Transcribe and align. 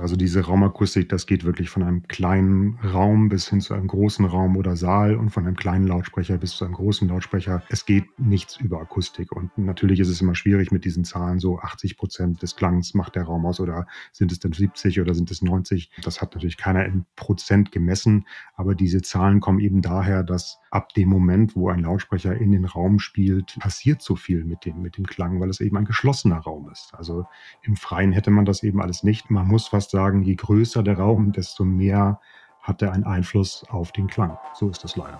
Also 0.00 0.16
diese 0.16 0.46
Raumakustik, 0.46 1.10
das 1.10 1.26
geht 1.26 1.44
wirklich 1.44 1.68
von 1.68 1.82
einem 1.82 2.08
kleinen 2.08 2.78
Raum 2.78 3.28
bis 3.28 3.48
hin 3.48 3.60
zu 3.60 3.74
einem 3.74 3.86
großen 3.86 4.24
Raum 4.24 4.56
oder 4.56 4.74
Saal 4.74 5.16
und 5.16 5.30
von 5.30 5.46
einem 5.46 5.56
kleinen 5.56 5.86
Lautsprecher 5.86 6.38
bis 6.38 6.52
zu 6.52 6.64
einem 6.64 6.74
großen 6.74 7.06
Lautsprecher. 7.08 7.62
Es 7.68 7.84
geht 7.84 8.06
nichts 8.18 8.56
über 8.56 8.80
Akustik. 8.80 9.32
Und 9.32 9.56
natürlich 9.58 10.00
ist 10.00 10.08
es 10.08 10.20
immer 10.20 10.34
schwierig 10.34 10.72
mit 10.72 10.86
diesen 10.86 11.04
Zahlen, 11.04 11.38
so 11.38 11.58
80 11.58 11.98
Prozent 11.98 12.42
des 12.42 12.56
Klangs 12.56 12.94
macht 12.94 13.14
der 13.14 13.24
Raum 13.24 13.44
aus 13.44 13.60
oder 13.60 13.86
sind 14.12 14.32
es 14.32 14.38
denn 14.38 14.52
70 14.52 15.00
oder 15.00 15.14
sind 15.14 15.30
es 15.30 15.42
90? 15.42 15.90
Das 16.02 16.22
hat 16.22 16.34
natürlich 16.34 16.56
keiner 16.56 16.86
in 16.86 17.04
Prozent 17.16 17.70
gemessen, 17.70 18.26
aber 18.54 18.74
diese 18.74 19.02
Zahlen 19.02 19.40
kommen 19.40 19.60
eben 19.60 19.82
daher, 19.82 20.22
dass 20.22 20.58
ab 20.70 20.94
dem 20.94 21.08
Moment, 21.08 21.56
wo 21.56 21.68
ein 21.68 21.80
Lautsprecher 21.80 22.36
in 22.36 22.52
den 22.52 22.64
Raum 22.64 23.00
spielt, 23.00 23.58
passiert 23.58 24.02
so 24.02 24.16
viel 24.16 24.44
mit 24.44 24.64
dem, 24.64 24.80
mit 24.80 24.96
dem 24.96 25.06
Klang, 25.06 25.40
weil 25.40 25.50
es 25.50 25.60
eben 25.60 25.76
ein 25.76 25.84
geschlossener 25.84 26.38
Raum 26.38 26.70
ist. 26.70 26.92
Also 26.94 27.26
im 27.62 27.76
Freien 27.76 28.12
hätte 28.12 28.30
man 28.30 28.44
das 28.44 28.62
eben 28.62 28.80
alles 28.80 29.02
nicht. 29.02 29.30
Man 29.30 29.48
muss 29.48 29.66
fast 29.90 30.04
sagen, 30.04 30.22
je 30.22 30.36
größer 30.36 30.82
der 30.84 30.98
Raum, 30.98 31.32
desto 31.32 31.64
mehr 31.64 32.20
hat 32.62 32.80
er 32.82 32.92
einen 32.92 33.04
Einfluss 33.04 33.64
auf 33.70 33.90
den 33.92 34.06
Klang. 34.06 34.38
So 34.54 34.68
ist 34.68 34.84
das 34.84 34.96
leider. 34.96 35.18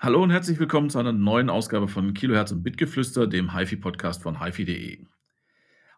Hallo 0.00 0.22
und 0.22 0.30
herzlich 0.30 0.58
willkommen 0.60 0.88
zu 0.88 0.98
einer 0.98 1.12
neuen 1.12 1.50
Ausgabe 1.50 1.88
von 1.88 2.14
Kilohertz 2.14 2.52
und 2.52 2.62
Bitgeflüster, 2.62 3.26
dem 3.26 3.54
HiFi-Podcast 3.54 4.22
von 4.22 4.42
HiFi.de. 4.42 5.00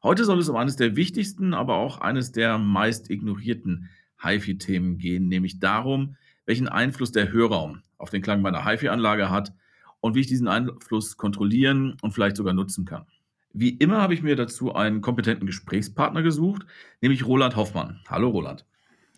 Heute 0.02 0.24
soll 0.24 0.38
es 0.38 0.48
um 0.48 0.56
eines 0.56 0.76
der 0.76 0.96
wichtigsten, 0.96 1.52
aber 1.52 1.74
auch 1.74 2.00
eines 2.00 2.32
der 2.32 2.56
meist 2.56 3.10
ignorierten 3.10 3.90
HiFi-Themen 4.22 4.98
gehen, 4.98 5.28
nämlich 5.28 5.58
darum, 5.58 6.16
welchen 6.46 6.68
Einfluss 6.68 7.12
der 7.12 7.32
Hörraum 7.32 7.82
auf 7.98 8.10
den 8.10 8.22
Klang 8.22 8.42
meiner 8.42 8.64
HiFi-Anlage 8.64 9.30
hat 9.30 9.52
und 10.00 10.14
wie 10.14 10.20
ich 10.20 10.26
diesen 10.26 10.48
Einfluss 10.48 11.16
kontrollieren 11.16 11.96
und 12.02 12.12
vielleicht 12.12 12.36
sogar 12.36 12.54
nutzen 12.54 12.84
kann. 12.84 13.06
Wie 13.52 13.70
immer 13.70 14.00
habe 14.00 14.14
ich 14.14 14.22
mir 14.22 14.36
dazu 14.36 14.74
einen 14.74 15.00
kompetenten 15.00 15.46
Gesprächspartner 15.46 16.22
gesucht, 16.22 16.66
nämlich 17.00 17.26
Roland 17.26 17.56
Hoffmann. 17.56 18.00
Hallo 18.08 18.28
Roland. 18.28 18.64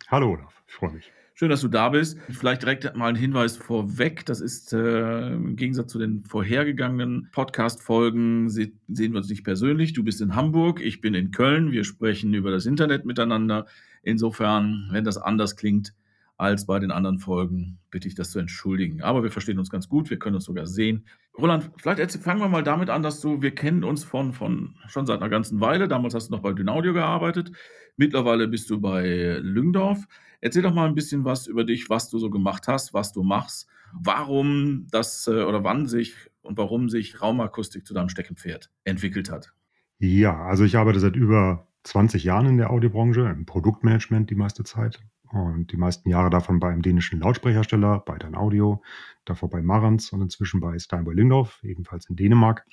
Hallo 0.08 0.32
Olaf, 0.32 0.62
ich 0.66 0.74
freue 0.74 0.92
mich. 0.92 1.12
Schön, 1.34 1.48
dass 1.48 1.62
du 1.62 1.68
da 1.68 1.88
bist. 1.88 2.18
Vielleicht 2.28 2.62
direkt 2.62 2.94
mal 2.96 3.08
ein 3.08 3.16
Hinweis 3.16 3.56
vorweg. 3.56 4.26
Das 4.26 4.40
ist 4.40 4.72
äh, 4.72 5.32
im 5.32 5.56
Gegensatz 5.56 5.90
zu 5.90 5.98
den 5.98 6.24
vorhergegangenen 6.24 7.30
Podcast-Folgen 7.32 8.48
se 8.50 8.72
sehen 8.88 9.12
wir 9.12 9.18
uns 9.18 9.28
nicht 9.28 9.42
persönlich. 9.42 9.94
Du 9.94 10.04
bist 10.04 10.20
in 10.20 10.36
Hamburg, 10.36 10.80
ich 10.80 11.00
bin 11.00 11.14
in 11.14 11.30
Köln. 11.30 11.72
Wir 11.72 11.84
sprechen 11.84 12.32
über 12.34 12.50
das 12.50 12.66
Internet 12.66 13.06
miteinander. 13.06 13.66
Insofern, 14.02 14.88
wenn 14.90 15.04
das 15.04 15.16
anders 15.18 15.56
klingt 15.56 15.94
als 16.36 16.66
bei 16.66 16.78
den 16.80 16.90
anderen 16.90 17.18
Folgen, 17.18 17.78
bitte 17.90 18.08
ich 18.08 18.14
das 18.14 18.32
zu 18.32 18.38
entschuldigen. 18.40 19.02
Aber 19.02 19.22
wir 19.22 19.30
verstehen 19.30 19.58
uns 19.58 19.70
ganz 19.70 19.88
gut. 19.88 20.10
Wir 20.10 20.18
können 20.18 20.34
uns 20.34 20.44
sogar 20.44 20.66
sehen. 20.66 21.06
Roland, 21.38 21.70
vielleicht 21.76 22.12
fangen 22.16 22.40
wir 22.40 22.48
mal 22.48 22.64
damit 22.64 22.90
an, 22.90 23.02
dass 23.02 23.20
du, 23.20 23.42
wir 23.42 23.54
kennen 23.54 23.84
uns 23.84 24.02
von, 24.02 24.32
von 24.32 24.74
schon 24.88 25.06
seit 25.06 25.20
einer 25.20 25.30
ganzen 25.30 25.60
Weile. 25.60 25.88
Damals 25.88 26.14
hast 26.14 26.28
du 26.28 26.32
noch 26.32 26.42
bei 26.42 26.52
Dynaudio 26.52 26.92
gearbeitet. 26.94 27.52
Mittlerweile 27.96 28.48
bist 28.48 28.70
du 28.70 28.80
bei 28.80 29.38
Lüngdorf. 29.40 30.06
Erzähl 30.40 30.62
doch 30.62 30.74
mal 30.74 30.88
ein 30.88 30.96
bisschen 30.96 31.24
was 31.24 31.46
über 31.46 31.62
dich, 31.64 31.88
was 31.88 32.10
du 32.10 32.18
so 32.18 32.28
gemacht 32.28 32.66
hast, 32.66 32.92
was 32.92 33.12
du 33.12 33.22
machst, 33.22 33.68
warum 33.92 34.88
das 34.90 35.28
äh, 35.28 35.42
oder 35.42 35.62
wann 35.62 35.86
sich 35.86 36.16
und 36.40 36.58
warum 36.58 36.88
sich 36.88 37.22
Raumakustik 37.22 37.86
zu 37.86 37.94
deinem 37.94 38.08
Steckenpferd 38.08 38.68
entwickelt 38.82 39.30
hat. 39.30 39.52
Ja, 40.00 40.42
also 40.42 40.64
ich 40.64 40.76
arbeite 40.76 40.98
seit 40.98 41.14
über 41.14 41.68
20 41.84 42.24
Jahren 42.24 42.46
in 42.46 42.56
der 42.58 42.70
Audiobranche, 42.70 43.22
im 43.22 43.46
Produktmanagement 43.46 44.30
die 44.30 44.34
meiste 44.34 44.64
Zeit. 44.64 45.00
Und 45.30 45.72
die 45.72 45.78
meisten 45.78 46.10
Jahre 46.10 46.28
davon 46.28 46.60
bei 46.60 46.70
einem 46.70 46.82
dänischen 46.82 47.20
Lautsprechersteller, 47.20 48.00
bei 48.00 48.18
Dan 48.18 48.34
Audio, 48.34 48.82
davor 49.24 49.48
bei 49.48 49.62
Marantz 49.62 50.12
und 50.12 50.20
inzwischen 50.20 50.60
bei 50.60 50.78
Steinboy 50.78 51.14
Lindorf, 51.14 51.60
ebenfalls 51.62 52.08
in 52.10 52.16
Dänemark. 52.16 52.66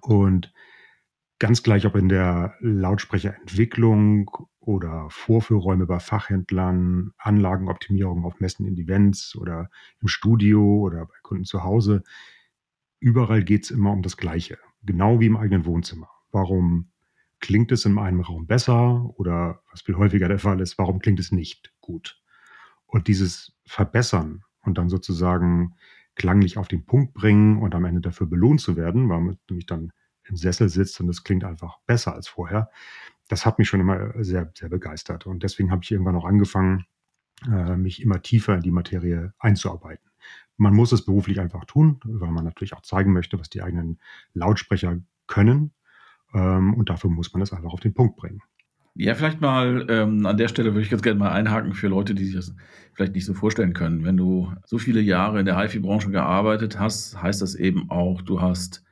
Und 0.00 0.52
ganz 1.38 1.62
gleich, 1.62 1.84
ob 1.86 1.96
in 1.96 2.08
der 2.08 2.54
Lautsprecherentwicklung 2.60 4.30
oder 4.60 5.06
Vorführräume 5.10 5.86
bei 5.86 5.98
Fachhändlern, 5.98 7.12
Anlagenoptimierung 7.18 8.24
auf 8.24 8.38
Messen 8.40 8.64
in 8.64 8.78
Events 8.78 9.36
oder 9.36 9.68
im 10.00 10.08
Studio 10.08 10.62
oder 10.80 11.04
bei 11.06 11.14
Kunden 11.22 11.44
zu 11.44 11.64
Hause. 11.64 12.04
Überall 13.00 13.42
geht 13.42 13.64
es 13.64 13.70
immer 13.72 13.90
um 13.90 14.02
das 14.02 14.16
Gleiche, 14.16 14.56
genau 14.84 15.18
wie 15.20 15.26
im 15.26 15.36
eigenen 15.36 15.66
Wohnzimmer. 15.66 16.08
Warum 16.30 16.91
klingt 17.42 17.72
es 17.72 17.84
in 17.84 17.98
einem 17.98 18.20
Raum 18.20 18.46
besser 18.46 19.10
oder 19.18 19.62
was 19.70 19.82
viel 19.82 19.96
häufiger 19.96 20.28
der 20.28 20.38
Fall 20.38 20.60
ist, 20.60 20.78
warum 20.78 21.00
klingt 21.00 21.20
es 21.20 21.32
nicht 21.32 21.74
gut? 21.80 22.22
Und 22.86 23.08
dieses 23.08 23.52
Verbessern 23.66 24.44
und 24.62 24.78
dann 24.78 24.88
sozusagen 24.88 25.74
klanglich 26.14 26.56
auf 26.56 26.68
den 26.68 26.86
Punkt 26.86 27.14
bringen 27.14 27.58
und 27.60 27.74
am 27.74 27.84
Ende 27.84 28.00
dafür 28.00 28.26
belohnt 28.26 28.60
zu 28.60 28.76
werden, 28.76 29.08
weil 29.08 29.20
man 29.20 29.38
nämlich 29.50 29.66
dann 29.66 29.92
im 30.24 30.36
Sessel 30.36 30.68
sitzt 30.68 31.00
und 31.00 31.08
es 31.08 31.24
klingt 31.24 31.44
einfach 31.44 31.78
besser 31.86 32.14
als 32.14 32.28
vorher, 32.28 32.70
das 33.28 33.44
hat 33.44 33.58
mich 33.58 33.68
schon 33.68 33.80
immer 33.80 34.12
sehr, 34.22 34.52
sehr 34.56 34.68
begeistert. 34.68 35.26
Und 35.26 35.42
deswegen 35.42 35.70
habe 35.70 35.82
ich 35.82 35.90
irgendwann 35.90 36.16
auch 36.16 36.24
angefangen, 36.24 36.86
äh, 37.46 37.76
mich 37.76 38.02
immer 38.02 38.22
tiefer 38.22 38.54
in 38.54 38.62
die 38.62 38.70
Materie 38.70 39.34
einzuarbeiten. 39.38 40.10
Man 40.56 40.74
muss 40.74 40.92
es 40.92 41.04
beruflich 41.04 41.40
einfach 41.40 41.64
tun, 41.64 41.98
weil 42.04 42.30
man 42.30 42.44
natürlich 42.44 42.74
auch 42.74 42.82
zeigen 42.82 43.12
möchte, 43.12 43.40
was 43.40 43.50
die 43.50 43.62
eigenen 43.62 43.98
Lautsprecher 44.34 44.98
können. 45.26 45.72
Ähm, 46.34 46.74
und 46.74 46.88
dafür 46.90 47.10
muss 47.10 47.32
man 47.32 47.42
es 47.42 47.52
einfach 47.52 47.72
auf 47.72 47.80
den 47.80 47.94
Punkt 47.94 48.16
bringen. 48.16 48.40
Ja, 48.94 49.14
vielleicht 49.14 49.40
mal 49.40 49.86
ähm, 49.88 50.26
an 50.26 50.36
der 50.36 50.48
Stelle 50.48 50.72
würde 50.72 50.82
ich 50.82 50.90
ganz 50.90 51.02
gerne 51.02 51.18
mal 51.18 51.32
einhaken 51.32 51.72
für 51.72 51.88
Leute, 51.88 52.14
die 52.14 52.26
sich 52.26 52.34
das 52.34 52.54
vielleicht 52.92 53.14
nicht 53.14 53.24
so 53.24 53.32
vorstellen 53.32 53.72
können. 53.72 54.04
Wenn 54.04 54.18
du 54.18 54.52
so 54.66 54.76
viele 54.78 55.00
Jahre 55.00 55.40
in 55.40 55.46
der 55.46 55.58
HiFi-Branche 55.58 56.10
gearbeitet 56.10 56.78
hast, 56.78 57.20
heißt 57.22 57.40
das 57.40 57.54
eben 57.54 57.90
auch, 57.90 58.20
du 58.20 58.42
hast 58.42 58.84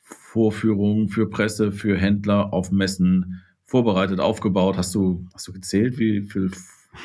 Vorführungen 0.00 1.08
für 1.10 1.28
Presse, 1.28 1.70
für 1.70 1.98
Händler 1.98 2.54
auf 2.54 2.72
Messen 2.72 3.42
vorbereitet, 3.66 4.20
aufgebaut? 4.20 4.78
Hast 4.78 4.94
du, 4.94 5.26
hast 5.34 5.48
du 5.48 5.52
gezählt, 5.52 5.98
wie 5.98 6.22
viele 6.22 6.50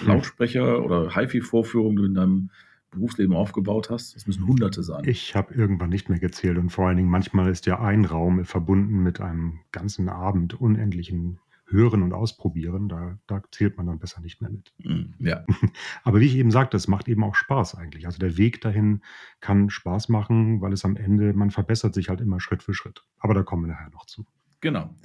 Lautsprecher 0.06 0.84
oder 0.84 1.16
HiFi-Vorführungen 1.16 1.96
du 1.98 2.06
in 2.06 2.14
deinem 2.14 2.50
Berufsleben 2.98 3.36
aufgebaut 3.36 3.90
hast? 3.90 4.16
Das 4.16 4.28
müssen 4.28 4.46
Hunderte 4.48 4.84
sein. 4.84 5.04
Ich 5.06 5.36
habe 5.36 5.54
irgendwann 5.54 5.90
nicht 5.90 6.10
mehr 6.10 6.20
gezählt 6.20 6.58
und 6.58 6.70
vor 6.70 6.88
allen 6.88 6.98
Dingen 6.98 7.10
manchmal 7.10 7.50
ist 7.50 7.66
ja 7.66 7.80
ein 7.80 8.06
Raum 8.06 8.44
verbunden 8.46 9.02
mit 9.04 9.22
einem 9.22 9.60
ganzen 9.72 10.10
Abend 10.10 10.60
unendlichen 10.60 11.40
Hören 11.70 12.02
und 12.02 12.14
Ausprobieren. 12.14 12.88
Da, 12.90 13.20
da 13.28 13.42
zählt 13.52 13.78
man 13.78 13.86
dann 13.86 14.00
besser 14.00 14.22
nicht 14.22 14.42
mehr 14.42 14.50
mit. 14.50 14.74
Hm, 14.82 15.14
ja. 15.20 15.46
Aber 16.04 16.20
wie 16.20 16.26
ich 16.26 16.36
eben 16.36 16.52
sagte, 16.52 16.78
es 16.78 16.88
macht 16.88 17.08
eben 17.08 17.24
auch 17.24 17.36
Spaß 17.36 17.76
eigentlich. 17.76 18.06
Also 18.06 18.20
der 18.20 18.38
Weg 18.38 18.62
dahin 18.62 19.02
kann 19.42 19.70
Spaß 19.70 20.10
machen, 20.10 20.62
weil 20.62 20.74
es 20.74 20.86
am 20.86 20.96
Ende, 20.96 21.34
man 21.34 21.52
verbessert 21.52 21.94
sich 21.94 22.10
halt 22.10 22.22
immer 22.22 22.40
Schritt 22.40 22.64
für 22.64 22.74
Schritt. 22.74 23.04
Aber 23.20 23.34
da 23.34 23.44
kommen 23.44 23.66
wir 23.66 23.74
nachher 23.74 23.90
noch 23.90 24.06
zu. 24.06 24.26
Genau. 24.62 24.96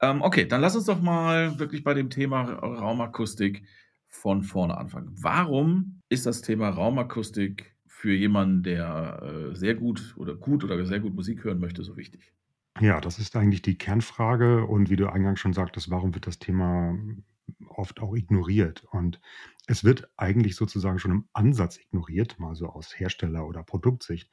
Ähm, 0.00 0.22
okay, 0.22 0.46
dann 0.46 0.60
lass 0.60 0.76
uns 0.76 0.86
doch 0.86 1.00
mal 1.00 1.58
wirklich 1.58 1.84
bei 1.84 1.94
dem 1.94 2.10
Thema 2.10 2.42
Raumakustik 2.42 3.62
von 4.12 4.42
vorne 4.42 4.76
anfangen. 4.76 5.10
Warum 5.20 6.00
ist 6.08 6.26
das 6.26 6.42
Thema 6.42 6.68
Raumakustik 6.68 7.74
für 7.86 8.12
jemanden, 8.12 8.62
der 8.62 9.22
äh, 9.22 9.54
sehr 9.56 9.74
gut 9.74 10.14
oder 10.16 10.34
gut 10.36 10.62
oder 10.64 10.84
sehr 10.86 11.00
gut 11.00 11.14
Musik 11.14 11.44
hören 11.44 11.58
möchte, 11.58 11.82
so 11.82 11.96
wichtig? 11.96 12.32
Ja, 12.80 13.00
das 13.00 13.18
ist 13.18 13.34
eigentlich 13.36 13.62
die 13.62 13.76
Kernfrage. 13.76 14.66
Und 14.66 14.90
wie 14.90 14.96
du 14.96 15.08
eingangs 15.08 15.40
schon 15.40 15.52
sagtest, 15.52 15.90
warum 15.90 16.14
wird 16.14 16.26
das 16.26 16.38
Thema 16.38 16.96
oft 17.68 18.00
auch 18.00 18.14
ignoriert? 18.14 18.84
Und 18.90 19.20
es 19.66 19.84
wird 19.84 20.10
eigentlich 20.16 20.56
sozusagen 20.56 20.98
schon 20.98 21.10
im 21.10 21.28
Ansatz 21.32 21.78
ignoriert, 21.78 22.38
mal 22.38 22.54
so 22.54 22.68
aus 22.68 22.98
Hersteller- 22.98 23.46
oder 23.46 23.62
Produktsicht 23.62 24.30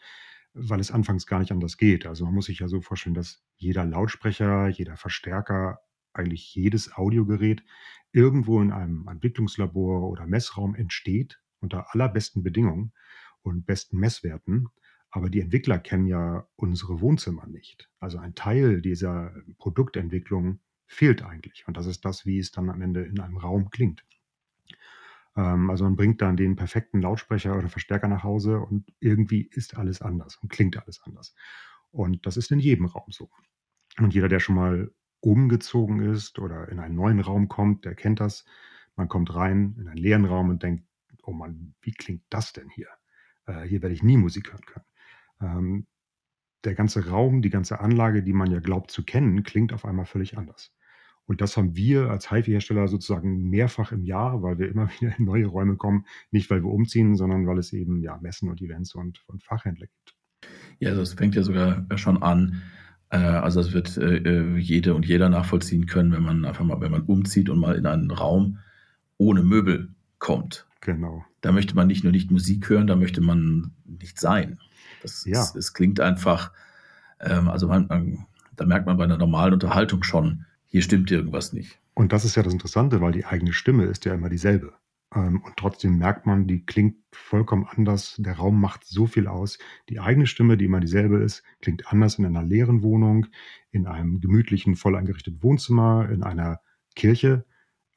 weil 0.54 0.80
es 0.80 0.92
anfangs 0.92 1.28
gar 1.28 1.40
nicht 1.40 1.52
anders 1.52 1.78
geht. 1.78 2.06
Also 2.06 2.26
man 2.26 2.34
muss 2.34 2.46
sich 2.46 2.60
ja 2.60 2.68
so 2.68 2.82
vorstellen, 2.82 3.14
dass 3.14 3.44
jeder 3.56 3.86
Lautsprecher, 3.86 4.68
jeder 4.68 4.98
Verstärker, 4.98 5.80
eigentlich 6.14 6.54
jedes 6.56 6.94
Audiogerät 6.94 7.64
irgendwo 8.12 8.62
in 8.62 8.72
einem 8.72 9.08
Entwicklungslabor 9.08 10.10
oder 10.10 10.26
Messraum 10.26 10.76
entsteht 10.76 11.40
unter 11.60 11.94
allerbesten 11.94 12.44
Bedingungen 12.44 12.94
und 13.42 13.66
besten 13.66 13.98
Messwerten. 13.98 14.70
Aber 15.12 15.30
die 15.30 15.42
Entwickler 15.42 15.80
kennen 15.80 16.06
ja 16.06 16.48
unsere 16.56 17.02
Wohnzimmer 17.02 17.48
nicht. 17.48 17.90
Also 18.00 18.20
ein 18.20 18.36
Teil 18.36 18.82
dieser 18.82 19.34
Produktentwicklung 19.58 20.60
fehlt 20.86 21.24
eigentlich. 21.24 21.68
Und 21.68 21.78
das 21.78 21.88
ist 21.88 22.06
das, 22.06 22.26
wie 22.26 22.40
es 22.40 22.52
dann 22.52 22.70
am 22.70 22.82
Ende 22.82 23.04
in 23.04 23.20
einem 23.20 23.38
Raum 23.38 23.70
klingt. 23.72 24.06
Ähm, 25.36 25.70
also 25.70 25.84
man 25.84 25.96
bringt 25.96 26.22
dann 26.22 26.38
den 26.38 26.56
perfekten 26.56 27.02
Lautsprecher 27.02 27.58
oder 27.58 27.70
Verstärker 27.70 28.08
nach 28.08 28.24
Hause 28.24 28.60
und 28.60 28.92
irgendwie 29.00 29.50
ist 29.52 29.78
alles 29.78 30.02
anders 30.02 30.38
und 30.38 30.50
klingt 30.50 30.78
alles 30.78 31.02
anders. 31.04 31.36
Und 31.92 32.26
das 32.26 32.38
ist 32.38 32.52
in 32.52 32.60
jedem 32.60 32.86
Raum 32.86 33.12
so. 33.12 33.30
Und 33.98 34.14
jeder, 34.14 34.28
der 34.28 34.40
schon 34.40 34.56
mal 34.56 34.92
umgezogen 35.22 36.02
ist 36.02 36.40
oder 36.40 36.70
in 36.70 36.80
einen 36.80 36.96
neuen 36.96 37.20
Raum 37.20 37.48
kommt, 37.48 37.86
der 37.86 37.96
kennt 37.96 38.20
das. 38.20 38.46
Man 38.96 39.08
kommt 39.08 39.34
rein 39.36 39.76
in 39.80 39.88
einen 39.88 39.98
leeren 39.98 40.26
Raum 40.26 40.50
und 40.50 40.64
denkt, 40.64 40.86
oh 41.24 41.32
Mann, 41.32 41.74
wie 41.82 41.92
klingt 41.92 42.24
das 42.30 42.54
denn 42.54 42.70
hier? 42.70 42.88
Äh, 43.46 43.64
hier 43.64 43.82
werde 43.82 43.96
ich 43.96 44.04
nie 44.04 44.18
Musik 44.18 44.52
hören 44.52 44.66
können. 44.66 44.86
Ähm, 45.42 45.88
der 46.64 46.76
ganze 46.76 47.08
Raum, 47.08 47.42
die 47.42 47.50
ganze 47.50 47.80
Anlage, 47.80 48.24
die 48.24 48.34
man 48.34 48.52
ja 48.52 48.60
glaubt 48.60 48.92
zu 48.92 49.04
kennen, 49.04 49.44
klingt 49.44 49.74
auf 49.74 49.86
einmal 49.86 50.06
völlig 50.06 50.38
anders. 50.38 50.74
Und 51.26 51.42
das 51.42 51.56
haben 51.58 51.76
wir 51.76 52.10
als 52.10 52.32
HiFi-Hersteller 52.32 52.88
sozusagen 52.88 53.50
mehrfach 53.50 53.92
im 53.92 54.04
Jahr, 54.04 54.42
weil 54.42 54.58
wir 54.58 54.68
immer 54.68 54.90
wieder 55.00 55.18
in 55.18 55.26
neue 55.26 55.46
Räume 55.46 55.78
kommen. 55.78 56.06
Nicht, 56.32 56.50
weil 56.50 56.64
wir 56.64 56.72
umziehen, 56.72 57.16
sondern 57.16 57.46
weil 57.48 57.60
es 57.60 57.72
eben 57.72 58.02
ja 58.02 58.18
Messen 58.18 58.50
und 58.50 58.62
Events 58.62 58.96
und, 58.96 59.24
und 59.28 59.44
Fachhändler 59.44 59.88
gibt. 59.88 60.16
Ja, 60.80 60.96
das 60.96 61.14
fängt 61.14 61.36
ja 61.36 61.44
sogar 61.44 61.86
schon 61.98 62.24
an. 62.24 62.64
Äh, 63.10 63.18
also 63.18 63.62
das 63.62 63.74
wird 63.74 63.98
äh, 63.98 64.18
äh, 64.18 64.58
jede 64.58 64.94
und 64.94 65.06
jeder 65.06 65.30
nachvollziehen 65.30 65.86
können, 65.86 66.12
wenn 66.12 66.24
man 66.24 66.46
einfach 66.46 66.64
mal, 66.64 66.80
wenn 66.82 66.92
man 66.92 67.04
umzieht 67.04 67.50
und 67.50 67.60
mal 67.60 67.76
in 67.76 67.86
einen 67.86 68.12
Raum 68.12 68.60
ohne 69.18 69.44
Möbel 69.44 69.90
kommt. 70.20 70.68
Genau. 70.82 71.26
Da 71.42 71.52
möchte 71.52 71.76
man 71.76 71.88
nicht 71.88 72.04
nur 72.04 72.12
nicht 72.12 72.32
Musik 72.32 72.70
hören, 72.70 72.88
da 72.88 72.96
möchte 72.96 73.22
man 73.22 73.72
nicht 73.86 74.20
sein. 74.20 74.60
Das, 75.02 75.26
ja. 75.26 75.42
es, 75.42 75.56
es 75.56 75.74
klingt 75.74 76.00
einfach, 76.00 76.52
ähm, 77.20 77.48
also 77.48 77.68
man, 77.68 77.88
man, 77.88 78.26
da 78.56 78.66
merkt 78.66 78.86
man 78.86 78.98
bei 78.98 79.06
einer 79.06 79.18
normalen 79.18 79.54
Unterhaltung 79.54 80.04
schon, 80.04 80.46
hier 80.68 80.82
stimmt 80.82 81.12
irgendwas 81.12 81.54
nicht. 81.54 81.80
Und 81.94 82.14
das 82.14 82.26
ist 82.26 82.36
ja 82.36 82.44
das 82.44 82.54
Interessante, 82.54 83.02
weil 83.02 83.12
die 83.12 83.26
eigene 83.26 83.54
Stimme 83.54 83.86
ist 83.86 84.06
ja 84.06 84.14
immer 84.14 84.30
dieselbe. 84.30 84.74
Ähm, 85.14 85.42
und 85.44 85.58
trotzdem 85.58 85.98
merkt 85.98 86.26
man, 86.26 86.48
die 86.48 86.66
klingt 86.66 86.98
vollkommen 87.12 87.66
anders. 87.70 88.16
Der 88.20 88.38
Raum 88.38 88.60
macht 88.60 88.86
so 88.86 89.08
viel 89.08 89.28
aus. 89.28 89.58
Die 89.90 90.00
eigene 90.00 90.28
Stimme, 90.28 90.58
die 90.58 90.66
immer 90.66 90.80
dieselbe 90.80 91.18
ist, 91.18 91.44
klingt 91.62 91.92
anders 91.92 92.20
in 92.20 92.26
einer 92.26 92.44
leeren 92.44 92.84
Wohnung, 92.84 93.28
in 93.72 93.88
einem 93.88 94.20
gemütlichen, 94.20 94.76
voll 94.76 94.96
eingerichteten 94.96 95.42
Wohnzimmer, 95.42 96.10
in 96.10 96.24
einer 96.24 96.60
Kirche. 96.96 97.46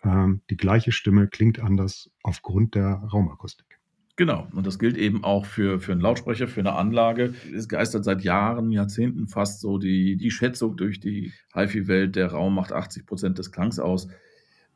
Ähm, 0.03 0.43
die 0.51 0.57
gleiche 0.57 0.93
Stimme 0.93 1.29
klingt 1.29 1.61
anders 1.61 2.11
aufgrund 2.23 2.75
der 2.75 2.95
Raumakustik. 2.95 3.79
Genau, 4.17 4.47
und 4.53 4.67
das 4.67 4.79
gilt 4.79 4.99
eben 4.99 5.25
auch 5.25 5.47
für, 5.47 5.81
für 5.81 5.93
einen 5.93 6.03
Lautsprecher, 6.03 6.47
für 6.47 6.61
eine 6.61 6.75
Anlage. 6.75 7.35
Es 7.55 7.67
geistert 7.67 8.05
seit 8.05 8.23
Jahren, 8.23 8.71
Jahrzehnten 8.71 9.27
fast 9.27 9.61
so 9.61 9.79
die, 9.79 10.17
die 10.17 10.31
Schätzung 10.31 10.77
durch 10.77 11.01
die 11.01 11.33
HiFi-Welt, 11.55 12.15
der 12.15 12.29
Raum 12.29 12.55
macht 12.55 12.73
80 12.73 13.07
Prozent 13.07 13.39
des 13.39 13.53
Klangs 13.53 13.79
aus. 13.79 14.09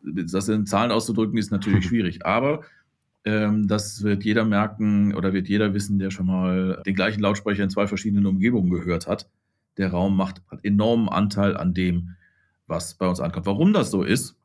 Das 0.02 0.48
in 0.48 0.66
Zahlen 0.66 0.90
auszudrücken 0.90 1.38
ist 1.38 1.50
natürlich 1.50 1.84
schwierig, 1.88 2.24
aber 2.24 2.62
ähm, 3.24 3.66
das 3.66 4.02
wird 4.02 4.24
jeder 4.24 4.44
merken 4.44 5.14
oder 5.14 5.32
wird 5.32 5.48
jeder 5.48 5.74
wissen, 5.74 5.98
der 5.98 6.10
schon 6.10 6.26
mal 6.26 6.82
den 6.86 6.94
gleichen 6.94 7.20
Lautsprecher 7.20 7.64
in 7.64 7.70
zwei 7.70 7.86
verschiedenen 7.86 8.26
Umgebungen 8.26 8.70
gehört 8.70 9.06
hat. 9.06 9.28
Der 9.78 9.90
Raum 9.90 10.16
macht 10.16 10.42
hat 10.50 10.64
enormen 10.64 11.08
Anteil 11.08 11.56
an 11.56 11.74
dem, 11.74 12.14
was 12.66 12.94
bei 12.94 13.06
uns 13.06 13.20
ankommt. 13.20 13.46
Warum 13.46 13.72
das 13.72 13.90
so 13.90 14.02
ist, 14.02 14.36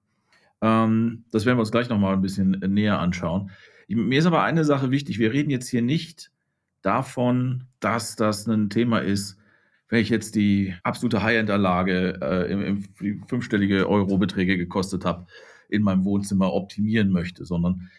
ähm, 0.61 1.25
das 1.31 1.45
werden 1.45 1.57
wir 1.57 1.61
uns 1.61 1.71
gleich 1.71 1.89
nochmal 1.89 2.13
ein 2.13 2.21
bisschen 2.21 2.51
näher 2.51 2.99
anschauen. 2.99 3.51
Mir 3.87 4.19
ist 4.19 4.25
aber 4.25 4.43
eine 4.43 4.63
Sache 4.63 4.91
wichtig. 4.91 5.19
Wir 5.19 5.33
reden 5.33 5.49
jetzt 5.49 5.67
hier 5.67 5.81
nicht 5.81 6.31
davon, 6.81 7.65
dass 7.79 8.15
das 8.15 8.47
ein 8.47 8.69
Thema 8.69 8.99
ist, 8.99 9.37
wenn 9.91 9.99
ich 9.99 10.09
jetzt 10.09 10.35
die 10.35 10.73
absolute 10.83 11.21
High-End-Anlage 11.21 12.17
äh, 12.21 12.51
im, 12.51 12.85
im 13.01 13.23
fünfstellige 13.27 13.89
Euro-Beträge 13.89 14.57
gekostet 14.57 15.03
habe, 15.03 15.27
in 15.69 15.83
meinem 15.83 16.05
Wohnzimmer 16.05 16.53
optimieren 16.53 17.11
möchte, 17.11 17.45
sondern 17.45 17.89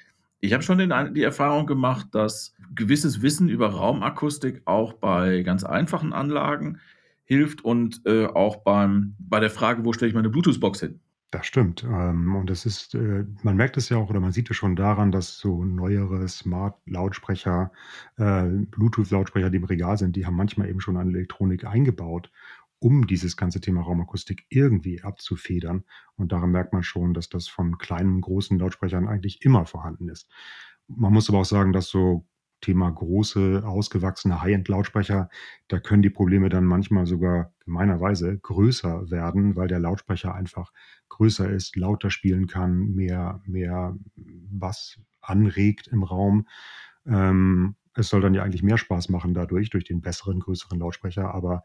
ich 0.41 0.55
habe 0.55 0.63
schon 0.63 0.79
den, 0.79 1.15
die 1.15 1.23
Erfahrung 1.23 1.67
gemacht, 1.67 2.09
dass 2.13 2.55
gewisses 2.75 3.21
Wissen 3.21 3.49
über 3.49 3.69
Raumakustik 3.69 4.63
auch 4.65 4.95
bei 4.95 5.43
ganz 5.43 5.65
einfachen 5.65 6.15
Anlagen 6.15 6.81
hilft 7.25 7.63
und 7.63 8.01
äh, 8.07 8.25
auch 8.27 8.57
beim, 8.57 9.15
bei 9.19 9.39
der 9.39 9.51
Frage, 9.51 9.85
wo 9.85 9.93
stelle 9.93 10.09
ich 10.09 10.15
meine 10.15 10.31
Bluetooth-Box 10.31 10.81
hin? 10.81 11.01
Das 11.33 11.47
stimmt. 11.47 11.83
Ähm, 11.85 12.37
und 12.37 12.51
das 12.51 12.67
ist, 12.67 12.95
äh, 12.95 13.25
man 13.43 13.57
merkt 13.57 13.79
es 13.79 13.89
ja 13.89 13.97
auch 13.97 14.11
oder 14.11 14.21
man 14.21 14.33
sieht 14.33 14.51
es 14.51 14.57
schon 14.57 14.77
daran, 14.77 15.11
dass 15.11 15.39
so 15.39 15.65
neuere 15.65 16.29
Smart-Lautsprecher, 16.29 17.73
äh, 18.19 18.43
Bluetooth-Lautsprecher, 18.49 19.49
die 19.49 19.57
im 19.57 19.65
Regal 19.65 19.97
sind, 19.97 20.15
die 20.15 20.27
haben 20.27 20.37
manchmal 20.37 20.69
eben 20.69 20.81
schon 20.83 20.99
eine 20.99 21.11
Elektronik 21.11 21.65
eingebaut, 21.65 22.31
um 22.81 23.07
dieses 23.07 23.39
ganze 23.39 23.63
Thema 23.63 23.81
Raumakustik 23.81 24.45
irgendwie 24.51 25.03
abzufedern. 25.03 25.85
Und 26.17 26.33
daran 26.33 26.51
merkt 26.51 26.75
man 26.75 26.83
schon, 26.83 27.15
dass 27.15 27.31
das 27.31 27.49
von 27.49 27.79
kleinen, 27.79 28.21
großen 28.21 28.59
Lautsprechern 28.59 29.09
eigentlich 29.09 29.43
immer 29.43 29.65
vorhanden 29.65 30.11
ist. 30.11 30.31
Man 30.87 31.15
muss 31.15 31.31
aber 31.31 31.39
auch 31.39 31.45
sagen, 31.47 31.73
dass 31.73 31.89
so 31.89 32.27
Thema 32.61 32.91
große, 32.91 33.63
ausgewachsene 33.67 34.41
High-End-Lautsprecher, 34.41 35.29
da 35.69 35.81
können 35.81 36.03
die 36.03 36.11
Probleme 36.11 36.49
dann 36.49 36.65
manchmal 36.65 37.07
sogar 37.07 37.53
gemeinerweise 37.65 38.39
größer 38.39 39.11
werden, 39.11 39.57
weil 39.57 39.69
der 39.69 39.81
Lautsprecher 39.81 40.35
einfach 40.35 40.73
größer 41.13 41.49
ist, 41.51 41.77
lauter 41.77 42.11
spielen 42.11 42.47
kann, 42.47 42.95
mehr, 42.95 43.41
mehr 43.47 43.97
Bass 44.17 44.99
anregt 45.21 45.87
im 45.89 46.03
Raum. 46.03 46.49
Ähm, 47.07 47.77
es 47.95 48.09
soll 48.09 48.21
dann 48.21 48.35
ja 48.35 48.43
eigentlich 48.43 48.63
mehr 48.63 48.79
Spaß 48.79 49.09
machen 49.11 49.35
dadurch, 49.35 49.71
durch 49.71 49.85
den 49.85 50.01
besseren, 50.01 50.41
größeren 50.41 50.79
Lautsprecher, 50.79 51.35
aber 51.35 51.63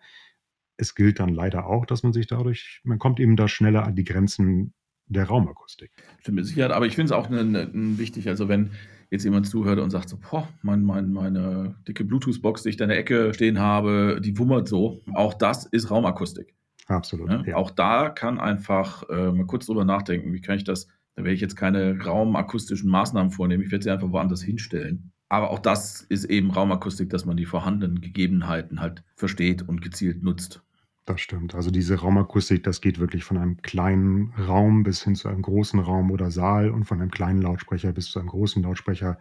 es 0.75 0.93
gilt 0.93 1.19
dann 1.19 1.29
leider 1.29 1.65
auch, 1.65 1.85
dass 1.85 2.03
man 2.03 2.13
sich 2.13 2.27
dadurch, 2.27 2.81
man 2.83 2.99
kommt 2.99 3.19
eben 3.19 3.35
da 3.35 3.47
schneller 3.47 3.85
an 3.85 3.95
die 3.95 4.03
Grenzen 4.03 4.73
der 5.07 5.25
Raumakustik. 5.25 5.91
Stimmt 6.19 6.35
mit 6.35 6.45
Sicherheit, 6.45 6.71
aber 6.71 6.85
ich 6.85 6.95
finde 6.95 7.05
es 7.05 7.11
auch 7.13 7.29
ne, 7.29 7.43
ne, 7.43 7.69
wichtig, 7.73 8.27
also 8.27 8.49
wenn 8.49 8.71
jetzt 9.09 9.23
jemand 9.23 9.47
zuhört 9.47 9.79
und 9.79 9.89
sagt 9.89 10.09
so, 10.09 10.17
boah, 10.17 10.49
mein, 10.61 10.83
mein, 10.83 11.13
meine 11.13 11.75
dicke 11.87 12.03
Bluetooth-Box, 12.03 12.63
die 12.63 12.69
ich 12.69 12.77
da 12.77 12.83
in 12.83 12.89
der 12.89 12.99
Ecke 12.99 13.33
stehen 13.33 13.59
habe, 13.59 14.19
die 14.21 14.37
wummert 14.37 14.67
so. 14.67 15.01
Auch 15.13 15.33
das 15.33 15.65
ist 15.65 15.89
Raumakustik. 15.89 16.56
Absolut. 16.87 17.29
Ja? 17.29 17.43
Ja. 17.45 17.55
Auch 17.55 17.71
da 17.71 18.09
kann 18.09 18.39
einfach 18.39 19.07
äh, 19.09 19.31
mal 19.31 19.45
kurz 19.45 19.65
drüber 19.65 19.85
nachdenken, 19.85 20.33
wie 20.33 20.41
kann 20.41 20.57
ich 20.57 20.63
das, 20.63 20.87
da 21.15 21.23
werde 21.23 21.33
ich 21.33 21.41
jetzt 21.41 21.55
keine 21.55 21.99
raumakustischen 21.99 22.89
Maßnahmen 22.89 23.31
vornehmen, 23.31 23.63
ich 23.63 23.71
werde 23.71 23.83
sie 23.83 23.91
einfach 23.91 24.11
woanders 24.11 24.41
hinstellen. 24.41 25.11
Aber 25.29 25.51
auch 25.51 25.59
das 25.59 26.01
ist 26.01 26.25
eben 26.25 26.51
Raumakustik, 26.51 27.09
dass 27.09 27.25
man 27.25 27.35
die 27.35 27.45
vorhandenen 27.45 27.99
Gegebenheiten 27.99 28.79
halt 28.79 29.03
versteht 29.15 29.67
und 29.67 29.81
gezielt 29.81 30.23
nutzt. 30.23 30.61
Das 31.05 31.21
stimmt. 31.21 31.55
Also 31.55 31.71
diese 31.71 31.95
Raumakustik, 31.95 32.63
das 32.63 32.81
geht 32.81 32.99
wirklich 32.99 33.23
von 33.23 33.37
einem 33.37 33.61
kleinen 33.61 34.33
Raum 34.33 34.83
bis 34.83 35.03
hin 35.03 35.15
zu 35.15 35.29
einem 35.29 35.41
großen 35.41 35.79
Raum 35.79 36.11
oder 36.11 36.31
Saal 36.31 36.69
und 36.69 36.85
von 36.85 37.01
einem 37.01 37.11
kleinen 37.11 37.41
Lautsprecher 37.41 37.93
bis 37.93 38.11
zu 38.11 38.19
einem 38.19 38.27
großen 38.27 38.63
Lautsprecher. 38.63 39.17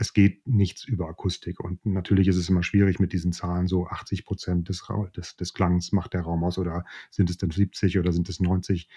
Es 0.00 0.12
geht 0.12 0.46
nichts 0.46 0.84
über 0.84 1.08
Akustik. 1.08 1.58
Und 1.58 1.84
natürlich 1.84 2.28
ist 2.28 2.36
es 2.36 2.48
immer 2.48 2.62
schwierig 2.62 3.00
mit 3.00 3.12
diesen 3.12 3.32
Zahlen, 3.32 3.66
so 3.66 3.88
80 3.88 4.24
Prozent 4.24 4.68
des, 4.68 4.86
des, 5.16 5.34
des 5.34 5.54
Klangs 5.54 5.90
macht 5.90 6.14
der 6.14 6.20
Raum 6.20 6.44
aus 6.44 6.56
oder 6.56 6.84
sind 7.10 7.28
es 7.30 7.36
denn 7.36 7.50
70 7.50 7.98
oder 7.98 8.12
sind 8.12 8.28
es 8.28 8.38
90? 8.38 8.88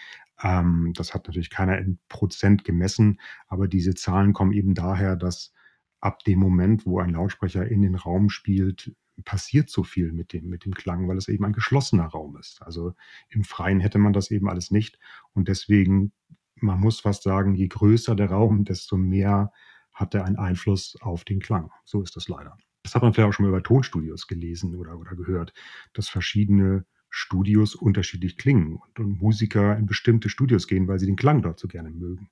Ähm, 0.43 0.93
das 0.95 1.15
hat 1.15 1.25
natürlich 1.25 1.49
keiner 1.49 1.79
in 1.79 1.97
Prozent 2.07 2.63
gemessen, 2.63 3.19
aber 3.47 3.67
diese 3.67 3.95
Zahlen 3.95 4.33
kommen 4.33 4.51
eben 4.51 4.75
daher, 4.75 5.15
dass 5.15 5.53
ab 6.01 6.23
dem 6.23 6.37
Moment, 6.37 6.85
wo 6.85 6.99
ein 6.99 7.09
Lautsprecher 7.09 7.67
in 7.67 7.81
den 7.81 7.95
Raum 7.95 8.29
spielt, 8.29 8.95
passiert 9.25 9.71
so 9.71 9.83
viel 9.83 10.11
mit 10.11 10.33
dem, 10.33 10.49
mit 10.49 10.65
dem 10.65 10.75
Klang, 10.75 11.07
weil 11.07 11.17
es 11.17 11.29
eben 11.29 11.45
ein 11.45 11.53
geschlossener 11.53 12.05
Raum 12.05 12.37
ist. 12.37 12.61
Also 12.61 12.93
im 13.27 13.43
Freien 13.43 13.79
hätte 13.79 13.97
man 13.97 14.13
das 14.13 14.29
eben 14.29 14.47
alles 14.47 14.69
nicht. 14.69 14.99
Und 15.33 15.47
deswegen, 15.47 16.11
man 16.57 16.79
muss 16.79 16.99
fast 16.99 17.23
sagen, 17.23 17.55
je 17.55 17.69
größer 17.69 18.15
der 18.15 18.29
Raum, 18.29 18.65
desto 18.65 18.97
mehr 18.97 19.51
hat 19.93 20.13
er 20.15 20.25
einen 20.25 20.37
Einfluss 20.37 20.97
auf 21.01 21.23
den 21.23 21.39
Klang. 21.39 21.71
So 21.85 22.01
ist 22.01 22.15
das 22.15 22.27
leider. 22.27 22.57
Das 22.83 22.95
hat 22.95 23.03
man 23.03 23.13
vielleicht 23.13 23.29
auch 23.29 23.33
schon 23.33 23.45
mal 23.45 23.49
über 23.49 23.63
Tonstudios 23.63 24.27
gelesen 24.27 24.75
oder, 24.75 24.97
oder 24.97 25.15
gehört, 25.15 25.53
dass 25.93 26.09
verschiedene 26.09 26.85
Studios 27.09 27.75
unterschiedlich 27.75 28.37
klingen 28.37 28.77
und, 28.77 28.99
und 28.99 29.21
Musiker 29.21 29.77
in 29.77 29.85
bestimmte 29.85 30.29
Studios 30.29 30.67
gehen, 30.67 30.87
weil 30.87 30.97
sie 30.97 31.05
den 31.05 31.17
Klang 31.17 31.41
dort 31.41 31.59
so 31.59 31.67
gerne 31.67 31.91
mögen. 31.91 32.29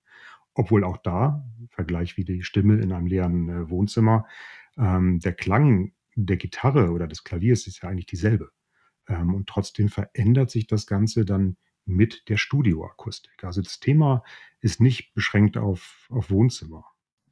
Obwohl 0.54 0.84
auch 0.84 0.98
da, 0.98 1.46
Vergleich 1.70 2.18
wie 2.18 2.26
die 2.26 2.44
Stimme 2.44 2.80
in 2.80 2.92
einem 2.92 3.08
leeren 3.08 3.50
äh, 3.50 3.70
Wohnzimmer, 3.70 4.26
ähm, 4.78 5.20
der 5.20 5.34
Klang 5.34 5.94
der 6.16 6.38
Gitarre 6.38 6.92
oder 6.92 7.08
des 7.08 7.24
Klaviers 7.24 7.68
ist 7.68 7.84
ja 7.84 7.90
eigentlich 7.90 8.08
dieselbe. 8.08 8.50
Ähm, 9.08 9.34
und 9.34 9.48
trotzdem 9.48 9.90
verändert 9.90 10.50
sich 10.50 10.68
das 10.68 10.88
Ganze 10.88 11.26
dann 11.26 11.58
mit 11.86 12.30
der 12.30 12.38
Studioakustik. 12.38 13.44
Also 13.44 13.62
das 13.62 13.80
Thema 13.80 14.24
ist 14.62 14.80
nicht 14.80 15.14
beschränkt 15.14 15.58
auf, 15.58 16.08
auf 16.10 16.30
Wohnzimmer. 16.30 16.86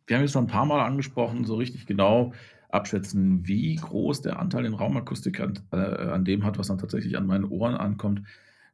Wir 0.08 0.16
haben 0.16 0.24
jetzt 0.24 0.32
schon 0.32 0.46
ein 0.46 0.50
paar 0.50 0.66
Mal 0.66 0.84
angesprochen, 0.84 1.46
so 1.46 1.56
richtig 1.56 1.86
genau 1.86 2.34
abschätzen, 2.70 3.48
wie 3.48 3.76
groß 3.76 4.22
der 4.22 4.40
Anteil 4.40 4.66
in 4.66 4.74
Raumakustik 4.74 5.40
an, 5.40 5.60
äh, 5.72 5.78
an 5.78 6.26
dem 6.26 6.44
hat, 6.44 6.58
was 6.58 6.68
dann 6.68 6.78
tatsächlich 6.78 7.18
an 7.18 7.28
meinen 7.28 7.46
Ohren 7.46 7.76
ankommt, 7.76 8.24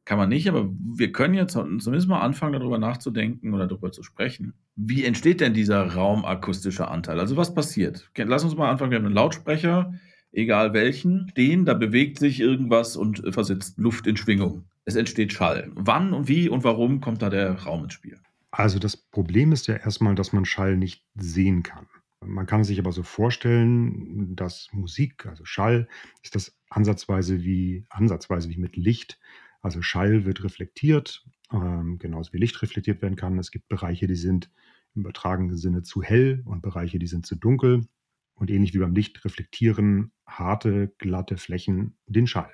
kann 0.06 0.18
man 0.18 0.30
nicht. 0.30 0.48
Aber 0.48 0.70
wir 0.70 1.12
können 1.12 1.34
jetzt 1.34 1.54
zumindest 1.54 2.08
mal 2.08 2.22
anfangen, 2.22 2.54
darüber 2.54 2.78
nachzudenken 2.78 3.54
oder 3.54 3.68
darüber 3.68 3.92
zu 3.92 4.04
sprechen. 4.04 4.54
Wie 4.75 5.06
entsteht 5.06 5.42
denn 5.42 5.54
dieser 5.54 5.94
raumakustische 5.94 6.88
Anteil? 6.88 7.20
Also 7.20 7.38
was 7.38 7.54
passiert? 7.54 8.10
Lass 8.18 8.44
uns 8.44 8.56
mal 8.56 8.70
anfangen. 8.70 8.92
Wir 8.92 8.98
haben 8.98 9.06
einen 9.06 9.16
Lautsprecher, 9.16 9.94
egal 10.32 10.74
welchen, 10.74 11.30
stehen, 11.32 11.66
da 11.66 11.74
bewegt 11.74 12.20
sich 12.20 12.40
irgendwas 12.40 12.96
und 12.96 13.24
versetzt 13.34 13.78
Luft 13.78 14.08
in 14.08 14.18
Schwingung. 14.18 14.66
Es 14.86 14.96
entsteht 14.96 15.32
Schall. 15.32 15.72
Wann 15.75 16.13
und 16.13 16.28
wie 16.28 16.50
und 16.50 16.63
warum 16.63 17.00
kommt 17.00 17.22
da 17.22 17.30
der 17.30 17.54
Raum 17.63 17.86
ins 17.86 17.94
Spiel? 17.94 18.20
Also 18.56 18.78
das 18.78 18.96
Problem 18.96 19.52
ist 19.52 19.66
ja 19.66 19.78
erstmal, 19.78 20.14
dass 20.14 20.32
man 20.32 20.46
Schall 20.46 20.78
nicht 20.78 21.04
sehen 21.16 21.64
kann. 21.64 21.88
Man 22.22 22.46
kann 22.46 22.64
sich 22.64 22.78
aber 22.78 22.92
so 22.92 23.02
vorstellen, 23.02 24.36
dass 24.36 24.70
Musik, 24.72 25.26
also 25.26 25.44
Schall, 25.44 25.88
ist 26.22 26.36
das 26.36 26.56
ansatzweise 26.70 27.44
wie, 27.44 27.84
ansatzweise 27.90 28.50
wie 28.50 28.60
mit 28.60 28.76
Licht. 28.76 29.20
Also 29.62 29.82
Schall 29.82 30.26
wird 30.26 30.44
reflektiert, 30.44 31.26
ähm, 31.52 31.98
genauso 31.98 32.32
wie 32.32 32.38
Licht 32.38 32.62
reflektiert 32.62 33.02
werden 33.02 33.16
kann. 33.16 33.40
Es 33.40 33.50
gibt 33.50 33.68
Bereiche, 33.70 34.06
die 34.06 34.16
sind 34.16 34.52
im 34.94 35.02
übertragenen 35.02 35.58
Sinne 35.58 35.82
zu 35.82 36.04
hell 36.04 36.44
und 36.46 36.62
Bereiche, 36.62 37.00
die 37.00 37.08
sind 37.08 37.26
zu 37.26 37.36
dunkel. 37.36 37.88
Und 38.36 38.52
ähnlich 38.52 38.76
wie 38.76 38.80
beim 38.80 38.94
Licht 38.94 39.26
reflektieren 39.26 40.12
harte, 40.28 40.94
glatte 41.00 41.38
Flächen 41.38 41.98
den 42.06 42.28
Schall. 42.28 42.54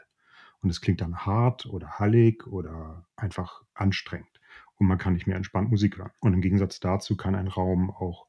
Und 0.62 0.70
es 0.70 0.80
klingt 0.80 1.02
dann 1.02 1.26
hart 1.26 1.66
oder 1.66 2.00
hallig 2.00 2.48
oder 2.48 3.06
einfach 3.18 3.64
anstrengend. 3.74 4.39
Und 4.80 4.88
man 4.88 4.98
kann 4.98 5.14
nicht 5.14 5.28
mehr 5.28 5.36
entspannt 5.36 5.70
Musik 5.70 5.98
hören. 5.98 6.12
Und 6.20 6.34
im 6.34 6.42
Gegensatz 6.42 6.80
dazu 6.80 7.16
kann 7.16 7.36
ein 7.36 7.48
Raum 7.48 7.92
auch 7.92 8.28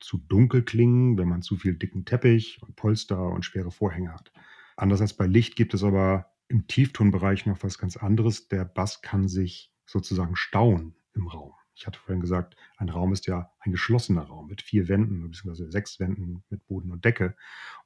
zu 0.00 0.18
dunkel 0.18 0.62
klingen, 0.62 1.18
wenn 1.18 1.28
man 1.28 1.42
zu 1.42 1.56
viel 1.56 1.74
dicken 1.74 2.04
Teppich 2.04 2.62
und 2.62 2.76
Polster 2.76 3.20
und 3.20 3.44
schwere 3.44 3.72
Vorhänge 3.72 4.12
hat. 4.12 4.32
Anders 4.76 5.00
als 5.00 5.14
bei 5.14 5.26
Licht 5.26 5.56
gibt 5.56 5.74
es 5.74 5.82
aber 5.82 6.30
im 6.46 6.66
Tieftonbereich 6.66 7.46
noch 7.46 7.62
was 7.62 7.78
ganz 7.78 7.96
anderes. 7.96 8.48
Der 8.48 8.64
Bass 8.64 9.02
kann 9.02 9.28
sich 9.28 9.72
sozusagen 9.86 10.36
stauen 10.36 10.94
im 11.14 11.26
Raum. 11.26 11.52
Ich 11.74 11.86
hatte 11.86 11.98
vorhin 11.98 12.20
gesagt, 12.20 12.56
ein 12.76 12.88
Raum 12.88 13.12
ist 13.12 13.26
ja 13.26 13.52
ein 13.60 13.72
geschlossener 13.72 14.22
Raum 14.22 14.48
mit 14.48 14.62
vier 14.62 14.88
Wänden, 14.88 15.22
beziehungsweise 15.22 15.70
sechs 15.70 15.98
Wänden 16.00 16.44
mit 16.50 16.66
Boden 16.66 16.90
und 16.90 17.04
Decke. 17.04 17.36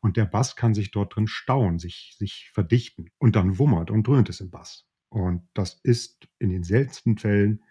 Und 0.00 0.16
der 0.16 0.24
Bass 0.24 0.56
kann 0.56 0.74
sich 0.74 0.90
dort 0.90 1.14
drin 1.14 1.26
stauen, 1.26 1.78
sich, 1.78 2.16
sich 2.18 2.50
verdichten. 2.52 3.10
Und 3.18 3.36
dann 3.36 3.58
wummert 3.58 3.90
und 3.90 4.06
dröhnt 4.06 4.28
es 4.28 4.40
im 4.40 4.50
Bass. 4.50 4.86
Und 5.08 5.46
das 5.52 5.78
ist 5.82 6.26
in 6.38 6.48
den 6.48 6.64
seltensten 6.64 7.18
Fällen 7.18 7.62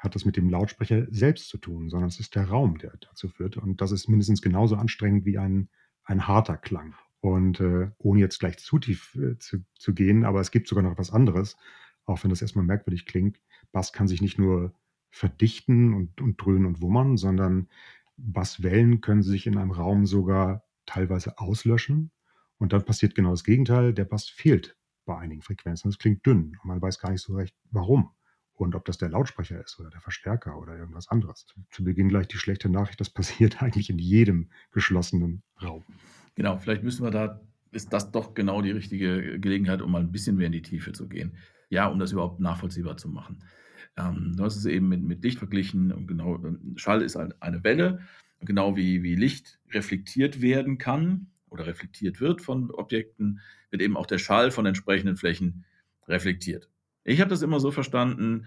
hat 0.00 0.14
das 0.14 0.24
mit 0.24 0.36
dem 0.36 0.48
Lautsprecher 0.48 1.06
selbst 1.10 1.48
zu 1.48 1.58
tun, 1.58 1.90
sondern 1.90 2.08
es 2.08 2.18
ist 2.18 2.34
der 2.34 2.48
Raum, 2.48 2.78
der 2.78 2.96
dazu 3.00 3.28
führt. 3.28 3.58
Und 3.58 3.82
das 3.82 3.92
ist 3.92 4.08
mindestens 4.08 4.40
genauso 4.40 4.76
anstrengend 4.76 5.26
wie 5.26 5.36
ein, 5.36 5.68
ein 6.04 6.26
harter 6.26 6.56
Klang. 6.56 6.94
Und 7.20 7.60
äh, 7.60 7.90
ohne 7.98 8.20
jetzt 8.20 8.40
gleich 8.40 8.58
zu 8.58 8.78
tief 8.78 9.14
äh, 9.16 9.38
zu, 9.38 9.62
zu 9.78 9.92
gehen, 9.92 10.24
aber 10.24 10.40
es 10.40 10.50
gibt 10.50 10.68
sogar 10.68 10.82
noch 10.82 10.96
was 10.96 11.10
anderes, 11.10 11.58
auch 12.06 12.22
wenn 12.24 12.30
das 12.30 12.40
erstmal 12.40 12.64
merkwürdig 12.64 13.04
klingt. 13.04 13.38
Bass 13.72 13.92
kann 13.92 14.08
sich 14.08 14.22
nicht 14.22 14.38
nur 14.38 14.72
verdichten 15.10 15.92
und, 15.92 16.18
und 16.22 16.40
dröhnen 16.40 16.64
und 16.64 16.80
wummern, 16.80 17.18
sondern 17.18 17.68
Basswellen 18.16 19.02
können 19.02 19.22
sich 19.22 19.46
in 19.46 19.58
einem 19.58 19.70
Raum 19.70 20.06
sogar 20.06 20.64
teilweise 20.86 21.38
auslöschen. 21.38 22.10
Und 22.56 22.72
dann 22.72 22.84
passiert 22.84 23.14
genau 23.14 23.32
das 23.32 23.44
Gegenteil. 23.44 23.92
Der 23.92 24.06
Bass 24.06 24.30
fehlt 24.30 24.78
bei 25.04 25.18
einigen 25.18 25.42
Frequenzen. 25.42 25.90
Es 25.90 25.98
klingt 25.98 26.24
dünn 26.24 26.56
und 26.62 26.64
man 26.64 26.80
weiß 26.80 26.98
gar 26.98 27.10
nicht 27.10 27.22
so 27.22 27.34
recht, 27.34 27.54
warum. 27.70 28.10
Und 28.60 28.74
ob 28.74 28.84
das 28.84 28.98
der 28.98 29.08
Lautsprecher 29.08 29.64
ist 29.64 29.80
oder 29.80 29.88
der 29.88 30.02
Verstärker 30.02 30.58
oder 30.58 30.76
irgendwas 30.76 31.08
anderes. 31.08 31.46
Zu 31.70 31.82
Beginn 31.82 32.10
gleich 32.10 32.28
die 32.28 32.36
schlechte 32.36 32.68
Nachricht, 32.68 33.00
das 33.00 33.08
passiert 33.14 33.62
eigentlich 33.62 33.88
in 33.88 33.98
jedem 33.98 34.50
geschlossenen 34.70 35.42
Raum. 35.62 35.82
Genau, 36.34 36.58
vielleicht 36.58 36.82
müssen 36.82 37.02
wir 37.02 37.10
da, 37.10 37.40
ist 37.72 37.90
das 37.90 38.12
doch 38.12 38.34
genau 38.34 38.60
die 38.60 38.70
richtige 38.70 39.40
Gelegenheit, 39.40 39.80
um 39.80 39.90
mal 39.90 40.02
ein 40.02 40.12
bisschen 40.12 40.36
mehr 40.36 40.48
in 40.48 40.52
die 40.52 40.60
Tiefe 40.60 40.92
zu 40.92 41.08
gehen. 41.08 41.38
Ja, 41.70 41.86
um 41.86 41.98
das 41.98 42.12
überhaupt 42.12 42.38
nachvollziehbar 42.38 42.98
zu 42.98 43.08
machen. 43.08 43.38
Ähm, 43.96 44.34
du 44.36 44.44
hast 44.44 44.56
es 44.56 44.66
eben 44.66 44.88
mit, 44.88 45.02
mit 45.02 45.24
Licht 45.24 45.38
verglichen. 45.38 45.90
Und 45.90 46.06
genau, 46.06 46.36
ähm, 46.36 46.74
Schall 46.76 47.00
ist 47.00 47.16
ein, 47.16 47.32
eine 47.40 47.64
Welle, 47.64 48.00
genau 48.40 48.76
wie, 48.76 49.02
wie 49.02 49.16
Licht 49.16 49.58
reflektiert 49.70 50.42
werden 50.42 50.76
kann 50.76 51.28
oder 51.48 51.66
reflektiert 51.66 52.20
wird 52.20 52.42
von 52.42 52.70
Objekten, 52.70 53.40
wird 53.70 53.80
eben 53.80 53.96
auch 53.96 54.06
der 54.06 54.18
Schall 54.18 54.50
von 54.50 54.66
entsprechenden 54.66 55.16
Flächen 55.16 55.64
reflektiert. 56.06 56.69
Ich 57.04 57.20
habe 57.20 57.30
das 57.30 57.42
immer 57.42 57.60
so 57.60 57.70
verstanden, 57.70 58.46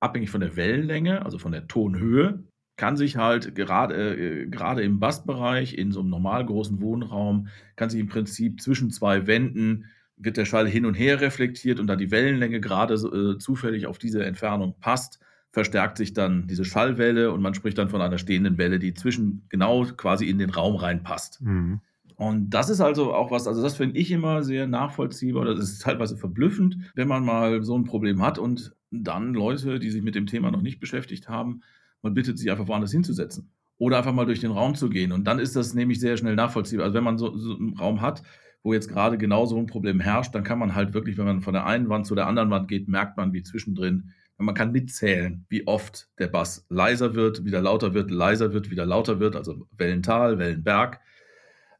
abhängig 0.00 0.30
von 0.30 0.40
der 0.40 0.56
Wellenlänge, 0.56 1.24
also 1.24 1.38
von 1.38 1.52
der 1.52 1.66
Tonhöhe, 1.66 2.44
kann 2.76 2.96
sich 2.96 3.16
halt 3.16 3.54
gerade, 3.54 4.16
äh, 4.16 4.46
gerade 4.46 4.82
im 4.82 4.98
Bassbereich, 4.98 5.78
in 5.78 5.92
so 5.92 6.00
einem 6.00 6.10
normal 6.10 6.44
großen 6.44 6.80
Wohnraum, 6.80 7.48
kann 7.76 7.90
sich 7.90 8.00
im 8.00 8.08
Prinzip 8.08 8.60
zwischen 8.60 8.90
zwei 8.90 9.26
Wänden 9.26 9.86
wird 10.16 10.36
der 10.36 10.44
Schall 10.44 10.68
hin 10.68 10.86
und 10.86 10.94
her 10.94 11.20
reflektiert 11.20 11.80
und 11.80 11.86
da 11.86 11.96
die 11.96 12.10
Wellenlänge 12.10 12.60
gerade 12.60 12.94
äh, 12.94 13.38
zufällig 13.38 13.86
auf 13.86 13.98
diese 13.98 14.24
Entfernung 14.24 14.76
passt, 14.78 15.18
verstärkt 15.50 15.96
sich 15.96 16.12
dann 16.12 16.46
diese 16.46 16.64
Schallwelle 16.64 17.32
und 17.32 17.42
man 17.42 17.54
spricht 17.54 17.78
dann 17.78 17.88
von 17.88 18.00
einer 18.00 18.18
stehenden 18.18 18.58
Welle, 18.58 18.78
die 18.78 18.94
zwischen 18.94 19.46
genau 19.48 19.84
quasi 19.84 20.28
in 20.28 20.38
den 20.38 20.50
Raum 20.50 20.76
reinpasst. 20.76 21.40
Mhm. 21.42 21.80
Und 22.16 22.50
das 22.50 22.70
ist 22.70 22.80
also 22.80 23.12
auch 23.12 23.30
was, 23.30 23.48
also 23.48 23.62
das 23.62 23.76
finde 23.76 23.98
ich 23.98 24.10
immer 24.10 24.42
sehr 24.42 24.66
nachvollziehbar. 24.66 25.44
Das 25.44 25.58
ist 25.58 25.82
teilweise 25.82 26.16
verblüffend, 26.16 26.76
wenn 26.94 27.08
man 27.08 27.24
mal 27.24 27.62
so 27.62 27.76
ein 27.76 27.84
Problem 27.84 28.22
hat 28.22 28.38
und 28.38 28.74
dann 28.90 29.34
Leute, 29.34 29.80
die 29.80 29.90
sich 29.90 30.02
mit 30.02 30.14
dem 30.14 30.26
Thema 30.26 30.50
noch 30.50 30.62
nicht 30.62 30.78
beschäftigt 30.78 31.28
haben, 31.28 31.62
man 32.02 32.14
bittet 32.14 32.38
sich 32.38 32.50
einfach 32.50 32.68
woanders 32.68 32.92
hinzusetzen 32.92 33.50
oder 33.78 33.98
einfach 33.98 34.12
mal 34.12 34.26
durch 34.26 34.40
den 34.40 34.52
Raum 34.52 34.74
zu 34.74 34.88
gehen. 34.88 35.10
Und 35.10 35.24
dann 35.24 35.38
ist 35.38 35.56
das 35.56 35.74
nämlich 35.74 35.98
sehr 35.98 36.16
schnell 36.16 36.36
nachvollziehbar. 36.36 36.84
Also 36.84 36.94
wenn 36.94 37.04
man 37.04 37.18
so, 37.18 37.36
so 37.36 37.56
einen 37.56 37.76
Raum 37.76 38.00
hat, 38.00 38.22
wo 38.62 38.72
jetzt 38.72 38.88
gerade 38.88 39.18
genau 39.18 39.46
so 39.46 39.58
ein 39.58 39.66
Problem 39.66 40.00
herrscht, 40.00 40.34
dann 40.34 40.44
kann 40.44 40.58
man 40.58 40.74
halt 40.74 40.94
wirklich, 40.94 41.18
wenn 41.18 41.26
man 41.26 41.40
von 41.42 41.54
der 41.54 41.66
einen 41.66 41.88
Wand 41.88 42.06
zu 42.06 42.14
der 42.14 42.26
anderen 42.26 42.50
Wand 42.50 42.68
geht, 42.68 42.88
merkt 42.88 43.16
man, 43.16 43.32
wie 43.32 43.42
zwischendrin, 43.42 44.12
man 44.36 44.54
kann 44.54 44.72
mitzählen, 44.72 45.46
wie 45.48 45.66
oft 45.66 46.08
der 46.18 46.26
Bass 46.26 46.66
leiser 46.68 47.14
wird, 47.14 47.44
wieder 47.44 47.60
lauter 47.60 47.94
wird, 47.94 48.10
leiser 48.10 48.52
wird, 48.52 48.70
wieder 48.70 48.84
lauter 48.84 49.20
wird, 49.20 49.36
also 49.36 49.66
Wellental, 49.76 50.38
Wellenberg. 50.38 51.00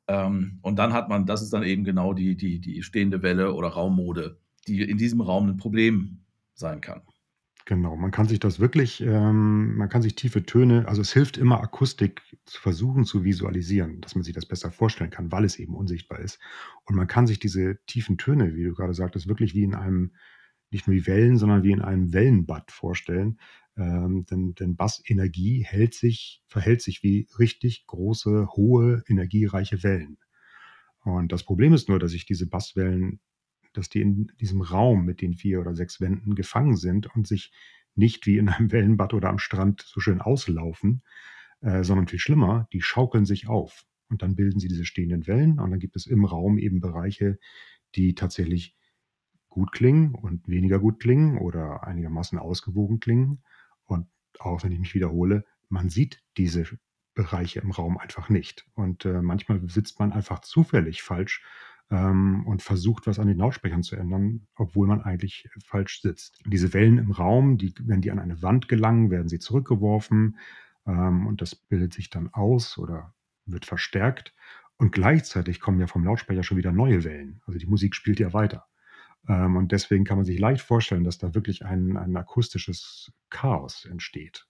Ähm, 0.06 0.58
und 0.62 0.78
dann 0.78 0.92
hat 0.92 1.08
man, 1.08 1.26
das 1.26 1.42
ist 1.42 1.52
dann 1.52 1.62
eben 1.62 1.84
genau 1.84 2.12
die, 2.12 2.36
die, 2.36 2.60
die 2.60 2.82
stehende 2.82 3.22
Welle 3.22 3.54
oder 3.54 3.68
Raummode, 3.68 4.38
die 4.68 4.82
in 4.82 4.98
diesem 4.98 5.20
Raum 5.20 5.48
ein 5.48 5.56
Problem 5.56 6.20
sein 6.54 6.80
kann. 6.80 7.02
Genau, 7.66 7.96
man 7.96 8.10
kann 8.10 8.28
sich 8.28 8.40
das 8.40 8.60
wirklich, 8.60 9.00
ähm, 9.00 9.76
man 9.76 9.88
kann 9.88 10.02
sich 10.02 10.14
tiefe 10.14 10.44
Töne, 10.44 10.86
also 10.86 11.00
es 11.00 11.14
hilft 11.14 11.38
immer 11.38 11.62
Akustik 11.62 12.20
zu 12.44 12.60
versuchen 12.60 13.06
zu 13.06 13.24
visualisieren, 13.24 14.02
dass 14.02 14.14
man 14.14 14.22
sich 14.22 14.34
das 14.34 14.44
besser 14.44 14.70
vorstellen 14.70 15.10
kann, 15.10 15.32
weil 15.32 15.44
es 15.44 15.58
eben 15.58 15.74
unsichtbar 15.74 16.18
ist. 16.18 16.38
Und 16.84 16.94
man 16.94 17.06
kann 17.06 17.26
sich 17.26 17.38
diese 17.38 17.78
tiefen 17.86 18.18
Töne, 18.18 18.54
wie 18.54 18.64
du 18.64 18.74
gerade 18.74 18.92
sagtest, 18.92 19.28
wirklich 19.28 19.54
wie 19.54 19.62
in 19.62 19.74
einem, 19.74 20.12
nicht 20.70 20.86
nur 20.86 20.94
wie 20.94 21.06
Wellen, 21.06 21.38
sondern 21.38 21.62
wie 21.62 21.72
in 21.72 21.80
einem 21.80 22.12
Wellenbad 22.12 22.70
vorstellen. 22.70 23.38
Ähm, 23.76 24.24
denn, 24.30 24.54
denn 24.54 24.76
Bassenergie 24.76 25.64
hält 25.64 25.94
sich, 25.94 26.42
verhält 26.46 26.82
sich 26.82 27.02
wie 27.02 27.26
richtig 27.38 27.86
große, 27.86 28.48
hohe, 28.56 29.02
energiereiche 29.08 29.82
Wellen. 29.82 30.18
Und 31.00 31.32
das 31.32 31.42
Problem 31.42 31.72
ist 31.74 31.88
nur, 31.88 31.98
dass 31.98 32.12
sich 32.12 32.24
diese 32.24 32.46
Basswellen 32.46 33.20
dass 33.74 33.88
die 33.88 34.00
in 34.00 34.32
diesem 34.40 34.62
Raum 34.62 35.04
mit 35.04 35.20
den 35.20 35.34
vier 35.34 35.60
oder 35.60 35.74
sechs 35.74 36.00
Wänden 36.00 36.34
gefangen 36.34 36.76
sind 36.76 37.14
und 37.14 37.26
sich 37.26 37.52
nicht 37.94 38.26
wie 38.26 38.38
in 38.38 38.48
einem 38.48 38.72
Wellenbad 38.72 39.12
oder 39.12 39.28
am 39.28 39.38
Strand 39.38 39.82
so 39.82 40.00
schön 40.00 40.20
auslaufen, 40.20 41.02
äh, 41.60 41.84
sondern 41.84 42.08
viel 42.08 42.18
schlimmer, 42.18 42.68
die 42.72 42.80
schaukeln 42.80 43.26
sich 43.26 43.48
auf. 43.48 43.84
Und 44.08 44.22
dann 44.22 44.36
bilden 44.36 44.60
sie 44.60 44.68
diese 44.68 44.84
stehenden 44.84 45.26
Wellen 45.26 45.58
und 45.58 45.70
dann 45.70 45.80
gibt 45.80 45.96
es 45.96 46.06
im 46.06 46.24
Raum 46.24 46.58
eben 46.58 46.80
Bereiche, 46.80 47.38
die 47.94 48.14
tatsächlich 48.14 48.76
gut 49.48 49.72
klingen 49.72 50.14
und 50.14 50.48
weniger 50.48 50.78
gut 50.78 51.00
klingen 51.00 51.38
oder 51.38 51.84
einigermaßen 51.84 52.38
ausgewogen 52.38 53.00
klingen. 53.00 53.42
Und 53.86 54.06
auch 54.38 54.62
wenn 54.62 54.72
ich 54.72 54.78
mich 54.78 54.94
wiederhole, 54.94 55.44
man 55.68 55.88
sieht 55.88 56.22
diese 56.36 56.64
Bereiche 57.14 57.60
im 57.60 57.70
Raum 57.70 57.98
einfach 57.98 58.28
nicht. 58.28 58.66
Und 58.74 59.04
äh, 59.04 59.22
manchmal 59.22 59.60
sitzt 59.68 59.98
man 60.00 60.12
einfach 60.12 60.40
zufällig 60.40 61.02
falsch 61.02 61.42
ähm, 61.90 62.44
und 62.46 62.62
versucht, 62.62 63.06
was 63.06 63.18
an 63.18 63.28
den 63.28 63.38
Lautsprechern 63.38 63.82
zu 63.82 63.96
ändern, 63.96 64.46
obwohl 64.56 64.86
man 64.86 65.02
eigentlich 65.02 65.48
falsch 65.64 66.00
sitzt. 66.02 66.42
Diese 66.46 66.72
Wellen 66.72 66.98
im 66.98 67.12
Raum, 67.12 67.58
die, 67.58 67.74
wenn 67.80 68.00
die 68.00 68.10
an 68.10 68.18
eine 68.18 68.42
Wand 68.42 68.68
gelangen, 68.68 69.10
werden 69.10 69.28
sie 69.28 69.38
zurückgeworfen 69.38 70.38
ähm, 70.86 71.26
und 71.26 71.40
das 71.40 71.54
bildet 71.54 71.92
sich 71.92 72.10
dann 72.10 72.32
aus 72.32 72.78
oder 72.78 73.14
wird 73.46 73.64
verstärkt. 73.64 74.34
Und 74.76 74.90
gleichzeitig 74.90 75.60
kommen 75.60 75.78
ja 75.78 75.86
vom 75.86 76.04
Lautsprecher 76.04 76.42
schon 76.42 76.56
wieder 76.56 76.72
neue 76.72 77.04
Wellen. 77.04 77.40
Also 77.46 77.58
die 77.58 77.66
Musik 77.66 77.94
spielt 77.94 78.18
ja 78.18 78.32
weiter. 78.32 78.66
Ähm, 79.28 79.56
und 79.56 79.72
deswegen 79.72 80.04
kann 80.04 80.16
man 80.16 80.24
sich 80.24 80.38
leicht 80.38 80.62
vorstellen, 80.62 81.04
dass 81.04 81.18
da 81.18 81.34
wirklich 81.34 81.64
ein, 81.64 81.96
ein 81.96 82.16
akustisches 82.16 83.12
Chaos 83.30 83.84
entsteht. 83.84 84.46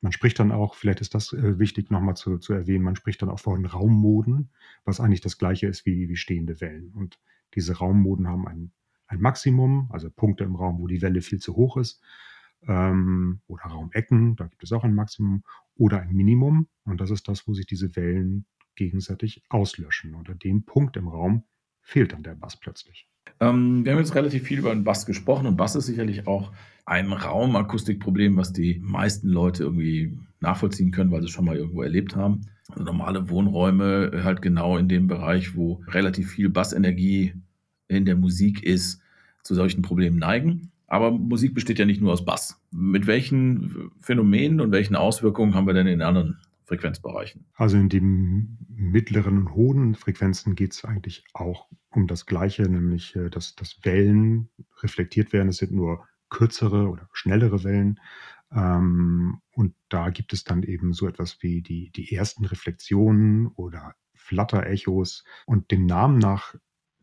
Man 0.00 0.12
spricht 0.12 0.38
dann 0.38 0.52
auch, 0.52 0.74
vielleicht 0.74 1.00
ist 1.00 1.14
das 1.14 1.32
äh, 1.32 1.58
wichtig 1.58 1.90
nochmal 1.90 2.16
zu, 2.16 2.38
zu 2.38 2.52
erwähnen, 2.52 2.84
man 2.84 2.96
spricht 2.96 3.20
dann 3.22 3.30
auch 3.30 3.40
von 3.40 3.64
Raummoden, 3.64 4.50
was 4.84 5.00
eigentlich 5.00 5.20
das 5.20 5.38
gleiche 5.38 5.66
ist 5.66 5.86
wie, 5.86 6.08
wie 6.08 6.16
stehende 6.16 6.60
Wellen. 6.60 6.92
Und 6.94 7.18
diese 7.54 7.78
Raummoden 7.78 8.28
haben 8.28 8.46
ein, 8.46 8.72
ein 9.06 9.20
Maximum, 9.20 9.88
also 9.90 10.10
Punkte 10.10 10.44
im 10.44 10.54
Raum, 10.54 10.78
wo 10.78 10.86
die 10.86 11.02
Welle 11.02 11.20
viel 11.20 11.40
zu 11.40 11.56
hoch 11.56 11.76
ist, 11.76 12.00
ähm, 12.66 13.40
oder 13.46 13.64
Raumecken, 13.64 14.36
da 14.36 14.46
gibt 14.46 14.62
es 14.62 14.72
auch 14.72 14.84
ein 14.84 14.94
Maximum, 14.94 15.42
oder 15.74 16.00
ein 16.00 16.12
Minimum. 16.12 16.68
Und 16.84 17.00
das 17.00 17.10
ist 17.10 17.28
das, 17.28 17.46
wo 17.46 17.54
sich 17.54 17.66
diese 17.66 17.94
Wellen 17.96 18.46
gegenseitig 18.74 19.42
auslöschen. 19.48 20.14
Unter 20.14 20.34
dem 20.34 20.64
Punkt 20.64 20.96
im 20.96 21.08
Raum 21.08 21.44
fehlt 21.80 22.12
dann 22.12 22.22
der 22.22 22.34
Bass 22.34 22.56
plötzlich. 22.56 23.08
Ähm, 23.40 23.84
wir 23.84 23.92
haben 23.92 23.98
jetzt 23.98 24.14
relativ 24.14 24.42
viel 24.42 24.58
über 24.58 24.74
den 24.74 24.84
Bass 24.84 25.06
gesprochen 25.06 25.46
und 25.46 25.56
Bass 25.56 25.76
ist 25.76 25.86
sicherlich 25.86 26.26
auch 26.26 26.52
ein 26.86 27.12
Raumakustikproblem, 27.12 28.36
was 28.36 28.52
die 28.52 28.80
meisten 28.82 29.28
Leute 29.28 29.64
irgendwie 29.64 30.16
nachvollziehen 30.40 30.90
können, 30.90 31.10
weil 31.10 31.20
sie 31.20 31.26
es 31.26 31.32
schon 31.32 31.44
mal 31.44 31.56
irgendwo 31.56 31.82
erlebt 31.82 32.16
haben. 32.16 32.42
Also 32.70 32.84
normale 32.84 33.30
Wohnräume 33.30 34.10
äh, 34.12 34.22
halt 34.22 34.42
genau 34.42 34.76
in 34.76 34.88
dem 34.88 35.06
Bereich, 35.06 35.56
wo 35.56 35.82
relativ 35.88 36.30
viel 36.30 36.48
Bassenergie 36.48 37.34
in 37.88 38.04
der 38.04 38.16
Musik 38.16 38.62
ist, 38.62 39.00
zu 39.42 39.54
solchen 39.54 39.82
Problemen 39.82 40.18
neigen. 40.18 40.70
Aber 40.86 41.10
Musik 41.10 41.54
besteht 41.54 41.78
ja 41.78 41.84
nicht 41.84 42.00
nur 42.00 42.12
aus 42.12 42.24
Bass. 42.24 42.60
Mit 42.70 43.06
welchen 43.06 43.90
Phänomenen 44.00 44.60
und 44.60 44.72
welchen 44.72 44.96
Auswirkungen 44.96 45.54
haben 45.54 45.66
wir 45.66 45.74
denn 45.74 45.86
in 45.86 46.02
anderen 46.02 46.38
Frequenzbereichen? 46.68 47.46
Also 47.54 47.76
in 47.76 47.88
den 47.88 48.58
mittleren 48.68 49.38
und 49.38 49.54
hohen 49.54 49.94
Frequenzen 49.94 50.54
geht 50.54 50.74
es 50.74 50.84
eigentlich 50.84 51.24
auch 51.32 51.68
um 51.90 52.06
das 52.06 52.26
Gleiche, 52.26 52.62
nämlich 52.62 53.16
äh, 53.16 53.30
dass, 53.30 53.54
dass 53.56 53.80
Wellen 53.82 54.50
reflektiert 54.82 55.32
werden. 55.32 55.48
Es 55.48 55.56
sind 55.56 55.72
nur 55.72 56.06
kürzere 56.28 56.88
oder 56.88 57.08
schnellere 57.12 57.64
Wellen. 57.64 57.98
Ähm, 58.52 59.40
und 59.52 59.74
da 59.88 60.10
gibt 60.10 60.32
es 60.32 60.44
dann 60.44 60.62
eben 60.62 60.92
so 60.92 61.08
etwas 61.08 61.42
wie 61.42 61.62
die, 61.62 61.90
die 61.90 62.14
ersten 62.14 62.44
Reflexionen 62.44 63.48
oder 63.48 63.94
Flatterechos. 64.14 65.24
Und 65.46 65.70
dem 65.70 65.86
Namen 65.86 66.18
nach 66.18 66.54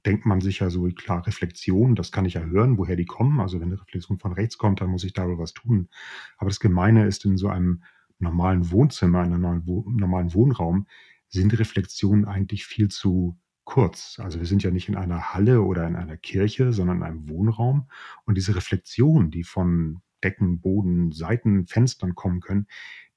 denkt 0.05 0.27
man 0.27 0.41
sich 0.41 0.59
ja 0.59 0.69
so, 0.69 0.83
klar, 0.89 1.25
Reflexion, 1.25 1.95
das 1.95 2.11
kann 2.11 2.25
ich 2.25 2.35
ja 2.35 2.41
hören, 2.41 2.77
woher 2.77 2.95
die 2.95 3.05
kommen. 3.05 3.39
Also 3.39 3.59
wenn 3.59 3.69
eine 3.69 3.81
Reflexion 3.81 4.19
von 4.19 4.33
rechts 4.33 4.59
kommt, 4.59 4.81
dann 4.81 4.89
muss 4.89 5.03
ich 5.03 5.13
darüber 5.13 5.41
was 5.41 5.53
tun. 5.53 5.89
Aber 6.37 6.51
das 6.51 6.59
Gemeine 6.59 7.07
ist 7.07 7.25
in 7.25 7.37
so 7.37 7.47
einem 7.47 7.83
normalen 8.19 8.71
Wohnzimmer, 8.71 9.23
in 9.23 9.33
einem 9.33 9.63
normalen 9.85 10.33
Wohnraum, 10.33 10.87
sind 11.27 11.57
Reflexionen 11.57 12.25
eigentlich 12.25 12.65
viel 12.65 12.89
zu 12.89 13.37
kurz. 13.65 14.19
Also 14.23 14.39
wir 14.39 14.45
sind 14.45 14.63
ja 14.63 14.71
nicht 14.71 14.87
in 14.89 14.95
einer 14.95 15.33
Halle 15.33 15.61
oder 15.61 15.87
in 15.87 15.95
einer 15.95 16.17
Kirche, 16.17 16.71
sondern 16.71 16.97
in 16.97 17.03
einem 17.03 17.29
Wohnraum. 17.29 17.89
Und 18.25 18.35
diese 18.35 18.55
Reflexionen, 18.55 19.31
die 19.31 19.43
von 19.43 20.01
Decken, 20.23 20.61
Boden, 20.61 21.11
Seiten, 21.11 21.67
Fenstern 21.67 22.15
kommen 22.15 22.39
können, 22.39 22.67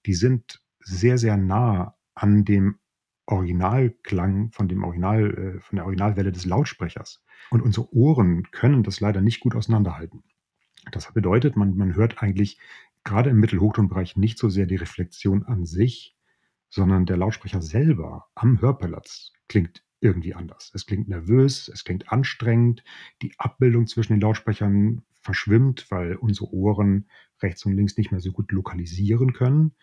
die 0.07 0.15
sind 0.15 0.63
sehr, 0.81 1.19
sehr 1.19 1.37
nah 1.37 1.97
an 2.15 2.45
dem 2.45 2.79
Originalklang 3.27 4.51
von 4.53 4.69
dem 4.69 4.83
Original, 4.85 5.35
äh, 5.35 5.61
von 5.61 5.77
der 5.77 5.85
Originalwelle 5.85 6.33
des 6.33 6.47
Lautsprechers. 6.47 7.23
Und 7.51 7.61
unsere 7.61 7.95
Ohren 7.95 8.51
können 8.51 8.83
das 8.83 9.01
leider 9.01 9.21
nicht 9.21 9.41
gut 9.41 9.55
auseinanderhalten. 9.55 10.25
Das 10.91 11.13
bedeutet, 11.13 11.57
man, 11.57 11.77
man 11.77 11.95
hört 11.95 12.23
eigentlich 12.23 12.59
gerade 13.05 13.31
im 13.31 13.41
Mittelhochtonbereich 13.41 14.17
nicht 14.17 14.39
so 14.39 14.49
sehr 14.49 14.67
die 14.67 14.77
Reflexion 14.77 15.45
an 15.45 15.65
sich, 15.65 16.17
sondern 16.71 17.07
der 17.07 17.17
Lautsprecher 17.17 17.63
selber 17.63 18.27
am 18.35 18.61
Hörplatz 18.61 19.33
klingt 19.49 19.83
irgendwie 20.01 20.35
anders. 20.35 20.71
Es 20.75 20.87
klingt 20.87 21.09
nervös, 21.09 21.69
es 21.69 21.85
klingt 21.85 22.13
anstrengend, 22.13 22.85
die 23.23 23.33
Abbildung 23.39 23.87
zwischen 23.87 24.15
den 24.15 24.21
Lautsprechern 24.21 25.03
verschwimmt, 25.21 25.91
weil 25.91 26.15
unsere 26.17 26.53
Ohren 26.53 27.09
rechts 27.43 27.65
und 27.65 27.75
links 27.75 27.97
nicht 27.97 28.13
mehr 28.13 28.21
so 28.21 28.33
gut 28.33 28.53
lokalisieren 28.53 29.33
können. 29.33 29.75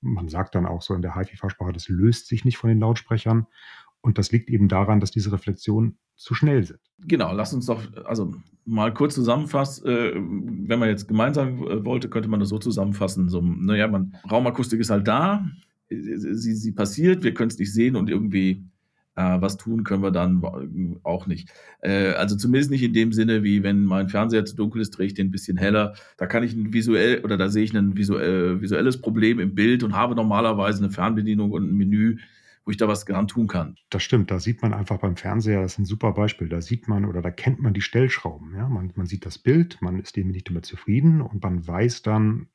Man 0.00 0.28
sagt 0.28 0.54
dann 0.54 0.66
auch 0.66 0.82
so 0.82 0.94
in 0.94 1.02
der 1.02 1.16
HiFi-Fachsprache, 1.16 1.72
das 1.72 1.88
löst 1.88 2.28
sich 2.28 2.44
nicht 2.44 2.56
von 2.56 2.68
den 2.68 2.80
Lautsprechern. 2.80 3.46
Und 4.04 4.18
das 4.18 4.32
liegt 4.32 4.50
eben 4.50 4.68
daran, 4.68 5.00
dass 5.00 5.12
diese 5.12 5.32
Reflexionen 5.32 5.96
zu 6.14 6.34
schnell 6.34 6.62
sind. 6.62 6.78
Genau, 7.06 7.32
lass 7.32 7.54
uns 7.54 7.64
doch 7.64 7.80
also 8.04 8.34
mal 8.66 8.92
kurz 8.92 9.14
zusammenfassen. 9.14 9.86
Äh, 9.88 10.12
wenn 10.14 10.78
man 10.78 10.90
jetzt 10.90 11.08
gemeinsam 11.08 11.62
äh, 11.62 11.82
wollte, 11.86 12.10
könnte 12.10 12.28
man 12.28 12.38
das 12.38 12.50
so 12.50 12.58
zusammenfassen. 12.58 13.30
So, 13.30 13.40
naja, 13.40 13.88
man, 13.88 14.14
Raumakustik 14.30 14.78
ist 14.78 14.90
halt 14.90 15.08
da, 15.08 15.46
sie, 15.88 16.54
sie 16.54 16.72
passiert, 16.72 17.24
wir 17.24 17.32
können 17.32 17.48
es 17.48 17.58
nicht 17.58 17.72
sehen 17.72 17.96
und 17.96 18.10
irgendwie 18.10 18.66
äh, 19.16 19.40
was 19.40 19.56
tun 19.56 19.84
können 19.84 20.02
wir 20.02 20.10
dann 20.10 20.42
auch 21.02 21.26
nicht. 21.26 21.48
Äh, 21.80 22.10
also 22.10 22.36
zumindest 22.36 22.70
nicht 22.70 22.82
in 22.82 22.92
dem 22.92 23.10
Sinne, 23.10 23.42
wie 23.42 23.62
wenn 23.62 23.86
mein 23.86 24.10
Fernseher 24.10 24.44
zu 24.44 24.54
dunkel 24.54 24.82
ist, 24.82 24.90
drehe 24.90 25.06
ich 25.06 25.14
den 25.14 25.28
ein 25.28 25.30
bisschen 25.30 25.56
heller. 25.56 25.94
Da 26.18 26.26
kann 26.26 26.42
ich 26.42 26.52
ein 26.52 26.74
visuell 26.74 27.24
oder 27.24 27.38
da 27.38 27.48
sehe 27.48 27.64
ich 27.64 27.74
ein 27.74 27.96
visuell, 27.96 28.60
visuelles 28.60 29.00
Problem 29.00 29.40
im 29.40 29.54
Bild 29.54 29.82
und 29.82 29.96
habe 29.96 30.14
normalerweise 30.14 30.84
eine 30.84 30.92
Fernbedienung 30.92 31.52
und 31.52 31.70
ein 31.70 31.74
Menü, 31.74 32.18
wo 32.64 32.70
ich 32.70 32.76
da 32.76 32.88
was 32.88 33.04
dran 33.04 33.28
tun 33.28 33.46
kann. 33.46 33.76
Das 33.90 34.02
stimmt, 34.02 34.30
da 34.30 34.40
sieht 34.40 34.62
man 34.62 34.72
einfach 34.72 34.98
beim 34.98 35.16
Fernseher, 35.16 35.62
das 35.62 35.74
ist 35.74 35.78
ein 35.80 35.84
super 35.84 36.12
Beispiel, 36.12 36.48
da 36.48 36.60
sieht 36.60 36.88
man 36.88 37.04
oder 37.04 37.20
da 37.22 37.30
kennt 37.30 37.60
man 37.60 37.74
die 37.74 37.82
Stellschrauben. 37.82 38.54
Ja? 38.54 38.68
Man, 38.68 38.92
man 38.94 39.06
sieht 39.06 39.26
das 39.26 39.38
Bild, 39.38 39.78
man 39.80 40.00
ist 40.00 40.16
dem 40.16 40.28
nicht 40.28 40.48
immer 40.50 40.62
zufrieden 40.62 41.20
und 41.20 41.42
man 41.42 41.66
weiß 41.66 42.02
dann, 42.02 42.48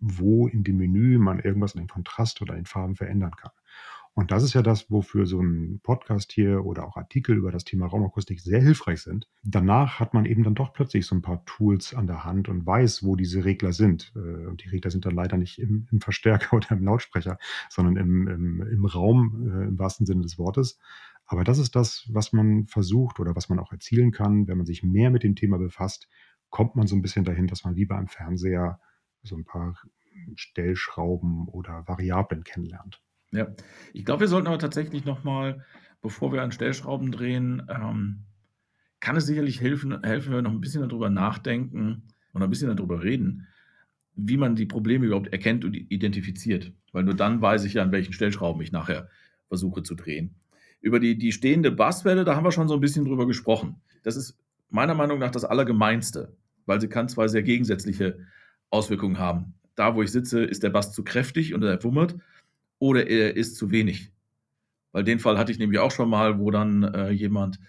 wo 0.00 0.46
in 0.46 0.64
dem 0.64 0.78
Menü 0.78 1.18
man 1.18 1.40
irgendwas 1.40 1.74
in 1.74 1.82
den 1.82 1.88
Kontrast 1.88 2.40
oder 2.40 2.56
in 2.56 2.66
Farben 2.66 2.96
verändern 2.96 3.32
kann. 3.36 3.50
Und 4.14 4.30
das 4.30 4.42
ist 4.42 4.52
ja 4.52 4.60
das, 4.60 4.90
wofür 4.90 5.24
so 5.24 5.40
ein 5.40 5.80
Podcast 5.82 6.32
hier 6.32 6.66
oder 6.66 6.86
auch 6.86 6.96
Artikel 6.96 7.34
über 7.34 7.50
das 7.50 7.64
Thema 7.64 7.86
Raumakustik 7.86 8.40
sehr 8.40 8.60
hilfreich 8.60 9.00
sind. 9.00 9.26
Danach 9.42 10.00
hat 10.00 10.12
man 10.12 10.26
eben 10.26 10.42
dann 10.42 10.54
doch 10.54 10.74
plötzlich 10.74 11.06
so 11.06 11.14
ein 11.14 11.22
paar 11.22 11.44
Tools 11.46 11.94
an 11.94 12.06
der 12.06 12.22
Hand 12.22 12.50
und 12.50 12.66
weiß, 12.66 13.04
wo 13.04 13.16
diese 13.16 13.46
Regler 13.46 13.72
sind. 13.72 14.12
Äh, 14.14 14.46
und 14.46 14.62
die 14.62 14.68
Regler 14.68 14.90
sind 14.90 15.06
dann 15.06 15.14
leider 15.14 15.38
nicht 15.38 15.58
im, 15.58 15.86
im 15.90 16.02
Verstärker 16.02 16.56
oder 16.56 16.72
im 16.72 16.84
Lautsprecher, 16.84 17.38
sondern 17.70 17.96
im, 17.96 18.28
im, 18.28 18.60
im 18.60 18.84
Raum 18.84 19.48
äh, 19.48 19.68
im 19.68 19.78
wahrsten 19.78 20.04
Sinne 20.04 20.22
des 20.22 20.38
Wortes. 20.38 20.78
Aber 21.24 21.44
das 21.44 21.58
ist 21.58 21.74
das, 21.74 22.06
was 22.12 22.34
man 22.34 22.66
versucht 22.66 23.18
oder 23.18 23.34
was 23.34 23.48
man 23.48 23.58
auch 23.58 23.72
erzielen 23.72 24.10
kann, 24.10 24.46
wenn 24.46 24.58
man 24.58 24.66
sich 24.66 24.82
mehr 24.82 25.10
mit 25.10 25.22
dem 25.22 25.36
Thema 25.36 25.56
befasst, 25.56 26.08
kommt 26.50 26.76
man 26.76 26.86
so 26.86 26.94
ein 26.94 27.00
bisschen 27.00 27.24
dahin, 27.24 27.46
dass 27.46 27.64
man 27.64 27.76
wie 27.76 27.86
beim 27.86 28.08
Fernseher 28.08 28.78
so 29.22 29.36
ein 29.36 29.46
paar 29.46 29.78
Stellschrauben 30.34 31.48
oder 31.48 31.88
Variablen 31.88 32.44
kennenlernt. 32.44 33.00
Ja, 33.32 33.48
ich 33.94 34.04
glaube, 34.04 34.20
wir 34.20 34.28
sollten 34.28 34.46
aber 34.46 34.58
tatsächlich 34.58 35.04
nochmal, 35.04 35.64
bevor 36.02 36.32
wir 36.32 36.42
an 36.42 36.52
Stellschrauben 36.52 37.10
drehen, 37.10 37.62
ähm, 37.68 38.24
kann 39.00 39.16
es 39.16 39.26
sicherlich 39.26 39.60
helfen, 39.60 40.02
helfen, 40.02 40.28
wenn 40.28 40.38
wir 40.38 40.42
noch 40.42 40.52
ein 40.52 40.60
bisschen 40.60 40.86
darüber 40.88 41.10
nachdenken 41.10 42.02
und 42.32 42.42
ein 42.42 42.50
bisschen 42.50 42.74
darüber 42.74 43.02
reden, 43.02 43.48
wie 44.14 44.36
man 44.36 44.54
die 44.54 44.66
Probleme 44.66 45.06
überhaupt 45.06 45.32
erkennt 45.32 45.64
und 45.64 45.74
identifiziert. 45.74 46.72
Weil 46.92 47.04
nur 47.04 47.14
dann 47.14 47.40
weiß 47.40 47.64
ich 47.64 47.74
ja, 47.74 47.82
an 47.82 47.90
welchen 47.90 48.12
Stellschrauben 48.12 48.62
ich 48.62 48.70
nachher 48.70 49.08
versuche 49.48 49.82
zu 49.82 49.94
drehen. 49.94 50.34
Über 50.80 51.00
die, 51.00 51.16
die 51.16 51.32
stehende 51.32 51.70
Basswelle, 51.70 52.24
da 52.24 52.36
haben 52.36 52.44
wir 52.44 52.52
schon 52.52 52.68
so 52.68 52.74
ein 52.74 52.80
bisschen 52.80 53.04
drüber 53.04 53.26
gesprochen. 53.26 53.80
Das 54.02 54.16
ist 54.16 54.38
meiner 54.68 54.94
Meinung 54.94 55.18
nach 55.18 55.30
das 55.30 55.44
Allergemeinste, 55.44 56.36
weil 56.66 56.80
sie 56.80 56.88
kann 56.88 57.08
zwei 57.08 57.28
sehr 57.28 57.42
gegensätzliche 57.42 58.18
Auswirkungen 58.68 59.18
haben. 59.18 59.54
Da, 59.74 59.94
wo 59.94 60.02
ich 60.02 60.12
sitze, 60.12 60.44
ist 60.44 60.62
der 60.62 60.70
Bass 60.70 60.92
zu 60.92 61.02
kräftig 61.02 61.54
und 61.54 61.62
er 61.62 61.82
wummert 61.82 62.16
oder 62.82 63.06
er 63.06 63.36
ist 63.36 63.54
zu 63.54 63.70
wenig. 63.70 64.10
Weil 64.90 65.04
den 65.04 65.20
Fall 65.20 65.38
hatte 65.38 65.52
ich 65.52 65.58
nämlich 65.60 65.78
auch 65.78 65.92
schon 65.92 66.10
mal, 66.10 66.40
wo 66.40 66.50
dann 66.50 66.82
äh, 66.82 67.10
jemand, 67.10 67.60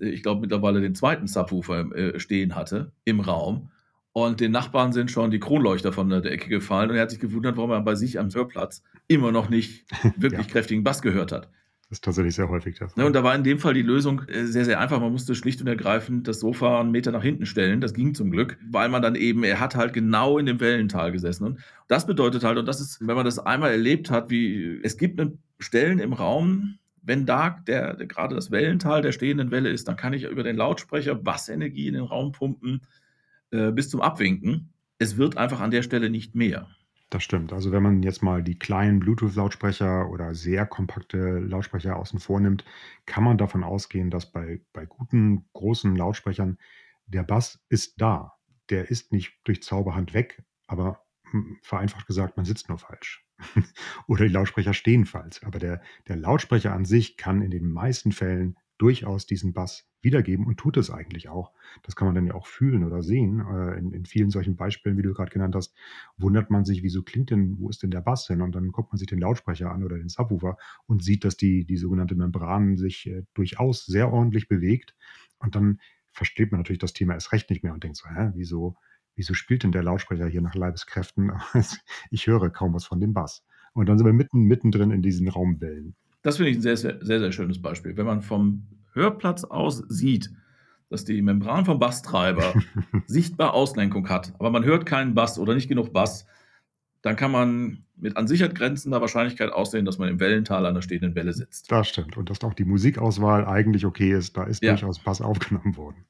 äh, 0.00 0.08
ich 0.08 0.24
glaube 0.24 0.40
mittlerweile 0.40 0.80
den 0.80 0.96
zweiten 0.96 1.28
Subwoofer 1.28 1.94
äh, 1.94 2.18
stehen 2.18 2.56
hatte 2.56 2.90
im 3.04 3.20
Raum 3.20 3.70
und 4.10 4.40
den 4.40 4.50
Nachbarn 4.50 4.92
sind 4.92 5.12
schon 5.12 5.30
die 5.30 5.38
Kronleuchter 5.38 5.92
von 5.92 6.08
der 6.08 6.24
Ecke 6.24 6.48
gefallen 6.48 6.90
und 6.90 6.96
er 6.96 7.02
hat 7.02 7.12
sich 7.12 7.20
gewundert, 7.20 7.56
warum 7.56 7.70
er 7.70 7.80
bei 7.80 7.94
sich 7.94 8.18
am 8.18 8.34
Hörplatz 8.34 8.82
immer 9.06 9.30
noch 9.30 9.50
nicht 9.50 9.84
wirklich 10.16 10.48
ja. 10.48 10.52
kräftigen 10.52 10.82
Bass 10.82 11.00
gehört 11.00 11.30
hat. 11.30 11.48
Das 11.88 11.98
ist 11.98 12.04
tatsächlich 12.04 12.34
sehr 12.34 12.48
häufig 12.48 12.76
der 12.78 12.88
Fall. 12.88 13.00
Ne, 13.00 13.06
und 13.06 13.12
da 13.12 13.22
war 13.22 13.34
in 13.36 13.44
dem 13.44 13.60
Fall 13.60 13.72
die 13.72 13.82
Lösung 13.82 14.22
äh, 14.28 14.44
sehr, 14.46 14.64
sehr 14.64 14.80
einfach. 14.80 15.00
Man 15.00 15.12
musste 15.12 15.36
schlicht 15.36 15.60
und 15.60 15.68
ergreifend 15.68 16.26
das 16.26 16.40
Sofa 16.40 16.80
einen 16.80 16.90
Meter 16.90 17.12
nach 17.12 17.22
hinten 17.22 17.46
stellen. 17.46 17.80
Das 17.80 17.94
ging 17.94 18.12
zum 18.12 18.32
Glück, 18.32 18.58
weil 18.68 18.88
man 18.88 19.02
dann 19.02 19.14
eben, 19.14 19.44
er 19.44 19.60
hat 19.60 19.76
halt 19.76 19.92
genau 19.92 20.38
in 20.38 20.46
dem 20.46 20.58
Wellental 20.58 21.12
gesessen. 21.12 21.44
Und 21.44 21.60
das 21.86 22.06
bedeutet 22.06 22.42
halt, 22.42 22.58
und 22.58 22.66
das 22.66 22.80
ist, 22.80 23.06
wenn 23.06 23.14
man 23.14 23.24
das 23.24 23.38
einmal 23.38 23.70
erlebt 23.70 24.10
hat, 24.10 24.30
wie 24.30 24.80
es 24.82 24.96
gibt 24.96 25.20
Stellen 25.60 26.00
im 26.00 26.12
Raum, 26.12 26.78
wenn 27.02 27.24
da 27.24 27.50
der, 27.50 27.94
der, 27.94 28.06
gerade 28.08 28.34
das 28.34 28.50
Wellental 28.50 29.00
der 29.00 29.12
stehenden 29.12 29.52
Welle 29.52 29.70
ist, 29.70 29.86
dann 29.86 29.96
kann 29.96 30.12
ich 30.12 30.24
über 30.24 30.42
den 30.42 30.56
Lautsprecher 30.56 31.14
Bassenergie 31.14 31.86
in 31.86 31.94
den 31.94 32.02
Raum 32.02 32.32
pumpen 32.32 32.80
äh, 33.52 33.70
bis 33.70 33.88
zum 33.90 34.00
Abwinken. 34.00 34.70
Es 34.98 35.16
wird 35.16 35.36
einfach 35.36 35.60
an 35.60 35.70
der 35.70 35.82
Stelle 35.82 36.10
nicht 36.10 36.34
mehr. 36.34 36.66
Das 37.10 37.22
stimmt. 37.22 37.52
Also 37.52 37.70
wenn 37.70 37.84
man 37.84 38.02
jetzt 38.02 38.22
mal 38.22 38.42
die 38.42 38.58
kleinen 38.58 38.98
Bluetooth-Lautsprecher 38.98 40.10
oder 40.10 40.34
sehr 40.34 40.66
kompakte 40.66 41.38
Lautsprecher 41.38 41.96
außen 41.96 42.18
vor 42.18 42.40
nimmt, 42.40 42.64
kann 43.06 43.22
man 43.22 43.38
davon 43.38 43.62
ausgehen, 43.62 44.10
dass 44.10 44.32
bei, 44.32 44.60
bei 44.72 44.86
guten, 44.86 45.48
großen 45.52 45.94
Lautsprechern 45.94 46.58
der 47.06 47.22
Bass 47.22 47.64
ist 47.68 48.00
da. 48.00 48.34
Der 48.70 48.90
ist 48.90 49.12
nicht 49.12 49.38
durch 49.44 49.62
Zauberhand 49.62 50.14
weg, 50.14 50.42
aber 50.66 51.04
hm, 51.30 51.58
vereinfacht 51.62 52.08
gesagt, 52.08 52.36
man 52.36 52.44
sitzt 52.44 52.68
nur 52.68 52.78
falsch. 52.78 53.24
oder 54.08 54.24
die 54.24 54.32
Lautsprecher 54.32 54.74
stehen 54.74 55.06
falsch. 55.06 55.44
Aber 55.44 55.60
der, 55.60 55.82
der 56.08 56.16
Lautsprecher 56.16 56.72
an 56.72 56.84
sich 56.84 57.16
kann 57.16 57.40
in 57.40 57.52
den 57.52 57.70
meisten 57.70 58.10
Fällen 58.10 58.58
durchaus 58.78 59.26
diesen 59.26 59.52
Bass 59.52 59.88
wiedergeben 60.06 60.46
und 60.46 60.56
tut 60.56 60.76
es 60.76 60.90
eigentlich 60.90 61.28
auch. 61.28 61.52
Das 61.82 61.96
kann 61.96 62.06
man 62.06 62.14
dann 62.14 62.26
ja 62.26 62.34
auch 62.34 62.46
fühlen 62.46 62.84
oder 62.84 63.02
sehen. 63.02 63.40
Äh, 63.40 63.78
in, 63.78 63.92
in, 63.92 64.06
vielen 64.06 64.30
solchen 64.30 64.56
Beispielen, 64.56 64.96
wie 64.96 65.02
du 65.02 65.12
gerade 65.12 65.30
genannt 65.30 65.54
hast, 65.54 65.74
wundert 66.16 66.48
man 66.48 66.64
sich, 66.64 66.82
wieso 66.82 67.02
klingt 67.02 67.30
denn, 67.30 67.58
wo 67.58 67.68
ist 67.68 67.82
denn 67.82 67.90
der 67.90 68.00
Bass 68.00 68.28
hin? 68.28 68.40
Und 68.40 68.54
dann 68.54 68.72
guckt 68.72 68.92
man 68.92 68.98
sich 68.98 69.08
den 69.08 69.18
Lautsprecher 69.18 69.70
an 69.70 69.84
oder 69.84 69.98
den 69.98 70.08
Subwoofer 70.08 70.56
und 70.86 71.02
sieht, 71.02 71.24
dass 71.24 71.36
die, 71.36 71.64
die 71.64 71.76
sogenannte 71.76 72.14
Membran 72.14 72.76
sich 72.76 73.06
äh, 73.08 73.24
durchaus 73.34 73.84
sehr 73.84 74.12
ordentlich 74.12 74.48
bewegt. 74.48 74.94
Und 75.40 75.54
dann 75.56 75.80
versteht 76.12 76.52
man 76.52 76.60
natürlich 76.60 76.78
das 76.78 76.92
Thema 76.94 77.14
erst 77.14 77.32
recht 77.32 77.50
nicht 77.50 77.62
mehr 77.62 77.74
und 77.74 77.84
denkt 77.84 77.98
so, 77.98 78.08
hä, 78.08 78.30
wieso, 78.34 78.76
wieso 79.16 79.34
spielt 79.34 79.64
denn 79.64 79.72
der 79.72 79.82
Lautsprecher 79.82 80.28
hier 80.28 80.40
nach 80.40 80.54
Leibeskräften? 80.54 81.32
ich 82.10 82.26
höre 82.26 82.48
kaum 82.50 82.72
was 82.72 82.86
von 82.86 83.00
dem 83.00 83.12
Bass. 83.12 83.44
Und 83.74 83.88
dann 83.88 83.98
sind 83.98 84.06
wir 84.06 84.14
mitten, 84.14 84.44
mittendrin 84.44 84.92
in 84.92 85.02
diesen 85.02 85.28
Raumwellen. 85.28 85.96
Das 86.22 86.36
finde 86.38 86.50
ich 86.50 86.58
ein 86.58 86.62
sehr, 86.62 86.76
sehr, 86.76 87.04
sehr, 87.04 87.18
sehr 87.18 87.32
schönes 87.32 87.60
Beispiel. 87.60 87.96
Wenn 87.96 88.06
man 88.06 88.22
vom 88.22 88.66
Hörplatz 88.96 89.44
aus 89.44 89.84
sieht, 89.88 90.32
dass 90.88 91.04
die 91.04 91.22
Membran 91.22 91.64
vom 91.64 91.78
Basstreiber 91.78 92.54
sichtbar 93.06 93.54
Auslenkung 93.54 94.08
hat, 94.08 94.34
aber 94.38 94.50
man 94.50 94.64
hört 94.64 94.86
keinen 94.86 95.14
Bass 95.14 95.38
oder 95.38 95.54
nicht 95.54 95.68
genug 95.68 95.92
Bass, 95.92 96.26
dann 97.02 97.14
kann 97.14 97.30
man 97.30 97.84
mit 97.96 98.16
an 98.16 98.26
Sicherheit 98.26 98.56
grenzender 98.56 99.00
Wahrscheinlichkeit 99.00 99.52
aussehen, 99.52 99.84
dass 99.84 99.98
man 99.98 100.08
im 100.08 100.20
Wellental 100.20 100.66
an 100.66 100.74
der 100.74 100.82
stehenden 100.82 101.14
Welle 101.14 101.32
sitzt. 101.32 101.70
Das 101.70 101.88
stimmt. 101.88 102.16
Und 102.16 102.30
dass 102.30 102.42
auch 102.42 102.54
die 102.54 102.64
Musikauswahl 102.64 103.46
eigentlich 103.46 103.86
okay 103.86 104.12
ist. 104.12 104.36
Da 104.36 104.44
ist 104.44 104.62
ja. 104.62 104.72
durchaus 104.72 104.98
Bass 104.98 105.20
aufgenommen 105.20 105.76
worden. 105.76 106.04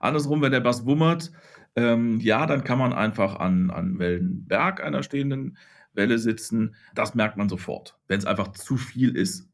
Andersrum, 0.00 0.42
wenn 0.42 0.52
der 0.52 0.60
Bass 0.60 0.86
wummert, 0.86 1.32
ähm, 1.76 2.18
ja, 2.20 2.46
dann 2.46 2.64
kann 2.64 2.78
man 2.78 2.92
einfach 2.92 3.36
an, 3.36 3.70
an 3.70 3.98
Wellenberg 3.98 4.82
einer 4.82 5.02
stehenden 5.02 5.56
Welle 5.92 6.18
sitzen. 6.18 6.74
Das 6.94 7.14
merkt 7.14 7.36
man 7.36 7.48
sofort, 7.48 7.98
wenn 8.08 8.18
es 8.18 8.24
einfach 8.24 8.48
zu 8.48 8.76
viel 8.76 9.16
ist. 9.16 9.48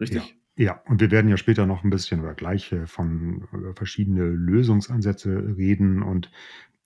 Richtig? 0.00 0.24
Ja. 0.24 0.37
Ja. 0.58 0.82
und 0.86 1.00
wir 1.00 1.10
werden 1.10 1.30
ja 1.30 1.36
später 1.36 1.66
noch 1.66 1.84
ein 1.84 1.90
bisschen 1.90 2.20
oder 2.20 2.34
gleich 2.34 2.74
von 2.86 3.48
äh, 3.52 3.74
verschiedene 3.74 4.24
Lösungsansätze 4.24 5.56
reden. 5.56 6.02
Und 6.02 6.30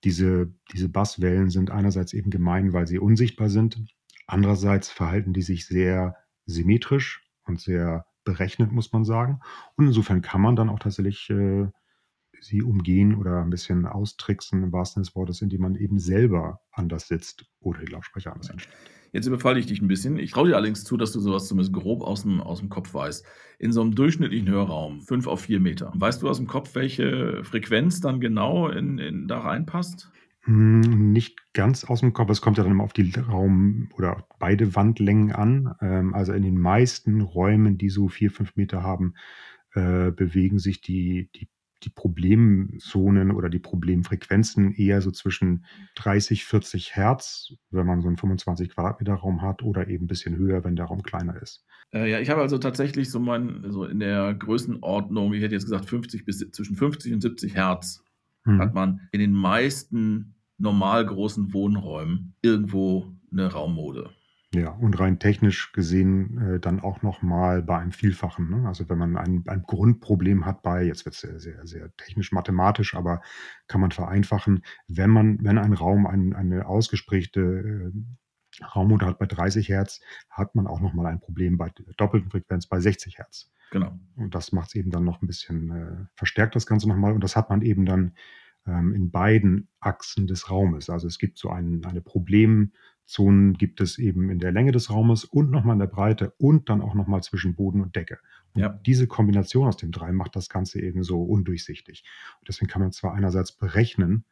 diese, 0.04 0.52
diese 0.72 0.88
Basswellen 0.88 1.50
sind 1.50 1.70
einerseits 1.70 2.12
eben 2.12 2.30
gemein, 2.30 2.72
weil 2.72 2.86
sie 2.86 2.98
unsichtbar 2.98 3.50
sind. 3.50 3.84
Andererseits 4.26 4.90
verhalten 4.90 5.32
die 5.32 5.42
sich 5.42 5.66
sehr 5.66 6.16
symmetrisch 6.46 7.28
und 7.44 7.60
sehr 7.60 8.06
berechnet, 8.24 8.72
muss 8.72 8.92
man 8.92 9.04
sagen. 9.04 9.40
Und 9.76 9.86
insofern 9.86 10.22
kann 10.22 10.40
man 10.40 10.56
dann 10.56 10.68
auch 10.68 10.78
tatsächlich 10.78 11.28
äh, 11.30 11.68
sie 12.40 12.62
umgehen 12.62 13.14
oder 13.14 13.40
ein 13.40 13.50
bisschen 13.50 13.86
austricksen 13.86 14.62
im 14.62 14.72
wahrsten 14.72 15.02
Sinne 15.02 15.10
des 15.10 15.16
Wortes, 15.16 15.42
indem 15.42 15.62
man 15.62 15.74
eben 15.76 15.98
selber 15.98 16.60
anders 16.72 17.08
sitzt 17.08 17.46
oder 17.60 17.80
die 17.80 17.92
Lautsprecher 17.92 18.32
anders 18.32 18.50
einstellt. 18.50 18.76
Jetzt 19.12 19.26
überfalle 19.26 19.58
ich 19.60 19.66
dich 19.66 19.82
ein 19.82 19.88
bisschen. 19.88 20.18
Ich 20.18 20.32
traue 20.32 20.48
dir 20.48 20.56
allerdings 20.56 20.84
zu, 20.84 20.96
dass 20.96 21.12
du 21.12 21.20
sowas 21.20 21.46
zumindest 21.46 21.74
grob 21.74 22.02
aus 22.02 22.22
dem, 22.22 22.40
aus 22.40 22.60
dem 22.60 22.70
Kopf 22.70 22.94
weißt. 22.94 23.24
In 23.58 23.70
so 23.70 23.82
einem 23.82 23.94
durchschnittlichen 23.94 24.48
Hörraum, 24.48 25.02
5 25.02 25.26
auf 25.26 25.42
4 25.42 25.60
Meter, 25.60 25.92
weißt 25.94 26.22
du 26.22 26.28
aus 26.28 26.38
dem 26.38 26.46
Kopf, 26.46 26.74
welche 26.74 27.44
Frequenz 27.44 28.00
dann 28.00 28.20
genau 28.20 28.68
in, 28.68 28.98
in, 28.98 29.28
da 29.28 29.40
reinpasst? 29.40 30.10
Hm, 30.44 31.12
nicht 31.12 31.52
ganz 31.52 31.84
aus 31.84 32.00
dem 32.00 32.14
Kopf. 32.14 32.30
Es 32.30 32.40
kommt 32.40 32.56
ja 32.56 32.64
dann 32.64 32.72
immer 32.72 32.84
auf 32.84 32.94
die 32.94 33.12
Raum- 33.12 33.90
oder 33.96 34.26
beide 34.38 34.74
Wandlängen 34.74 35.32
an. 35.32 35.74
Ähm, 35.80 36.14
also 36.14 36.32
in 36.32 36.42
den 36.42 36.58
meisten 36.58 37.20
Räumen, 37.20 37.76
die 37.76 37.90
so 37.90 38.08
4, 38.08 38.30
5 38.30 38.56
Meter 38.56 38.82
haben, 38.82 39.14
äh, 39.74 40.10
bewegen 40.10 40.58
sich 40.58 40.80
die, 40.80 41.28
die 41.36 41.48
die 41.84 41.90
Problemzonen 41.90 43.30
oder 43.30 43.48
die 43.48 43.58
Problemfrequenzen 43.58 44.72
eher 44.72 45.00
so 45.00 45.10
zwischen 45.10 45.64
30, 45.96 46.44
40 46.44 46.96
Hertz, 46.96 47.54
wenn 47.70 47.86
man 47.86 48.00
so 48.00 48.08
einen 48.08 48.16
25 48.16 48.70
Quadratmeter 48.70 49.14
Raum 49.14 49.42
hat, 49.42 49.62
oder 49.62 49.88
eben 49.88 50.04
ein 50.04 50.08
bisschen 50.08 50.36
höher, 50.36 50.64
wenn 50.64 50.76
der 50.76 50.86
Raum 50.86 51.02
kleiner 51.02 51.40
ist. 51.40 51.64
Äh, 51.92 52.10
ja, 52.10 52.20
ich 52.20 52.30
habe 52.30 52.40
also 52.40 52.58
tatsächlich 52.58 53.10
so 53.10 53.20
mein, 53.20 53.64
so 53.70 53.84
in 53.84 54.00
der 54.00 54.34
Größenordnung, 54.34 55.32
ich 55.34 55.42
hätte 55.42 55.54
jetzt 55.54 55.64
gesagt 55.64 55.88
50 55.88 56.24
bis 56.24 56.38
zwischen 56.50 56.76
50 56.76 57.12
und 57.12 57.20
70 57.20 57.54
Hertz 57.54 58.04
hm. 58.44 58.58
hat 58.58 58.74
man 58.74 59.00
in 59.12 59.20
den 59.20 59.32
meisten 59.32 60.34
normal 60.58 61.04
großen 61.04 61.52
Wohnräumen 61.52 62.34
irgendwo 62.42 63.12
eine 63.30 63.52
Raummode. 63.52 64.10
Ja, 64.54 64.70
und 64.70 65.00
rein 65.00 65.18
technisch 65.18 65.72
gesehen 65.72 66.38
äh, 66.38 66.60
dann 66.60 66.80
auch 66.80 67.00
nochmal 67.00 67.62
bei 67.62 67.78
einem 67.78 67.92
Vielfachen. 67.92 68.50
Ne? 68.50 68.68
Also 68.68 68.86
wenn 68.90 68.98
man 68.98 69.16
ein, 69.16 69.44
ein 69.46 69.62
Grundproblem 69.62 70.44
hat 70.44 70.62
bei, 70.62 70.84
jetzt 70.84 71.06
wird 71.06 71.14
es 71.14 71.22
sehr, 71.22 71.40
sehr, 71.40 71.66
sehr 71.66 71.96
technisch-mathematisch, 71.96 72.94
aber 72.94 73.22
kann 73.66 73.80
man 73.80 73.92
vereinfachen, 73.92 74.62
wenn 74.88 75.08
man, 75.08 75.38
wenn 75.42 75.56
ein 75.56 75.72
Raum 75.72 76.06
ein, 76.06 76.34
eine 76.34 76.66
ausgesprägte 76.66 77.40
äh, 77.40 78.64
Raummutter 78.64 79.06
hat 79.06 79.18
bei 79.18 79.26
30 79.26 79.70
Hertz, 79.70 80.00
hat 80.28 80.54
man 80.54 80.66
auch 80.66 80.80
nochmal 80.80 81.06
ein 81.06 81.20
Problem 81.20 81.56
bei 81.56 81.70
der 81.70 81.94
doppelten 81.96 82.30
Frequenz 82.30 82.66
bei 82.66 82.78
60 82.78 83.16
Hertz. 83.16 83.50
Genau. 83.70 83.98
Und 84.16 84.34
das 84.34 84.52
macht 84.52 84.68
es 84.68 84.74
eben 84.74 84.90
dann 84.90 85.04
noch 85.04 85.22
ein 85.22 85.26
bisschen, 85.26 85.70
äh, 85.70 86.06
verstärkt 86.14 86.54
das 86.54 86.66
Ganze 86.66 86.88
nochmal. 86.88 87.14
Und 87.14 87.24
das 87.24 87.36
hat 87.36 87.48
man 87.48 87.62
eben 87.62 87.86
dann 87.86 88.12
ähm, 88.66 88.94
in 88.94 89.10
beiden 89.10 89.68
Achsen 89.80 90.26
des 90.26 90.50
Raumes. 90.50 90.90
Also 90.90 91.06
es 91.06 91.18
gibt 91.18 91.38
so 91.38 91.48
ein, 91.48 91.84
eine 91.84 92.02
Problemzone, 93.12 93.52
gibt 93.54 93.80
es 93.80 93.98
eben 93.98 94.30
in 94.30 94.38
der 94.38 94.52
Länge 94.52 94.72
des 94.72 94.90
Raumes 94.90 95.24
und 95.24 95.50
nochmal 95.50 95.74
in 95.74 95.80
der 95.80 95.86
Breite 95.86 96.32
und 96.38 96.68
dann 96.68 96.80
auch 96.80 96.94
nochmal 96.94 97.22
zwischen 97.22 97.54
Boden 97.54 97.80
und 97.80 97.94
Decke. 97.96 98.18
Und 98.54 98.62
ja. 98.62 98.68
diese 98.68 99.06
Kombination 99.06 99.68
aus 99.68 99.76
den 99.76 99.92
drei 99.92 100.12
macht 100.12 100.36
das 100.36 100.48
Ganze 100.48 100.80
eben 100.80 101.02
so 101.02 101.22
undurchsichtig. 101.22 102.04
Und 102.40 102.48
deswegen 102.48 102.70
kann 102.70 102.82
man 102.82 102.92
zwar 102.92 103.14
einerseits 103.14 103.52
berechnen, 103.52 104.24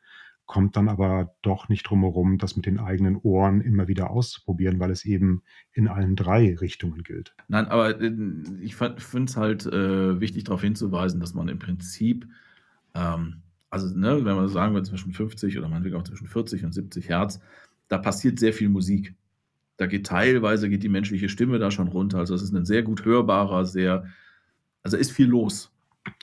kommt 0.47 0.77
dann 0.77 0.88
aber 0.88 1.35
doch 1.43 1.69
nicht 1.69 1.85
drum 1.85 2.01
herum, 2.01 2.38
das 2.38 2.57
mit 2.57 2.66
den 2.66 2.81
eigenen 2.81 3.16
Ohren 3.16 3.61
immer 3.61 3.87
wieder 3.87 4.11
auszuprobieren, 4.11 4.81
weil 4.81 4.90
es 4.90 5.05
eben 5.05 5.43
in 5.73 5.87
allen 5.87 6.16
drei 6.16 6.57
Richtungen 6.57 7.05
gilt. 7.05 7.35
Nein, 7.47 7.66
aber 7.66 8.01
äh, 8.01 8.12
ich 8.61 8.75
finde 8.75 9.25
es 9.25 9.37
halt 9.37 9.66
äh, 9.66 10.21
wichtig 10.21 10.45
darauf 10.45 10.62
hinzuweisen, 10.62 11.21
dass 11.21 11.35
man 11.35 11.49
im 11.49 11.61
Prinzip 11.61 12.27
ähm, 12.95 13.43
also 13.71 13.97
ne, 13.97 14.25
wenn 14.25 14.35
man 14.35 14.49
sagen 14.49 14.75
will, 14.75 14.83
zwischen 14.83 15.12
50 15.12 15.57
oder 15.57 15.69
meinetwegen 15.69 15.97
auch 15.97 16.03
zwischen 16.03 16.27
40 16.27 16.64
und 16.64 16.73
70 16.73 17.09
Hertz, 17.09 17.40
da 17.90 17.98
passiert 17.98 18.38
sehr 18.38 18.55
viel 18.55 18.70
Musik. 18.70 19.14
Da 19.76 19.87
geht 19.87 20.07
teilweise 20.07 20.70
geht 20.70 20.83
die 20.83 20.88
menschliche 20.88 21.29
Stimme 21.29 21.59
da 21.59 21.70
schon 21.70 21.88
runter. 21.88 22.18
Also 22.18 22.35
es 22.35 22.42
ist 22.42 22.55
ein 22.55 22.64
sehr 22.64 22.83
gut 22.83 23.05
hörbarer, 23.05 23.66
sehr, 23.66 24.07
also 24.83 24.96
ist 24.96 25.12
viel 25.12 25.26
los. 25.26 25.70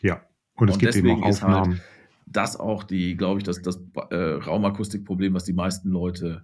Ja, 0.02 0.24
und 0.56 0.70
es 0.70 0.76
und 0.76 0.80
gibt 0.80 0.96
eben 0.96 1.12
auch 1.12 1.22
halt 1.22 1.26
Aufnahmen. 1.26 1.74
Halt 1.74 1.82
das 2.26 2.60
auch 2.60 2.84
die, 2.84 3.16
glaube 3.16 3.40
ich, 3.40 3.44
das, 3.44 3.62
das 3.62 3.82
äh, 4.10 4.16
Raumakustikproblem, 4.16 5.34
was 5.34 5.46
die 5.46 5.54
meisten 5.54 5.90
Leute 5.90 6.44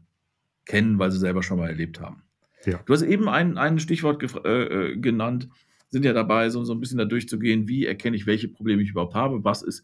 kennen, 0.65 0.97
weil 0.97 1.12
sie 1.12 1.19
selber 1.19 1.43
schon 1.43 1.57
mal 1.57 1.69
erlebt 1.69 1.99
haben. 1.99 2.23
Ja. 2.65 2.79
Du 2.86 2.93
hast 2.93 3.01
eben 3.01 3.27
ein, 3.27 3.57
ein 3.57 3.79
Stichwort 3.79 4.23
äh, 4.45 4.63
äh, 4.63 4.97
genannt, 4.97 5.49
sind 5.89 6.05
ja 6.05 6.13
dabei, 6.13 6.49
so, 6.49 6.63
so 6.63 6.73
ein 6.73 6.79
bisschen 6.79 6.97
da 6.97 7.05
durchzugehen, 7.05 7.67
wie 7.67 7.86
erkenne 7.86 8.15
ich, 8.15 8.25
welche 8.25 8.47
Probleme 8.47 8.81
ich 8.81 8.91
überhaupt 8.91 9.13
habe, 9.13 9.43
was 9.43 9.62
ist 9.62 9.83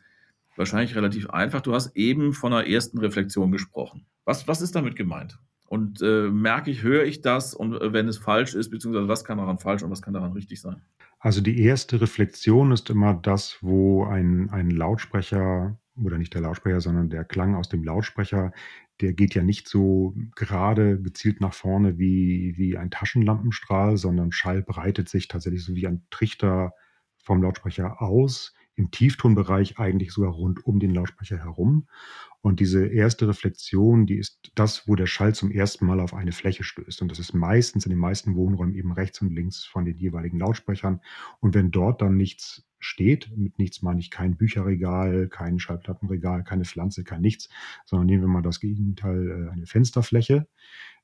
wahrscheinlich 0.60 0.96
relativ 0.96 1.30
einfach. 1.30 1.62
Du 1.62 1.74
hast 1.74 1.96
eben 1.96 2.34
von 2.34 2.54
einer 2.54 2.68
ersten 2.68 3.00
Reflexion 3.00 3.52
gesprochen. 3.52 4.06
Was, 4.26 4.48
was 4.48 4.62
ist 4.62 4.76
damit 4.76 4.96
gemeint? 4.96 5.40
Und 5.66 6.02
äh, 6.02 6.30
merke 6.30 6.70
ich, 6.70 6.84
höre 6.84 7.06
ich 7.06 7.22
das 7.22 7.54
und 7.54 7.76
äh, 7.76 7.94
wenn 7.94 8.08
es 8.08 8.18
falsch 8.18 8.54
ist, 8.54 8.70
beziehungsweise 8.70 9.08
was 9.08 9.24
kann 9.24 9.38
daran 9.38 9.58
falsch 9.58 9.84
und 9.84 9.90
was 9.90 10.02
kann 10.02 10.14
daran 10.14 10.34
richtig 10.34 10.62
sein? 10.62 10.82
Also 11.20 11.42
die 11.42 11.62
erste 11.62 12.02
Reflexion 12.02 12.72
ist 12.72 12.90
immer 12.90 13.14
das, 13.14 13.58
wo 13.62 14.06
ein, 14.06 14.50
ein 14.52 14.70
Lautsprecher 14.70 15.78
oder 16.02 16.18
nicht 16.18 16.34
der 16.34 16.42
Lautsprecher, 16.42 16.82
sondern 16.82 17.10
der 17.10 17.26
Klang 17.26 17.56
aus 17.56 17.70
dem 17.70 17.84
Lautsprecher, 17.84 18.52
der 19.02 19.14
geht 19.14 19.36
ja 19.36 19.44
nicht 19.44 19.68
so 19.68 20.16
gerade 20.36 21.00
gezielt 21.02 21.40
nach 21.40 21.54
vorne 21.54 21.98
wie, 21.98 22.56
wie 22.58 22.78
ein 22.78 22.92
Taschenlampenstrahl, 22.92 23.98
sondern 23.98 24.32
Schall 24.32 24.62
breitet 24.62 25.08
sich 25.08 25.28
tatsächlich 25.28 25.64
so 25.64 25.76
wie 25.76 25.88
ein 25.88 26.06
Trichter 26.10 26.74
vom 27.18 27.44
Lautsprecher 27.44 28.02
aus 28.02 28.54
im 28.80 28.92
Tieftonbereich 28.92 29.78
eigentlich 29.78 30.14
sogar 30.14 30.32
rund 30.32 30.66
um 30.66 30.80
den 30.80 30.94
Lautsprecher 30.94 31.38
herum. 31.38 31.88
Und 32.40 32.62
diese 32.62 32.88
erste 32.88 33.28
Reflexion, 33.28 34.06
die 34.06 34.18
ist 34.18 34.52
das, 34.56 34.88
wo 34.88 34.96
der 34.96 35.06
Schall 35.06 35.36
zum 35.36 35.52
ersten 35.52 35.86
Mal 35.86 36.00
auf 36.00 36.14
eine 36.14 36.32
Fläche 36.32 36.64
stößt. 36.64 37.02
Und 37.02 37.12
das 37.12 37.20
ist 37.20 37.34
meistens 37.34 37.86
in 37.86 37.90
den 37.90 38.00
meisten 38.00 38.36
Wohnräumen 38.36 38.74
eben 38.74 38.94
rechts 38.94 39.22
und 39.22 39.36
links 39.36 39.66
von 39.66 39.84
den 39.84 39.98
jeweiligen 39.98 40.40
Lautsprechern. 40.40 41.02
Und 41.42 41.56
wenn 41.56 41.72
dort 41.72 42.02
dann 42.02 42.16
nichts 42.16 42.66
steht, 42.80 43.30
mit 43.36 43.60
nichts 43.60 43.82
meine 43.82 44.00
ich 44.00 44.12
kein 44.12 44.38
Bücherregal, 44.38 45.28
kein 45.28 45.60
Schallplattenregal, 45.60 46.46
keine 46.46 46.64
Pflanze, 46.64 47.04
kein 47.04 47.20
nichts, 47.20 47.50
sondern 47.86 48.06
nehmen 48.06 48.24
wir 48.24 48.30
mal 48.30 48.42
das 48.42 48.62
Gegenteil, 48.62 49.28
äh, 49.30 49.52
eine 49.52 49.66
Fensterfläche, 49.66 50.48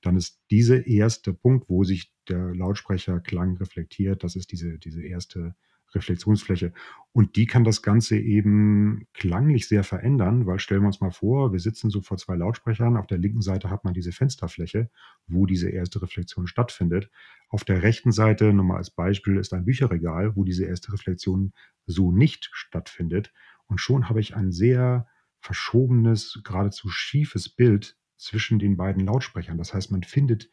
dann 0.01 0.15
ist 0.15 0.39
dieser 0.49 0.87
erste 0.87 1.33
Punkt, 1.33 1.67
wo 1.67 1.83
sich 1.83 2.13
der 2.29 2.55
Lautsprecherklang 2.55 3.57
reflektiert, 3.57 4.23
das 4.23 4.37
ist 4.37 4.53
diese, 4.53 4.79
diese 4.79 5.03
erste 5.03 5.55
Reflexionsfläche. 5.95 6.73
Und 7.11 7.35
die 7.35 7.45
kann 7.45 7.63
das 7.63 7.81
Ganze 7.81 8.17
eben 8.17 9.07
klanglich 9.13 9.67
sehr 9.67 9.83
verändern, 9.83 10.45
weil 10.45 10.59
stellen 10.59 10.81
wir 10.81 10.87
uns 10.87 11.01
mal 11.01 11.11
vor, 11.11 11.53
wir 11.53 11.59
sitzen 11.59 11.89
so 11.89 12.01
vor 12.01 12.17
zwei 12.17 12.35
Lautsprechern. 12.35 12.97
Auf 12.97 13.07
der 13.07 13.17
linken 13.17 13.41
Seite 13.41 13.69
hat 13.69 13.83
man 13.83 13.93
diese 13.93 14.11
Fensterfläche, 14.11 14.89
wo 15.27 15.45
diese 15.45 15.69
erste 15.69 16.01
Reflexion 16.01 16.47
stattfindet. 16.47 17.09
Auf 17.49 17.63
der 17.63 17.83
rechten 17.83 18.11
Seite, 18.11 18.53
nur 18.53 18.65
mal 18.65 18.77
als 18.77 18.91
Beispiel, 18.91 19.37
ist 19.37 19.53
ein 19.53 19.65
Bücherregal, 19.65 20.35
wo 20.35 20.43
diese 20.43 20.65
erste 20.65 20.93
Reflexion 20.93 21.53
so 21.85 22.11
nicht 22.11 22.49
stattfindet. 22.51 23.33
Und 23.67 23.79
schon 23.79 24.09
habe 24.09 24.19
ich 24.19 24.35
ein 24.35 24.51
sehr 24.51 25.07
verschobenes, 25.39 26.41
geradezu 26.43 26.89
schiefes 26.89 27.49
Bild 27.49 27.97
zwischen 28.17 28.59
den 28.59 28.77
beiden 28.77 29.05
Lautsprechern. 29.05 29.57
Das 29.57 29.73
heißt, 29.73 29.91
man 29.91 30.03
findet 30.03 30.49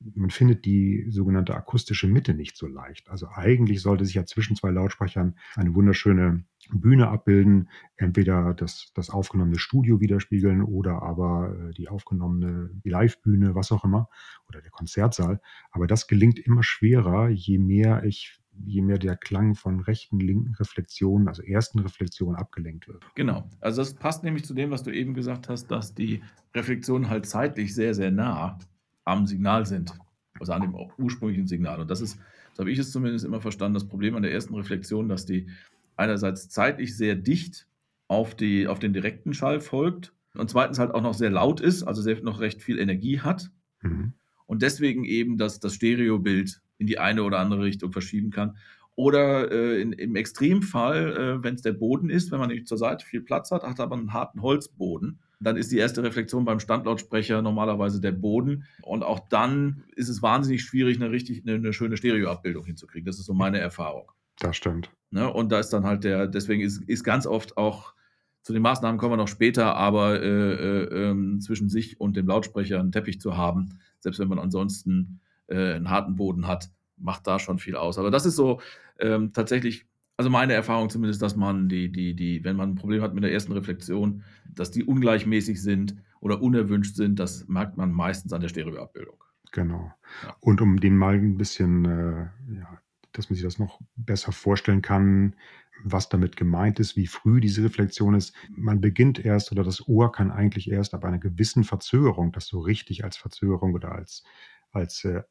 man 0.00 0.30
findet 0.30 0.64
die 0.64 1.06
sogenannte 1.08 1.54
akustische 1.54 2.06
Mitte 2.06 2.34
nicht 2.34 2.56
so 2.56 2.66
leicht. 2.66 3.08
Also 3.08 3.28
eigentlich 3.28 3.80
sollte 3.80 4.04
sich 4.04 4.14
ja 4.14 4.26
zwischen 4.26 4.56
zwei 4.56 4.70
Lautsprechern 4.70 5.36
eine 5.54 5.74
wunderschöne 5.74 6.44
Bühne 6.70 7.08
abbilden, 7.08 7.68
entweder 7.96 8.52
das, 8.52 8.92
das 8.94 9.10
aufgenommene 9.10 9.58
Studio 9.58 10.00
widerspiegeln 10.00 10.62
oder 10.62 11.02
aber 11.02 11.56
äh, 11.56 11.72
die 11.72 11.88
aufgenommene 11.88 12.70
Live-Bühne, 12.84 13.54
was 13.54 13.72
auch 13.72 13.84
immer, 13.84 14.08
oder 14.48 14.60
der 14.60 14.70
Konzertsaal. 14.70 15.40
Aber 15.70 15.86
das 15.86 16.08
gelingt 16.08 16.38
immer 16.38 16.62
schwerer, 16.62 17.28
je 17.28 17.58
mehr 17.58 18.04
ich 18.04 18.40
je 18.64 18.80
mehr 18.80 18.98
der 18.98 19.16
Klang 19.16 19.54
von 19.54 19.80
rechten, 19.80 20.18
linken 20.18 20.54
Reflexionen, 20.54 21.28
also 21.28 21.42
ersten 21.42 21.78
Reflexionen 21.80 22.36
abgelenkt 22.36 22.88
wird. 22.88 23.04
Genau. 23.14 23.50
Also 23.60 23.82
das 23.82 23.92
passt 23.92 24.24
nämlich 24.24 24.46
zu 24.46 24.54
dem, 24.54 24.70
was 24.70 24.82
du 24.82 24.90
eben 24.90 25.12
gesagt 25.12 25.50
hast, 25.50 25.66
dass 25.66 25.94
die 25.94 26.22
Reflexionen 26.54 27.10
halt 27.10 27.26
zeitlich 27.26 27.74
sehr, 27.74 27.94
sehr 27.94 28.10
nah 28.10 28.58
am 29.06 29.26
Signal 29.26 29.64
sind, 29.64 29.94
also 30.38 30.52
an 30.52 30.62
dem 30.62 30.74
ursprünglichen 30.98 31.46
Signal. 31.46 31.80
Und 31.80 31.90
das 31.90 32.02
ist, 32.02 32.18
so 32.52 32.60
habe 32.60 32.70
ich 32.70 32.78
es 32.78 32.92
zumindest 32.92 33.24
immer 33.24 33.40
verstanden, 33.40 33.74
das 33.74 33.88
Problem 33.88 34.16
an 34.16 34.22
der 34.22 34.32
ersten 34.32 34.54
Reflexion, 34.54 35.08
dass 35.08 35.24
die 35.24 35.48
einerseits 35.96 36.50
zeitlich 36.50 36.96
sehr 36.96 37.14
dicht 37.14 37.66
auf, 38.08 38.34
die, 38.34 38.66
auf 38.66 38.78
den 38.78 38.92
direkten 38.92 39.32
Schall 39.32 39.60
folgt 39.60 40.12
und 40.34 40.50
zweitens 40.50 40.78
halt 40.78 40.92
auch 40.92 41.00
noch 41.00 41.14
sehr 41.14 41.30
laut 41.30 41.60
ist, 41.60 41.82
also 41.82 42.02
sehr, 42.02 42.22
noch 42.22 42.40
recht 42.40 42.62
viel 42.62 42.78
Energie 42.78 43.20
hat. 43.20 43.50
Mhm. 43.80 44.12
Und 44.46 44.62
deswegen 44.62 45.04
eben 45.04 45.38
das, 45.38 45.60
das 45.60 45.74
Stereobild 45.74 46.60
in 46.78 46.86
die 46.86 46.98
eine 46.98 47.22
oder 47.22 47.38
andere 47.38 47.62
Richtung 47.62 47.92
verschieben 47.92 48.30
kann. 48.30 48.56
Oder 48.94 49.50
äh, 49.50 49.80
in, 49.80 49.92
im 49.92 50.16
Extremfall, 50.16 51.16
äh, 51.16 51.44
wenn 51.44 51.54
es 51.54 51.62
der 51.62 51.72
Boden 51.72 52.10
ist, 52.10 52.32
wenn 52.32 52.38
man 52.38 52.48
nämlich 52.48 52.66
zur 52.66 52.78
Seite 52.78 53.04
viel 53.04 53.20
Platz 53.20 53.50
hat, 53.50 53.62
hat 53.62 53.80
aber 53.80 53.96
einen 53.96 54.12
harten 54.12 54.42
Holzboden, 54.42 55.20
dann 55.38 55.56
ist 55.56 55.70
die 55.70 55.78
erste 55.78 56.02
Reflexion 56.02 56.44
beim 56.44 56.60
Standlautsprecher 56.60 57.42
normalerweise 57.42 58.00
der 58.00 58.12
Boden. 58.12 58.64
Und 58.82 59.02
auch 59.02 59.20
dann 59.28 59.84
ist 59.94 60.08
es 60.08 60.22
wahnsinnig 60.22 60.62
schwierig, 60.62 60.96
eine 60.96 61.10
richtig, 61.10 61.42
eine, 61.46 61.56
eine 61.56 61.72
schöne 61.72 61.96
Stereoabbildung 61.96 62.64
hinzukriegen. 62.64 63.06
Das 63.06 63.18
ist 63.18 63.26
so 63.26 63.34
meine 63.34 63.58
Erfahrung. 63.58 64.10
Das 64.38 64.56
stimmt. 64.56 64.90
Ne? 65.10 65.30
Und 65.30 65.52
da 65.52 65.58
ist 65.58 65.70
dann 65.70 65.84
halt 65.84 66.04
der, 66.04 66.26
deswegen 66.26 66.62
ist, 66.62 66.82
ist 66.88 67.04
ganz 67.04 67.26
oft 67.26 67.56
auch, 67.56 67.94
zu 68.42 68.52
den 68.52 68.62
Maßnahmen 68.62 68.98
kommen 68.98 69.12
wir 69.12 69.16
noch 69.16 69.28
später, 69.28 69.74
aber 69.74 70.22
äh, 70.22 70.28
äh, 70.28 71.10
äh, 71.10 71.38
zwischen 71.40 71.68
sich 71.68 72.00
und 72.00 72.16
dem 72.16 72.28
Lautsprecher 72.28 72.78
einen 72.78 72.92
Teppich 72.92 73.20
zu 73.20 73.36
haben, 73.36 73.80
selbst 73.98 74.20
wenn 74.20 74.28
man 74.28 74.38
ansonsten 74.38 75.20
äh, 75.48 75.74
einen 75.74 75.90
harten 75.90 76.14
Boden 76.14 76.46
hat, 76.46 76.70
macht 76.96 77.26
da 77.26 77.38
schon 77.38 77.58
viel 77.58 77.76
aus. 77.76 77.98
Aber 77.98 78.10
das 78.10 78.24
ist 78.24 78.36
so 78.36 78.60
ähm, 79.00 79.32
tatsächlich, 79.32 79.86
also 80.16 80.30
meine 80.30 80.54
Erfahrung 80.54 80.88
zumindest, 80.88 81.20
dass 81.20 81.36
man 81.36 81.68
die, 81.68 81.92
die, 81.92 82.14
die, 82.14 82.42
wenn 82.42 82.56
man 82.56 82.70
ein 82.70 82.74
Problem 82.74 83.02
hat 83.02 83.14
mit 83.14 83.22
der 83.22 83.32
ersten 83.32 83.52
Reflexion, 83.52 84.22
dass 84.48 84.70
die 84.70 84.84
ungleichmäßig 84.84 85.62
sind 85.62 85.96
oder 86.20 86.40
unerwünscht 86.40 86.96
sind, 86.96 87.18
das 87.18 87.46
merkt 87.48 87.76
man 87.76 87.92
meistens 87.92 88.32
an 88.32 88.40
der 88.40 88.48
Stereoabbildung. 88.48 89.22
Genau. 89.52 89.92
Ja. 90.22 90.36
Und 90.40 90.60
um 90.60 90.80
den 90.80 90.96
mal 90.96 91.14
ein 91.14 91.36
bisschen, 91.36 91.84
äh, 91.84 92.54
ja, 92.54 92.80
dass 93.12 93.28
man 93.28 93.34
sich 93.34 93.44
das 93.44 93.58
noch 93.58 93.80
besser 93.96 94.32
vorstellen 94.32 94.82
kann, 94.82 95.36
was 95.84 96.08
damit 96.08 96.36
gemeint 96.36 96.80
ist, 96.80 96.96
wie 96.96 97.06
früh 97.06 97.40
diese 97.40 97.62
Reflexion 97.62 98.14
ist. 98.14 98.34
Man 98.48 98.80
beginnt 98.80 99.22
erst 99.22 99.52
oder 99.52 99.62
das 99.62 99.86
Ohr 99.86 100.12
kann 100.12 100.30
eigentlich 100.30 100.70
erst 100.70 100.94
ab 100.94 101.04
einer 101.04 101.18
gewissen 101.18 101.64
Verzögerung, 101.64 102.32
das 102.32 102.46
so 102.46 102.60
richtig 102.60 103.04
als 103.04 103.16
Verzögerung 103.18 103.74
oder 103.74 103.92
als, 103.92 104.24
als 104.72 105.04
äh, 105.04 105.22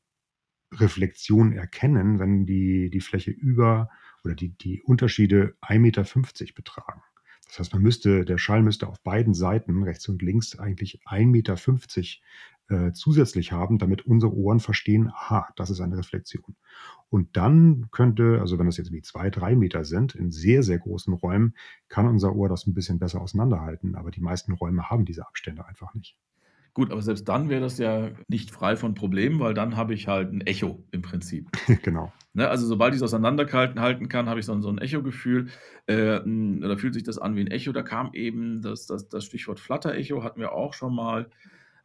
Reflexion 0.73 1.53
erkennen, 1.53 2.19
wenn 2.19 2.45
die, 2.45 2.89
die 2.89 3.01
Fläche 3.01 3.31
über 3.31 3.89
oder 4.25 4.35
die, 4.35 4.49
die 4.49 4.81
Unterschiede 4.83 5.55
1,50 5.61 5.79
Meter 5.79 6.03
betragen. 6.55 7.01
Das 7.47 7.59
heißt, 7.59 7.73
man 7.73 7.83
müsste, 7.83 8.25
der 8.25 8.37
Schall 8.37 8.63
müsste 8.63 8.87
auf 8.87 8.99
beiden 9.01 9.33
Seiten, 9.33 9.83
rechts 9.83 10.07
und 10.09 10.21
links, 10.21 10.57
eigentlich 10.57 11.01
1,50 11.05 11.25
Meter 11.27 11.55
äh, 12.67 12.91
zusätzlich 12.93 13.51
haben, 13.51 13.77
damit 13.77 14.05
unsere 14.05 14.33
Ohren 14.33 14.59
verstehen, 14.59 15.09
aha, 15.09 15.47
das 15.55 15.69
ist 15.69 15.79
eine 15.79 15.97
Reflexion. 15.97 16.55
Und 17.09 17.37
dann 17.37 17.89
könnte, 17.91 18.39
also 18.41 18.57
wenn 18.57 18.65
das 18.65 18.77
jetzt 18.77 18.91
wie 18.91 19.03
zwei, 19.03 19.29
drei 19.29 19.55
Meter 19.55 19.85
sind, 19.85 20.15
in 20.15 20.31
sehr, 20.31 20.63
sehr 20.63 20.79
großen 20.79 21.13
Räumen, 21.13 21.55
kann 21.87 22.07
unser 22.07 22.35
Ohr 22.35 22.49
das 22.49 22.65
ein 22.65 22.73
bisschen 22.73 22.97
besser 22.97 23.21
auseinanderhalten. 23.21 23.95
Aber 23.95 24.09
die 24.09 24.21
meisten 24.21 24.53
Räume 24.53 24.89
haben 24.89 25.05
diese 25.05 25.27
Abstände 25.27 25.65
einfach 25.65 25.93
nicht. 25.93 26.17
Gut, 26.75 26.91
aber 26.91 27.01
selbst 27.01 27.29
dann 27.29 27.47
wäre 27.47 27.61
das 27.61 27.77
ja 27.77 28.11
nicht 28.27 28.51
frei 28.51 28.75
von 28.75 28.95
Problemen, 28.95 29.39
weil 29.39 29.53
dann 29.53 29.77
habe 29.77 29.93
ich 29.93 30.09
halt 30.09 30.33
ein 30.33 30.41
Echo 30.41 30.83
im 30.91 31.01
Prinzip. 31.01 31.49
genau. 31.83 32.11
Ne, 32.33 32.49
also 32.49 32.67
sobald 32.67 32.93
ich 32.93 32.97
es 32.97 33.03
auseinanderhalten 33.03 34.09
kann, 34.09 34.27
habe 34.27 34.41
ich 34.41 34.45
so, 34.45 34.59
so 34.59 34.67
ein 34.67 34.79
Echo-Gefühl. 34.79 35.47
Äh, 35.87 36.19
da 36.19 36.75
fühlt 36.75 36.93
sich 36.93 37.03
das 37.03 37.17
an 37.17 37.37
wie 37.37 37.39
ein 37.39 37.47
Echo. 37.47 37.71
Da 37.71 37.81
kam 37.81 38.11
eben 38.11 38.61
das, 38.61 38.87
das, 38.87 39.07
das 39.07 39.23
Stichwort 39.23 39.61
Flutter-Echo, 39.61 40.21
hatten 40.21 40.41
wir 40.41 40.51
auch 40.51 40.73
schon 40.73 40.93
mal. 40.93 41.29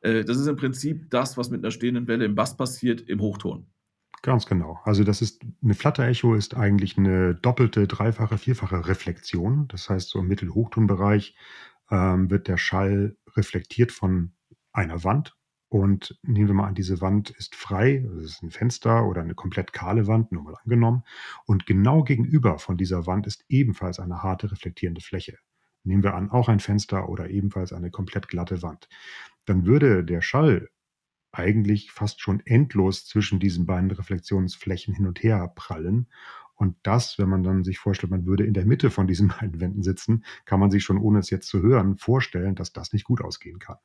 Äh, 0.00 0.24
das 0.24 0.38
ist 0.38 0.48
im 0.48 0.57
Prinzip 0.57 1.09
das, 1.09 1.37
was 1.37 1.50
mit 1.50 1.62
einer 1.62 1.70
stehenden 1.70 2.09
Welle 2.09 2.24
im 2.24 2.35
Bass 2.35 2.57
passiert, 2.57 3.00
im 3.03 3.20
Hochton. 3.20 3.66
Ganz 4.22 4.46
genau. 4.46 4.81
Also 4.83 5.05
das 5.05 5.22
ist 5.22 5.40
eine 5.62 5.74
Flutter-Echo 5.74 6.35
ist 6.35 6.57
eigentlich 6.57 6.98
eine 6.98 7.37
doppelte, 7.37 7.87
dreifache, 7.87 8.38
vierfache 8.38 8.88
Reflexion. 8.88 9.68
Das 9.68 9.88
heißt, 9.88 10.09
so 10.09 10.18
im 10.18 10.26
Mittel-Hochtonbereich 10.26 11.37
ähm, 11.92 12.29
wird 12.29 12.48
der 12.48 12.57
Schall 12.57 13.16
reflektiert 13.37 13.92
von 13.92 14.33
einer 14.81 15.05
Wand. 15.05 15.37
Und 15.69 16.19
nehmen 16.23 16.49
wir 16.49 16.55
mal 16.55 16.66
an, 16.66 16.75
diese 16.75 17.01
Wand 17.01 17.31
ist 17.31 17.55
frei, 17.55 18.05
das 18.05 18.25
ist 18.25 18.43
ein 18.43 18.51
Fenster 18.51 19.07
oder 19.07 19.21
eine 19.23 19.37
komplett 19.37 19.73
kahle 19.73 20.09
Wand, 20.09 20.33
nur 20.33 20.43
mal 20.43 20.57
angenommen. 20.64 21.05
Und 21.47 21.64
genau 21.64 22.03
gegenüber 22.03 22.59
von 22.59 22.77
dieser 22.77 23.07
Wand 23.07 23.29
ist 23.29 23.45
ebenfalls 23.49 24.01
eine 24.01 24.23
harte 24.23 24.51
reflektierende 24.51 25.01
Fläche. 25.01 25.38
Nehmen 25.85 26.03
wir 26.03 26.14
an, 26.14 26.31
auch 26.31 26.49
ein 26.49 26.59
Fenster 26.59 27.09
oder 27.09 27.31
ebenfalls 27.31 27.73
eine 27.73 27.90
komplett 27.90 28.27
glatte 28.27 28.62
Wand. 28.62 28.88
Dann 29.45 29.64
würde 29.64 30.05
der 30.05 30.23
Schall 30.23 30.69
eigentlich 31.33 31.93
fast 31.93 32.21
schon 32.21 32.40
endlos 32.45 33.07
zwischen 33.07 33.38
diesen 33.38 33.64
beiden 33.64 33.90
Reflexionsflächen 33.93 34.95
hin 34.95 35.07
und 35.07 35.23
her 35.23 35.53
prallen. 35.55 36.09
Und 36.55 36.77
das, 36.83 37.19
wenn 37.19 37.29
man 37.29 37.43
dann 37.43 37.64
sich 37.64 37.79
vorstellt, 37.79 38.11
man 38.11 38.27
würde 38.27 38.45
in 38.45 38.53
der 38.53 38.66
Mitte 38.66 38.90
von 38.90 39.07
diesen 39.07 39.29
beiden 39.40 39.61
Wänden 39.61 39.83
sitzen, 39.83 40.25
kann 40.45 40.61
man 40.61 40.71
sich 40.71 40.85
schon, 40.85 40.99
ohne 40.99 41.21
es 41.21 41.31
jetzt 41.31 41.49
zu 41.49 41.62
hören, 41.62 41.97
vorstellen, 41.97 42.55
dass 42.55 42.73
das 42.73 42.93
nicht 42.93 43.05
gut 43.05 43.23
ausgehen 43.23 43.59
kann. 43.59 43.79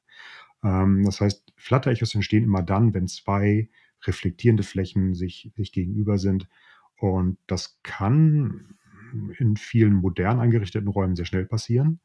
Ähm, 0.64 1.04
das 1.06 1.22
heißt, 1.22 1.54
Flutter-Echos 1.58 2.16
entstehen 2.16 2.44
immer 2.44 2.64
dann, 2.64 2.94
wenn 2.94 3.08
zwei 3.08 3.70
reflektierende 4.04 4.64
Flächen 4.64 5.14
sich, 5.14 5.52
sich 5.56 5.72
gegenüber 5.72 6.18
sind. 6.18 6.48
Und 6.98 7.38
das 7.48 7.80
kann 7.84 8.78
in 9.38 9.58
vielen 9.58 9.94
modern 9.94 10.40
eingerichteten 10.40 10.88
Räumen 10.88 11.16
sehr 11.16 11.26
schnell 11.26 11.46
passieren. 11.46 12.00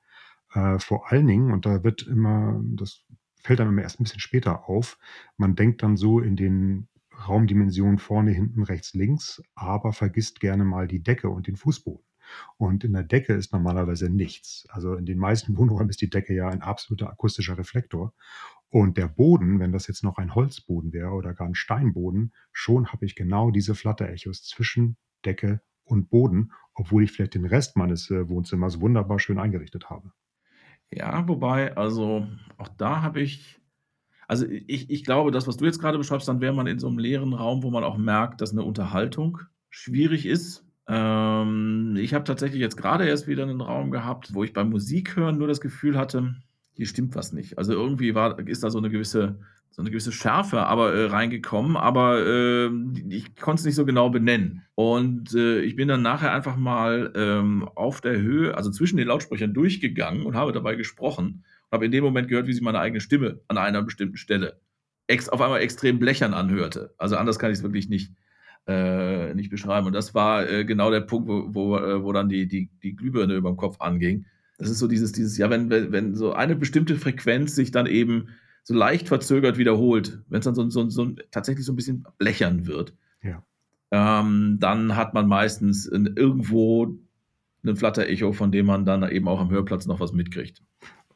Äh, 0.52 0.78
vor 0.78 1.10
allen 1.10 1.26
Dingen, 1.26 1.52
und 1.52 1.66
da 1.66 1.84
wird 1.84 2.06
immer, 2.06 2.60
das 2.64 3.04
fällt 3.42 3.60
einem 3.60 3.70
immer 3.70 3.82
erst 3.82 4.00
ein 4.00 4.04
bisschen 4.04 4.20
später 4.20 4.68
auf, 4.68 4.98
man 5.36 5.54
denkt 5.54 5.82
dann 5.82 5.96
so 5.96 6.20
in 6.20 6.36
den 6.36 6.88
Raumdimensionen 7.28 7.98
vorne, 7.98 8.32
hinten, 8.32 8.62
rechts, 8.62 8.94
links, 8.94 9.42
aber 9.54 9.92
vergisst 9.92 10.40
gerne 10.40 10.64
mal 10.64 10.88
die 10.88 11.02
Decke 11.02 11.28
und 11.28 11.46
den 11.46 11.56
Fußboden. 11.56 12.04
Und 12.57 12.85
in 12.85 12.93
der 12.93 13.03
Decke 13.03 13.35
ist 13.35 13.53
normalerweise 13.53 14.11
nichts. 14.11 14.66
Also 14.71 14.95
in 14.95 15.07
den 15.07 15.19
meisten 15.19 15.57
Wohnräumen 15.59 15.90
ist 15.90 16.01
die 16.01 16.11
Decke 16.11 16.35
ja 16.35 16.49
ein 16.49 16.62
absoluter 16.62 17.11
akustischer 17.11 17.59
Reflektor. 17.59 18.12
Und 18.71 18.97
der 18.97 19.09
Boden, 19.09 19.59
wenn 19.59 19.73
das 19.73 19.88
jetzt 19.88 20.05
noch 20.05 20.19
ein 20.19 20.35
Holzboden 20.35 20.93
wäre 20.93 21.11
oder 21.11 21.35
gar 21.35 21.49
ein 21.49 21.57
Steinboden, 21.57 22.33
schon 22.53 22.93
habe 22.93 23.05
ich 23.05 23.16
genau 23.16 23.51
diese 23.51 23.75
Flatterechos 23.75 24.45
zwischen 24.45 24.97
Decke 25.25 25.61
und 25.85 26.09
Boden, 26.09 26.53
obwohl 26.75 27.03
ich 27.03 27.12
vielleicht 27.12 27.35
den 27.35 27.47
Rest 27.47 27.77
meines 27.77 28.11
äh, 28.11 28.29
Wohnzimmers 28.29 28.81
wunderbar 28.81 29.19
schön 29.19 29.38
eingerichtet 29.38 29.90
habe. 29.90 30.12
Ja, 30.93 31.27
wobei, 31.29 31.77
also 31.77 32.27
auch 32.59 32.69
da 32.69 33.03
habe 33.03 33.21
ich, 33.21 33.61
also 34.27 34.47
ich, 34.47 34.90
ich 34.90 35.05
glaube, 35.05 35.31
das, 35.31 35.47
was 35.47 35.57
du 35.57 35.64
jetzt 35.64 35.81
gerade 35.81 35.99
beschreibst, 35.99 36.29
dann 36.29 36.40
wäre 36.40 36.53
man 36.53 36.66
in 36.66 36.79
so 36.79 36.88
einem 36.88 36.99
leeren 36.99 37.33
Raum, 37.33 37.62
wo 37.62 37.71
man 37.71 37.85
auch 37.85 37.97
merkt, 37.97 38.40
dass 38.40 38.53
eine 38.53 38.62
Unterhaltung 38.62 39.38
schwierig 39.69 40.27
ist. 40.27 40.64
Ähm, 40.90 41.96
ich 42.00 42.14
habe 42.14 42.24
tatsächlich 42.24 42.61
jetzt 42.61 42.76
gerade 42.76 43.07
erst 43.07 43.29
wieder 43.29 43.44
einen 43.44 43.61
Raum 43.61 43.92
gehabt, 43.92 44.35
wo 44.35 44.42
ich 44.42 44.53
beim 44.53 44.70
Musik 44.70 45.14
hören 45.14 45.38
nur 45.38 45.46
das 45.46 45.61
Gefühl 45.61 45.96
hatte, 45.96 46.35
hier 46.72 46.87
stimmt 46.87 47.14
was 47.14 47.33
nicht. 47.33 47.59
Also 47.59 47.72
irgendwie 47.72 48.16
war, 48.16 48.37
ist 48.40 48.64
da 48.64 48.70
so 48.70 48.79
eine 48.79 48.90
gewisse, 48.90 49.38
so 49.70 49.83
eine 49.83 49.90
gewisse 49.90 50.11
Schärfe 50.11 50.66
aber 50.66 50.92
äh, 50.92 51.05
reingekommen, 51.07 51.76
aber 51.76 52.26
äh, 52.26 52.70
ich 53.09 53.37
konnte 53.37 53.61
es 53.61 53.66
nicht 53.66 53.76
so 53.76 53.87
genau 53.87 54.11
benennen. 54.11 54.64
Und 54.74 55.33
äh, 55.33 55.61
ich 55.61 55.76
bin 55.76 55.87
dann 55.87 56.03
nachher 56.03 56.33
einfach 56.33 56.57
mal 56.57 57.12
ähm, 57.14 57.68
auf 57.76 58.00
der 58.00 58.20
Höhe, 58.20 58.57
also 58.57 58.72
zwischen 58.72 58.96
den 58.96 59.07
Lautsprechern 59.07 59.55
durchgegangen 59.55 60.26
und 60.26 60.35
habe 60.35 60.50
dabei 60.50 60.74
gesprochen 60.74 61.44
und 61.68 61.72
habe 61.72 61.85
in 61.85 61.92
dem 61.92 62.03
Moment 62.03 62.26
gehört, 62.26 62.48
wie 62.48 62.53
sich 62.53 62.62
meine 62.62 62.81
eigene 62.81 63.00
Stimme 63.00 63.40
an 63.46 63.59
einer 63.59 63.83
bestimmten 63.83 64.16
Stelle 64.16 64.61
auf 65.31 65.40
einmal 65.40 65.61
extrem 65.61 65.98
blechern 65.98 66.35
anhörte. 66.35 66.94
Also 66.96 67.16
anders 67.16 67.40
kann 67.40 67.50
ich 67.50 67.59
es 67.59 67.64
wirklich 67.64 67.88
nicht 67.88 68.12
äh, 68.66 69.35
nicht 69.35 69.51
beschreiben. 69.51 69.87
Und 69.87 69.92
das 69.92 70.14
war 70.14 70.49
äh, 70.49 70.64
genau 70.64 70.90
der 70.90 71.01
Punkt, 71.01 71.29
wo, 71.29 71.55
wo, 71.55 71.77
äh, 71.77 72.03
wo 72.03 72.12
dann 72.12 72.29
die, 72.29 72.46
die, 72.46 72.70
die 72.83 72.94
Glühbirne 72.94 73.35
über 73.35 73.51
dem 73.51 73.57
Kopf 73.57 73.81
anging. 73.81 74.27
Das 74.59 74.68
ist 74.68 74.79
so 74.79 74.88
dieses, 74.88 75.12
dieses, 75.12 75.38
ja, 75.38 75.49
wenn, 75.51 75.70
wenn, 75.70 75.92
wenn 75.92 76.14
so 76.14 76.33
eine 76.33 76.55
bestimmte 76.55 76.96
Frequenz 76.96 77.55
sich 77.55 77.70
dann 77.70 77.87
eben 77.87 78.29
so 78.62 78.75
leicht 78.75 79.09
verzögert 79.09 79.59
wiederholt, 79.59 80.23
wenn 80.29 80.40
es 80.40 80.44
dann 80.44 80.55
so, 80.55 80.68
so, 80.68 80.88
so 80.88 81.12
tatsächlich 81.31 81.64
so 81.64 81.73
ein 81.73 81.77
bisschen 81.77 82.07
blechern 82.18 82.66
wird, 82.66 82.94
ja. 83.23 83.42
ähm, 83.90 84.59
dann 84.61 84.96
hat 84.96 85.14
man 85.14 85.27
meistens 85.27 85.87
in, 85.87 86.14
irgendwo 86.16 86.99
ein 87.64 87.77
Flatter-Echo, 87.77 88.33
von 88.33 88.53
dem 88.53 88.66
man 88.66 88.85
dann 88.85 89.09
eben 89.11 89.29
auch 89.29 89.40
am 89.40 89.51
Hörplatz 89.51 89.87
noch 89.87 90.01
was 90.01 90.12
mitkriegt. 90.12 90.62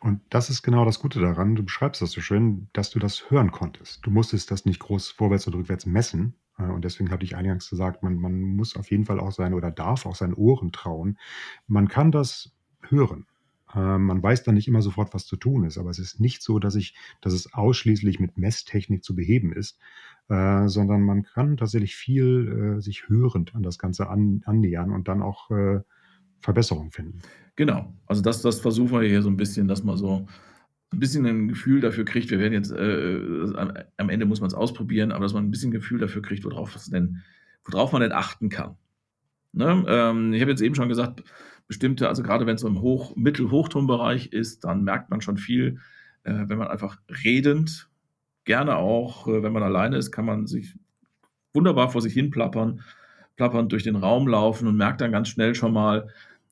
Und 0.01 0.21
das 0.29 0.51
ist 0.51 0.63
genau 0.63 0.85
das 0.85 0.99
Gute 0.99 1.21
daran. 1.21 1.55
Du 1.55 1.63
beschreibst 1.63 2.03
das 2.03 2.11
so 2.11 2.21
schön, 2.21 2.69
dass 2.75 2.91
du 2.91 2.99
das 2.99 3.31
hören 3.31 3.51
konntest. 3.51 4.05
Du 4.05 4.11
musstest 4.11 4.51
das 4.51 4.67
nicht 4.67 4.81
groß 4.81 5.11
vorwärts 5.11 5.47
und 5.47 5.55
rückwärts 5.55 5.87
messen. 5.87 6.35
Äh, 6.59 6.65
und 6.65 6.85
deswegen 6.85 7.11
hatte 7.11 7.25
ich 7.25 7.37
eingangs 7.37 7.71
gesagt, 7.71 8.03
man, 8.03 8.17
man 8.17 8.41
muss 8.41 8.77
auf 8.77 8.91
jeden 8.91 9.05
Fall 9.05 9.21
auch 9.21 9.33
sein 9.33 9.55
oder 9.55 9.71
darf 9.71 10.07
auch 10.07 10.15
seinen 10.15 10.35
Ohren 10.35 10.73
trauen. 10.73 11.19
Man 11.67 11.89
kann 11.89 12.13
das 12.13 12.53
hören. 12.83 13.27
Äh, 13.75 13.99
man 13.99 14.23
weiß 14.23 14.45
dann 14.45 14.55
nicht 14.55 14.69
immer 14.69 14.83
sofort, 14.83 15.15
was 15.15 15.27
zu 15.27 15.37
tun 15.37 15.65
ist, 15.65 15.79
aber 15.79 15.91
es 15.91 15.99
ist 15.99 16.21
nicht 16.21 16.43
so, 16.43 16.59
dass 16.59 16.75
ich, 16.75 16.95
dass 17.21 17.33
es 17.33 17.53
ausschließlich 17.53 18.21
mit 18.21 18.39
Messtechnik 18.39 19.05
zu 19.05 19.15
beheben 19.15 19.53
ist, 19.53 19.79
äh, 20.29 20.69
sondern 20.69 21.03
man 21.03 21.23
kann 21.25 21.57
tatsächlich 21.57 21.97
viel 21.97 22.77
äh, 22.79 22.81
sich 22.81 23.09
hörend 23.09 23.55
an 23.55 23.63
das 23.63 23.79
Ganze 23.79 24.09
an, 24.09 24.43
annähern 24.45 24.91
und 24.91 25.09
dann 25.09 25.23
auch 25.23 25.51
Verbesserungen 26.41 26.91
finden. 26.91 27.21
Genau, 27.57 27.93
also 28.07 28.21
das, 28.21 28.43
das 28.43 28.61
versuchen 28.61 28.91
wir 28.93 29.09
hier 29.09 29.23
so 29.23 29.31
ein 29.31 29.37
bisschen, 29.37 29.69
dass 29.69 29.85
man 29.85 29.97
so 29.97 30.27
ein 30.95 31.01
bisschen 31.01 31.27
ein 31.27 31.49
Gefühl 31.49 31.81
dafür 31.81 32.05
kriegt, 32.05 32.31
wir 32.31 32.39
werden 32.39 32.53
jetzt, 32.53 32.73
äh, 32.73 33.83
am 33.97 34.09
Ende 34.09 34.27
muss 34.27 34.41
man 34.41 34.49
es 34.49 34.55
ausprobieren, 34.55 35.13
aber 35.13 35.25
dass 35.25 35.35
man 35.35 35.45
ein 35.45 35.51
bisschen 35.51 35.71
Gefühl 35.71 35.99
dafür 35.99 36.23
kriegt, 36.23 36.45
worauf, 36.45 36.77
denn, 36.91 37.23
worauf 37.65 37.93
man 37.93 38.03
denn 38.03 38.13
achten 38.13 38.49
kann. 38.49 38.77
Ne? 39.53 39.85
Ähm, 39.87 40.33
ich 40.33 40.41
habe 40.41 40.51
jetzt 40.51 40.63
eben 40.63 40.75
schon 40.75 40.89
gesagt, 40.89 41.23
bestimmte, 41.67 42.09
also 42.09 42.23
gerade 42.23 42.47
wenn 42.47 42.57
es 42.57 42.61
so 42.61 42.69
im 42.69 42.81
Hoch-, 42.81 43.17
Mittel-Hochtonbereich 43.17 44.33
ist, 44.33 44.65
dann 44.65 44.85
merkt 44.85 45.11
man 45.11 45.21
schon 45.21 45.37
viel, 45.37 45.79
äh, 46.25 46.45
wenn 46.47 46.59
man 46.59 46.69
einfach 46.69 46.99
redend, 47.25 47.89
gerne 48.45 48.77
auch, 48.77 49.27
äh, 49.29 49.43
wenn 49.43 49.53
man 49.53 49.63
alleine 49.63 49.97
ist, 49.97 50.13
kann 50.13 50.27
man 50.27 50.47
sich 50.47 50.75
wunderbar 51.53 51.91
vor 51.91 52.03
sich 52.03 52.13
hin 52.13 52.31
plappern, 52.31 52.83
plappernd 53.37 53.73
durch 53.73 53.85
den 53.85 53.97
Raum 53.97 54.29
laufen 54.29 54.69
und 54.69 54.77
merkt 54.77 55.01
dann 55.01 55.13
ganz 55.13 55.29
schnell 55.29 55.55
schon 55.55 55.73
mal, 55.73 56.09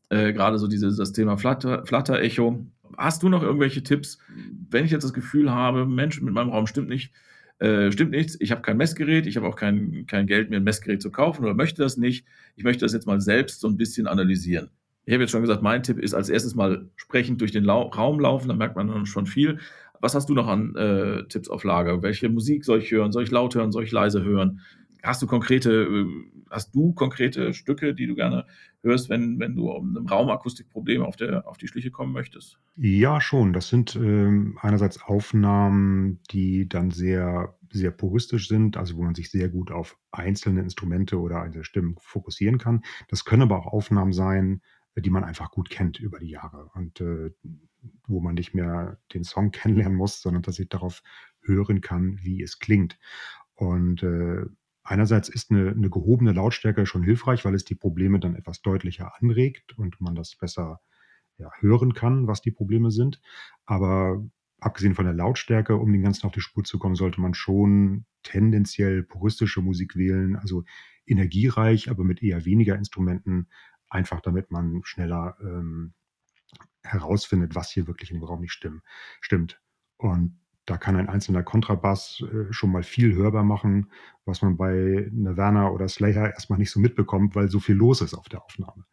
äh, 0.09 0.33
gerade 0.33 0.59
so 0.59 0.68
dieses 0.68 0.96
das 0.96 1.12
Thema 1.12 1.38
Flatter, 1.38 1.87
Flatter-Echo. 1.87 2.66
Hast 2.96 3.22
du 3.22 3.28
noch 3.28 3.42
irgendwelche 3.42 3.83
Tipps, 3.83 4.18
wenn 4.70 4.85
ich 4.85 4.90
jetzt 4.90 5.05
das 5.05 5.12
Gefühl 5.12 5.50
habe, 5.50 5.87
Mensch, 5.87 6.20
mit 6.20 6.35
meinem 6.35 6.50
Raum 6.50 6.66
stimmt 6.66 6.88
nicht, 6.88 7.12
äh, 7.59 7.92
stimmt 7.92 8.11
nichts, 8.11 8.37
ich 8.40 8.50
habe 8.50 8.62
kein 8.62 8.76
Messgerät, 8.76 9.26
ich 9.26 9.37
habe 9.37 9.46
auch 9.46 9.57
kein, 9.57 10.07
kein 10.07 10.26
Geld, 10.26 10.50
mir 10.50 10.57
ein 10.57 10.64
Messgerät 10.64 11.00
zu 11.00 11.11
kaufen 11.11 11.44
oder 11.44 11.55
möchte 11.55 11.83
das 11.83 11.96
nicht. 11.96 12.26
Ich 12.57 12.64
möchte 12.64 12.85
das 12.85 12.92
jetzt 12.92 13.07
mal 13.07 13.20
selbst 13.20 13.61
so 13.61 13.68
ein 13.68 13.76
bisschen 13.76 14.07
analysieren. 14.07 14.70
Ich 15.05 15.12
habe 15.12 15.22
jetzt 15.22 15.31
schon 15.31 15.42
gesagt, 15.42 15.62
mein 15.62 15.83
Tipp 15.83 15.98
ist 15.98 16.14
als 16.14 16.28
erstes 16.28 16.55
mal 16.55 16.88
sprechend 16.96 17.40
durch 17.40 17.52
den 17.52 17.64
Lau 17.64 17.88
Raum 17.88 18.20
laufen, 18.20 18.48
da 18.48 18.55
merkt 18.55 18.76
man 18.76 19.07
schon 19.07 19.26
viel. 19.26 19.59
Was 20.00 20.16
hast 20.16 20.28
du 20.28 20.35
noch 20.35 20.48
an 20.48 20.74
äh, 20.74 21.24
Tipps 21.28 21.48
auf 21.48 21.62
Lager? 21.62 22.02
Welche 22.02 22.28
Musik 22.28 22.64
soll 22.64 22.81
ich 22.81 22.90
hören? 22.90 23.12
Soll 23.12 23.22
ich 23.22 23.31
laut 23.31 23.55
hören? 23.55 23.70
Soll 23.70 23.85
ich 23.85 23.92
leise 23.92 24.24
hören? 24.24 24.61
Hast 25.02 25.22
du 25.22 25.26
konkrete, 25.26 25.70
äh, 25.70 26.06
hast 26.50 26.74
du 26.74 26.92
konkrete 26.92 27.54
Stücke, 27.54 27.94
die 27.94 28.06
du 28.06 28.14
gerne 28.14 28.46
hörst, 28.82 29.08
wenn, 29.08 29.38
wenn 29.38 29.54
du 29.54 29.70
um 29.70 29.96
einem 29.96 30.06
Raumakustikproblem 30.06 31.02
auf, 31.02 31.16
der, 31.16 31.46
auf 31.48 31.58
die 31.58 31.68
Schliche 31.68 31.90
kommen 31.90 32.12
möchtest? 32.12 32.58
Ja, 32.76 33.20
schon. 33.20 33.52
Das 33.52 33.68
sind 33.68 33.96
ähm, 33.96 34.58
einerseits 34.60 35.02
Aufnahmen, 35.02 36.20
die 36.30 36.68
dann 36.68 36.90
sehr, 36.90 37.56
sehr 37.70 37.90
puristisch 37.90 38.48
sind, 38.48 38.76
also 38.76 38.96
wo 38.96 39.02
man 39.02 39.14
sich 39.14 39.30
sehr 39.30 39.48
gut 39.48 39.70
auf 39.70 39.98
einzelne 40.10 40.60
Instrumente 40.60 41.18
oder 41.18 41.42
einzelne 41.42 41.64
Stimmen 41.64 41.96
fokussieren 42.00 42.58
kann. 42.58 42.82
Das 43.08 43.24
können 43.24 43.42
aber 43.42 43.58
auch 43.58 43.72
Aufnahmen 43.72 44.12
sein, 44.12 44.62
die 44.96 45.10
man 45.10 45.24
einfach 45.24 45.50
gut 45.50 45.70
kennt 45.70 45.98
über 45.98 46.18
die 46.18 46.28
Jahre 46.28 46.70
und 46.74 47.00
äh, 47.00 47.30
wo 48.06 48.20
man 48.20 48.34
nicht 48.34 48.54
mehr 48.54 48.98
den 49.14 49.24
Song 49.24 49.50
kennenlernen 49.52 49.96
muss, 49.96 50.20
sondern 50.20 50.42
dass 50.42 50.58
ich 50.58 50.68
darauf 50.68 51.02
hören 51.40 51.80
kann, 51.80 52.18
wie 52.22 52.42
es 52.42 52.58
klingt. 52.58 52.98
Und 53.54 54.02
äh, 54.02 54.44
einerseits 54.84 55.28
ist 55.28 55.50
eine, 55.50 55.70
eine 55.70 55.90
gehobene 55.90 56.32
Lautstärke 56.32 56.86
schon 56.86 57.02
hilfreich, 57.02 57.44
weil 57.44 57.54
es 57.54 57.64
die 57.64 57.74
Probleme 57.74 58.20
dann 58.20 58.36
etwas 58.36 58.62
deutlicher 58.62 59.12
anregt 59.20 59.78
und 59.78 60.00
man 60.00 60.14
das 60.14 60.36
besser 60.36 60.80
ja, 61.38 61.50
hören 61.60 61.94
kann, 61.94 62.26
was 62.26 62.42
die 62.42 62.50
Probleme 62.50 62.90
sind. 62.90 63.20
Aber 63.64 64.24
abgesehen 64.60 64.94
von 64.94 65.04
der 65.04 65.14
Lautstärke, 65.14 65.76
um 65.76 65.92
den 65.92 66.02
ganzen 66.02 66.26
auf 66.26 66.32
die 66.32 66.40
Spur 66.40 66.64
zu 66.64 66.78
kommen, 66.78 66.94
sollte 66.94 67.20
man 67.20 67.34
schon 67.34 68.06
tendenziell 68.22 69.02
puristische 69.02 69.60
Musik 69.60 69.96
wählen, 69.96 70.36
also 70.36 70.64
energiereich, 71.06 71.90
aber 71.90 72.04
mit 72.04 72.22
eher 72.22 72.44
weniger 72.44 72.76
Instrumenten, 72.76 73.48
einfach 73.88 74.20
damit 74.20 74.50
man 74.50 74.80
schneller 74.84 75.36
ähm, 75.40 75.94
herausfindet, 76.82 77.54
was 77.54 77.70
hier 77.70 77.86
wirklich 77.86 78.10
in 78.10 78.18
dem 78.18 78.24
Raum 78.24 78.40
nicht 78.40 78.52
stimm, 78.52 78.82
stimmt. 79.20 79.60
Und 79.96 80.38
da 80.72 80.78
kann 80.78 80.96
ein 80.96 81.11
einzelner 81.11 81.42
Kontrabass 81.42 82.24
äh, 82.32 82.50
schon 82.50 82.72
mal 82.72 82.82
viel 82.82 83.14
hörbar 83.14 83.44
machen, 83.44 83.90
was 84.24 84.40
man 84.40 84.56
bei 84.56 85.06
Nirvana 85.12 85.68
oder 85.68 85.87
Slayer 85.87 86.30
erstmal 86.32 86.58
nicht 86.58 86.70
so 86.70 86.80
mitbekommt, 86.80 87.35
weil 87.35 87.50
so 87.50 87.61
viel 87.61 87.74
los 87.74 88.00
ist 88.00 88.14
auf 88.14 88.30
der 88.30 88.42
Aufnahme. 88.42 88.87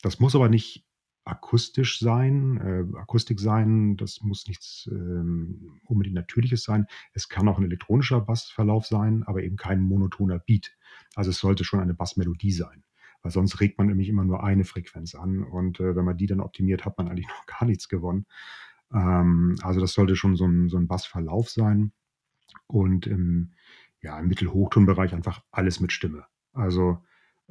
Das 0.00 0.20
muss 0.20 0.34
aber 0.34 0.48
nicht 0.48 0.86
akustisch 1.24 1.98
sein, 1.98 2.56
äh, 2.56 2.96
Akustik 2.98 3.40
sein, 3.40 3.98
das 3.98 4.22
muss 4.22 4.46
nichts 4.46 4.88
ähm, 4.90 5.78
unbedingt 5.84 6.14
Natürliches 6.14 6.62
sein. 6.62 6.86
Es 7.12 7.28
kann 7.28 7.46
auch 7.46 7.58
ein 7.58 7.64
elektronischer 7.64 8.22
Bassverlauf 8.22 8.86
sein, 8.86 9.22
aber 9.24 9.42
eben 9.42 9.56
kein 9.56 9.82
monotoner 9.82 10.38
Beat. 10.38 10.74
Also 11.14 11.28
es 11.28 11.36
sollte 11.36 11.62
schon 11.62 11.80
eine 11.80 11.92
Bassmelodie 11.92 12.52
sein, 12.52 12.84
weil 13.20 13.32
sonst 13.32 13.60
regt 13.60 13.76
man 13.76 13.88
nämlich 13.88 14.08
immer 14.08 14.24
nur 14.24 14.42
eine 14.42 14.64
Frequenz 14.64 15.14
an 15.14 15.42
und 15.42 15.78
äh, 15.78 15.94
wenn 15.94 16.06
man 16.06 16.16
die 16.16 16.26
dann 16.26 16.40
optimiert, 16.40 16.86
hat 16.86 16.96
man 16.96 17.06
eigentlich 17.06 17.28
noch 17.38 17.44
gar 17.44 17.66
nichts 17.66 17.90
gewonnen. 17.90 18.24
Ähm, 18.92 19.56
also 19.62 19.80
das 19.80 19.92
sollte 19.92 20.16
schon 20.16 20.36
so 20.36 20.46
ein, 20.46 20.68
so 20.68 20.76
ein 20.76 20.88
Bassverlauf 20.88 21.50
sein. 21.50 21.92
Und 22.66 23.06
im, 23.06 23.52
ja, 24.00 24.18
im 24.18 24.28
Mittelhochtonbereich 24.28 25.14
einfach 25.14 25.42
alles 25.50 25.80
mit 25.80 25.92
Stimme. 25.92 26.24
Also 26.52 26.98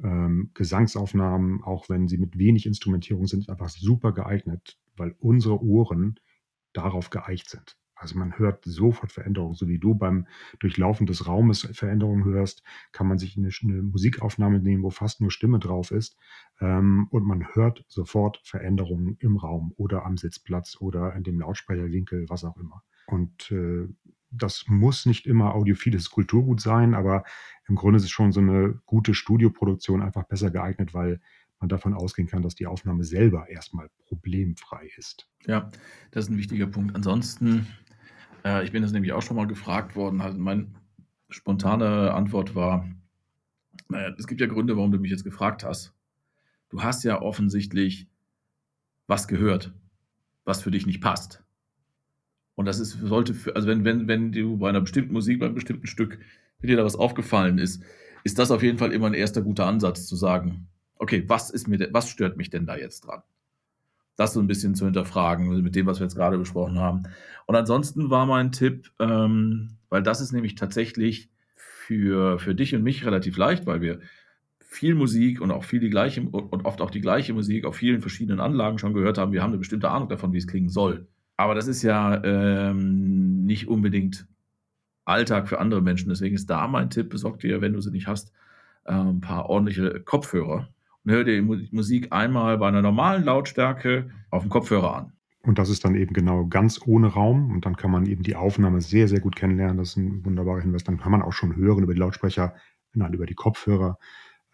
ähm, 0.02 0.50
Gesangsaufnahmen, 0.54 1.62
auch 1.62 1.88
wenn 1.88 2.08
sie 2.08 2.18
mit 2.18 2.38
wenig 2.38 2.66
Instrumentierung 2.66 3.26
sind, 3.26 3.48
einfach 3.48 3.68
super 3.68 4.12
geeignet, 4.12 4.78
weil 4.96 5.14
unsere 5.18 5.62
Ohren 5.62 6.18
darauf 6.72 7.10
geeicht 7.10 7.48
sind. 7.48 7.77
Also 7.98 8.18
man 8.18 8.38
hört 8.38 8.64
sofort 8.64 9.12
Veränderungen, 9.12 9.54
so 9.54 9.68
wie 9.68 9.78
du 9.78 9.94
beim 9.94 10.26
Durchlaufen 10.60 11.06
des 11.06 11.26
Raumes 11.26 11.68
Veränderungen 11.72 12.24
hörst, 12.24 12.62
kann 12.92 13.08
man 13.08 13.18
sich 13.18 13.36
eine, 13.36 13.50
eine 13.62 13.82
Musikaufnahme 13.82 14.60
nehmen, 14.60 14.82
wo 14.82 14.90
fast 14.90 15.20
nur 15.20 15.30
Stimme 15.30 15.58
drauf 15.58 15.90
ist 15.90 16.16
ähm, 16.60 17.08
und 17.10 17.24
man 17.24 17.54
hört 17.54 17.84
sofort 17.88 18.40
Veränderungen 18.44 19.16
im 19.20 19.36
Raum 19.36 19.72
oder 19.76 20.04
am 20.06 20.16
Sitzplatz 20.16 20.76
oder 20.80 21.14
in 21.14 21.24
dem 21.24 21.40
Lautsprecherwinkel, 21.40 22.28
was 22.28 22.44
auch 22.44 22.56
immer. 22.56 22.82
Und 23.06 23.50
äh, 23.50 23.88
das 24.30 24.66
muss 24.68 25.06
nicht 25.06 25.26
immer 25.26 25.54
audiophiles 25.54 26.10
Kulturgut 26.10 26.60
sein, 26.60 26.94
aber 26.94 27.24
im 27.66 27.76
Grunde 27.76 27.96
ist 27.96 28.04
es 28.04 28.10
schon 28.10 28.32
so 28.32 28.40
eine 28.40 28.80
gute 28.86 29.14
Studioproduktion 29.14 30.02
einfach 30.02 30.24
besser 30.24 30.50
geeignet, 30.50 30.94
weil 30.94 31.20
man 31.60 31.68
davon 31.68 31.94
ausgehen 31.94 32.28
kann, 32.28 32.42
dass 32.42 32.54
die 32.54 32.66
Aufnahme 32.66 33.04
selber 33.04 33.48
erstmal 33.48 33.88
problemfrei 34.06 34.90
ist. 34.96 35.28
Ja, 35.46 35.70
das 36.10 36.26
ist 36.26 36.30
ein 36.30 36.38
wichtiger 36.38 36.66
Punkt. 36.66 36.94
Ansonsten 36.94 37.66
äh, 38.44 38.64
ich 38.64 38.72
bin 38.72 38.82
das 38.82 38.92
nämlich 38.92 39.12
auch 39.12 39.22
schon 39.22 39.36
mal 39.36 39.46
gefragt 39.46 39.96
worden. 39.96 40.20
Also 40.20 40.38
meine 40.38 40.68
spontane 41.28 42.12
Antwort 42.14 42.54
war, 42.54 42.88
naja, 43.88 44.14
es 44.18 44.26
gibt 44.26 44.40
ja 44.40 44.46
Gründe, 44.46 44.76
warum 44.76 44.92
du 44.92 44.98
mich 44.98 45.10
jetzt 45.10 45.24
gefragt 45.24 45.64
hast. 45.64 45.94
Du 46.70 46.82
hast 46.82 47.04
ja 47.04 47.20
offensichtlich 47.20 48.08
was 49.06 49.28
gehört, 49.28 49.72
was 50.44 50.62
für 50.62 50.70
dich 50.70 50.86
nicht 50.86 51.00
passt. 51.00 51.42
Und 52.54 52.66
das 52.66 52.80
ist, 52.80 52.92
sollte, 52.92 53.34
für, 53.34 53.54
also 53.54 53.68
wenn, 53.68 53.84
wenn, 53.84 54.08
wenn 54.08 54.32
du 54.32 54.56
bei 54.58 54.68
einer 54.68 54.80
bestimmten 54.80 55.12
Musik, 55.12 55.38
bei 55.38 55.46
einem 55.46 55.54
bestimmten 55.54 55.86
Stück, 55.86 56.18
wenn 56.58 56.68
dir 56.68 56.76
da 56.76 56.84
was 56.84 56.96
aufgefallen 56.96 57.58
ist, 57.58 57.82
ist 58.24 58.38
das 58.38 58.50
auf 58.50 58.62
jeden 58.62 58.78
Fall 58.78 58.92
immer 58.92 59.06
ein 59.06 59.14
erster 59.14 59.42
guter 59.42 59.66
Ansatz 59.66 60.06
zu 60.06 60.16
sagen, 60.16 60.68
okay, 60.96 61.24
was 61.28 61.50
ist 61.50 61.68
mir, 61.68 61.88
was 61.92 62.10
stört 62.10 62.36
mich 62.36 62.50
denn 62.50 62.66
da 62.66 62.76
jetzt 62.76 63.02
dran? 63.02 63.22
Das 64.18 64.32
so 64.34 64.40
ein 64.40 64.48
bisschen 64.48 64.74
zu 64.74 64.84
hinterfragen 64.84 65.62
mit 65.62 65.76
dem, 65.76 65.86
was 65.86 66.00
wir 66.00 66.04
jetzt 66.04 66.16
gerade 66.16 66.38
besprochen 66.38 66.78
haben. 66.80 67.04
Und 67.46 67.54
ansonsten 67.54 68.10
war 68.10 68.26
mein 68.26 68.50
Tipp, 68.50 68.90
ähm, 68.98 69.76
weil 69.90 70.02
das 70.02 70.20
ist 70.20 70.32
nämlich 70.32 70.56
tatsächlich 70.56 71.30
für, 71.54 72.40
für 72.40 72.54
dich 72.54 72.74
und 72.74 72.82
mich 72.82 73.06
relativ 73.06 73.36
leicht, 73.36 73.64
weil 73.64 73.80
wir 73.80 74.00
viel 74.58 74.96
Musik 74.96 75.40
und 75.40 75.52
auch 75.52 75.62
viel 75.62 75.78
die 75.78 75.88
gleiche 75.88 76.20
und 76.20 76.66
oft 76.66 76.80
auch 76.80 76.90
die 76.90 77.00
gleiche 77.00 77.32
Musik 77.32 77.64
auf 77.64 77.76
vielen 77.76 78.00
verschiedenen 78.00 78.40
Anlagen 78.40 78.78
schon 78.78 78.92
gehört 78.92 79.18
haben. 79.18 79.32
Wir 79.32 79.40
haben 79.40 79.50
eine 79.50 79.58
bestimmte 79.58 79.88
Ahnung 79.88 80.08
davon, 80.08 80.32
wie 80.32 80.38
es 80.38 80.48
klingen 80.48 80.68
soll. 80.68 81.06
Aber 81.36 81.54
das 81.54 81.68
ist 81.68 81.82
ja 81.82 82.22
ähm, 82.24 83.46
nicht 83.46 83.68
unbedingt 83.68 84.26
Alltag 85.04 85.48
für 85.48 85.60
andere 85.60 85.80
Menschen. 85.80 86.08
Deswegen 86.08 86.34
ist 86.34 86.50
da 86.50 86.66
mein 86.66 86.90
Tipp, 86.90 87.08
besorg 87.08 87.38
dir, 87.38 87.60
wenn 87.60 87.72
du 87.72 87.80
sie 87.80 87.92
nicht 87.92 88.08
hast, 88.08 88.32
äh, 88.84 88.92
ein 88.92 89.20
paar 89.20 89.48
ordentliche 89.48 90.00
Kopfhörer 90.00 90.68
und 91.04 91.12
hör 91.12 91.24
dir 91.24 91.40
die 91.40 91.68
Musik 91.72 92.08
einmal 92.12 92.58
bei 92.58 92.68
einer 92.68 92.82
normalen 92.82 93.24
Lautstärke 93.24 94.10
auf 94.30 94.42
dem 94.42 94.50
Kopfhörer 94.50 94.96
an. 94.96 95.12
Und 95.42 95.58
das 95.58 95.70
ist 95.70 95.84
dann 95.84 95.94
eben 95.94 96.12
genau 96.12 96.46
ganz 96.46 96.80
ohne 96.84 97.06
Raum. 97.06 97.50
Und 97.52 97.64
dann 97.64 97.76
kann 97.76 97.90
man 97.90 98.06
eben 98.06 98.22
die 98.22 98.36
Aufnahme 98.36 98.80
sehr, 98.80 99.08
sehr 99.08 99.20
gut 99.20 99.36
kennenlernen. 99.36 99.78
Das 99.78 99.90
ist 99.90 99.96
ein 99.96 100.24
wunderbarer 100.24 100.60
Hinweis. 100.60 100.84
Dann 100.84 100.98
kann 100.98 101.12
man 101.12 101.22
auch 101.22 101.32
schon 101.32 101.56
hören 101.56 101.84
über 101.84 101.94
die 101.94 102.00
Lautsprecher, 102.00 102.54
nein, 102.92 103.14
über 103.14 103.26
die 103.26 103.34
Kopfhörer. 103.34 103.98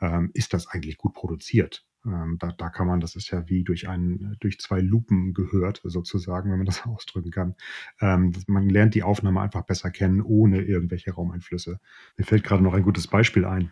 Ähm, 0.00 0.30
ist 0.34 0.52
das 0.52 0.68
eigentlich 0.68 0.98
gut 0.98 1.14
produziert? 1.14 1.84
Ähm, 2.06 2.36
da, 2.38 2.52
da, 2.52 2.68
kann 2.68 2.86
man, 2.86 3.00
das 3.00 3.16
ist 3.16 3.30
ja 3.30 3.48
wie 3.48 3.64
durch 3.64 3.88
einen, 3.88 4.36
durch 4.40 4.58
zwei 4.58 4.80
Lupen 4.80 5.32
gehört, 5.32 5.80
sozusagen, 5.84 6.50
wenn 6.50 6.58
man 6.58 6.66
das 6.66 6.82
ausdrücken 6.86 7.30
kann. 7.30 7.54
Ähm, 8.00 8.32
man 8.46 8.68
lernt 8.68 8.94
die 8.94 9.02
Aufnahme 9.02 9.40
einfach 9.40 9.62
besser 9.62 9.90
kennen, 9.90 10.20
ohne 10.20 10.62
irgendwelche 10.62 11.12
Raumeinflüsse. 11.12 11.80
Mir 12.16 12.24
fällt 12.24 12.44
gerade 12.44 12.62
noch 12.62 12.74
ein 12.74 12.82
gutes 12.82 13.06
Beispiel 13.06 13.44
ein. 13.44 13.70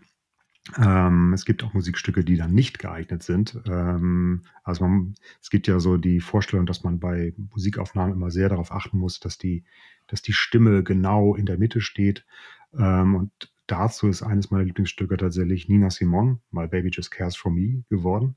Ähm, 0.79 1.33
es 1.33 1.45
gibt 1.45 1.65
auch 1.65 1.75
Musikstücke, 1.75 2.25
die 2.25 2.37
dann 2.37 2.55
nicht 2.55 2.79
geeignet 2.79 3.23
sind. 3.23 3.61
Ähm, 3.67 4.43
also 4.63 4.85
man, 4.87 5.15
es 5.41 5.51
gibt 5.51 5.67
ja 5.67 5.81
so 5.81 5.97
die 5.97 6.21
Vorstellung, 6.21 6.67
dass 6.67 6.85
man 6.85 7.01
bei 7.01 7.35
Musikaufnahmen 7.37 8.15
immer 8.15 8.31
sehr 8.31 8.49
darauf 8.49 8.71
achten 8.71 8.99
muss, 8.99 9.19
dass 9.19 9.39
die, 9.39 9.65
dass 10.07 10.23
die 10.23 10.33
Stimme 10.33 10.85
genau 10.85 11.35
in 11.35 11.47
der 11.47 11.59
Mitte 11.59 11.81
steht. 11.81 12.25
Ähm, 12.79 13.17
und 13.17 13.53
dazu 13.67 14.09
ist 14.09 14.23
eines 14.23 14.51
meiner 14.51 14.65
Lieblingsstücke 14.65 15.17
tatsächlich 15.17 15.69
Nina 15.69 15.91
Simon, 15.91 16.41
My 16.53 16.69
Baby 16.69 16.91
Just 16.93 17.11
Cares 17.11 17.37
for 17.37 17.51
Me 17.51 17.83
geworden. 17.89 18.37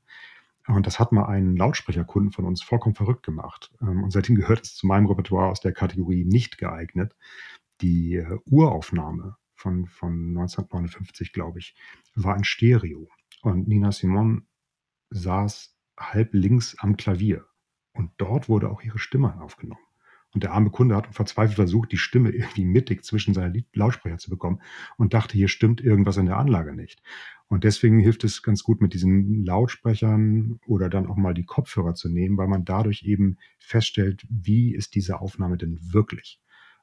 Und 0.66 0.86
das 0.88 0.98
hat 0.98 1.12
mal 1.12 1.26
einen 1.26 1.56
Lautsprecherkunden 1.56 2.32
von 2.32 2.44
uns 2.44 2.60
vollkommen 2.60 2.96
verrückt 2.96 3.24
gemacht. 3.24 3.70
Ähm, 3.80 4.02
und 4.02 4.10
seitdem 4.10 4.34
gehört 4.34 4.64
es 4.64 4.74
zu 4.74 4.88
meinem 4.88 5.06
Repertoire 5.06 5.48
aus 5.48 5.60
der 5.60 5.72
Kategorie 5.72 6.24
nicht 6.24 6.58
geeignet. 6.58 7.14
Die 7.82 8.16
äh, 8.16 8.38
Uraufnahme 8.46 9.36
von, 9.56 9.86
von 9.86 10.12
1959, 10.28 11.32
glaube 11.32 11.58
ich, 11.58 11.74
war 12.14 12.34
ein 12.34 12.44
Stereo. 12.44 13.08
Und 13.42 13.68
Nina 13.68 13.92
Simon 13.92 14.46
saß 15.10 15.76
halb 15.98 16.34
links 16.34 16.76
am 16.78 16.96
Klavier. 16.96 17.46
Und 17.92 18.10
dort 18.18 18.48
wurde 18.48 18.70
auch 18.70 18.82
ihre 18.82 18.98
Stimme 18.98 19.40
aufgenommen. 19.40 19.80
Und 20.34 20.42
der 20.42 20.52
arme 20.52 20.70
Kunde 20.70 20.94
hat 20.94 21.14
verzweifelt 21.14 21.56
versucht, 21.56 21.92
die 21.92 21.96
Stimme 21.96 22.30
irgendwie 22.30 22.66
mittig 22.66 23.04
zwischen 23.04 23.32
seine 23.32 23.64
Lautsprecher 23.72 24.18
zu 24.18 24.28
bekommen 24.28 24.60
und 24.98 25.14
dachte, 25.14 25.32
hier 25.32 25.48
stimmt 25.48 25.80
irgendwas 25.80 26.18
in 26.18 26.26
der 26.26 26.36
Anlage 26.36 26.74
nicht. 26.74 27.02
Und 27.48 27.64
deswegen 27.64 28.00
hilft 28.00 28.24
es 28.24 28.42
ganz 28.42 28.62
gut, 28.62 28.82
mit 28.82 28.92
diesen 28.92 29.46
Lautsprechern 29.46 30.60
oder 30.66 30.90
dann 30.90 31.06
auch 31.06 31.16
mal 31.16 31.32
die 31.32 31.46
Kopfhörer 31.46 31.94
zu 31.94 32.10
nehmen, 32.10 32.36
weil 32.36 32.48
man 32.48 32.64
dadurch 32.64 33.04
eben 33.04 33.38
feststellt, 33.58 34.26
wie 34.28 34.74
ist 34.74 34.94
diese 34.94 35.20
Aufnahme 35.20 35.56
denn 35.56 35.78
wirklich. 35.80 36.40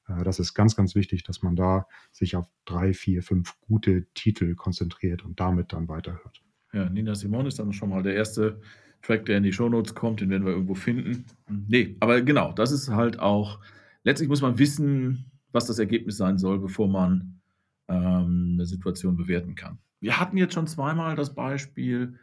Äh, 0.07 0.23
das 0.23 0.39
ist 0.39 0.53
ganz, 0.53 0.75
ganz 0.75 0.95
wichtig, 0.95 1.23
dass 1.23 1.41
man 1.41 1.55
da 1.55 1.87
sich 2.11 2.35
auf 2.35 2.47
drei, 2.65 2.93
vier, 2.93 3.23
fünf 3.23 3.59
gute 3.61 4.05
Titel 4.13 4.55
konzentriert 4.55 5.23
und 5.23 5.39
damit 5.39 5.73
dann 5.73 5.87
weiterhört. 5.87 6.41
Ja, 6.73 6.89
Nina 6.89 7.15
Simon 7.15 7.45
ist 7.45 7.59
dann 7.59 7.73
schon 7.73 7.89
mal 7.89 8.03
der 8.03 8.15
erste 8.15 8.59
Track, 9.01 9.25
der 9.25 9.37
in 9.37 9.43
die 9.43 9.53
Shownotes 9.53 9.93
kommt, 9.93 10.21
den 10.21 10.29
werden 10.29 10.45
wir 10.45 10.53
irgendwo 10.53 10.75
finden. 10.75 11.25
Nee, 11.67 11.97
aber 11.99 12.21
genau, 12.21 12.53
das 12.53 12.71
ist 12.71 12.89
halt 12.89 13.19
auch, 13.19 13.59
letztlich 14.03 14.29
muss 14.29 14.41
man 14.41 14.57
wissen, 14.57 15.31
was 15.51 15.67
das 15.67 15.77
Ergebnis 15.77 16.17
sein 16.17 16.37
soll, 16.37 16.59
bevor 16.59 16.87
man 16.87 17.41
ähm, 17.89 18.53
eine 18.53 18.65
Situation 18.65 19.17
bewerten 19.17 19.55
kann. 19.55 19.77
Wir 19.99 20.19
hatten 20.19 20.37
jetzt 20.37 20.53
schon 20.53 20.67
zweimal 20.67 21.15
das 21.15 21.35
Beispiel, 21.35 22.17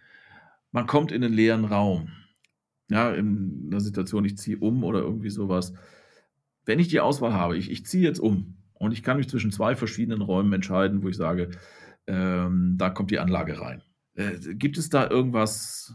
man 0.73 0.87
kommt 0.87 1.13
in 1.13 1.23
einen 1.23 1.35
leeren 1.35 1.65
Raum. 1.65 2.11
Ja, 2.91 3.13
in 3.13 3.69
einer 3.71 3.81
Situation, 3.81 4.25
ich 4.25 4.37
ziehe 4.37 4.59
um 4.59 4.83
oder 4.83 5.01
irgendwie 5.01 5.31
sowas 5.31 5.73
wenn 6.65 6.79
ich 6.79 6.89
die 6.89 7.01
Auswahl 7.01 7.33
habe, 7.33 7.57
ich, 7.57 7.71
ich 7.71 7.87
ziehe 7.87 8.05
jetzt 8.05 8.21
um 8.21 8.57
und 8.75 8.93
ich 8.93 9.03
kann 9.03 9.17
mich 9.17 9.29
zwischen 9.29 9.53
zwei 9.53 9.77
verschiedenen 9.77 10.23
Räumen 10.23 10.53
entscheiden, 10.53 11.03
wo 11.03 11.09
ich 11.09 11.17
sage, 11.17 11.51
ähm, 12.07 12.77
da 12.77 12.91
kommt 12.91 13.11
die 13.11 13.19
Anlage 13.19 13.61
rein. 13.61 13.83
Äh, 14.15 14.39
gibt 14.55 14.79
es 14.79 14.91
da 14.91 15.09
irgendwas 15.09 15.95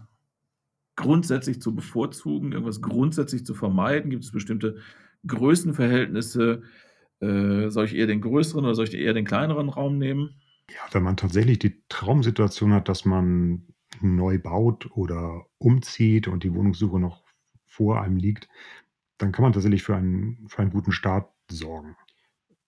grundsätzlich 0.95 1.61
zu 1.61 1.76
bevorzugen, 1.76 2.51
irgendwas 2.51 2.82
grundsätzlich 2.82 3.45
zu 3.45 3.53
vermeiden? 3.53 4.09
Gibt 4.09 4.24
es 4.24 4.32
bestimmte 4.32 4.78
Größenverhältnisse? 5.28 6.63
Äh, 7.20 7.70
soll 7.70 7.86
ich 7.86 7.95
eher 7.95 8.07
den 8.07 8.22
größeren 8.22 8.66
oder 8.66 8.76
soll 8.76 8.88
ich 8.88 8.93
eher 8.93 9.13
den 9.13 9.26
kleineren 9.26 9.70
Raum 9.70 9.97
nehmen? 9.97 10.41
Ja, 10.70 10.82
wenn 10.91 11.03
man 11.03 11.18
tatsächlich 11.18 11.59
die 11.59 11.84
Traumsituation 11.89 12.74
hat, 12.74 12.89
dass 12.89 13.05
man 13.05 13.68
neu 14.01 14.39
baut 14.39 14.89
oder 14.91 15.45
umzieht 15.57 16.28
und 16.28 16.43
die 16.43 16.53
Wohnungssuche 16.53 16.99
noch 16.99 17.24
vor 17.66 18.01
einem 18.01 18.18
liegt, 18.18 18.47
dann 19.18 19.32
kann 19.32 19.43
man 19.43 19.53
tatsächlich 19.53 19.84
für 19.84 19.95
einen, 19.95 20.47
für 20.47 20.61
einen 20.61 20.72
guten 20.72 20.91
Start 20.91 21.32
sorgen. 21.49 21.95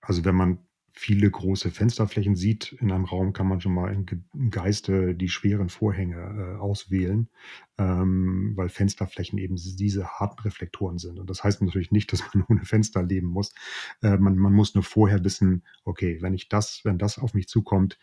Also 0.01 0.23
wenn 0.25 0.35
man 0.35 0.59
viele 0.97 1.29
große 1.29 1.69
Fensterflächen 1.69 2.35
sieht 2.35 2.71
in 2.73 2.91
einem 2.91 3.05
Raum, 3.05 3.31
kann 3.31 3.47
man 3.47 3.61
schon 3.61 3.73
mal 3.73 3.93
im 3.93 4.49
Geiste 4.49 5.13
die 5.13 5.29
schweren 5.29 5.69
Vorhänge 5.69 6.15
äh, 6.15 6.59
auswählen, 6.59 7.29
ähm, 7.77 8.53
weil 8.55 8.69
Fensterflächen 8.69 9.37
eben 9.37 9.55
diese 9.55 10.07
harten 10.07 10.41
Reflektoren 10.41 10.97
sind. 10.97 11.19
Und 11.19 11.29
das 11.29 11.43
heißt 11.43 11.61
natürlich 11.61 11.91
nicht, 11.91 12.11
dass 12.11 12.23
man 12.33 12.45
ohne 12.49 12.65
Fenster 12.65 13.03
leben 13.03 13.27
muss. 13.27 13.53
Äh, 14.01 14.17
man, 14.17 14.37
man 14.37 14.53
muss 14.53 14.73
nur 14.73 14.83
vorher 14.83 15.23
wissen, 15.23 15.63
okay, 15.83 16.17
wenn 16.21 16.33
ich 16.33 16.49
das, 16.49 16.81
wenn 16.83 16.97
das 16.97 17.19
auf 17.19 17.35
mich 17.35 17.47
zukommt, 17.47 17.99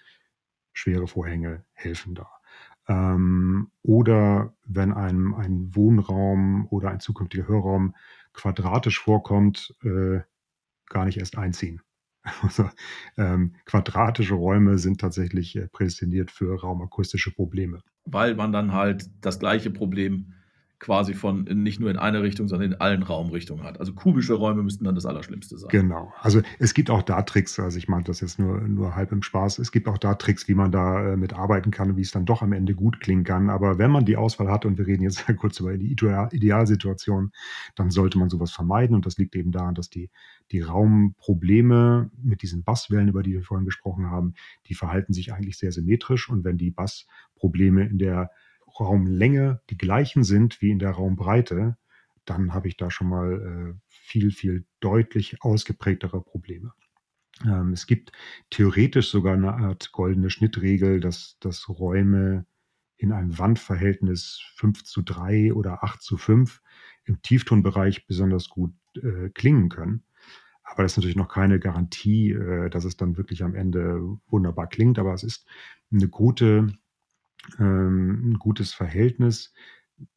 schwere 0.73 1.09
Vorhänge 1.09 1.65
helfen 1.73 2.15
da. 2.15 2.29
Ähm, 2.87 3.71
oder 3.83 4.55
wenn 4.67 4.93
einem 4.93 5.35
ein 5.35 5.75
Wohnraum 5.75 6.69
oder 6.69 6.91
ein 6.91 7.01
zukünftiger 7.01 7.49
Hörraum 7.49 7.95
quadratisch 8.35 9.01
vorkommt, 9.01 9.75
äh, 9.83 10.21
gar 10.89 11.05
nicht 11.05 11.19
erst 11.19 11.39
einziehen. 11.39 11.81
Also, 12.41 12.71
ähm, 13.19 13.55
quadratische 13.67 14.33
Räume 14.33 14.79
sind 14.79 14.99
tatsächlich 14.99 15.57
äh, 15.57 15.69
prädestiniert 15.69 16.31
für 16.31 16.59
raumakustische 16.59 17.31
Probleme. 17.31 17.83
Weil 18.07 18.35
man 18.35 18.51
dann 18.51 18.73
halt 18.73 19.11
das 19.21 19.39
gleiche 19.39 19.71
Problem 19.71 20.33
quasi 20.85 21.15
von 21.15 21.45
nicht 21.45 21.81
nur 21.81 21.91
in 21.91 21.97
eine 21.97 22.23
Richtung, 22.23 22.47
sondern 22.47 22.73
in 22.73 22.79
allen 22.79 23.03
Raumrichtungen 23.03 23.65
hat. 23.65 23.81
Also 23.81 23.95
kubische 23.95 24.35
Räume 24.35 24.63
müssten 24.63 24.85
dann 24.85 24.95
das 24.95 25.07
Allerschlimmste 25.07 25.57
sein. 25.57 25.71
Genau. 25.71 26.13
Also 26.21 26.43
es 26.59 26.75
gibt 26.75 26.91
auch 26.91 27.01
da 27.01 27.23
Tricks, 27.23 27.59
also 27.59 27.79
ich 27.79 27.89
meine 27.89 28.05
das 28.05 28.21
jetzt 28.21 28.39
nur, 28.39 28.61
nur 28.61 28.95
halb 28.95 29.11
im 29.11 29.23
Spaß. 29.23 29.61
Es 29.61 29.73
gibt 29.73 29.89
auch 29.89 29.97
da 29.97 30.15
Tricks, 30.15 30.47
wie 30.47 30.55
man 30.55 30.71
da 30.71 31.13
äh, 31.13 31.17
mit 31.17 31.33
arbeiten 31.33 31.71
kann 31.71 31.89
und 31.89 31.97
wie 31.97 32.03
es 32.03 32.11
dann 32.11 32.27
doch 32.27 32.43
am 32.43 32.53
Ende 32.53 32.75
gut 32.75 33.01
klingen 33.01 33.25
kann. 33.25 33.49
Aber 33.49 33.79
wenn 33.79 33.91
man 33.91 34.05
die 34.05 34.19
Auswahl 34.19 34.51
hat, 34.51 34.67
und 34.67 34.77
wir 34.77 34.87
reden 34.87 35.03
jetzt 35.03 35.25
kurz 35.39 35.59
über 35.59 35.75
die 35.79 35.91
Idealsituation, 35.91 37.33
dann 37.77 37.91
sollte 37.91 38.19
man 38.19 38.29
sowas 38.29 38.53
vermeiden. 38.53 38.95
Und 38.95 39.07
das 39.07 39.17
liegt 39.17 39.35
eben 39.37 39.53
daran, 39.53 39.75
dass 39.75 39.89
die, 39.89 40.11
die 40.53 40.61
Raumprobleme 40.61 42.11
mit 42.23 42.43
diesen 42.43 42.63
Basswellen, 42.63 43.09
über 43.09 43.23
die 43.23 43.33
wir 43.33 43.43
vorhin 43.43 43.65
gesprochen 43.65 44.11
haben, 44.11 44.35
die 44.67 44.75
verhalten 44.75 45.15
sich 45.15 45.33
eigentlich 45.33 45.57
sehr 45.57 45.73
symmetrisch. 45.73 46.29
Und 46.29 46.45
wenn 46.45 46.59
die 46.59 46.71
Bassprobleme 46.71 47.87
in 47.87 47.97
der 47.97 48.31
Raumlänge 48.79 49.61
die 49.71 49.79
gleichen 49.79 50.25
sind 50.25 50.61
wie 50.61 50.71
in 50.71 50.79
der 50.79 50.91
Raumbreite, 50.91 51.77
dann 52.25 52.55
habe 52.55 52.69
ich 52.69 52.77
da 52.77 52.91
schon 52.91 53.09
mal 53.09 53.75
äh, 53.77 53.81
viel, 53.89 54.31
viel 54.31 54.65
deutlich 54.81 55.43
ausgeprägtere 55.43 56.23
Probleme. 56.23 56.73
Ähm, 57.45 57.73
es 57.73 57.87
gibt 57.87 58.13
theoretisch 58.51 59.11
sogar 59.11 59.35
eine 59.35 59.55
Art 59.55 59.93
goldene 59.93 60.31
Schnittregel, 60.31 61.01
dass, 61.01 61.37
dass 61.41 61.69
Räume 61.69 62.47
in 62.97 63.13
einem 63.13 63.39
Wandverhältnis 63.39 64.41
5 64.57 64.85
zu 64.85 65.03
3 65.03 65.53
oder 65.53 65.83
8 65.83 66.01
zu 66.01 66.17
5 66.17 66.63
im 67.05 67.21
Tieftonbereich 67.23 68.07
besonders 68.07 68.49
gut 68.49 68.73
äh, 68.97 69.29
klingen 69.31 69.69
können. 69.69 70.05
Aber 70.63 70.83
das 70.83 70.93
ist 70.93 70.97
natürlich 70.97 71.17
noch 71.17 71.29
keine 71.29 71.59
Garantie, 71.59 72.31
äh, 72.33 72.71
dass 72.71 72.85
es 72.85 72.97
dann 72.97 73.17
wirklich 73.17 73.43
am 73.43 73.55
Ende 73.55 74.01
wunderbar 74.29 74.69
klingt. 74.69 74.99
Aber 74.99 75.13
es 75.13 75.23
ist 75.23 75.47
eine 75.93 76.09
gute 76.09 76.69
ein 77.59 78.37
gutes 78.39 78.73
Verhältnis. 78.73 79.53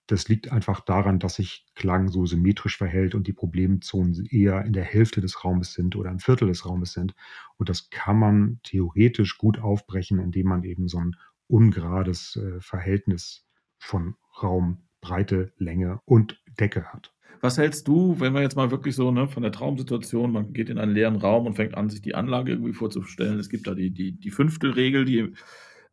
Das 0.07 0.27
liegt 0.27 0.51
einfach 0.51 0.81
daran, 0.81 1.19
dass 1.19 1.35
sich 1.35 1.65
Klang 1.75 2.07
so 2.07 2.25
symmetrisch 2.25 2.77
verhält 2.77 3.13
und 3.13 3.27
die 3.27 3.33
Problemzonen 3.33 4.25
eher 4.25 4.63
in 4.65 4.73
der 4.73 4.83
Hälfte 4.83 5.21
des 5.21 5.43
Raumes 5.43 5.73
sind 5.73 5.95
oder 5.95 6.09
ein 6.09 6.19
Viertel 6.19 6.47
des 6.47 6.65
Raumes 6.65 6.93
sind. 6.93 7.13
Und 7.57 7.69
das 7.69 7.89
kann 7.89 8.17
man 8.17 8.59
theoretisch 8.63 9.37
gut 9.37 9.59
aufbrechen, 9.59 10.19
indem 10.19 10.47
man 10.47 10.63
eben 10.63 10.87
so 10.87 10.99
ein 10.99 11.15
ungerades 11.47 12.37
äh, 12.37 12.59
Verhältnis 12.61 13.45
von 13.77 14.15
Raum, 14.41 14.83
Breite, 15.01 15.53
Länge 15.57 16.01
und 16.05 16.41
Decke 16.59 16.85
hat. 16.85 17.13
Was 17.41 17.57
hältst 17.57 17.87
du, 17.87 18.19
wenn 18.19 18.33
wir 18.33 18.41
jetzt 18.41 18.55
mal 18.55 18.71
wirklich 18.71 18.95
so 18.95 19.11
ne, 19.11 19.27
von 19.27 19.43
der 19.43 19.51
Traumsituation, 19.51 20.31
man 20.31 20.53
geht 20.53 20.69
in 20.69 20.79
einen 20.79 20.93
leeren 20.93 21.17
Raum 21.17 21.45
und 21.45 21.55
fängt 21.55 21.75
an, 21.75 21.89
sich 21.89 22.01
die 22.01 22.15
Anlage 22.15 22.53
irgendwie 22.53 22.73
vorzustellen. 22.73 23.39
Es 23.39 23.49
gibt 23.49 23.67
da 23.67 23.75
die, 23.75 23.91
die, 23.91 24.13
die 24.13 24.31
Fünftelregel, 24.31 25.05
die 25.05 25.33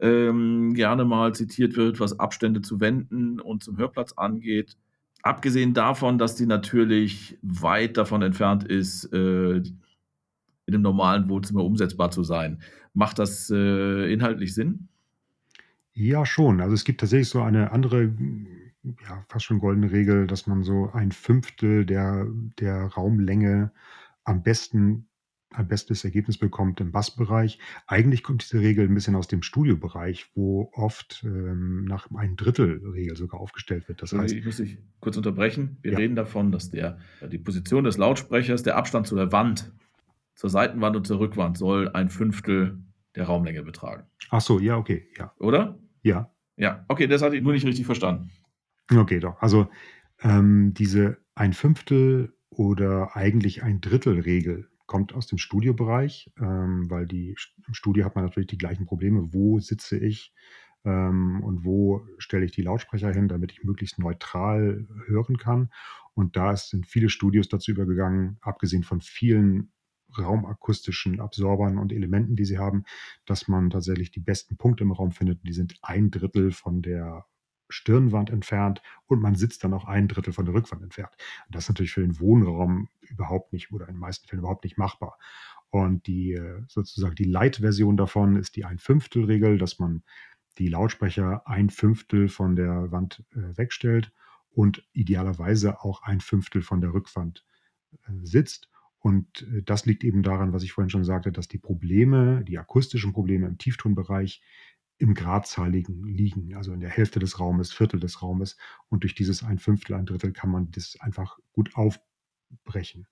ähm, 0.00 0.74
gerne 0.74 1.04
mal 1.04 1.34
zitiert 1.34 1.76
wird, 1.76 2.00
was 2.00 2.18
Abstände 2.18 2.62
zu 2.62 2.80
Wänden 2.80 3.40
und 3.40 3.62
zum 3.62 3.76
Hörplatz 3.76 4.12
angeht. 4.12 4.76
Abgesehen 5.22 5.72
davon, 5.72 6.18
dass 6.18 6.36
die 6.36 6.46
natürlich 6.46 7.38
weit 7.42 7.96
davon 7.96 8.22
entfernt 8.22 8.64
ist, 8.64 9.10
äh, 9.12 9.56
in 10.66 10.74
einem 10.74 10.82
normalen 10.82 11.28
Wohnzimmer 11.28 11.64
umsetzbar 11.64 12.10
zu 12.10 12.24
sein. 12.24 12.60
Macht 12.92 13.18
das 13.18 13.50
äh, 13.50 14.12
inhaltlich 14.12 14.54
Sinn? 14.54 14.88
Ja, 15.94 16.26
schon. 16.26 16.60
Also 16.60 16.74
es 16.74 16.84
gibt 16.84 17.00
tatsächlich 17.00 17.28
so 17.28 17.40
eine 17.40 17.70
andere, 17.70 18.12
ja, 18.82 19.24
fast 19.28 19.44
schon 19.44 19.60
goldene 19.60 19.92
Regel, 19.92 20.26
dass 20.26 20.46
man 20.46 20.62
so 20.62 20.90
ein 20.92 21.12
Fünftel 21.12 21.86
der, 21.86 22.26
der 22.58 22.86
Raumlänge 22.86 23.72
am 24.24 24.42
besten 24.42 25.06
ein 25.56 25.68
bestes 25.68 26.04
Ergebnis 26.04 26.38
bekommt 26.38 26.80
im 26.80 26.92
Bassbereich. 26.92 27.58
Eigentlich 27.86 28.22
kommt 28.22 28.42
diese 28.42 28.60
Regel 28.60 28.88
ein 28.88 28.94
bisschen 28.94 29.16
aus 29.16 29.28
dem 29.28 29.42
Studiobereich, 29.42 30.30
wo 30.34 30.70
oft 30.72 31.22
ähm, 31.24 31.84
nach 31.84 32.10
einem 32.14 32.36
Drittel 32.36 32.82
Regel 32.92 33.16
sogar 33.16 33.40
aufgestellt 33.40 33.88
wird. 33.88 34.02
Das 34.02 34.12
heißt, 34.12 34.34
ich 34.34 34.44
muss 34.44 34.56
dich 34.56 34.78
kurz 35.00 35.16
unterbrechen. 35.16 35.78
Wir 35.82 35.92
ja. 35.92 35.98
reden 35.98 36.16
davon, 36.16 36.52
dass 36.52 36.70
der, 36.70 36.98
die 37.30 37.38
Position 37.38 37.84
des 37.84 37.96
Lautsprechers, 37.96 38.62
der 38.62 38.76
Abstand 38.76 39.06
zu 39.06 39.16
der 39.16 39.32
Wand, 39.32 39.72
zur 40.34 40.50
Seitenwand 40.50 40.96
und 40.96 41.06
zur 41.06 41.20
Rückwand 41.20 41.56
soll 41.56 41.88
ein 41.90 42.10
Fünftel 42.10 42.78
der 43.14 43.24
Raumlänge 43.26 43.62
betragen. 43.62 44.04
Ach 44.30 44.40
so, 44.40 44.58
ja, 44.58 44.76
okay, 44.76 45.08
ja. 45.16 45.32
Oder? 45.38 45.78
Ja. 46.02 46.30
Ja, 46.56 46.84
okay, 46.88 47.06
das 47.06 47.22
hatte 47.22 47.36
ich 47.36 47.42
nur 47.42 47.52
nicht 47.52 47.66
richtig 47.66 47.86
verstanden. 47.86 48.30
Okay, 48.90 49.20
doch. 49.20 49.40
Also 49.40 49.68
ähm, 50.20 50.74
diese 50.74 51.18
ein 51.34 51.52
Fünftel 51.52 52.34
oder 52.50 53.16
eigentlich 53.16 53.62
ein 53.62 53.80
Drittel 53.80 54.20
Regel 54.20 54.68
kommt 54.94 55.12
aus 55.12 55.26
dem 55.26 55.38
Studiobereich, 55.38 56.30
ähm, 56.38 56.88
weil 56.88 57.08
die, 57.08 57.34
im 57.66 57.74
Studio 57.74 58.04
hat 58.04 58.14
man 58.14 58.26
natürlich 58.26 58.46
die 58.46 58.58
gleichen 58.58 58.86
Probleme. 58.86 59.34
Wo 59.34 59.58
sitze 59.58 59.98
ich 59.98 60.32
ähm, 60.84 61.42
und 61.42 61.64
wo 61.64 62.06
stelle 62.18 62.44
ich 62.44 62.52
die 62.52 62.62
Lautsprecher 62.62 63.12
hin, 63.12 63.26
damit 63.26 63.50
ich 63.50 63.64
möglichst 63.64 63.98
neutral 63.98 64.86
hören 65.06 65.36
kann. 65.36 65.72
Und 66.14 66.36
da 66.36 66.56
sind 66.56 66.86
viele 66.86 67.08
Studios 67.08 67.48
dazu 67.48 67.72
übergegangen, 67.72 68.38
abgesehen 68.40 68.84
von 68.84 69.00
vielen 69.00 69.72
raumakustischen 70.16 71.18
Absorbern 71.18 71.76
und 71.76 71.92
Elementen, 71.92 72.36
die 72.36 72.44
sie 72.44 72.58
haben, 72.58 72.84
dass 73.26 73.48
man 73.48 73.70
tatsächlich 73.70 74.12
die 74.12 74.20
besten 74.20 74.56
Punkte 74.56 74.84
im 74.84 74.92
Raum 74.92 75.10
findet. 75.10 75.40
Die 75.44 75.54
sind 75.54 75.76
ein 75.82 76.12
Drittel 76.12 76.52
von 76.52 76.82
der 76.82 77.26
Stirnwand 77.68 78.30
entfernt 78.30 78.82
und 79.06 79.20
man 79.20 79.34
sitzt 79.34 79.64
dann 79.64 79.74
auch 79.74 79.84
ein 79.84 80.08
Drittel 80.08 80.32
von 80.32 80.44
der 80.44 80.54
Rückwand 80.54 80.82
entfernt. 80.82 81.12
Und 81.46 81.54
das 81.54 81.64
ist 81.64 81.68
natürlich 81.70 81.92
für 81.92 82.02
den 82.02 82.20
Wohnraum 82.20 82.88
überhaupt 83.00 83.52
nicht 83.52 83.72
oder 83.72 83.88
in 83.88 83.94
den 83.94 84.00
meisten 84.00 84.28
Fällen 84.28 84.40
überhaupt 84.40 84.64
nicht 84.64 84.78
machbar. 84.78 85.18
Und 85.70 86.06
die 86.06 86.32
äh, 86.32 86.62
sozusagen 86.68 87.16
die 87.16 87.24
Light-Version 87.24 87.96
davon 87.96 88.36
ist 88.36 88.56
die 88.56 88.64
Ein-Fünftel-Regel, 88.64 89.58
dass 89.58 89.78
man 89.78 90.02
die 90.58 90.68
Lautsprecher 90.68 91.48
ein 91.48 91.68
Fünftel 91.68 92.28
von 92.28 92.54
der 92.54 92.92
Wand 92.92 93.24
äh, 93.32 93.56
wegstellt 93.56 94.12
und 94.50 94.86
idealerweise 94.92 95.82
auch 95.82 96.02
ein 96.02 96.20
Fünftel 96.20 96.62
von 96.62 96.80
der 96.80 96.94
Rückwand 96.94 97.44
äh, 98.06 98.12
sitzt. 98.22 98.68
Und 99.00 99.46
das 99.66 99.84
liegt 99.84 100.02
eben 100.02 100.22
daran, 100.22 100.54
was 100.54 100.62
ich 100.62 100.72
vorhin 100.72 100.88
schon 100.88 101.04
sagte, 101.04 101.30
dass 101.30 101.46
die 101.46 101.58
Probleme, 101.58 102.42
die 102.42 102.56
akustischen 102.56 103.12
Probleme 103.12 103.46
im 103.46 103.58
Tieftonbereich 103.58 104.40
im 104.98 105.14
Gradzahligen 105.14 106.04
liegen, 106.04 106.54
also 106.54 106.72
in 106.72 106.80
der 106.80 106.90
Hälfte 106.90 107.18
des 107.18 107.40
Raumes, 107.40 107.72
Viertel 107.72 108.00
des 108.00 108.22
Raumes. 108.22 108.56
Und 108.88 109.02
durch 109.02 109.14
dieses 109.14 109.42
ein 109.42 109.58
Fünftel, 109.58 109.94
ein 109.94 110.06
Drittel 110.06 110.32
kann 110.32 110.50
man 110.50 110.70
das 110.70 110.96
einfach 111.00 111.38
gut 111.52 111.74
aufbrechen. 111.74 113.06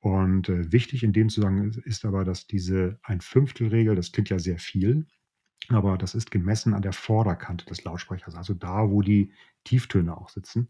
Und 0.00 0.48
äh, 0.48 0.70
wichtig 0.70 1.02
in 1.02 1.12
dem 1.12 1.30
Zusammenhang 1.30 1.70
ist 1.84 2.04
aber, 2.04 2.24
dass 2.24 2.46
diese 2.46 2.98
ein 3.02 3.20
Fünftel-Regel, 3.20 3.94
das 3.94 4.12
klingt 4.12 4.28
ja 4.28 4.38
sehr 4.38 4.58
viel, 4.58 5.06
aber 5.68 5.96
das 5.96 6.14
ist 6.14 6.30
gemessen 6.30 6.74
an 6.74 6.82
der 6.82 6.92
Vorderkante 6.92 7.64
des 7.64 7.84
Lautsprechers, 7.84 8.34
also 8.34 8.52
da, 8.52 8.90
wo 8.90 9.00
die 9.00 9.32
Tieftöne 9.64 10.16
auch 10.16 10.28
sitzen. 10.28 10.68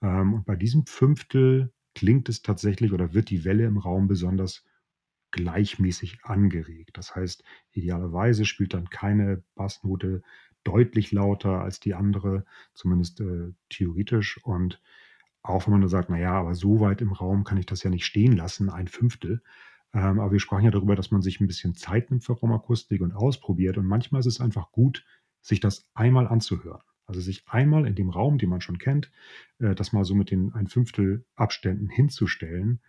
Ähm, 0.00 0.32
und 0.34 0.46
bei 0.46 0.56
diesem 0.56 0.86
Fünftel 0.86 1.72
klingt 1.94 2.28
es 2.28 2.42
tatsächlich 2.42 2.92
oder 2.92 3.12
wird 3.12 3.28
die 3.28 3.44
Welle 3.44 3.66
im 3.66 3.76
Raum 3.76 4.08
besonders 4.08 4.64
gleichmäßig 5.32 6.24
angeregt. 6.24 6.96
Das 6.96 7.16
heißt, 7.16 7.44
idealerweise 7.72 8.44
spielt 8.44 8.74
dann 8.74 8.88
keine 8.90 9.42
Bassnote 9.54 10.22
deutlich 10.64 11.10
lauter 11.12 11.60
als 11.62 11.80
die 11.80 11.94
andere, 11.94 12.44
zumindest 12.74 13.20
äh, 13.20 13.52
theoretisch. 13.68 14.38
Und 14.44 14.80
auch 15.42 15.66
wenn 15.66 15.72
man 15.72 15.80
da 15.82 15.88
sagt, 15.88 16.10
naja, 16.10 16.34
aber 16.34 16.54
so 16.54 16.80
weit 16.80 17.00
im 17.00 17.12
Raum 17.12 17.44
kann 17.44 17.58
ich 17.58 17.66
das 17.66 17.82
ja 17.82 17.90
nicht 17.90 18.04
stehen 18.06 18.36
lassen, 18.36 18.70
ein 18.70 18.88
Fünftel, 18.88 19.42
Ähm, 19.94 20.20
aber 20.20 20.32
wir 20.32 20.40
sprachen 20.40 20.64
ja 20.64 20.70
darüber, 20.70 20.96
dass 20.96 21.10
man 21.10 21.22
sich 21.22 21.40
ein 21.40 21.46
bisschen 21.46 21.74
Zeit 21.74 22.10
nimmt 22.10 22.24
für 22.24 22.32
Raumakustik 22.32 23.02
und 23.02 23.12
ausprobiert. 23.12 23.76
Und 23.78 23.86
manchmal 23.86 24.20
ist 24.20 24.26
es 24.26 24.40
einfach 24.40 24.72
gut, 24.72 25.04
sich 25.42 25.60
das 25.60 25.86
einmal 25.94 26.26
anzuhören. 26.28 26.80
Also 27.06 27.20
sich 27.20 27.44
einmal 27.48 27.86
in 27.86 27.94
dem 27.94 28.08
Raum, 28.10 28.38
den 28.38 28.48
man 28.48 28.60
schon 28.62 28.78
kennt, 28.78 29.10
äh, 29.58 29.74
das 29.74 29.92
mal 29.92 30.04
so 30.04 30.14
mit 30.14 30.30
den 30.30 30.54
ein 30.54 30.66
Fünftel 30.66 31.26
Abständen 31.36 31.88
hinzustellen, 31.88 32.80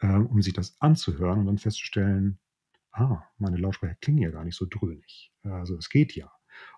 äh, 0.00 0.16
um 0.16 0.42
sich 0.42 0.52
das 0.52 0.80
anzuhören 0.80 1.40
und 1.40 1.46
dann 1.46 1.58
festzustellen, 1.58 2.38
ah, 2.92 3.22
meine 3.38 3.56
Lautsprecher 3.56 3.96
klingen 4.00 4.22
ja 4.22 4.30
gar 4.30 4.44
nicht 4.44 4.56
so 4.56 4.66
dröhnig. 4.68 5.32
Also 5.42 5.76
es 5.76 5.88
geht 5.88 6.14
ja. 6.14 6.30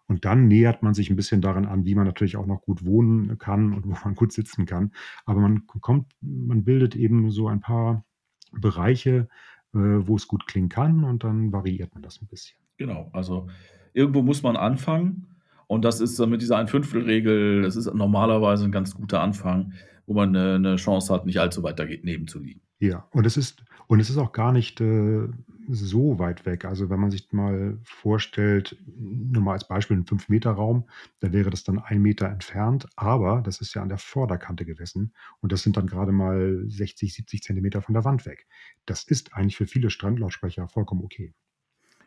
Und 0.06 0.24
dann 0.24 0.48
nähert 0.48 0.82
man 0.82 0.92
sich 0.92 1.08
ein 1.08 1.16
bisschen 1.16 1.40
daran 1.40 1.66
an, 1.66 1.84
wie 1.84 1.94
man 1.94 2.04
natürlich 2.04 2.36
auch 2.36 2.46
noch 2.46 2.62
gut 2.62 2.84
wohnen 2.84 3.38
kann 3.38 3.72
und 3.72 3.86
wo 3.86 3.96
man 4.04 4.14
gut 4.14 4.32
sitzen 4.32 4.66
kann. 4.66 4.92
Aber 5.24 5.40
man 5.40 5.66
kommt, 5.66 6.12
man 6.20 6.64
bildet 6.64 6.96
eben 6.96 7.30
so 7.30 7.48
ein 7.48 7.60
paar 7.60 8.04
Bereiche, 8.52 9.28
äh, 9.72 9.78
wo 9.78 10.16
es 10.16 10.26
gut 10.26 10.46
klingen 10.46 10.68
kann 10.68 11.04
und 11.04 11.24
dann 11.24 11.52
variiert 11.52 11.94
man 11.94 12.02
das 12.02 12.20
ein 12.20 12.26
bisschen. 12.26 12.58
Genau, 12.76 13.08
also 13.12 13.48
irgendwo 13.92 14.22
muss 14.22 14.42
man 14.42 14.56
anfangen 14.56 15.26
und 15.68 15.84
das 15.84 16.00
ist 16.00 16.18
mit 16.26 16.42
dieser 16.42 16.56
Ein-Fünftel-Regel, 16.58 17.62
das 17.62 17.76
ist 17.76 17.92
normalerweise 17.94 18.64
ein 18.64 18.72
ganz 18.72 18.94
guter 18.94 19.20
Anfang, 19.20 19.74
wo 20.06 20.14
man 20.14 20.34
eine, 20.34 20.54
eine 20.56 20.76
Chance 20.76 21.14
hat, 21.14 21.26
nicht 21.26 21.38
allzu 21.38 21.62
weit 21.62 21.78
daneben 21.78 22.26
zu 22.26 22.40
liegen. 22.40 22.62
Ja, 22.80 23.06
und 23.10 23.26
es 23.26 23.36
ist, 23.36 23.62
und 23.88 24.00
es 24.00 24.08
ist 24.08 24.16
auch 24.16 24.32
gar 24.32 24.52
nicht 24.52 24.80
äh, 24.80 25.28
so 25.68 26.18
weit 26.18 26.46
weg. 26.46 26.64
Also 26.64 26.88
wenn 26.88 26.98
man 26.98 27.10
sich 27.10 27.30
mal 27.30 27.78
vorstellt, 27.84 28.76
nur 28.96 29.42
mal 29.42 29.52
als 29.52 29.68
Beispiel 29.68 29.96
einen 29.96 30.06
5-Meter-Raum, 30.06 30.88
da 31.20 31.30
wäre 31.30 31.50
das 31.50 31.62
dann 31.62 31.78
ein 31.78 32.00
Meter 32.00 32.28
entfernt, 32.28 32.88
aber 32.96 33.42
das 33.42 33.60
ist 33.60 33.74
ja 33.74 33.82
an 33.82 33.90
der 33.90 33.98
Vorderkante 33.98 34.64
gemessen 34.64 35.12
und 35.40 35.52
das 35.52 35.62
sind 35.62 35.76
dann 35.76 35.86
gerade 35.86 36.10
mal 36.10 36.64
60, 36.68 37.12
70 37.12 37.42
Zentimeter 37.42 37.82
von 37.82 37.92
der 37.92 38.04
Wand 38.06 38.24
weg. 38.24 38.46
Das 38.86 39.04
ist 39.04 39.34
eigentlich 39.34 39.58
für 39.58 39.66
viele 39.66 39.90
Strandlautsprecher 39.90 40.66
vollkommen 40.66 41.04
okay. 41.04 41.34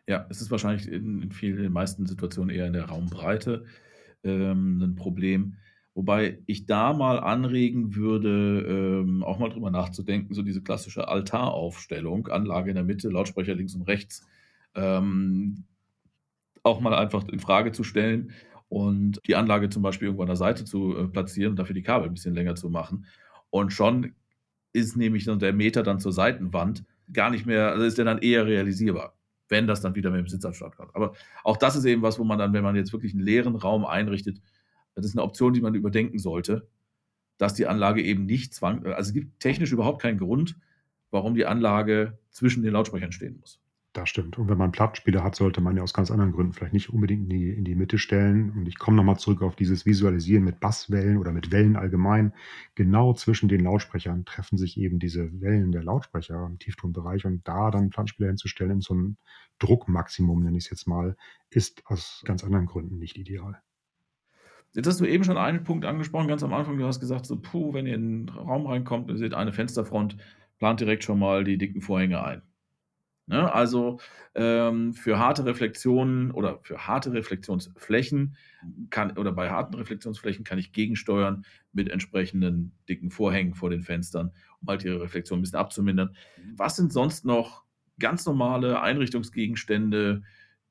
Ja, 0.08 0.26
es 0.32 0.42
ist 0.42 0.50
wahrscheinlich 0.50 0.92
in, 0.92 1.22
in 1.22 1.32
vielen, 1.32 1.58
in 1.58 1.64
den 1.64 1.72
meisten 1.72 2.08
Situationen 2.08 2.54
eher 2.54 2.66
in 2.66 2.74
der 2.74 2.86
Raumbreite 2.86 3.66
ähm, 4.24 4.82
ein 4.82 4.96
Problem. 4.96 5.58
Wobei 5.96 6.40
ich 6.48 6.66
da 6.66 6.94
mal 6.94 7.20
anregen 7.20 7.96
würde, 7.96 8.66
ähm, 8.68 9.24
auch 9.24 9.38
mal 9.38 9.50
drüber 9.50 9.70
nachzudenken, 9.70 10.34
so 10.34 10.42
diese 10.42 10.64
klassische 10.64 11.08
Altaraufstellung, 11.08 12.28
Anlage 12.28 12.72
in 12.72 12.76
der 12.76 12.84
Mitte, 12.84 13.10
Lautsprecher 13.10 13.54
links 13.54 13.76
und 13.76 13.84
rechts, 13.84 14.26
ähm, 14.74 15.66
auch 16.64 16.80
mal 16.80 16.96
einfach 16.96 17.28
in 17.28 17.40
Frage 17.40 17.74
zu 17.74 17.84
stellen 17.84 18.32
und 18.70 19.20
die 19.28 19.36
Anlage 19.36 19.70
zum 19.70 19.84
Beispiel 19.84 20.08
irgendwo 20.08 20.24
an 20.24 20.28
der 20.28 20.36
Seite 20.36 20.66
zu 20.66 20.98
äh, 20.98 21.08
platzieren 21.08 21.52
und 21.52 21.60
dafür 21.60 21.76
die 21.76 21.84
Kabel 21.84 22.08
ein 22.08 22.14
bisschen 22.14 22.34
länger 22.34 22.56
zu 22.56 22.70
machen. 22.70 23.06
Und 23.52 23.72
schon 23.72 24.14
ist 24.72 24.98
nämlich 24.98 25.26
der 25.26 25.54
Meter 25.54 25.84
dann 25.84 26.00
zur 26.00 26.12
Seitenwand 26.12 26.86
gar 27.12 27.30
nicht 27.30 27.46
mehr, 27.46 27.72
also 27.72 27.84
ist 27.86 28.00
der 28.00 28.06
dann 28.06 28.18
eher 28.20 28.48
realisierbar 28.48 29.14
wenn 29.50 29.68
das 29.68 29.82
dann 29.82 29.96
wieder 29.96 30.10
mit 30.10 30.20
dem 30.20 30.28
Sitzabstand 30.28 30.76
kommt. 30.76 30.96
Aber 30.96 31.14
auch 31.44 31.58
das 31.58 31.76
ist 31.76 31.86
eben 31.86 32.02
was, 32.02 32.20
wo 32.20 32.24
man 32.24 32.40
dann, 32.40 32.54
wenn 32.54 32.64
man 32.64 32.76
jetzt 32.76 32.92
wirklich 32.92 33.14
einen 33.14 33.24
leeren 33.24 33.56
Raum 33.56 33.86
einrichtet, 33.86 34.42
das 34.96 35.06
ist 35.06 35.18
eine 35.18 35.24
Option, 35.24 35.54
die 35.54 35.62
man 35.62 35.76
überdenken 35.76 36.20
sollte, 36.20 36.68
dass 37.38 37.54
die 37.54 37.68
Anlage 37.68 38.02
eben 38.02 38.26
nicht 38.26 38.54
zwang, 38.54 38.86
also 38.86 39.10
es 39.10 39.14
gibt 39.14 39.40
technisch 39.40 39.72
überhaupt 39.72 40.02
keinen 40.02 40.20
Grund, 40.20 40.58
warum 41.12 41.36
die 41.36 41.46
Anlage 41.46 42.18
zwischen 42.32 42.64
den 42.64 42.74
Lautsprechern 42.74 43.12
stehen 43.12 43.38
muss. 43.40 43.60
Das 43.94 44.10
stimmt. 44.10 44.40
Und 44.40 44.50
wenn 44.50 44.58
man 44.58 44.72
Plattenspieler 44.72 45.24
hat, 45.24 45.36
sollte 45.36 45.62
man 45.62 45.78
ja 45.78 45.84
aus 45.84 45.94
ganz 45.94 46.10
anderen 46.10 46.32
Gründen 46.32 46.54
vielleicht 46.54 46.74
nicht 46.74 46.90
unbedingt 46.90 47.24
in 47.24 47.30
die, 47.30 47.50
in 47.52 47.64
die 47.64 47.76
Mitte 47.76 48.00
stellen. 48.00 48.50
Und 48.50 48.68
ich 48.68 48.80
komme 48.80 48.98
nochmal 48.98 49.20
zurück 49.20 49.44
auf 49.44 49.56
dieses 49.56 49.86
Visualisieren 49.86 50.44
mit 50.44 50.60
Basswellen 50.60 51.18
oder 51.20 51.32
mit 51.32 51.52
Wellen 51.52 51.76
allgemein. 51.76 52.34
Genau 52.74 53.14
zwischen 53.14 53.50
den 53.50 53.60
Lautsprechern 53.60 54.26
treffen 54.26 54.58
sich 54.58 54.80
eben 54.80 54.98
diese 54.98 55.40
Wellen 55.42 55.72
der 55.72 55.84
Lautsprecher 55.84 56.44
im 56.48 56.58
Tieftonbereich. 56.58 57.26
Und 57.26 57.48
da 57.48 57.70
dann 57.70 57.92
Plattenspieler 57.92 58.30
hinzustellen 58.30 58.72
in 58.72 58.82
so 58.82 58.96
ein 58.96 59.18
Druckmaximum, 59.60 60.42
nenne 60.42 60.58
ich 60.58 60.64
es 60.66 60.72
jetzt 60.72 60.88
mal, 60.88 61.16
ist 61.52 61.84
aus 61.86 62.24
ganz 62.26 62.44
anderen 62.44 62.66
Gründen 62.66 62.98
nicht 62.98 63.20
ideal. 63.20 63.62
Jetzt 64.76 64.88
hast 64.88 65.00
du 65.00 65.06
eben 65.06 65.24
schon 65.24 65.38
einen 65.38 65.64
Punkt 65.64 65.86
angesprochen, 65.86 66.28
ganz 66.28 66.44
am 66.44 66.54
Anfang. 66.54 66.78
Du 66.78 66.86
hast 66.86 67.00
gesagt, 67.00 67.26
so, 67.26 67.40
puh, 67.40 67.74
wenn 67.74 67.86
ihr 67.86 67.96
in 67.96 68.26
den 68.26 68.30
Raum 68.30 68.66
reinkommt 68.66 69.10
und 69.10 69.16
ihr 69.16 69.20
seht 69.20 69.34
eine 69.34 69.54
Fensterfront, 69.54 70.18
plant 70.58 70.80
direkt 70.80 71.04
schon 71.04 71.20
mal 71.20 71.44
die 71.44 71.58
dicken 71.58 71.82
Vorhänge 71.82 72.24
ein. 72.24 72.42
Ne? 73.26 73.54
Also 73.54 74.00
ähm, 74.36 74.94
für 74.94 75.18
harte 75.18 75.46
Reflexionen 75.46 76.32
oder 76.32 76.60
für 76.64 76.88
harte 76.88 77.14
Reflexionsflächen 77.14 78.36
kann 78.90 79.18
oder 79.18 79.32
bei 79.32 79.50
harten 79.50 79.76
Reflexionsflächen 79.76 80.44
kann 80.44 80.58
ich 80.58 80.74
gegensteuern 80.74 81.46
mit 81.72 81.90
entsprechenden 81.90 82.74
dicken 82.90 83.12
Vorhängen 83.12 83.56
vor 83.56 83.70
den 83.70 83.82
Fenstern, 83.82 84.32
um 84.60 84.68
halt 84.68 84.84
ihre 84.84 85.02
Reflexion 85.02 85.40
ein 85.40 85.42
bisschen 85.42 85.60
abzumindern. 85.60 86.16
Was 86.56 86.76
sind 86.76 86.92
sonst 86.92 87.24
noch 87.24 87.64
ganz 88.00 88.26
normale 88.26 88.82
Einrichtungsgegenstände, 88.82 90.24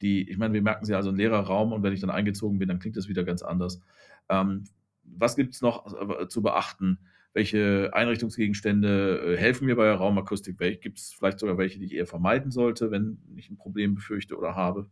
die, 0.02 0.28
ich 0.28 0.38
meine, 0.38 0.54
wir 0.54 0.62
merken 0.62 0.84
sie 0.84 0.94
also 0.94 1.10
ein 1.10 1.16
leerer 1.16 1.40
Raum 1.40 1.72
und 1.72 1.82
wenn 1.82 1.92
ich 1.92 2.00
dann 2.00 2.10
eingezogen 2.10 2.58
bin, 2.58 2.68
dann 2.68 2.78
klingt 2.78 2.96
das 2.96 3.08
wieder 3.08 3.24
ganz 3.24 3.42
anders. 3.42 3.80
Ähm, 4.28 4.64
was 5.04 5.36
gibt 5.36 5.54
es 5.54 5.62
noch 5.62 6.20
äh, 6.20 6.28
zu 6.28 6.42
beachten? 6.42 6.98
welche 7.34 7.90
Einrichtungsgegenstände 7.92 9.34
äh, 9.34 9.36
helfen 9.36 9.66
mir 9.66 9.76
bei 9.76 9.84
der 9.84 9.94
Raumakustik, 9.94 10.58
gibt 10.80 10.98
es 10.98 11.12
vielleicht 11.12 11.38
sogar 11.38 11.58
welche, 11.58 11.78
die 11.78 11.86
ich 11.86 11.94
eher 11.94 12.06
vermeiden 12.06 12.50
sollte, 12.50 12.90
wenn 12.90 13.18
ich 13.36 13.50
ein 13.50 13.56
Problem 13.56 13.94
befürchte 13.94 14.36
oder 14.36 14.54
habe? 14.54 14.90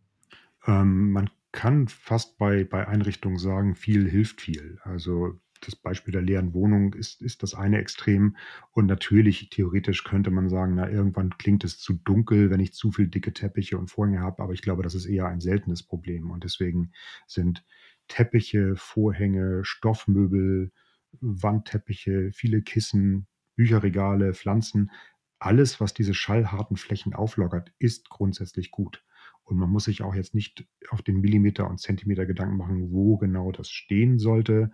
Ähm, 0.67 1.13
man 1.13 1.31
kann 1.53 1.89
fast 1.89 2.39
bei, 2.39 2.65
bei 2.65 2.87
Einrichtungen 2.87 3.39
sagen, 3.39 3.75
viel 3.75 4.09
hilft 4.09 4.41
viel. 4.41 4.79
Also 4.85 5.39
das 5.61 5.77
Beispiel 5.77 6.13
der 6.13 6.23
leeren 6.23 6.55
Wohnung 6.55 6.95
ist, 6.95 7.23
ist 7.23 7.43
das 7.43 7.55
eine 7.55 7.79
Extrem. 7.79 8.37
Und 8.73 8.87
natürlich, 8.87 9.51
theoretisch 9.51 10.05
könnte 10.05 10.31
man 10.31 10.49
sagen, 10.49 10.75
na, 10.75 10.91
irgendwann 10.91 11.37
klingt 11.39 11.65
es 11.65 11.79
zu 11.79 11.95
dunkel, 11.95 12.51
wenn 12.51 12.61
ich 12.61 12.73
zu 12.73 12.91
viel 12.91 13.09
dicke 13.09 13.33
Teppiche 13.33 13.79
und 13.79 13.91
Vorhänge 13.91 14.21
habe. 14.21 14.43
Aber 14.43 14.53
ich 14.53 14.63
glaube, 14.63 14.83
das 14.83 14.95
ist 14.95 15.07
eher 15.07 15.27
ein 15.27 15.41
seltenes 15.41 15.83
Problem. 15.83 16.31
Und 16.31 16.45
deswegen 16.45 16.93
sind 17.27 17.65
Teppiche, 18.09 18.75
Vorhänge, 18.77 19.65
Stoffmöbel, 19.65 20.73
Wandteppiche, 21.21 22.31
viele 22.33 22.63
Kissen, 22.63 23.27
Bücherregale, 23.57 24.35
Pflanzen. 24.35 24.91
Alles, 25.39 25.81
was 25.81 25.95
diese 25.95 26.15
schallharten 26.15 26.77
Flächen 26.77 27.15
auflockert, 27.15 27.73
ist 27.79 28.11
grundsätzlich 28.11 28.71
gut. 28.71 29.05
Und 29.51 29.59
man 29.59 29.71
muss 29.71 29.85
sich 29.85 30.03
auch 30.03 30.15
jetzt 30.15 30.35
nicht 30.35 30.67
auf 30.91 31.03
den 31.03 31.21
Millimeter 31.21 31.69
und 31.69 31.81
Zentimeter 31.81 32.25
Gedanken 32.25 32.57
machen, 32.57 32.93
wo 32.93 33.17
genau 33.17 33.51
das 33.51 33.69
stehen 33.69 34.19
sollte, 34.19 34.71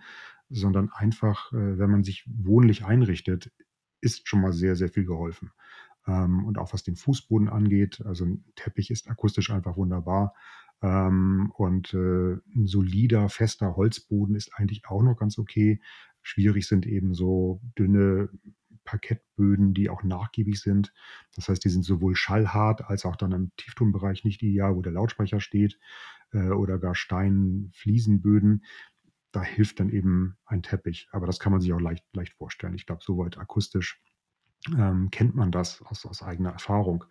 sondern 0.49 0.91
einfach, 0.91 1.53
äh, 1.53 1.79
wenn 1.79 1.91
man 1.91 2.05
sich 2.05 2.25
wohnlich 2.27 2.85
einrichtet, 2.85 3.53
ist 4.01 4.29
schon 4.29 4.41
mal 4.41 4.53
sehr, 4.53 4.77
sehr 4.77 4.89
viel 4.89 5.05
geholfen. 5.05 5.51
Ähm, 6.07 6.45
und 6.45 6.59
auch 6.59 6.73
was 6.73 6.83
den 6.85 6.97
Fußboden 6.97 7.49
angeht, 7.49 8.03
also 8.05 8.25
ein 8.25 8.45
Teppich 8.55 8.91
ist 8.91 9.09
akustisch 9.09 9.51
einfach 9.51 9.77
wunderbar. 9.77 10.35
Ähm, 10.83 11.53
und 11.57 11.95
äh, 11.95 12.35
ein 12.55 12.67
solider, 12.67 13.29
fester 13.29 13.77
Holzboden 13.77 14.37
ist 14.37 14.53
eigentlich 14.55 14.87
auch 14.87 15.03
noch 15.03 15.17
ganz 15.17 15.39
okay. 15.39 15.81
Schwierig 16.23 16.67
sind 16.67 16.87
eben 16.87 17.15
so 17.15 17.61
dünne 17.79 18.29
Parkettböden, 18.85 19.75
die 19.75 19.91
auch 19.91 20.03
nachgiebig 20.03 20.61
sind. 20.61 20.95
Das 21.35 21.49
heißt, 21.49 21.65
die 21.65 21.69
sind 21.69 21.85
sowohl 21.85 22.17
schallhart 22.17 22.85
als 22.85 23.05
auch 23.05 23.17
dann 23.17 23.33
im 23.33 23.51
Tieftonbereich 23.57 24.25
nicht 24.25 24.43
ideal, 24.43 24.77
wo 24.77 24.83
der 24.83 24.93
Lautsprecher 24.93 25.41
steht, 25.41 25.79
äh, 26.33 26.51
oder 26.51 26.79
gar 26.79 26.95
Steinfliesenböden. 26.95 28.65
Da 29.37 29.43
hilft 29.43 29.80
dann 29.80 29.91
eben 29.91 30.39
ein 30.47 30.62
Teppich. 30.62 31.09
Aber 31.12 31.26
das 31.26 31.39
kann 31.39 31.53
man 31.53 31.61
sich 31.61 31.70
auch 31.74 31.78
leicht, 31.78 32.07
leicht 32.14 32.32
vorstellen. 32.32 32.74
Ich 32.74 32.87
glaube, 32.87 33.03
soweit 33.05 33.37
akustisch 33.37 34.01
ähm, 34.78 35.11
kennt 35.11 35.34
man 35.34 35.53
das 35.53 35.82
aus, 35.82 36.07
aus 36.07 36.22
eigener 36.22 36.53
Erfahrung. 36.53 37.05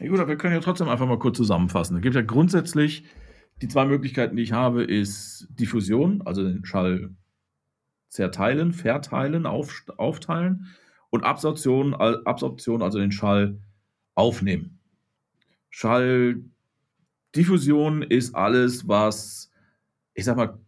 Ja 0.00 0.08
gut, 0.08 0.18
aber 0.18 0.30
wir 0.30 0.38
können 0.38 0.54
ja 0.54 0.60
trotzdem 0.60 0.88
einfach 0.88 1.06
mal 1.06 1.18
kurz 1.18 1.36
zusammenfassen. 1.36 1.96
Es 1.96 2.02
gibt 2.02 2.14
ja 2.14 2.22
grundsätzlich 2.22 3.04
die 3.60 3.68
zwei 3.68 3.84
Möglichkeiten, 3.84 4.36
die 4.36 4.44
ich 4.44 4.52
habe, 4.52 4.82
ist 4.82 5.46
Diffusion, 5.50 6.22
also 6.22 6.42
den 6.42 6.64
Schall 6.64 7.14
zerteilen, 8.08 8.72
verteilen, 8.72 9.44
auf, 9.44 9.84
aufteilen 9.98 10.68
und 11.10 11.22
Absorption, 11.22 11.92
Absorption, 11.92 12.80
also 12.80 12.98
den 12.98 13.12
Schall 13.12 13.60
aufnehmen. 14.14 14.78
Schalldiffusion 15.68 18.00
ist 18.00 18.34
alles, 18.34 18.88
was, 18.88 19.52
ich 20.14 20.24
sag 20.24 20.38
mal, 20.38 20.58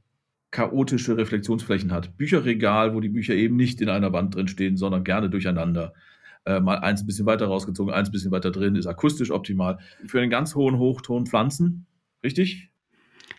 chaotische 0.54 1.16
Reflexionsflächen 1.16 1.92
hat. 1.92 2.16
Bücherregal, 2.16 2.94
wo 2.94 3.00
die 3.00 3.08
Bücher 3.08 3.34
eben 3.34 3.56
nicht 3.56 3.80
in 3.80 3.88
einer 3.88 4.12
Wand 4.12 4.36
drin 4.36 4.46
stehen, 4.46 4.76
sondern 4.76 5.02
gerne 5.02 5.28
durcheinander. 5.28 5.92
Äh, 6.46 6.60
mal 6.60 6.78
eins 6.78 7.02
ein 7.02 7.06
bisschen 7.06 7.26
weiter 7.26 7.46
rausgezogen, 7.46 7.92
eins 7.92 8.08
ein 8.08 8.12
bisschen 8.12 8.30
weiter 8.30 8.52
drin, 8.52 8.76
ist 8.76 8.86
akustisch 8.86 9.32
optimal. 9.32 9.78
Für 10.06 10.20
einen 10.20 10.30
ganz 10.30 10.54
hohen 10.54 10.78
Hochton 10.78 11.26
Pflanzen, 11.26 11.86
richtig? 12.22 12.70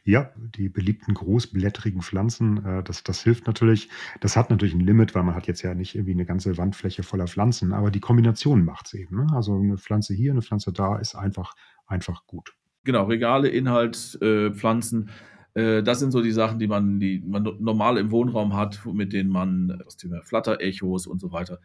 Ja, 0.03 0.31
die 0.37 0.67
beliebten 0.67 1.13
großblättrigen 1.13 2.01
Pflanzen, 2.01 2.63
äh, 2.65 2.83
das, 2.83 3.03
das 3.03 3.23
hilft 3.23 3.47
natürlich. 3.47 3.89
Das 4.19 4.35
hat 4.35 4.49
natürlich 4.49 4.75
ein 4.75 4.81
Limit, 4.81 5.15
weil 5.15 5.23
man 5.23 5.35
hat 5.35 5.47
jetzt 5.47 5.61
ja 5.61 5.73
nicht 5.73 5.95
irgendwie 5.95 6.13
eine 6.13 6.25
ganze 6.25 6.57
Wandfläche 6.57 7.03
voller 7.03 7.27
Pflanzen, 7.27 7.71
aber 7.71 7.91
die 7.91 8.01
Kombination 8.01 8.65
macht 8.65 8.87
es 8.87 8.93
eben. 8.95 9.15
Ne? 9.15 9.27
Also 9.33 9.57
eine 9.57 9.77
Pflanze 9.77 10.13
hier, 10.13 10.31
eine 10.31 10.41
Pflanze 10.41 10.73
da 10.73 10.97
ist 10.97 11.15
einfach, 11.15 11.55
einfach 11.87 12.25
gut. 12.27 12.53
Genau, 12.83 13.05
Regale, 13.05 13.47
Inhalt, 13.47 14.17
äh, 14.21 14.51
Pflanzen. 14.51 15.09
Äh, 15.55 15.81
das 15.81 15.99
sind 15.99 16.11
so 16.11 16.21
die 16.21 16.31
Sachen, 16.31 16.59
die 16.59 16.67
man, 16.67 16.99
die 16.99 17.23
man 17.25 17.43
normal 17.59 17.97
im 17.97 18.11
Wohnraum 18.11 18.55
hat, 18.55 18.85
mit 18.85 19.13
denen 19.13 19.31
man 19.31 19.81
das 19.83 19.97
Thema 19.97 20.21
Flatterechos 20.21 21.07
und 21.07 21.19
so 21.19 21.31
weiter 21.31 21.59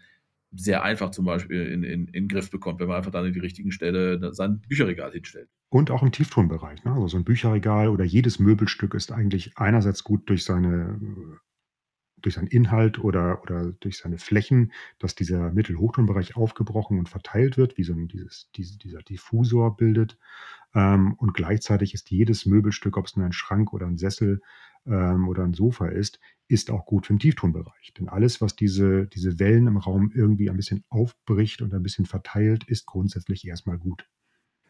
sehr 0.53 0.83
einfach 0.83 1.11
zum 1.11 1.25
Beispiel 1.25 1.67
in, 1.67 1.85
in, 1.85 2.07
in 2.07 2.13
den 2.13 2.29
Griff 2.29 2.51
bekommt, 2.51 2.81
wenn 2.81 2.89
man 2.89 2.97
einfach 2.97 3.13
dann 3.13 3.25
an 3.25 3.33
die 3.33 3.39
richtigen 3.39 3.71
Stelle 3.71 4.33
sein 4.35 4.61
Bücherregal 4.69 5.13
hinstellt. 5.13 5.49
Und 5.69 5.91
auch 5.91 6.03
im 6.03 6.11
Tieftonbereich. 6.11 6.85
Ne? 6.85 6.93
Also 6.93 7.09
so 7.09 7.17
ein 7.17 7.25
Bücherregal 7.25 7.89
oder 7.89 8.05
jedes 8.05 8.41
Möbelstück 8.41 8.95
ist 8.95 9.13
eigentlich 9.13 9.57
einerseits 9.57 10.03
gut 10.03 10.29
durch 10.29 10.45
seine 10.45 10.99
durch 12.23 12.37
seinen 12.37 12.49
Inhalt 12.49 12.99
oder, 12.99 13.43
oder 13.43 13.73
durch 13.73 13.99
seine 13.99 14.19
Flächen, 14.19 14.73
dass 14.99 15.15
dieser 15.15 15.53
Mittelhochtonbereich 15.53 16.37
aufgebrochen 16.37 16.99
und 16.99 17.09
verteilt 17.09 17.57
wird, 17.57 17.79
wie 17.79 17.85
so 17.85 17.93
ein, 17.93 18.09
dieses, 18.09 18.51
diese, 18.57 18.79
dieser 18.79 19.03
Diffusor 19.03 19.77
bildet. 19.77 20.19
Ähm, 20.75 21.15
und 21.15 21.35
gleichzeitig 21.35 21.95
ist 21.95 22.11
jedes 22.11 22.47
Möbelstück, 22.47 22.97
ob 22.97 23.07
es 23.07 23.17
nur 23.17 23.27
ein 23.27 23.33
Schrank 23.33 23.73
oder 23.73 23.87
ein 23.87 23.99
Sessel 23.99 24.41
ähm, 24.87 25.29
oder 25.29 25.45
ein 25.45 25.55
Sofa 25.55 25.89
ist, 25.89 26.21
ist 26.49 26.71
auch 26.71 26.87
gut 26.87 27.07
für 27.07 27.13
den 27.13 27.21
Tieftonbereich. 27.21 27.93
Denn 27.99 28.09
alles, 28.09 28.41
was 28.41 28.57
diese, 28.57 29.07
diese 29.07 29.39
Wellen 29.39 29.67
im 29.67 29.77
Raum 29.77 30.11
irgendwie 30.15 30.51
ein 30.51 30.57
bisschen 30.57 30.85
aufbricht 30.89 31.63
und 31.63 31.73
ein 31.75 31.83
bisschen 31.83 32.07
verteilt, 32.07 32.65
ist 32.65 32.87
grundsätzlich 32.87 33.47
erstmal 33.47 33.79
gut. 33.79 34.09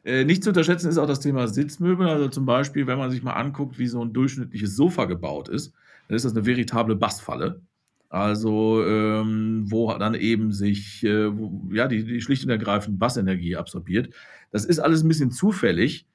Äh, 0.04 0.24
nicht 0.24 0.42
zu 0.42 0.50
unterschätzen 0.50 0.88
ist 0.88 0.98
auch 0.98 1.06
das 1.06 1.20
Thema 1.20 1.48
Sitzmöbel. 1.48 2.08
Also 2.08 2.28
zum 2.28 2.46
Beispiel, 2.46 2.86
wenn 2.86 2.98
man 2.98 3.10
sich 3.10 3.22
mal 3.22 3.34
anguckt, 3.34 3.78
wie 3.78 3.86
so 3.86 4.02
ein 4.02 4.12
durchschnittliches 4.12 4.74
Sofa 4.74 5.04
gebaut 5.04 5.48
ist, 5.48 5.74
dann 6.10 6.16
ist 6.16 6.24
das 6.24 6.34
eine 6.34 6.44
veritable 6.44 6.96
Bassfalle. 6.96 7.62
Also, 8.08 8.84
ähm, 8.84 9.70
wo 9.70 9.94
dann 9.96 10.14
eben 10.14 10.50
sich, 10.50 11.04
äh, 11.04 11.38
wo, 11.38 11.72
ja, 11.72 11.86
die, 11.86 12.02
die 12.02 12.20
schlicht 12.20 12.42
und 12.42 12.50
ergreifend 12.50 12.98
Bassenergie 12.98 13.54
absorbiert. 13.54 14.12
Das 14.50 14.64
ist 14.64 14.80
alles 14.80 15.04
ein 15.04 15.08
bisschen 15.08 15.30
zufällig, 15.30 16.08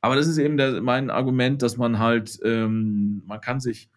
aber 0.00 0.14
das 0.14 0.28
ist 0.28 0.38
eben 0.38 0.56
der, 0.56 0.80
mein 0.80 1.10
Argument, 1.10 1.60
dass 1.60 1.76
man 1.76 1.98
halt, 1.98 2.38
ähm, 2.44 3.24
man 3.26 3.40
kann 3.40 3.58
sich 3.58 3.90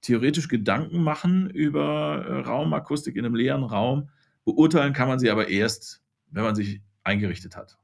theoretisch 0.00 0.48
Gedanken 0.48 1.02
machen 1.02 1.50
über 1.50 2.24
äh, 2.26 2.40
Raumakustik 2.40 3.16
in 3.16 3.26
einem 3.26 3.34
leeren 3.34 3.64
Raum. 3.64 4.08
Beurteilen 4.46 4.94
kann 4.94 5.08
man 5.08 5.18
sie 5.18 5.28
aber 5.28 5.48
erst, 5.48 6.00
wenn 6.30 6.44
man 6.44 6.54
sich 6.54 6.80
eingerichtet 7.04 7.54
hat. 7.54 7.76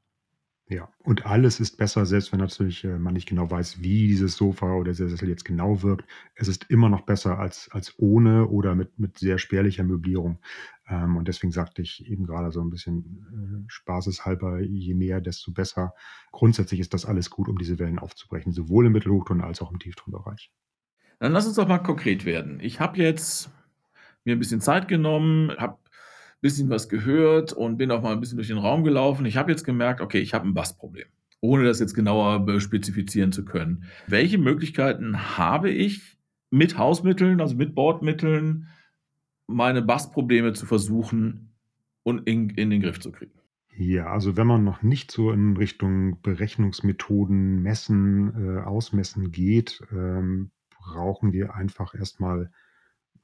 Ja, 0.69 0.87
und 1.03 1.25
alles 1.25 1.59
ist 1.59 1.77
besser, 1.77 2.05
selbst 2.05 2.31
wenn 2.31 2.39
natürlich 2.39 2.85
äh, 2.85 2.97
man 2.97 3.13
nicht 3.13 3.27
genau 3.27 3.51
weiß, 3.51 3.81
wie 3.81 4.07
dieses 4.07 4.37
Sofa 4.37 4.73
oder 4.73 4.93
der 4.93 5.09
Sessel 5.09 5.27
jetzt 5.27 5.43
genau 5.43 5.83
wirkt. 5.83 6.05
Es 6.35 6.47
ist 6.47 6.65
immer 6.69 6.87
noch 6.87 7.01
besser 7.01 7.37
als, 7.37 7.69
als 7.71 7.93
ohne 7.97 8.47
oder 8.47 8.73
mit, 8.73 8.97
mit 8.97 9.17
sehr 9.19 9.37
spärlicher 9.39 9.83
Möblierung. 9.83 10.39
Ähm, 10.87 11.17
und 11.17 11.27
deswegen 11.27 11.51
sagte 11.51 11.81
ich 11.81 12.05
eben 12.09 12.25
gerade 12.25 12.51
so 12.51 12.61
ein 12.61 12.69
bisschen 12.69 13.65
äh, 13.65 13.65
spaßeshalber, 13.67 14.61
je 14.61 14.93
mehr, 14.93 15.19
desto 15.19 15.51
besser. 15.51 15.93
Grundsätzlich 16.31 16.79
ist 16.79 16.93
das 16.93 17.05
alles 17.05 17.29
gut, 17.29 17.49
um 17.49 17.57
diese 17.57 17.77
Wellen 17.77 17.99
aufzubrechen, 17.99 18.53
sowohl 18.53 18.85
im 18.85 18.93
Mittelhochton 18.93 19.41
als 19.41 19.61
auch 19.61 19.71
im 19.71 19.79
Tieftonbereich. 19.79 20.49
Dann 21.19 21.33
lass 21.33 21.45
uns 21.45 21.57
doch 21.57 21.67
mal 21.67 21.79
konkret 21.79 22.23
werden. 22.23 22.59
Ich 22.61 22.79
habe 22.79 22.97
jetzt 22.97 23.51
mir 24.23 24.35
ein 24.35 24.39
bisschen 24.39 24.61
Zeit 24.61 24.87
genommen, 24.87 25.51
habe 25.57 25.77
bisschen 26.43 26.69
was 26.69 26.89
gehört 26.89 27.53
und 27.53 27.77
bin 27.77 27.89
auch 27.89 28.03
mal 28.03 28.11
ein 28.11 28.19
bisschen 28.19 28.37
durch 28.37 28.49
den 28.49 28.57
Raum 28.57 28.83
gelaufen. 28.83 29.25
Ich 29.25 29.37
habe 29.37 29.49
jetzt 29.49 29.63
gemerkt, 29.63 30.01
okay, 30.01 30.19
ich 30.19 30.33
habe 30.33 30.45
ein 30.45 30.53
Bassproblem, 30.53 31.07
ohne 31.39 31.63
das 31.63 31.79
jetzt 31.79 31.95
genauer 31.95 32.59
spezifizieren 32.59 33.31
zu 33.31 33.45
können. 33.45 33.85
Welche 34.07 34.37
Möglichkeiten 34.37 35.37
habe 35.37 35.71
ich 35.71 36.19
mit 36.51 36.77
Hausmitteln, 36.77 37.39
also 37.39 37.55
mit 37.55 37.73
Bordmitteln, 37.73 38.67
meine 39.47 39.81
Bassprobleme 39.81 40.53
zu 40.53 40.65
versuchen 40.65 41.55
und 42.03 42.27
in, 42.27 42.49
in 42.51 42.69
den 42.69 42.81
Griff 42.81 42.99
zu 42.99 43.11
kriegen? 43.11 43.39
Ja, 43.75 44.07
also 44.07 44.35
wenn 44.35 44.45
man 44.45 44.65
noch 44.65 44.83
nicht 44.83 45.11
so 45.11 45.31
in 45.31 45.55
Richtung 45.55 46.21
Berechnungsmethoden, 46.21 47.63
Messen, 47.63 48.33
äh, 48.35 48.59
Ausmessen 48.59 49.31
geht, 49.31 49.81
ähm, 49.91 50.51
brauchen 50.69 51.31
wir 51.31 51.55
einfach 51.55 51.95
erstmal 51.95 52.51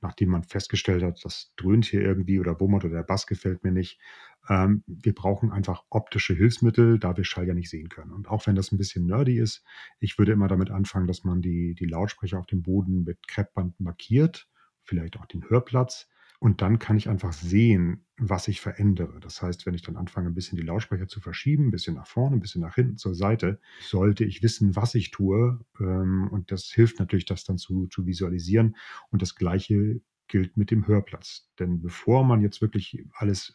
nachdem 0.01 0.29
man 0.29 0.43
festgestellt 0.43 1.03
hat, 1.03 1.23
das 1.23 1.53
dröhnt 1.57 1.85
hier 1.85 2.01
irgendwie 2.01 2.39
oder 2.39 2.59
wummert 2.59 2.85
oder 2.85 2.95
der 2.95 3.03
Bass 3.03 3.27
gefällt 3.27 3.63
mir 3.63 3.71
nicht. 3.71 3.99
Ähm, 4.47 4.83
wir 4.87 5.13
brauchen 5.13 5.51
einfach 5.51 5.83
optische 5.89 6.33
Hilfsmittel, 6.33 6.99
da 6.99 7.17
wir 7.17 7.23
Schall 7.23 7.47
ja 7.47 7.53
nicht 7.53 7.69
sehen 7.69 7.89
können. 7.89 8.11
Und 8.11 8.27
auch 8.29 8.47
wenn 8.47 8.55
das 8.55 8.71
ein 8.71 8.77
bisschen 8.77 9.05
nerdy 9.05 9.37
ist, 9.37 9.63
ich 9.99 10.17
würde 10.17 10.31
immer 10.31 10.47
damit 10.47 10.71
anfangen, 10.71 11.07
dass 11.07 11.23
man 11.23 11.41
die, 11.41 11.75
die 11.75 11.85
Lautsprecher 11.85 12.39
auf 12.39 12.47
dem 12.47 12.61
Boden 12.61 13.03
mit 13.03 13.27
Kreppband 13.27 13.79
markiert, 13.79 14.47
vielleicht 14.83 15.17
auch 15.17 15.25
den 15.25 15.49
Hörplatz 15.49 16.07
und 16.39 16.61
dann 16.61 16.79
kann 16.79 16.95
ich 16.95 17.09
einfach 17.09 17.33
sehen, 17.33 18.05
was 18.17 18.47
ich 18.47 18.61
verändere. 18.61 19.19
Das 19.19 19.41
heißt, 19.41 19.65
wenn 19.65 19.73
ich 19.73 19.81
dann 19.81 19.97
anfange, 19.97 20.29
ein 20.29 20.33
bisschen 20.33 20.57
die 20.57 20.65
Lautsprecher 20.65 21.07
zu 21.07 21.19
verschieben, 21.19 21.67
ein 21.67 21.71
bisschen 21.71 21.95
nach 21.95 22.07
vorne, 22.07 22.37
ein 22.37 22.39
bisschen 22.39 22.61
nach 22.61 22.75
hinten 22.75 22.97
zur 22.97 23.13
Seite, 23.13 23.59
sollte 23.81 24.23
ich 24.23 24.41
wissen, 24.41 24.75
was 24.75 24.95
ich 24.95 25.11
tue. 25.11 25.59
Ähm, 25.81 26.29
und 26.31 26.51
das 26.51 26.65
hilft 26.65 26.99
natürlich, 26.99 27.25
das 27.25 27.43
dann 27.43 27.57
zu, 27.57 27.87
zu 27.87 28.05
visualisieren. 28.05 28.77
Und 29.09 29.21
das 29.21 29.35
Gleiche 29.35 30.01
gilt 30.29 30.55
mit 30.55 30.71
dem 30.71 30.87
Hörplatz. 30.87 31.49
Denn 31.59 31.81
bevor 31.81 32.23
man 32.23 32.41
jetzt 32.41 32.61
wirklich 32.61 33.05
alles 33.13 33.53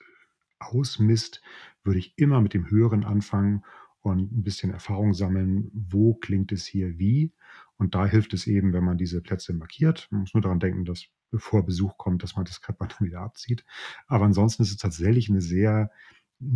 ausmisst, 0.59 1.41
würde 1.85 1.99
ich 1.99 2.12
immer 2.16 2.43
mit 2.43 2.53
dem 2.53 2.70
Hören 2.70 3.05
anfangen 3.05 3.64
und 4.01 4.30
ein 4.30 4.43
bisschen 4.43 4.70
Erfahrung 4.70 5.14
sammeln, 5.14 5.70
wo 5.72 6.14
klingt 6.14 6.53
es 6.53 6.66
hier 6.66 6.99
wie. 6.99 7.32
Und 7.78 7.95
da 7.95 8.07
hilft 8.07 8.35
es 8.35 8.47
eben, 8.47 8.74
wenn 8.74 8.85
man 8.85 8.99
diese 8.99 9.22
Plätze 9.22 9.55
markiert. 9.55 10.07
Man 10.11 10.22
muss 10.22 10.35
nur 10.35 10.43
daran 10.43 10.61
denken, 10.61 10.85
dass 10.85 11.07
bevor 11.35 11.66
Besuch 11.66 11.99
kommt, 11.99 12.22
dass 12.22 12.37
man 12.37 12.45
das 12.45 12.61
Kreppband 12.61 13.01
wieder 13.01 13.20
abzieht. 13.20 13.64
Aber 14.07 14.24
ansonsten 14.24 14.62
ist 14.62 14.70
es 14.70 14.76
tatsächlich 14.76 15.28
ein 15.28 15.41
sehr 15.41 15.91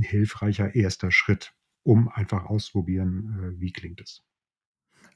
hilfreicher 0.00 0.74
erster 0.74 1.10
Schritt, 1.10 1.52
um 1.82 2.08
einfach 2.08 2.44
auszuprobieren, 2.46 3.56
äh, 3.56 3.60
wie 3.60 3.72
klingt 3.72 4.00
es. 4.00 4.22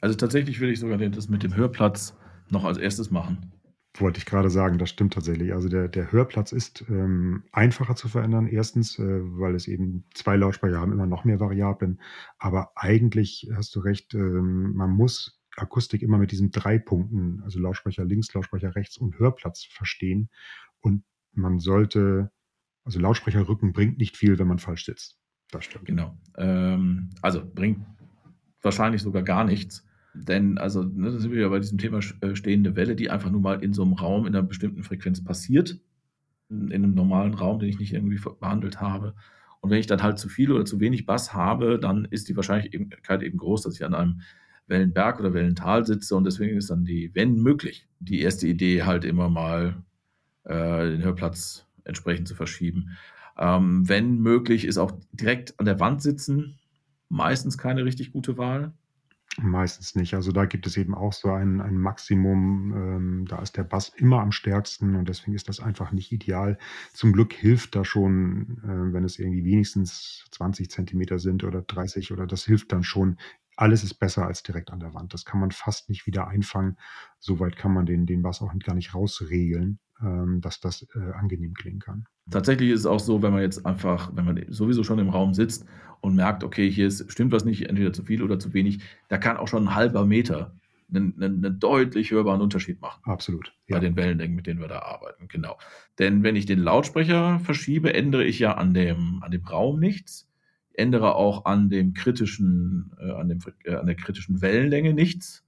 Also 0.01 0.17
tatsächlich 0.17 0.59
würde 0.59 0.73
ich 0.73 0.81
sogar 0.81 0.99
das 0.99 1.29
mit 1.29 1.45
dem 1.45 1.55
Hörplatz 1.55 2.17
noch 2.51 2.65
als 2.65 2.79
erstes 2.79 3.13
machen. 3.13 3.53
Wollte 3.99 4.19
ich 4.19 4.27
gerade 4.27 4.51
sagen, 4.51 4.79
das 4.79 4.91
stimmt 4.91 5.13
tatsächlich. 5.13 5.53
Also 5.53 5.69
der, 5.69 5.87
der 5.87 6.11
Hörplatz 6.11 6.51
ist 6.51 6.85
ähm, 6.89 7.45
einfacher 7.53 7.95
zu 7.95 8.09
verändern. 8.09 8.49
Erstens, 8.49 8.99
äh, 8.99 9.21
weil 9.39 9.55
es 9.55 9.69
eben 9.69 10.05
zwei 10.15 10.35
Lautsprecher 10.37 10.81
haben, 10.81 10.93
immer 10.93 11.07
noch 11.07 11.25
mehr 11.25 11.39
Variablen. 11.39 12.01
Aber 12.39 12.73
eigentlich 12.75 13.49
hast 13.55 13.77
du 13.77 13.81
recht, 13.81 14.15
ähm, 14.15 14.73
man 14.73 14.91
muss 14.91 15.42
Akustik 15.57 16.03
immer 16.03 16.19
mit 16.19 16.33
diesen 16.33 16.51
drei 16.51 16.79
Punkten, 16.79 17.43
also 17.43 17.59
Lautsprecher 17.59 18.05
links, 18.05 18.33
Lautsprecher 18.33 18.75
rechts 18.75 18.97
und 18.97 19.19
Hörplatz 19.19 19.65
verstehen. 19.65 20.31
Und 20.81 21.05
man 21.33 21.59
sollte, 21.59 22.31
also 22.85 23.01
Lautsprecherrücken 23.01 23.73
bringt 23.73 23.99
nicht 23.99 24.17
viel, 24.17 24.39
wenn 24.39 24.49
man 24.49 24.59
falsch 24.59 24.87
sitzt. 24.87 25.19
Das 25.51 25.65
stimmt. 25.65 25.87
Genau. 25.87 26.17
Ähm, 26.37 27.11
also 27.21 27.43
bringt 27.45 27.85
wahrscheinlich 28.63 29.03
sogar 29.03 29.23
gar 29.23 29.45
nichts. 29.45 29.87
Denn, 30.15 30.59
also, 30.59 30.83
ne, 30.83 31.11
da 31.11 31.19
sind 31.19 31.33
wir 31.33 31.41
ja 31.41 31.49
bei 31.49 31.59
diesem 31.59 31.79
Thema 31.79 32.01
äh, 32.21 32.35
stehende 32.35 32.77
Welle, 32.77 32.97
die 32.97 33.11
einfach 33.11 33.31
nur 33.31 33.41
mal 33.41 33.63
in 33.63 33.73
so 33.73 33.83
einem 33.83 33.95
Raum 33.95 34.27
in 34.27 34.35
einer 34.35 34.47
bestimmten 34.47 34.83
Frequenz 34.83 35.25
passiert. 35.25 35.81
In 36.51 36.73
einem 36.73 36.95
normalen 36.95 37.35
Raum, 37.35 37.59
den 37.59 37.69
ich 37.69 37.79
nicht 37.79 37.95
irgendwie 37.95 38.21
behandelt 38.41 38.81
habe. 38.81 39.15
Und 39.61 39.71
wenn 39.71 39.79
ich 39.79 39.87
dann 39.87 40.03
halt 40.03 40.19
zu 40.19 40.29
viel 40.29 40.53
oder 40.53 40.65
zu 40.65 40.81
wenig 40.81 41.07
Bass 41.07 41.33
habe, 41.33 41.79
dann 41.79 42.05
ist 42.05 42.29
die 42.29 42.37
Wahrscheinlichkeit 42.37 43.23
eben 43.23 43.39
groß, 43.39 43.63
dass 43.63 43.77
ich 43.77 43.85
an 43.85 43.95
einem 43.95 44.21
Wellenberg 44.73 45.21
oder 45.21 45.35
Wellental 45.35 45.87
sitze 45.87 46.17
und 46.17 46.25
deswegen 46.25 46.57
ist 46.57 46.71
dann 46.71 46.85
die, 46.85 47.15
wenn 47.15 47.37
möglich, 47.37 47.87
die 48.01 48.23
erste 48.23 48.49
Idee 48.49 48.83
halt 48.83 49.05
immer 49.05 49.29
mal 49.29 49.85
äh, 50.45 50.91
den 50.91 51.05
Hörplatz 51.05 51.67
entsprechend 51.85 52.27
zu 52.27 52.35
verschieben. 52.35 52.97
Ähm, 53.39 53.89
wenn 53.89 54.19
möglich, 54.19 54.65
ist 54.65 54.79
auch 54.79 54.93
direkt 55.13 55.59
an 55.61 55.67
der 55.67 55.79
Wand 55.79 56.03
sitzen 56.03 56.59
meistens 57.13 57.59
keine 57.59 57.85
richtig 57.85 58.13
gute 58.13 58.39
Wahl. 58.39 58.73
Meistens 59.41 59.95
nicht. 59.95 60.13
Also 60.15 60.31
da 60.31 60.45
gibt 60.45 60.67
es 60.67 60.77
eben 60.77 60.95
auch 60.95 61.15
so 61.15 61.31
ein, 61.31 61.63
ein 61.63 61.79
Maximum. 61.79 62.73
Ähm, 62.75 63.27
da 63.27 63.39
ist 63.41 63.57
der 63.57 63.65
Bass 63.65 63.89
immer 63.89 64.21
am 64.21 64.33
stärksten 64.33 64.95
und 64.95 65.09
deswegen 65.09 65.35
ist 65.35 65.49
das 65.49 65.61
einfach 65.61 65.93
nicht 65.93 66.13
ideal. 66.13 66.59
Zum 66.93 67.13
Glück 67.13 67.33
hilft 67.33 67.75
da 67.75 67.85
schon, 67.85 68.59
äh, 68.63 68.93
wenn 68.93 69.05
es 69.05 69.19
irgendwie 69.19 69.45
wenigstens 69.45 70.27
20 70.33 70.71
Zentimeter 70.71 71.19
sind 71.19 71.45
oder 71.45 71.63
30 71.63 72.13
oder 72.13 72.27
das 72.27 72.45
hilft 72.45 72.73
dann 72.73 72.83
schon, 72.83 73.17
alles 73.63 73.85
ist 73.85 73.95
besser 73.95 74.27
als 74.27 74.43
direkt 74.43 74.73
an 74.73 74.81
der 74.81 74.93
Wand. 74.93 75.15
Das 75.15 75.25
kann 75.25 75.39
man 75.39 75.53
fast 75.53 75.89
nicht 75.89 76.05
wieder 76.09 76.27
einfangen. 76.27 76.77
Soweit 77.21 77.57
kann 77.57 77.73
man 77.73 77.87
den, 77.87 78.07
den 78.07 78.21
Bass 78.21 78.43
auch 78.43 78.53
gar 78.59 78.75
nicht 78.75 78.93
rausregeln, 78.93 79.79
ähm, 80.03 80.41
dass 80.41 80.59
das 80.59 80.85
äh, 80.97 81.13
angenehm 81.13 81.55
klingen 81.55 81.79
kann. 81.79 82.07
Tatsächlich 82.29 82.71
ist 82.71 82.81
es 82.81 82.87
auch 82.87 82.99
so, 82.99 83.23
wenn 83.23 83.33
man 83.33 83.43
jetzt 83.43 83.65
einfach, 83.65 84.11
wenn 84.17 84.25
man 84.25 84.45
sowieso 84.49 84.83
schon 84.83 84.99
im 84.99 85.11
Raum 85.11 85.33
sitzt 85.33 85.65
und 86.01 86.17
merkt, 86.17 86.43
okay, 86.43 86.69
hier 86.69 86.89
ist, 86.89 87.11
stimmt 87.13 87.31
was 87.31 87.45
nicht, 87.45 87.69
entweder 87.69 87.93
zu 87.93 88.03
viel 88.03 88.25
oder 88.25 88.41
zu 88.41 88.53
wenig, 88.53 88.81
da 89.09 89.17
kann 89.17 89.37
auch 89.37 89.47
schon 89.47 89.69
ein 89.69 89.75
halber 89.77 90.05
Meter 90.07 90.57
einen, 90.93 91.15
einen, 91.23 91.45
einen 91.45 91.61
deutlich 91.61 92.11
hörbaren 92.11 92.41
Unterschied 92.41 92.81
machen. 92.81 93.01
Absolut. 93.05 93.55
Ja. 93.69 93.77
Bei 93.77 93.81
den 93.81 93.95
Wellenlängen, 93.95 94.35
mit 94.35 94.49
denen 94.49 94.61
wir 94.61 94.69
da 94.69 94.81
arbeiten. 94.81 95.29
Genau. 95.29 95.57
Denn 96.01 96.25
wenn 96.25 96.35
ich 96.35 96.47
den 96.47 96.59
Lautsprecher 96.59 97.39
verschiebe, 97.39 97.95
ändere 97.95 98.25
ich 98.25 98.41
ja 98.41 98.55
an 98.55 98.75
dem, 98.75 99.23
an 99.23 99.31
dem 99.31 99.45
Raum 99.45 99.79
nichts 99.79 100.29
ändere 100.75 101.15
auch 101.15 101.45
an 101.45 101.69
dem 101.69 101.95
kritischen, 101.95 102.93
äh, 102.99 103.11
an, 103.11 103.29
dem, 103.29 103.39
äh, 103.65 103.75
an 103.75 103.87
der 103.87 103.95
kritischen 103.95 104.41
Wellenlänge 104.41 104.95
nichts. 104.95 105.45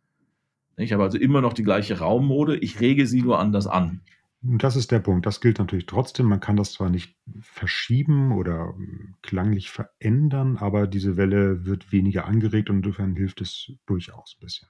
Ich 0.77 0.93
habe 0.93 1.05
also 1.05 1.19
immer 1.19 1.41
noch 1.41 1.53
die 1.53 1.63
gleiche 1.63 1.99
Raummode, 2.01 2.57
ich 2.57 2.81
rege 2.81 3.07
sie 3.07 3.23
nur 3.23 3.39
anders 3.39 3.67
an. 3.67 4.01
Das 4.47 4.77
ist 4.77 4.91
der 4.91 4.99
Punkt. 4.99 5.25
Das 5.25 5.41
gilt 5.41 5.59
natürlich 5.59 5.87
trotzdem. 5.87 6.27
Man 6.27 6.41
kann 6.41 6.57
das 6.57 6.73
zwar 6.73 6.91
nicht 6.91 7.17
verschieben 7.41 8.33
oder 8.33 8.75
ähm, 8.77 9.15
klanglich 9.23 9.71
verändern, 9.71 10.59
aber 10.59 10.87
diese 10.87 11.17
Welle 11.17 11.65
wird 11.65 11.93
weniger 11.93 12.27
angeregt 12.27 12.69
und 12.69 12.79
insofern 12.79 13.17
hilft 13.17 13.41
es 13.41 13.73
durchaus 13.87 14.37
ein 14.37 14.45
bisschen. 14.45 14.69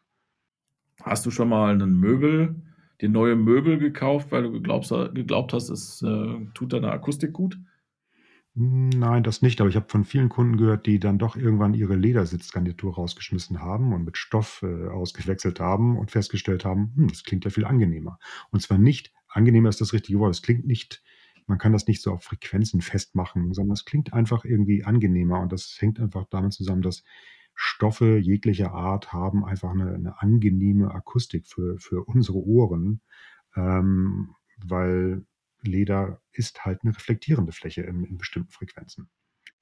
Hast 1.02 1.26
du 1.26 1.32
schon 1.32 1.48
mal 1.48 1.72
einen 1.72 1.98
Möbel, 1.98 2.54
dir 3.00 3.08
neue 3.08 3.34
Möbel 3.34 3.78
gekauft, 3.78 4.30
weil 4.30 4.44
du 4.44 4.52
geglaubt, 4.52 4.88
geglaubt 5.12 5.52
hast, 5.52 5.70
es 5.70 6.02
äh, 6.02 6.46
tut 6.54 6.72
deiner 6.72 6.92
Akustik 6.92 7.32
gut? 7.32 7.58
Nein, 8.56 9.24
das 9.24 9.42
nicht, 9.42 9.60
aber 9.60 9.68
ich 9.68 9.74
habe 9.74 9.88
von 9.88 10.04
vielen 10.04 10.28
Kunden 10.28 10.56
gehört, 10.56 10.86
die 10.86 11.00
dann 11.00 11.18
doch 11.18 11.34
irgendwann 11.34 11.74
ihre 11.74 11.96
Ledersitzgarnitur 11.96 12.94
rausgeschmissen 12.94 13.60
haben 13.60 13.92
und 13.92 14.04
mit 14.04 14.16
Stoff, 14.16 14.62
äh, 14.62 14.86
ausgewechselt 14.88 15.58
haben 15.58 15.98
und 15.98 16.12
festgestellt 16.12 16.64
haben: 16.64 16.92
„Hm, 16.94 17.08
das 17.08 17.24
klingt 17.24 17.44
ja 17.44 17.50
viel 17.50 17.64
angenehmer.“ 17.64 18.16
Und 18.52 18.60
zwar 18.62 18.78
nicht 18.78 19.12
angenehmer 19.28 19.70
ist 19.70 19.80
das 19.80 19.92
richtige 19.92 20.20
Wort. 20.20 20.30
Es 20.32 20.42
klingt 20.42 20.66
nicht 20.66 21.02
man 21.46 21.58
kann 21.58 21.72
das 21.74 21.86
nicht 21.88 22.00
so 22.00 22.10
auf 22.12 22.22
Frequenzen 22.24 22.80
festmachen, 22.80 23.52
sondern 23.52 23.74
es 23.74 23.84
klingt 23.84 24.14
einfach 24.14 24.44
irgendwie 24.46 24.82
angenehmer 24.84 25.40
und 25.40 25.52
das 25.52 25.76
hängt 25.78 26.00
einfach 26.00 26.24
damit 26.30 26.54
zusammen, 26.54 26.80
dass 26.80 27.02
Stoffe 27.54 28.16
jeglicher 28.16 28.72
Art 28.72 29.12
haben 29.12 29.44
einfach 29.44 29.70
eine 29.72 29.98
'ne 29.98 30.14
angenehme 30.22 30.94
Akustik 30.94 31.46
für 31.48 31.76
für 31.80 32.04
unsere 32.04 32.38
Ohren, 32.38 33.00
ähm, 33.56 34.30
weil 34.64 35.26
Leder 35.66 36.20
ist 36.32 36.64
halt 36.64 36.84
'ne 36.84 36.96
reflektierende 36.96 37.52
Fläche 37.52 37.82
in 37.82 38.04
in 38.04 38.18
bestimmten 38.18 38.52
Frequenzen. 38.52 39.08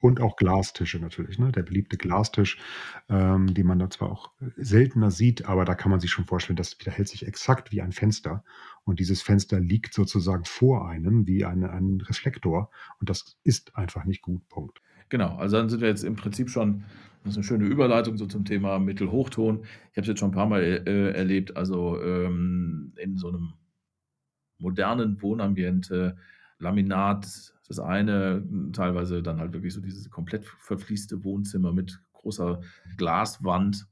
Und 0.00 0.20
auch 0.20 0.36
Glastische 0.36 0.98
natürlich, 1.00 1.38
ne? 1.40 1.52
Der 1.52 1.62
beliebte 1.64 1.96
Glastisch, 1.98 2.58
ähm, 3.10 3.54
den 3.54 3.66
man 3.66 3.78
da 3.80 3.90
zwar 3.90 4.10
auch, 4.12 4.32
äh, 4.42 4.50
seltener 4.58 5.10
sieht, 5.12 5.46
aber 5.46 5.64
da 5.66 5.74
kann 5.76 5.90
man 5.92 6.00
sich 6.00 6.10
schon 6.12 6.26
vorstellen, 6.26 6.56
das 6.58 6.74
verhält 6.74 7.08
sich 7.08 7.26
exakt 7.26 7.72
wie 7.72 7.82
ein 7.82 7.92
Fenster. 7.92 8.44
Und 8.84 9.00
dieses 9.00 9.22
Fenster 9.22 9.60
liegt 9.60 9.94
sozusagen 9.94 10.44
vor 10.46 10.88
einem 10.88 11.26
wie 11.28 11.44
eine 11.46 11.70
ein 11.72 12.00
Reflektor 12.02 12.70
und 13.00 13.10
das 13.10 13.38
ist 13.44 13.76
einfach 13.76 14.04
nicht 14.06 14.22
gut, 14.22 14.48
Punkt. 14.48 14.80
Genau, 15.12 15.36
also 15.36 15.56
dann 15.58 15.68
sind 15.68 15.80
wir 15.82 15.88
jetzt 15.88 16.04
im 16.04 16.16
Prinzip 16.16 16.48
schon 16.48 16.84
das 17.24 17.32
ist 17.34 17.36
'ne 17.36 17.44
schöne 17.44 17.64
Überleitung 17.66 18.16
so 18.16 18.26
zum 18.26 18.44
Thema 18.46 18.78
Mittelhochton. 18.78 19.60
Ich 19.92 19.96
habe 19.96 20.00
es 20.02 20.06
jetzt 20.08 20.20
schon 20.20 20.30
'n 20.30 20.34
paar 20.34 20.46
Mal, 20.46 20.62
äh, 20.62 21.10
erlebt, 21.12 21.54
also, 21.56 22.00
ähm, 22.02 22.94
in 22.96 23.16
so 23.18 23.30
'nem 23.30 23.52
modernen 24.62 25.22
Wohnambiente, 25.22 26.16
Laminat 26.60 27.54
das 27.68 27.80
eine, 27.80 28.44
teilweise 28.72 29.22
dann 29.22 29.40
halt 29.40 29.52
wirklich 29.54 29.74
so 29.74 29.82
dieses 29.82 30.10
komplett 30.10 30.46
verfließte 30.46 31.24
Wohnzimmer 31.24 31.72
mit 31.74 32.00
großer 32.14 32.60
Glaswand. 32.96 33.86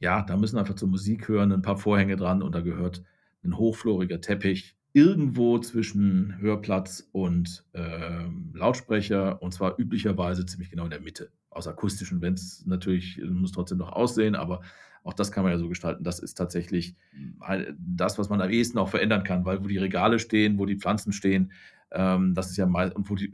Ja, 0.00 0.22
da 0.22 0.36
müssen 0.36 0.58
einfach 0.58 0.74
zur 0.76 0.88
Musik 0.88 1.28
hören 1.28 1.52
'n 1.52 1.62
paar 1.62 1.78
Vorhänge 1.78 2.16
dran 2.16 2.42
und 2.42 2.54
da 2.54 2.60
gehört 2.62 3.02
'n 3.44 3.56
hochfloriger 3.58 4.20
Teppich 4.20 4.76
irgendwo 4.94 5.58
zwischen 5.60 6.38
Hörplatz 6.40 7.08
und, 7.12 7.64
ähm, 7.74 8.52
Lautsprecher 8.56 9.42
und 9.42 9.54
zwar 9.54 9.78
üblicherweise 9.78 10.46
ziemlich 10.46 10.70
genau 10.70 10.84
in 10.84 10.90
der 10.90 11.00
Mitte. 11.00 11.30
Aus 11.50 11.68
akustischen 11.68 12.22
wenn's 12.22 12.64
natürlich 12.66 13.20
muss 13.30 13.52
trotzdem 13.52 13.78
noch 13.78 13.92
aussehen, 13.92 14.34
aber 14.36 14.62
auch 15.02 15.14
das 15.14 15.32
kann 15.32 15.44
man 15.44 15.52
ja 15.52 15.58
so 15.58 15.68
gestalten. 15.68 16.04
Das 16.04 16.18
ist 16.18 16.34
tatsächlich 16.34 16.94
halt 17.40 17.74
das, 17.78 18.18
was 18.18 18.28
man 18.28 18.40
am 18.40 18.50
ehesten 18.50 18.78
auch 18.78 18.88
verändern 18.88 19.24
kann, 19.24 19.44
weil 19.44 19.62
wo 19.62 19.68
die 19.68 19.78
Regale 19.78 20.18
stehen, 20.18 20.58
wo 20.58 20.66
die 20.66 20.76
Pflanzen 20.76 21.12
stehen, 21.12 21.52
ähm, 21.92 22.34
das 22.34 22.50
ist 22.50 22.56
ja 22.56 22.66
mei 22.66 22.92
und 22.92 23.10
wo 23.10 23.14
die 23.14 23.32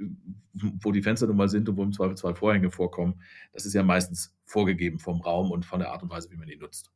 wo 0.54 0.92
die 0.92 1.02
Fenster 1.02 1.26
nun 1.26 1.36
mal 1.36 1.48
sind 1.48 1.68
und 1.68 1.76
wo 1.76 1.82
im 1.82 1.92
Zweifelsfall 1.92 2.34
Vorhänge 2.34 2.70
vorkommen, 2.70 3.20
das 3.52 3.66
ist 3.66 3.74
ja 3.74 3.82
meistens 3.82 4.34
vorgegeben 4.46 4.98
vom 4.98 5.20
Raum 5.20 5.50
und 5.50 5.66
von 5.66 5.80
der 5.80 5.90
Art 5.92 6.02
und 6.02 6.10
Weise, 6.10 6.30
wie 6.30 6.36
man 6.36 6.48
ihn 6.48 6.60
nutzt. 6.60 6.90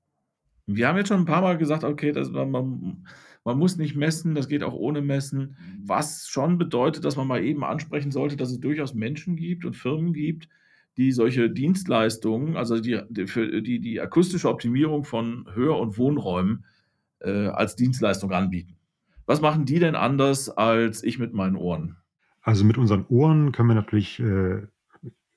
Wir 0.66 0.89
haben 0.89 0.97
jetzt 0.97 1.09
schon 1.09 1.21
'n 1.23 1.27
paar 1.27 1.43
Mal 1.43 1.59
gesagt, 1.59 1.85
okay, 1.85 2.12
das 2.12 2.31
man 2.31 2.51
man 2.51 3.07
man 3.45 3.59
muss 3.59 3.77
nicht 3.77 3.97
messen, 3.97 4.35
das 4.35 4.49
geht 4.49 4.62
auch 4.62 4.75
ohne 4.75 5.01
Messen, 5.03 5.57
was 5.83 6.29
schon 6.29 6.59
bedeutet, 6.59 7.05
dass 7.05 7.16
man 7.16 7.27
mal 7.27 7.43
eben 7.43 7.64
ansprechen 7.64 8.11
sollte, 8.11 8.37
dass 8.37 8.51
es 8.51 8.61
durchaus 8.61 8.95
Menschen 8.95 9.37
gibt 9.37 9.64
und 9.64 9.75
Firmen 9.77 10.12
gibt, 10.12 10.49
die 10.97 11.12
solche 11.12 11.51
Dienstleistungen, 11.51 12.57
also 12.57 12.80
die 12.80 13.01
die 13.09 13.26
für 13.26 13.62
die 13.62 13.80
die 13.80 14.01
akustische 14.01 14.49
Optimierung 14.49 15.05
von 15.05 15.49
Hör 15.55 15.78
und 15.78 15.99
Wohnräumen, 15.99 16.64
äh, 17.20 17.47
als 17.49 17.76
Dienstleistung 17.76 18.32
anbieten. 18.32 18.76
Was 19.26 19.41
machen 19.41 19.64
die 19.64 19.78
denn 19.78 19.95
anders 19.95 20.51
als 20.51 21.05
ich 21.05 21.18
mit 21.18 21.32
meinen 21.32 21.57
Ohren? 21.57 21.97
Also, 22.43 22.64
mit 22.64 22.78
unseren 22.78 23.07
Ohren 23.07 23.53
können 23.53 23.68
wir 23.68 23.74
natürlich, 23.74 24.18
äh, 24.18 24.66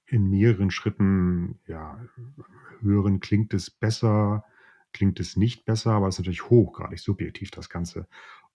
in 0.07 0.29
mehreren 0.29 0.71
Schritten, 0.71 1.59
ja, 1.67 1.99
hören, 2.81 3.19
klingt 3.19 3.53
es 3.53 3.69
besser, 3.69 4.45
klingt 4.93 5.19
es 5.19 5.37
nicht 5.37 5.65
besser, 5.65 5.91
aber 5.91 6.07
ist 6.07 6.19
natürlich 6.19 6.49
hochgradig 6.49 6.99
subjektiv, 6.99 7.51
das 7.51 7.69
Ganze. 7.69 8.07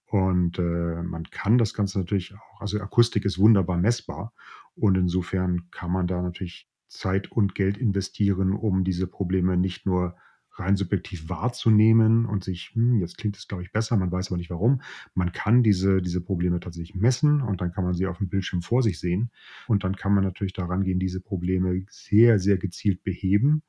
Und, 0.06 0.58
äh, 0.58 1.02
man 1.02 1.24
kann 1.30 1.58
das 1.58 1.74
Ganze 1.74 1.98
natürlich 1.98 2.34
auch 2.34 2.60
also, 2.60 2.80
Akustik 2.80 3.24
ist 3.24 3.38
wunderbar 3.38 3.76
messbar 3.76 4.32
und 4.74 4.96
insofern 4.96 5.70
kann 5.70 5.92
man 5.92 6.06
da 6.06 6.22
natürlich 6.22 6.68
Zeit 6.88 7.30
und 7.32 7.54
Geld 7.54 7.78
investieren, 7.78 8.52
um 8.54 8.84
diese 8.84 9.06
Probleme 9.06 9.56
nicht 9.56 9.86
nur 9.86 10.16
rein 10.52 10.76
subjektiv 10.76 11.28
wahrzunehmen 11.28 12.26
und 12.26 12.42
sich: 12.44 12.72
„Hm, 12.74 12.98
jetzt 13.00 13.18
klingt 13.18 13.36
es, 13.36 13.46
glaube 13.48 13.62
ich, 13.62 13.72
besser“, 13.72 13.96
man 13.96 14.10
weiß 14.12 14.28
aber 14.28 14.38
nicht 14.38 14.50
warum. 14.50 14.82
Man 15.14 15.32
kann 15.32 15.62
diese 15.62 16.02
diese 16.02 16.20
Probleme 16.22 16.60
tatsächlich 16.60 16.96
messen 16.96 17.42
und 17.42 17.60
dann 17.60 17.72
kann 17.72 17.84
man 17.84 17.94
sie 17.94 18.06
auf'm 18.08 18.28
Bildschirm 18.28 18.62
vor 18.62 18.82
sich 18.82 18.98
sehen 19.00 19.30
und 19.68 19.84
dann 19.84 19.96
kann 19.96 20.14
man 20.14 20.24
natürlich 20.24 20.52
da 20.54 20.66
rangehen, 20.66 20.98
diese 20.98 21.20
Probleme 21.20 21.84
sehr, 21.90 22.38
sehr 22.40 22.58
gezielt 22.58 23.04
beheben. 23.04 23.62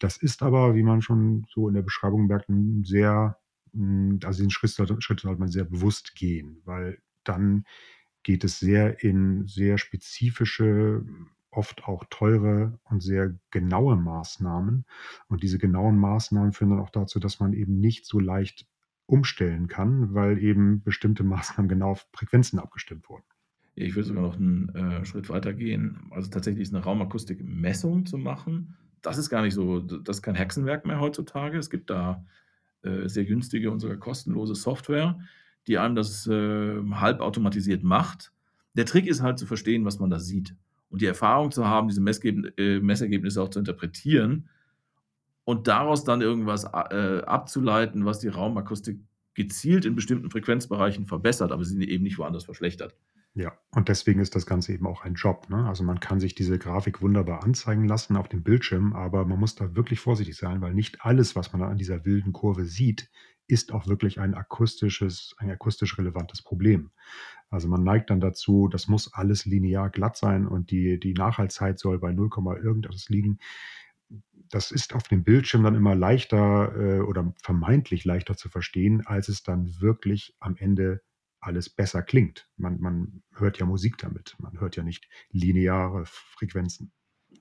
Das 0.00 0.16
ist 0.18 0.42
aber, 0.42 0.74
wie 0.76 0.82
man 0.84 1.02
schon 1.02 1.46
so 1.50 1.68
in 1.68 1.74
der 1.74 1.82
Beschreibung 1.82 2.26
merkt, 2.28 2.48
'n 2.50 2.84
sehr 2.84 3.38
hm, 3.74 4.20
also, 4.24 4.42
den 4.44 4.50
Schritt 4.50 4.72
Schritt 4.72 5.20
sollte 5.20 5.40
man 5.40 5.48
sehr 5.50 5.64
bewusst 5.66 6.14
gehen, 6.16 6.62
weil 6.66 6.98
dann 7.24 7.64
geht 8.24 8.44
es 8.44 8.60
sehr 8.60 9.02
in 9.04 9.46
sehr 9.48 9.78
spezifische, 9.78 11.04
oft 11.58 11.84
auch 11.84 12.04
teure 12.10 12.78
und 12.84 13.02
sehr 13.02 13.34
genaue 13.50 13.96
Maßnahmen. 13.96 14.86
Und 15.28 15.42
diese 15.44 15.58
genauen 15.58 15.98
Maßnahmen 15.98 16.52
führen 16.54 16.70
dann 16.72 16.80
auch 16.80 16.90
dazu, 16.90 17.20
dass 17.20 17.40
man 17.40 17.52
eben 17.54 17.80
nicht 17.80 18.06
so 18.06 18.20
leicht 18.20 18.66
umstellen 19.06 19.68
kann, 19.68 20.14
weil 20.14 20.38
eben 20.38 20.82
bestimmte 20.84 21.24
Maßnahmen 21.24 21.68
genau 21.68 21.90
auf 21.92 22.06
Frequenzen 22.14 22.58
abgestimmt 22.60 23.08
wurden. 23.10 23.24
Ich 23.74 23.94
würde 23.94 24.08
sogar 24.08 24.22
noch 24.22 24.36
'n, 24.38 24.68
äh, 24.74 25.04
Schritt 25.04 25.28
weitergehen. 25.28 26.08
Also, 26.10 26.30
tatsächlich 26.30 26.62
ist 26.62 26.72
'ne 26.72 26.80
Raumakustikmessung 26.82 28.06
zu 28.06 28.18
machen. 28.18 28.76
Das 29.02 29.18
ist 29.18 29.30
gar 29.30 29.42
nicht 29.42 29.54
so 29.54 29.80
das 29.80 30.16
ist 30.18 30.22
kein 30.22 30.34
Hexenwerk 30.34 30.84
mehr 30.84 31.00
heutzutage. 31.00 31.58
Es 31.58 31.70
gibt 31.70 31.88
da, 31.90 32.24
äh, 32.82 33.08
sehr 33.08 33.24
günstige 33.24 33.70
und 33.70 33.80
sogar 33.80 33.96
kostenlose 33.98 34.54
Software, 34.56 35.20
die 35.68 35.78
einem 35.78 35.94
das, 35.96 36.26
äh, 36.26 36.82
halbautomatisiert 36.92 37.84
macht. 37.84 38.32
Der 38.74 38.86
Trick 38.86 39.06
ist 39.06 39.22
halt 39.22 39.38
zu 39.38 39.46
verstehen, 39.46 39.84
was 39.84 39.98
man 40.00 40.10
da 40.10 40.18
sieht 40.20 40.56
und 40.90 41.02
die 41.02 41.06
Erfahrung 41.06 41.50
zu 41.50 41.66
haben, 41.66 41.88
diese 41.88 42.02
äh, 42.02 42.80
Messergebnisse 42.80 43.42
auch 43.42 43.50
zu 43.50 43.58
interpretieren 43.58 44.48
und 45.44 45.66
daraus 45.66 46.04
dann 46.04 46.20
irgendwas 46.20 46.64
äh, 46.64 47.22
abzuleiten, 47.24 48.04
was 48.04 48.20
die 48.20 48.28
Raumakustik 48.28 49.00
gezielt 49.34 49.84
in 49.84 49.94
bestimmten 49.94 50.30
Frequenzbereichen 50.30 51.06
verbessert, 51.06 51.52
aber 51.52 51.64
sie 51.64 51.82
eben 51.88 52.04
nicht 52.04 52.18
woanders 52.18 52.44
verschlechtert. 52.44 52.96
Ja, 53.34 53.52
und 53.70 53.88
deswegen 53.88 54.20
ist 54.20 54.34
das 54.34 54.46
Ganze 54.46 54.72
eben 54.72 54.86
auch 54.86 55.04
ein 55.04 55.14
Job, 55.14 55.48
ne? 55.48 55.66
Also, 55.68 55.84
man 55.84 56.00
kann 56.00 56.18
sich 56.18 56.34
diese 56.34 56.58
Grafik 56.58 57.02
wunderbar 57.02 57.44
anzeigen 57.44 57.86
lassen 57.86 58.16
auf 58.16 58.28
dem 58.28 58.42
Bildschirm, 58.42 58.94
aber 58.94 59.24
man 59.24 59.38
muss 59.38 59.54
da 59.54 59.76
wirklich 59.76 60.00
vorsichtig 60.00 60.36
sein, 60.36 60.60
weil 60.60 60.74
nicht 60.74 61.02
alles, 61.02 61.36
was 61.36 61.52
man 61.52 61.62
an 61.62 61.78
dieser 61.78 62.04
wilden 62.04 62.32
Kurve 62.32 62.64
sieht, 62.64 63.08
ist 63.48 63.72
auch 63.72 63.86
wirklich 63.88 64.20
ein 64.20 64.34
akustisches 64.34 65.34
ein 65.38 65.50
akustisch 65.50 65.98
relevantes 65.98 66.42
Problem. 66.42 66.90
Also, 67.50 67.66
man 67.68 67.82
neigt 67.82 68.10
dann 68.10 68.20
dazu, 68.20 68.68
das 68.68 68.88
muss 68.88 69.12
alles 69.14 69.46
linear 69.46 69.90
glatt 69.90 70.16
sein 70.16 70.46
und 70.46 70.70
die 70.70 71.00
die 71.00 71.14
Nachhaltzeit 71.14 71.78
soll 71.78 71.98
bei 71.98 72.12
0, 72.12 72.30
irgendetwas 72.62 73.08
liegen. 73.08 73.38
Das 74.50 74.70
ist 74.70 74.94
auf 74.94 75.02
dem 75.04 75.24
Bildschirm 75.24 75.62
dann 75.64 75.74
immer 75.74 75.94
leichter, 75.94 76.74
äh, 76.76 77.00
oder 77.00 77.34
vermeintlich 77.42 78.04
leichter 78.04 78.36
zu 78.36 78.48
verstehen, 78.48 79.06
als 79.06 79.28
es 79.28 79.42
dann 79.42 79.80
wirklich 79.80 80.36
am 80.40 80.56
Ende 80.56 81.02
alles 81.40 81.70
besser 81.70 82.02
klingt. 82.02 82.48
Man 82.56 82.80
man 82.80 83.22
hört 83.34 83.58
ja 83.58 83.66
Musik 83.66 83.98
damit. 83.98 84.36
Man 84.38 84.60
hört 84.60 84.76
ja 84.76 84.82
nicht 84.82 85.08
lineare 85.30 86.04
Frequenzen. 86.06 86.92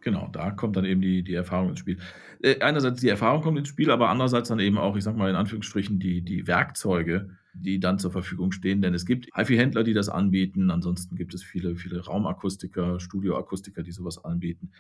Genau, 0.02 0.30
da 0.32 0.52
kommt 0.52 0.76
dann 0.76 0.86
eben 0.86 1.02
die 1.02 1.24
die 1.24 1.34
Erfahrung 1.34 1.70
ins 1.70 1.80
Spiel. 1.80 1.98
Äh, 2.42 2.60
einerseits 2.62 3.02
die 3.02 3.10
Erfahrung 3.10 3.42
kommt 3.42 3.58
ins 3.58 3.68
Spiel, 3.68 3.92
aber 3.92 4.10
andererseits 4.10 4.50
dann 4.50 4.60
eben 4.60 4.78
auch, 4.78 4.96
ich 4.96 5.04
sage 5.04 5.18
mal 5.18 5.30
in 5.30 5.36
Anführungsstrichen, 5.36 6.00
die 6.00 6.22
die 6.22 6.48
Werkzeuge, 6.48 7.30
die 7.54 7.80
dann 7.80 8.00
zur 8.00 8.12
Verfügung 8.12 8.52
stehen. 8.52 8.82
Denn 8.82 8.94
es 8.94 9.06
gibt 9.06 9.28
HiFi-Händler, 9.36 9.84
die 9.84 9.94
das 9.94 10.10
anbieten. 10.10 10.72
Ansonsten 10.72 11.16
gibt 11.16 11.34
es 11.34 11.44
viele, 11.44 11.76
viele 11.76 12.06
Raumakustiker, 12.06 13.00
Studioakustiker, 13.00 13.84
die 13.84 13.92
so 13.92 14.06
was 14.06 14.24
anbieten. 14.24 14.72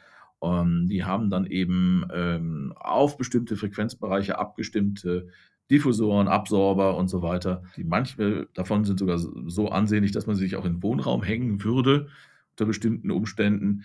Ähm, 0.42 0.88
die 0.88 1.04
haben 1.04 1.30
dann 1.30 1.46
eben, 1.48 2.06
ähm, 2.14 2.74
auf 2.76 3.18
bestimmte 3.18 3.56
Frequenzbereiche 3.56 4.38
abgestimmte 4.38 5.28
Diffusoren, 5.72 6.28
Absorber 6.28 6.96
und 6.96 7.10
so 7.10 7.22
weiter. 7.22 7.64
Die 7.76 7.84
manche 7.84 8.48
davon 8.54 8.86
sind 8.86 9.00
sogar 9.00 9.18
so 9.18 9.70
ansehnlich, 9.70 10.12
dass 10.12 10.28
man 10.28 10.36
sie 10.36 10.44
sich 10.44 10.56
auch 10.56 10.66
in 10.66 10.82
Wohnraum 10.84 11.24
hängen 11.24 11.64
würde 11.64 12.08
unter 12.52 12.66
bestimmten 12.66 13.12
Umständen. 13.12 13.84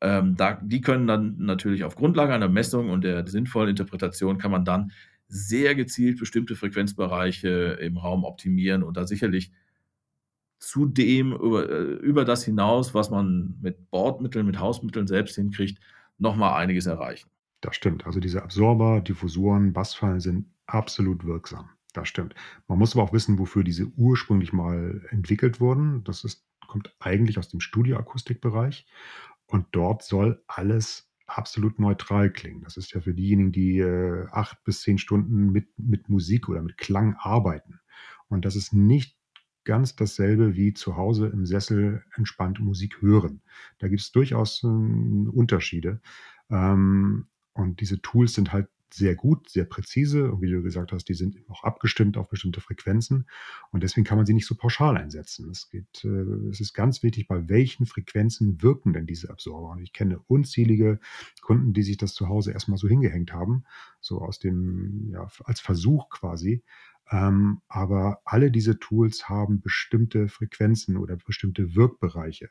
Ähm, 0.00 0.36
da 0.36 0.60
die 0.62 0.80
können 0.80 1.06
dann 1.06 1.36
natürlich 1.38 1.84
auf 1.84 1.96
Grundlage 1.96 2.34
einer 2.34 2.48
Messung 2.48 2.90
und 2.90 3.04
der 3.04 3.26
sinnvollen 3.26 3.70
Interpretation 3.70 4.38
kann 4.38 4.50
man 4.50 4.64
dann 4.64 4.92
sehr 5.28 5.74
gezielt 5.74 6.18
bestimmte 6.18 6.56
Frequenzbereiche 6.56 7.78
im 7.80 7.96
Raum 7.96 8.24
optimieren 8.24 8.82
und 8.82 8.96
da 8.96 9.06
sicherlich 9.06 9.52
zudem 10.58 11.32
über 11.32 11.68
äh, 11.68 11.82
über 11.94 12.24
das 12.24 12.44
hinaus, 12.44 12.94
was 12.94 13.10
man 13.10 13.58
mit 13.60 13.90
Bordmitteln, 13.90 14.46
mit 14.46 14.58
Hausmitteln 14.58 15.06
selbst 15.06 15.36
hinkriegt, 15.36 15.80
noch 16.18 16.36
mal 16.36 16.56
einiges 16.56 16.86
erreichen. 16.86 17.30
Das 17.60 17.76
stimmt. 17.76 18.06
Also, 18.06 18.20
diese 18.20 18.42
Absorber, 18.42 19.00
Diffusoren, 19.00 19.72
Bassfallen 19.72 20.20
sind 20.20 20.46
absolut 20.66 21.24
wirksam. 21.24 21.70
Das 21.92 22.08
stimmt. 22.08 22.34
Man 22.68 22.78
muss 22.78 22.94
aber 22.94 23.04
auch 23.04 23.12
wissen, 23.12 23.38
wofür 23.38 23.64
diese 23.64 23.86
ursprünglich 23.96 24.52
mal 24.52 25.06
entwickelt 25.10 25.60
wurden. 25.60 26.02
Das 26.04 26.24
ist 26.24 26.44
kommt 26.74 26.92
eigentlich 26.98 27.38
aus 27.38 27.48
dem 27.48 27.60
Studioakustikbereich 27.60 28.86
Und 29.54 29.68
dort 29.70 30.02
soll 30.02 30.42
alles 30.48 31.08
absolut 31.28 31.78
neutral 31.78 32.32
klingen. 32.32 32.62
Das 32.62 32.76
ist 32.76 32.92
ja 32.92 33.00
für 33.00 33.14
diejenigen, 33.14 33.52
die 33.52 33.78
äh, 33.78 34.26
acht 34.32 34.64
bis 34.64 34.82
zehn 34.82 34.98
Stunden 34.98 35.52
mit, 35.52 35.68
mit 35.78 36.08
Musik 36.08 36.48
oder 36.48 36.60
mit 36.60 36.76
Klang 36.76 37.14
arbeiten. 37.20 37.78
Und 38.26 38.44
das 38.44 38.56
ist 38.56 38.72
nicht 38.72 39.16
ganz 39.62 39.94
dasselbe 39.94 40.56
wie 40.56 40.74
zu 40.74 40.96
Hause 40.96 41.28
im 41.28 41.46
Sessel 41.46 42.02
entspannt 42.16 42.58
Musik 42.58 43.00
hören. 43.00 43.42
Da 43.78 43.86
gibt 43.86 44.00
es 44.00 44.10
durchaus 44.10 44.64
äh, 44.64 44.66
Unterschiede. 44.66 46.00
Ähm, 46.50 47.28
und 47.52 47.80
diese 47.80 48.02
Tools 48.02 48.34
sind 48.34 48.52
halt 48.52 48.66
sehr 48.94 49.16
gut, 49.16 49.50
sehr 49.50 49.64
präzise. 49.64 50.30
Und 50.30 50.40
wie 50.40 50.50
du 50.50 50.62
gesagt 50.62 50.92
hast, 50.92 51.08
die 51.08 51.14
sind 51.14 51.36
auch 51.48 51.64
abgestimmt 51.64 52.16
auf 52.16 52.28
bestimmte 52.28 52.60
Frequenzen. 52.60 53.26
Und 53.72 53.82
deswegen 53.82 54.04
kann 54.04 54.16
man 54.16 54.26
sie 54.26 54.34
nicht 54.34 54.46
so 54.46 54.54
pauschal 54.54 54.96
einsetzen. 54.96 55.50
Es, 55.50 55.68
geht, 55.68 56.04
äh, 56.04 56.48
es 56.50 56.60
ist 56.60 56.74
ganz 56.74 57.02
wichtig, 57.02 57.26
bei 57.26 57.48
welchen 57.48 57.86
Frequenzen 57.86 58.62
wirken 58.62 58.92
denn 58.92 59.06
diese 59.06 59.30
Absorber. 59.30 59.70
Und 59.70 59.82
ich 59.82 59.92
kenne 59.92 60.20
unzählige 60.28 61.00
Kunden, 61.42 61.72
die 61.72 61.82
sich 61.82 61.96
das 61.96 62.14
zu 62.14 62.28
Hause 62.28 62.52
erstmal 62.52 62.78
so 62.78 62.88
hingehängt 62.88 63.32
haben, 63.32 63.64
so 64.00 64.20
aus 64.20 64.38
dem, 64.38 65.10
ja, 65.12 65.28
als 65.44 65.60
Versuch 65.60 66.08
quasi. 66.10 66.62
Ähm, 67.10 67.60
aber 67.68 68.20
alle 68.24 68.50
diese 68.50 68.78
Tools 68.78 69.28
haben 69.28 69.60
bestimmte 69.60 70.28
Frequenzen 70.28 70.96
oder 70.96 71.16
bestimmte 71.16 71.74
Wirkbereiche. 71.74 72.48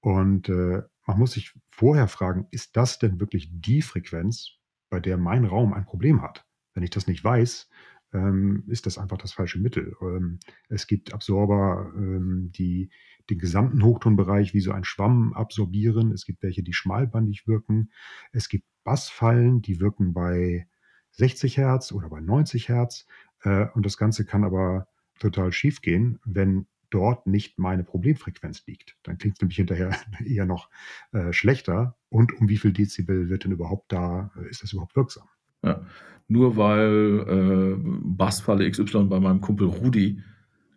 Und 0.00 0.48
äh, 0.48 0.82
man 1.06 1.18
muss 1.18 1.32
sich 1.32 1.52
vorher 1.70 2.08
fragen, 2.08 2.46
ist 2.50 2.76
das 2.76 2.98
denn 2.98 3.20
wirklich 3.20 3.50
die 3.52 3.82
Frequenz, 3.82 4.55
bei 4.88 5.00
der 5.00 5.16
mein 5.16 5.44
Raum 5.44 5.72
ein 5.72 5.84
Problem 5.84 6.22
hat? 6.22 6.46
Wenn 6.74 6.82
ich 6.82 6.90
das 6.90 7.06
nicht 7.06 7.24
weiß, 7.24 7.68
ähm, 8.12 8.64
ist 8.68 8.86
das 8.86 8.98
einfach 8.98 9.18
das 9.18 9.32
falsche 9.32 9.58
Mittel. 9.58 9.94
Ähm, 10.00 10.38
es 10.68 10.86
gibt 10.86 11.12
Absorber, 11.12 11.92
ähm, 11.96 12.50
die 12.52 12.90
den 13.30 13.38
gesamten 13.38 13.82
Hochtonbereich 13.82 14.54
wie 14.54 14.60
so 14.60 14.72
ein 14.72 14.84
Schwamm 14.84 15.32
absorbieren. 15.32 16.12
Es 16.12 16.24
gibt 16.24 16.42
welche, 16.42 16.62
die 16.62 16.72
schmalbandig 16.72 17.46
wirken. 17.46 17.90
Es 18.32 18.48
gibt 18.48 18.64
Bassfallen, 18.84 19.62
die 19.62 19.80
wirken 19.80 20.14
bei 20.14 20.68
60 21.12 21.56
Hertz 21.56 21.92
oder 21.92 22.08
bei 22.08 22.20
90 22.20 22.68
Hertz. 22.68 23.06
Äh, 23.42 23.66
und 23.74 23.84
das 23.84 23.96
Ganze 23.96 24.24
kann 24.24 24.44
aber 24.44 24.86
total 25.18 25.52
schief 25.52 25.80
gehen, 25.80 26.18
wenn 26.24 26.66
dort 26.90 27.26
nicht 27.26 27.58
meine 27.58 27.84
Problemfrequenz 27.84 28.66
liegt. 28.66 28.96
Dann 29.02 29.18
klingt 29.18 29.36
es 29.36 29.40
nämlich 29.40 29.56
hinterher 29.56 29.96
eher 30.24 30.46
noch 30.46 30.70
äh, 31.12 31.32
schlechter. 31.32 31.96
Und 32.08 32.32
um 32.40 32.48
wie 32.48 32.56
viel 32.56 32.72
Dezibel 32.72 33.28
wird 33.28 33.44
denn 33.44 33.52
überhaupt 33.52 33.92
da, 33.92 34.30
äh, 34.36 34.48
ist 34.48 34.62
das 34.62 34.72
überhaupt 34.72 34.96
wirksam? 34.96 35.28
Ja. 35.62 35.86
Nur 36.28 36.56
weil 36.56 37.24
äh, 37.28 37.76
Bassfalle 37.78 38.68
XY 38.68 39.04
bei 39.04 39.20
meinem 39.20 39.40
Kumpel 39.40 39.68
Rudi 39.68 40.20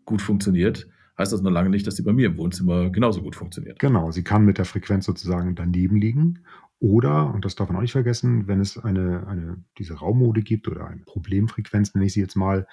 gut 0.05 0.21
funktioniert, 0.21 0.87
heißt 1.17 1.33
das 1.33 1.41
noch 1.41 1.51
lange 1.51 1.69
nicht, 1.69 1.85
dass 1.85 1.95
sie 1.95 2.03
bei 2.03 2.13
mir 2.13 2.27
im 2.27 2.37
Wohnzimmer 2.37 2.89
genauso 2.89 3.21
gut 3.21 3.35
funktioniert. 3.35 3.79
Genau, 3.79 4.11
sie 4.11 4.23
kann 4.23 4.45
mit 4.45 4.57
der 4.57 4.65
Frequenz 4.65 5.05
sozusagen 5.05 5.55
daneben 5.55 5.97
liegen. 5.97 6.39
Oder, 6.79 7.33
und 7.33 7.43
das 7.43 7.55
darf 7.55 7.67
man 7.67 7.77
auch 7.77 7.81
nicht 7.81 7.91
vergessen, 7.91 8.47
wenn 8.47 8.61
es 8.61 8.77
eine, 8.77 9.27
eine 9.27 9.63
diese 9.77 9.95
Raummode 9.95 10.41
gibt 10.41 10.67
oder 10.67 10.87
eine 10.87 11.01
Problemfrequenz, 11.03 11.93
nenne 11.93 12.05
ich 12.05 12.13
sie 12.13 12.21
jetzt 12.21 12.37
mal, 12.37 12.67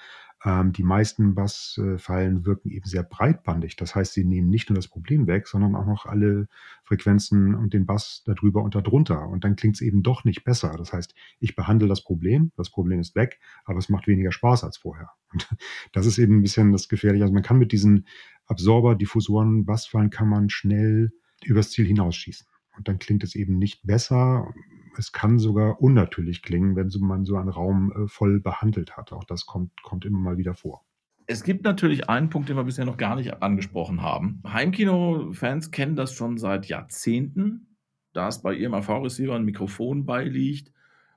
ähm, 0.45 0.71
die 0.71 0.83
meisten 0.83 1.33
Bassfallen 1.33 2.45
wirken 2.45 2.69
eben 2.69 2.85
sehr 2.85 3.03
breitbandig. 3.03 3.75
Das 3.75 3.95
heißt, 3.95 4.13
sie 4.13 4.23
nehmen 4.23 4.49
nicht 4.49 4.69
nur 4.69 4.75
das 4.75 4.87
Problem 4.87 5.27
weg, 5.27 5.47
sondern 5.47 5.75
auch 5.75 5.85
noch 5.85 6.05
alle 6.05 6.47
Frequenzen 6.83 7.55
und 7.55 7.73
den 7.73 7.85
Bass 7.85 8.23
darüber 8.25 8.61
und 8.63 8.75
darunter. 8.75 9.27
Und 9.27 9.43
dann 9.43 9.55
klingt 9.55 9.75
es 9.75 9.81
eben 9.81 10.03
doch 10.03 10.23
nicht 10.23 10.43
besser. 10.43 10.75
Das 10.77 10.93
heißt, 10.93 11.15
ich 11.39 11.55
behandle 11.55 11.87
das 11.87 12.03
Problem, 12.03 12.51
das 12.55 12.69
Problem 12.69 12.99
ist 12.99 13.15
weg, 13.15 13.39
aber 13.65 13.79
es 13.79 13.89
macht 13.89 14.07
weniger 14.07 14.31
Spaß 14.31 14.63
als 14.63 14.77
vorher. 14.77 15.09
Und 15.33 15.49
das 15.91 16.05
ist 16.05 16.17
eben 16.17 16.37
ein 16.37 16.43
bisschen 16.43 16.71
das 16.71 16.87
Gefährliche. 16.87 17.23
Also 17.23 17.33
man 17.33 17.43
kann 17.43 17.57
mit 17.57 17.71
diesen 17.71 18.07
Absorber, 18.45 18.95
Diffusoren, 18.95 19.65
Bassfallen 19.65 20.11
kann 20.11 20.29
man 20.29 20.49
schnell 20.49 21.11
übers 21.43 21.71
Ziel 21.71 21.85
hinausschießen. 21.85 22.47
Und 22.77 22.87
dann 22.87 22.99
klingt 22.99 23.23
es 23.23 23.35
eben 23.35 23.57
nicht 23.57 23.85
besser, 23.85 24.53
es 24.97 25.11
kann 25.11 25.39
sogar 25.39 25.81
unnatürlich 25.81 26.41
klingen, 26.41 26.75
wenn 26.75 26.89
man 26.99 27.25
so 27.25 27.37
einen 27.37 27.49
Raum 27.49 27.91
äh, 27.91 28.07
voll 28.07 28.39
behandelt 28.39 28.97
hat. 28.97 29.11
Auch 29.11 29.23
das 29.23 29.45
kommt, 29.45 29.71
kommt 29.83 30.05
immer 30.05 30.19
mal 30.19 30.37
wieder 30.37 30.55
vor. 30.55 30.83
Es 31.27 31.43
gibt 31.43 31.63
natürlich 31.65 32.09
einen 32.09 32.29
Punkt, 32.29 32.49
den 32.49 32.55
wir 32.55 32.63
bisher 32.63 32.85
noch 32.85 32.97
gar 32.97 33.15
nicht 33.15 33.41
angesprochen 33.43 34.01
haben. 34.01 34.41
Heimkino-Fans 34.47 35.71
kennen 35.71 35.95
das 35.95 36.13
schon 36.13 36.37
seit 36.37 36.67
Jahrzehnten, 36.67 37.75
da 38.13 38.29
es 38.29 38.41
bei 38.41 38.53
ihrem 38.53 38.73
AV-Receiver 38.73 39.35
ein 39.35 39.43
Mikrofon 39.43 40.05
beiliegt 40.05 40.71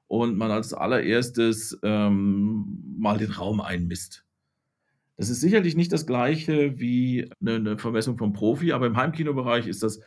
und 0.09 0.37
man 0.37 0.51
als 0.51 0.75
allererstes 0.75 1.79
ähm, 1.85 2.97
mal 2.99 3.19
den 3.19 3.31
Raum 3.31 3.61
einmisst. 3.61 4.27
Das 5.17 5.31
ist 5.31 5.41
sicherlich 5.41 5.77
nicht 5.77 5.93
das 5.93 6.07
gleiche 6.07 6.81
wie 6.81 7.31
eine, 7.41 7.57
eine 7.57 7.79
Vermessung 7.79 8.19
vom 8.19 8.33
Profi, 8.33 8.73
aber 8.73 8.87
im 8.87 8.97
Heimkinobereich 8.97 9.69
ist 9.69 9.83
das 9.83 10.01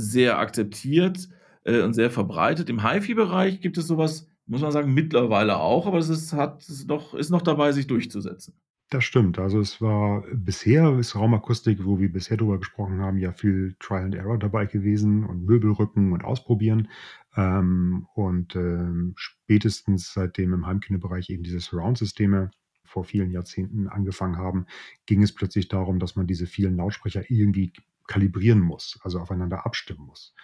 sehr 0.00 0.38
akzeptiert 0.38 1.28
äh, 1.64 1.82
und 1.82 1.94
sehr 1.94 2.10
verbreitet. 2.10 2.68
Im 2.68 2.82
HiFi-Bereich 2.82 3.60
gibt 3.60 3.78
es 3.78 3.86
sowas, 3.86 4.28
muss 4.46 4.62
man 4.62 4.72
sagen, 4.72 4.92
mittlerweile 4.92 5.58
auch, 5.58 5.86
aber 5.86 5.98
es 5.98 6.08
ist, 6.08 6.32
hat, 6.32 6.68
ist, 6.68 6.88
noch, 6.88 7.14
ist 7.14 7.30
noch 7.30 7.42
dabei, 7.42 7.72
sich 7.72 7.86
durchzusetzen. 7.86 8.54
Das 8.90 9.04
stimmt. 9.04 9.38
Also 9.38 9.60
es 9.60 9.80
war 9.80 10.24
bisher 10.34 10.98
ist 10.98 11.14
Raumakustik, 11.14 11.84
wo 11.84 12.00
wir 12.00 12.12
bisher 12.12 12.36
darüber 12.36 12.58
gesprochen 12.58 13.00
haben, 13.00 13.18
ja 13.18 13.32
viel 13.32 13.76
Trial 13.78 14.02
and 14.02 14.16
Error 14.16 14.36
dabei 14.36 14.66
gewesen 14.66 15.24
und 15.24 15.44
Möbelrücken 15.44 16.12
und 16.12 16.24
Ausprobieren. 16.24 16.88
Ähm, 17.36 18.08
und 18.14 18.56
ähm, 18.56 19.12
spätestens 19.16 20.12
seitdem 20.12 20.52
im 20.52 20.66
Heimkinobereich 20.66 21.30
eben 21.30 21.44
diese 21.44 21.60
Surround-Systeme 21.60 22.50
vor 22.84 23.04
vielen 23.04 23.30
Jahrzehnten 23.30 23.86
angefangen 23.86 24.38
haben, 24.38 24.66
ging 25.06 25.22
es 25.22 25.32
plötzlich 25.32 25.68
darum, 25.68 26.00
dass 26.00 26.16
man 26.16 26.26
diese 26.26 26.46
vielen 26.46 26.76
Lautsprecher 26.76 27.30
irgendwie 27.30 27.72
kalibrieren 28.10 28.60
muss, 28.60 28.98
also 29.02 29.20
aufeinander 29.20 29.64
abstimmen 29.64 30.04
muss. 30.04 30.34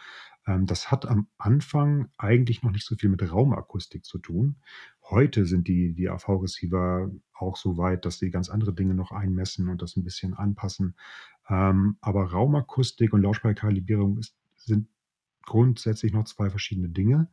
Ähm, 0.47 0.67
das 0.67 0.93
hat 0.93 1.05
am 1.05 1.27
Anfang 1.37 2.09
eigentlich 2.17 2.63
noch 2.63 2.71
nicht 2.71 2.87
so 2.87 2.95
viel 2.95 3.11
mit 3.11 3.29
Raumakustik 3.29 4.05
zu 4.05 4.19
tun. 4.19 4.57
Heute 5.03 5.47
sind 5.47 5.67
die, 5.67 5.93
die 5.93 6.09
AV-Receiver 6.09 7.11
auch 7.35 7.57
so 7.57 7.77
weit, 7.77 8.05
dass 8.05 8.21
sie 8.21 8.31
ganz 8.31 8.49
andere 8.51 8.73
Dinge 8.73 8.95
noch 8.95 9.11
einmessen 9.11 9.69
und 9.69 9.83
das 9.83 9.97
ein 9.97 10.05
bisschen 10.05 10.35
anpassen. 10.35 10.95
Ähm, 11.49 11.97
aber 12.01 12.31
Raumakustik 12.31 13.13
und 13.13 13.23
Lautsprecherkalibrierung 13.23 14.21
sind 14.55 14.89
grundsätzlich 15.45 16.13
noch 16.13 16.25
zwei 16.25 16.51
verschiedene 16.51 16.89
Dinge. 16.89 17.29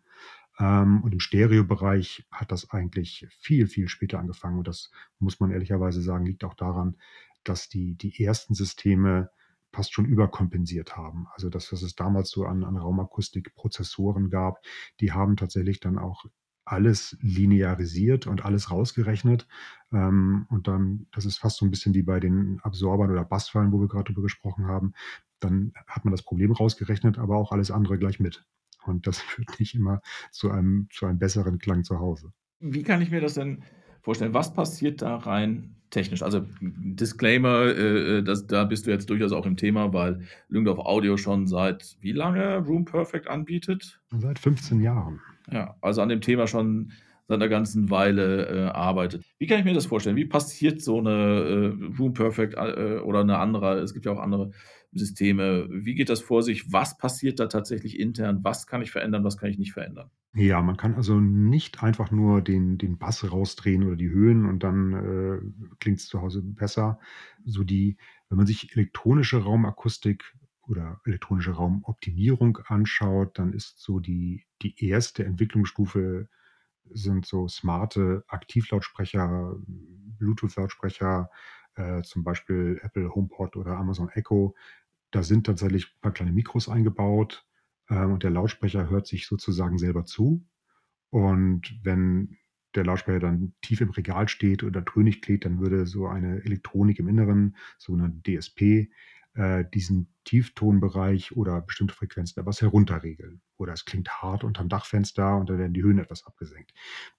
Ähm, 0.58 1.04
und 1.04 1.14
im 1.14 1.20
Stereobereich 1.20 2.26
hat 2.32 2.52
das 2.52 2.72
eigentlich 2.72 3.28
viel, 3.30 3.68
viel 3.68 3.88
später 3.88 4.18
angefangen. 4.18 4.58
Und 4.58 4.68
das 4.68 4.90
muss 5.20 5.40
man 5.40 5.52
ehrlicherweise 5.52 6.02
sagen, 6.02 6.26
liegt 6.26 6.44
auch 6.44 6.56
daran, 6.56 6.98
dass 7.44 7.70
die, 7.70 7.94
die 7.94 8.24
ersten 8.24 8.56
Systeme 8.56 9.30
fast 9.74 9.94
schon 9.94 10.06
überkompensiert 10.06 10.96
haben. 10.96 11.28
Also 11.34 11.50
das, 11.50 11.72
was 11.74 11.82
es 11.82 11.96
damals 11.96 12.30
so 12.30 12.46
an, 12.46 12.64
an 12.64 12.78
Raumakustik-Prozessoren 12.78 14.30
gab, 14.30 14.60
die 15.00 15.12
haben 15.12 15.36
tatsächlich 15.36 15.80
dann 15.80 15.98
auch 15.98 16.26
alles 16.66 17.18
linearisiert 17.20 18.28
und 18.28 18.46
alles 18.46 18.72
rausgerechnet. 18.72 19.48
Ähm, 19.92 20.46
und 20.50 20.68
dann, 20.68 21.08
das 21.12 21.26
ist 21.26 21.40
fast 21.40 21.58
so 21.58 21.66
ein 21.66 21.72
bisschen 21.72 21.94
wie 21.94 22.04
bei 22.04 22.20
den 22.20 22.60
Absorbern 22.62 23.12
oder 23.12 23.26
Bassfallen, 23.26 23.72
wo 23.72 23.82
wir 23.82 23.88
gerade 23.88 24.06
drüber 24.06 24.22
gesprochen 24.22 24.68
haben. 24.68 24.94
Dann 25.40 25.74
hat 25.88 26.06
man 26.06 26.14
das 26.14 26.24
Problem 26.24 26.52
rausgerechnet, 26.52 27.18
aber 27.18 27.38
auch 27.38 27.52
alles 27.52 27.72
andere 27.72 27.98
gleich 27.98 28.20
mit. 28.20 28.46
Und 28.86 29.08
das 29.08 29.18
führt 29.22 29.60
nicht 29.60 29.76
immer 29.76 30.02
zu 30.32 30.52
einem, 30.52 30.88
zu 30.92 31.06
einem 31.06 31.20
besseren 31.20 31.58
Klang 31.58 31.84
zu 31.84 32.00
Hause. 32.00 32.32
Wie 32.60 32.84
kann 32.84 33.02
ich 33.02 33.12
mir 33.12 33.20
das 33.20 33.34
denn 33.34 33.64
vorstellen? 34.02 34.34
Was 34.34 34.54
passiert 34.54 35.02
da 35.02 35.18
rein 35.18 35.76
technisch. 35.94 36.22
Also 36.22 36.46
Disclaimer, 36.62 37.66
äh, 37.66 38.18
äh, 38.18 38.24
das, 38.24 38.48
da 38.48 38.66
bist 38.66 38.86
du 38.86 38.92
jetzt 38.92 39.10
durchaus 39.10 39.32
auch 39.32 39.46
im 39.46 39.56
Thema, 39.56 39.94
weil 39.94 40.22
Lüngdorf 40.50 40.80
Audio 40.80 41.18
schon 41.18 41.48
seit 41.48 41.98
wie 42.02 42.12
lange 42.12 42.58
Room 42.58 42.86
Perfect 42.86 43.28
anbietet? 43.28 44.00
Seit 44.12 44.40
15 44.40 44.82
Jahren. 44.82 45.22
Ja, 45.52 45.76
also 45.82 46.02
an 46.02 46.10
dem 46.10 46.22
Thema 46.22 46.48
schon 46.48 46.92
seit 47.28 47.36
einer 47.36 47.50
ganzen 47.50 47.90
Weile 47.90 48.48
äh, 48.48 48.70
arbeitet. 48.70 49.24
Wie 49.40 49.48
kann 49.48 49.60
ich 49.60 49.66
mir 49.66 49.74
das 49.74 49.86
vorstellen? 49.86 50.16
Wie 50.16 50.26
passiert 50.26 50.82
so 50.82 51.00
eine 51.00 51.10
äh, 51.10 51.96
Room 51.98 52.14
Perfect 52.14 52.56
äh, 52.56 53.00
oder 53.00 53.22
eine 53.22 53.38
andere, 53.38 53.80
es 53.80 53.94
gibt 53.94 54.06
ja 54.06 54.12
auch 54.12 54.20
andere 54.20 54.52
Systeme. 54.92 55.68
Wie 55.70 55.96
geht 55.96 56.10
das 56.10 56.22
vor 56.22 56.44
sich? 56.44 56.72
Was 56.72 56.98
passiert 56.98 57.40
da 57.40 57.48
tatsächlich 57.48 58.00
intern? 58.00 58.40
Was 58.44 58.68
kann 58.68 58.82
ich 58.82 58.92
verändern? 58.92 59.24
Was 59.24 59.38
kann 59.38 59.50
ich 59.50 59.58
nicht 59.58 59.74
verändern? 59.74 60.10
Ja, 60.36 60.62
man 60.64 60.78
kann 60.78 60.96
also 60.96 61.20
nicht 61.20 61.84
einfach 61.84 62.10
nur 62.10 62.42
den, 62.42 62.78
den 62.80 62.98
Bass 62.98 63.30
rausdrehen 63.32 63.84
oder 63.84 63.96
die 63.96 64.10
Höhen 64.10 64.46
und 64.48 64.64
dann 64.64 64.94
äh, 64.94 65.76
klingt 65.80 66.00
es 66.00 66.08
zu 66.08 66.22
Hause 66.22 66.42
besser. 66.42 67.00
So 67.46 67.64
die, 67.64 67.98
wenn 68.30 68.38
man 68.38 68.48
sich 68.48 68.76
elektronische 68.76 69.44
Raumakustik 69.44 70.24
oder 70.68 71.00
elektronische 71.06 71.52
Raumoptimierung 71.52 72.58
anschaut, 72.66 73.38
dann 73.38 73.54
ist 73.54 73.80
so 73.80 74.00
die, 74.00 74.46
die 74.64 74.84
erste 74.90 75.24
Entwicklungsstufe 75.24 76.28
sind 76.92 77.26
so 77.28 77.48
smarte 77.48 78.24
Aktivlautsprecher, 78.28 79.56
Bluetooth-Lautsprecher, 80.20 81.30
äh, 81.76 82.02
zum 82.04 82.24
Beispiel 82.24 82.80
Apple 82.84 83.14
HomePod 83.14 83.56
oder 83.56 83.78
Amazon 83.78 84.10
Echo, 84.10 84.56
da 85.12 85.24
sind 85.24 85.46
tatsächlich 85.46 85.86
ein 85.88 86.02
paar 86.02 86.14
kleine 86.14 86.32
Mikros 86.34 86.70
eingebaut 86.70 87.46
und 87.90 88.24
der 88.24 88.32
Lautsprecher 88.32 88.90
hört 88.90 89.08
sich 89.08 89.28
sozusagen 89.28 89.78
selber 89.78 90.06
zu. 90.06 90.46
Und 91.10 91.80
wenn 91.84 92.38
der 92.76 92.86
Lautsprecher 92.86 93.20
dann 93.20 93.54
tief 93.62 93.82
im 93.82 93.92
Regal 93.92 94.28
steht 94.28 94.64
oder 94.64 94.84
trönig 94.84 95.22
klingt, 95.22 95.46
dann 95.46 95.60
würde 95.60 95.86
so 95.86 96.08
eine 96.08 96.44
Elektronik 96.44 97.00
im 97.00 97.08
Inneren, 97.08 97.56
so 97.78 97.94
eine 97.94 98.12
DSP, 98.26 98.90
äh, 99.36 99.66
diesen 99.74 100.14
Tieftonbereich 100.26 101.36
oder 101.36 101.62
bestimmte 101.62 101.94
Frequenzen 101.94 102.40
etwas 102.40 102.62
herunterregeln. 102.62 103.42
Oder 103.58 103.74
es 103.74 103.86
klingt 103.86 104.10
hart 104.22 104.44
unterm 104.44 104.70
Dachfenster 104.70 105.38
und 105.38 105.50
da 105.50 105.58
werden 105.58 105.74
die 105.74 105.84
Höhen 105.84 106.00
etwas 106.00 106.26
abgesenkt. 106.26 106.72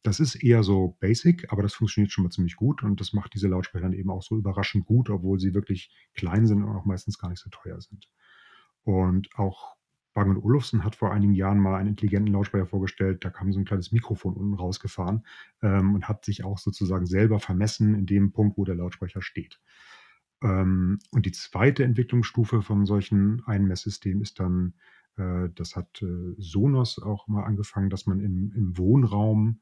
Das 0.03 0.21
ist 0.21 0.37
eher 0.37 0.62
so 0.62 0.97
basic, 1.01 1.53
aber 1.53 1.62
das 1.62 1.75
funktioniert 1.75 2.12
schon 2.12 2.25
mal 2.25 2.31
ziemlich 2.31 2.57
gut 2.57 2.83
und 2.83 3.01
das 3.01 3.12
macht 3.12 3.35
diese 3.35 3.49
Lautsprecher 3.49 3.85
dann 3.85 3.93
eben 3.93 4.11
auch 4.11 4.23
so 4.23 4.37
überraschend 4.37 4.87
gut, 4.87 5.11
obwohl 5.11 5.39
sie 5.39 5.55
wirklich 5.55 5.93
klein 6.15 6.47
sind 6.47 6.62
und 6.62 6.77
auch 6.77 6.85
meistens 6.85 7.19
gar 7.19 7.31
nicht 7.31 7.43
so 7.43 7.51
teuer 7.51 7.81
sind. 7.81 8.09
Und 8.85 9.29
auch 9.37 9.77
Bang 10.15 10.37
Olufsen 10.37 10.85
hat 10.85 10.95
vor 10.95 11.12
einigen 11.12 11.35
Jahren 11.35 11.59
mal 11.59 11.75
einen 11.75 11.91
intelligenten 11.91 12.33
Lautsprecher 12.33 12.67
vorgestellt. 12.67 13.25
Da 13.25 13.31
kam 13.31 13.53
so 13.53 13.59
ein 13.59 13.65
kleines 13.65 13.91
Mikrofon 13.91 14.35
unten 14.35 14.55
rausgefahren 14.55 15.27
ähm, 15.61 15.95
und 15.95 16.09
hat 16.09 16.25
sich 16.25 16.45
auch 16.45 16.59
sozusagen 16.59 17.05
selber 17.05 17.41
vermessen 17.41 17.95
in 17.95 18.07
dem 18.07 18.33
Punkt, 18.33 18.57
wo 18.57 18.65
der 18.65 18.77
Lautsprecher 18.77 19.23
steht. 19.23 19.61
Ähm, 20.43 21.01
und 21.11 21.27
die 21.27 21.33
zweite 21.33 21.83
Entwicklungsstufe 21.85 22.62
von 22.62 22.87
solchen 22.87 23.43
Einmesssystemen 23.47 24.23
ist 24.23 24.39
dann, 24.39 24.75
äh, 25.17 25.49
das 25.55 25.75
hat 25.75 26.01
äh, 26.03 26.35
Sonos 26.39 27.03
auch 27.03 27.27
mal 27.27 27.45
angefangen, 27.45 27.91
dass 27.91 28.07
man 28.07 28.21
im, 28.21 28.53
im 28.55 28.79
Wohnraum 28.79 29.61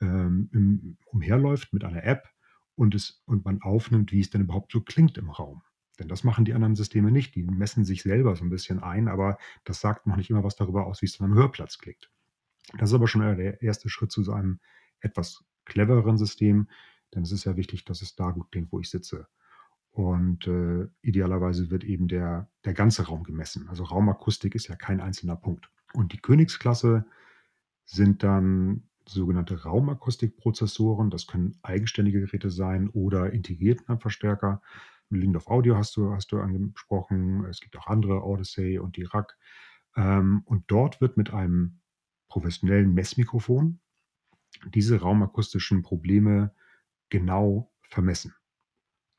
ähm, 0.00 0.48
im, 0.52 0.96
umherläuft 1.04 1.74
mit 1.74 1.84
einer 1.84 2.04
App 2.04 2.28
und, 2.74 2.94
es, 2.94 3.22
und 3.26 3.44
man 3.44 3.60
aufnimmt, 3.60 4.12
wie 4.12 4.20
es 4.20 4.30
denn 4.30 4.40
überhaupt 4.40 4.72
so 4.72 4.80
klingt 4.80 5.18
im 5.18 5.28
Raum. 5.28 5.62
Denn 6.00 6.08
das 6.08 6.24
machen 6.24 6.46
die 6.46 6.54
anderen 6.54 6.74
Systeme 6.74 7.12
nicht. 7.12 7.34
Die 7.34 7.44
messen 7.44 7.84
sich 7.84 8.02
selber 8.02 8.34
so 8.34 8.42
ein 8.42 8.50
bisschen 8.50 8.82
ein, 8.82 9.06
aber 9.06 9.36
das 9.64 9.80
sagt 9.80 10.06
noch 10.06 10.16
nicht 10.16 10.30
immer 10.30 10.42
was 10.42 10.56
darüber 10.56 10.86
aus, 10.86 11.02
wie 11.02 11.06
es 11.06 11.18
dann 11.18 11.30
am 11.30 11.36
Hörplatz 11.36 11.78
klingt. 11.78 12.10
Das 12.78 12.90
ist 12.90 12.94
aber 12.94 13.06
schon 13.06 13.20
der 13.20 13.62
erste 13.62 13.90
Schritt 13.90 14.10
zu 14.10 14.22
so 14.22 14.32
einem 14.32 14.60
etwas 15.00 15.44
clevereren 15.66 16.16
System, 16.16 16.68
denn 17.14 17.22
es 17.22 17.32
ist 17.32 17.44
ja 17.44 17.56
wichtig, 17.56 17.84
dass 17.84 18.00
es 18.00 18.16
da 18.16 18.30
gut 18.30 18.50
klingt, 18.50 18.72
wo 18.72 18.80
ich 18.80 18.88
sitze. 18.88 19.28
Und 19.90 20.46
äh, 20.46 20.86
idealerweise 21.02 21.70
wird 21.70 21.84
eben 21.84 22.08
der, 22.08 22.48
der 22.64 22.74
ganze 22.74 23.06
Raum 23.06 23.24
gemessen. 23.24 23.68
Also 23.68 23.84
Raumakustik 23.84 24.54
ist 24.54 24.68
ja 24.68 24.76
kein 24.76 25.00
einzelner 25.00 25.36
Punkt. 25.36 25.70
Und 25.92 26.12
die 26.12 26.20
Königsklasse 26.20 27.04
sind 27.84 28.22
dann 28.22 28.84
sogenannte 29.06 29.64
Raumakustikprozessoren. 29.64 31.10
Das 31.10 31.26
können 31.26 31.58
eigenständige 31.62 32.20
Geräte 32.20 32.50
sein 32.50 32.88
oder 32.88 33.32
integrierte 33.32 33.98
Verstärker. 33.98 34.62
Lindorf 35.10 35.48
Audio 35.48 35.76
hast 35.76 35.96
du, 35.96 36.12
hast 36.12 36.32
du 36.32 36.40
angesprochen. 36.40 37.44
Es 37.46 37.60
gibt 37.60 37.76
auch 37.76 37.86
andere, 37.86 38.24
Odyssey 38.24 38.78
und 38.78 38.96
die 38.96 39.04
RAC. 39.04 39.36
Ähm, 39.96 40.42
und 40.44 40.64
dort 40.68 41.00
wird 41.00 41.16
mit 41.16 41.32
einem 41.32 41.80
professionellen 42.28 42.94
Messmikrofon 42.94 43.80
diese 44.66 45.00
raumakustischen 45.00 45.82
Probleme 45.82 46.54
genau 47.08 47.72
vermessen 47.82 48.34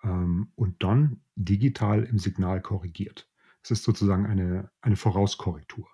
ähm, 0.03 0.51
und 0.55 0.81
dann 0.83 1.21
digital 1.35 2.03
im 2.03 2.19
Signal 2.19 2.61
korrigiert. 2.61 3.29
Es 3.63 3.71
ist 3.71 3.83
sozusagen 3.83 4.25
eine, 4.25 4.71
eine 4.81 4.95
Vorauskorrektur. 4.95 5.87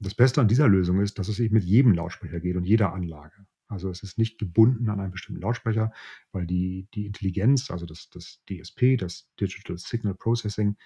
Das 0.00 0.14
Beste 0.14 0.40
an 0.40 0.48
dieser 0.48 0.68
Lösung 0.68 1.00
ist, 1.00 1.18
dass 1.18 1.28
es 1.28 1.40
eben 1.40 1.54
mit 1.54 1.64
jedem 1.64 1.92
Lautsprecher 1.92 2.40
geht 2.40 2.56
und 2.56 2.64
jeder 2.64 2.92
Anlage. 2.92 3.46
Also 3.68 3.90
es 3.90 4.02
ist 4.02 4.18
nicht 4.18 4.38
gebunden 4.38 4.88
an 4.88 5.00
einen 5.00 5.12
bestimmten 5.12 5.42
Lautsprecher, 5.42 5.92
weil 6.32 6.46
die, 6.46 6.88
die 6.94 7.06
Intelligenz, 7.06 7.70
also 7.70 7.86
das, 7.86 8.08
das 8.10 8.42
DSP, 8.48 8.96
das 8.96 9.28
Digital 9.38 9.78
Signal 9.78 10.14
Processing, 10.14 10.76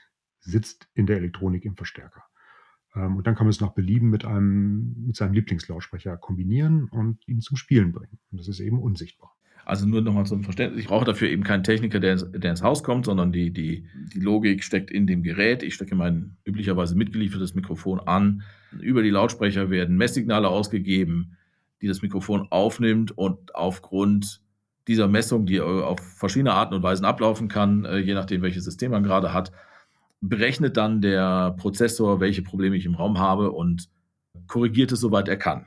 sitzt 0.40 0.88
in 0.94 1.06
der 1.06 1.18
Elektronik 1.18 1.64
im 1.64 1.76
Verstärker. 1.76 2.24
Ähm, 2.94 3.16
und 3.16 3.26
dann 3.26 3.34
kann 3.34 3.46
man 3.46 3.50
es 3.50 3.60
nach 3.60 3.72
Belieben 3.72 4.10
mit, 4.10 4.24
einem, 4.24 5.06
mit 5.06 5.16
seinem 5.16 5.32
Lieblingslautsprecher 5.34 6.16
kombinieren 6.16 6.88
und 6.90 7.26
ihn 7.26 7.40
zum 7.40 7.56
Spielen 7.56 7.92
bringen. 7.92 8.18
Und 8.30 8.40
das 8.40 8.48
ist 8.48 8.60
eben 8.60 8.80
unsichtbar. 8.80 9.34
Also 9.64 9.86
nur 9.86 10.02
nochmal 10.02 10.26
zum 10.26 10.42
Verständnis, 10.42 10.80
ich 10.80 10.88
brauche 10.88 11.04
dafür 11.04 11.28
eben 11.28 11.44
keinen 11.44 11.62
Techniker, 11.62 12.00
der 12.00 12.14
ins, 12.14 12.30
der 12.32 12.50
ins 12.50 12.62
Haus 12.62 12.82
kommt, 12.82 13.04
sondern 13.04 13.30
die, 13.30 13.52
die, 13.52 13.86
die 14.12 14.18
Logik 14.18 14.64
steckt 14.64 14.90
in 14.90 15.06
dem 15.06 15.22
Gerät. 15.22 15.62
Ich 15.62 15.74
stecke 15.74 15.94
mein 15.94 16.36
üblicherweise 16.44 16.96
mitgeliefertes 16.96 17.54
Mikrofon 17.54 18.00
an. 18.00 18.42
Über 18.80 19.04
die 19.04 19.10
Lautsprecher 19.10 19.70
werden 19.70 19.96
Messsignale 19.96 20.48
ausgegeben, 20.48 21.36
die 21.82 21.88
das 21.88 22.00
Mikrofon 22.00 22.46
aufnimmt 22.50 23.16
und 23.16 23.54
aufgrund 23.54 24.40
dieser 24.88 25.08
Messung, 25.08 25.46
die 25.46 25.60
auf 25.60 26.00
verschiedene 26.00 26.54
Arten 26.54 26.74
und 26.74 26.82
Weisen 26.82 27.04
ablaufen 27.04 27.48
kann, 27.48 27.84
äh, 27.84 27.98
je 27.98 28.14
nachdem, 28.14 28.42
welches 28.42 28.64
System 28.64 28.92
man 28.92 29.02
gerade 29.02 29.32
hat, 29.32 29.52
berechnet 30.20 30.76
dann 30.76 31.00
der 31.00 31.54
Prozessor, 31.58 32.20
welche 32.20 32.42
Probleme 32.42 32.76
ich 32.76 32.86
im 32.86 32.94
Raum 32.94 33.18
habe 33.18 33.52
und 33.52 33.88
korrigiert 34.46 34.92
es, 34.92 35.00
soweit 35.00 35.28
er 35.28 35.36
kann. 35.36 35.66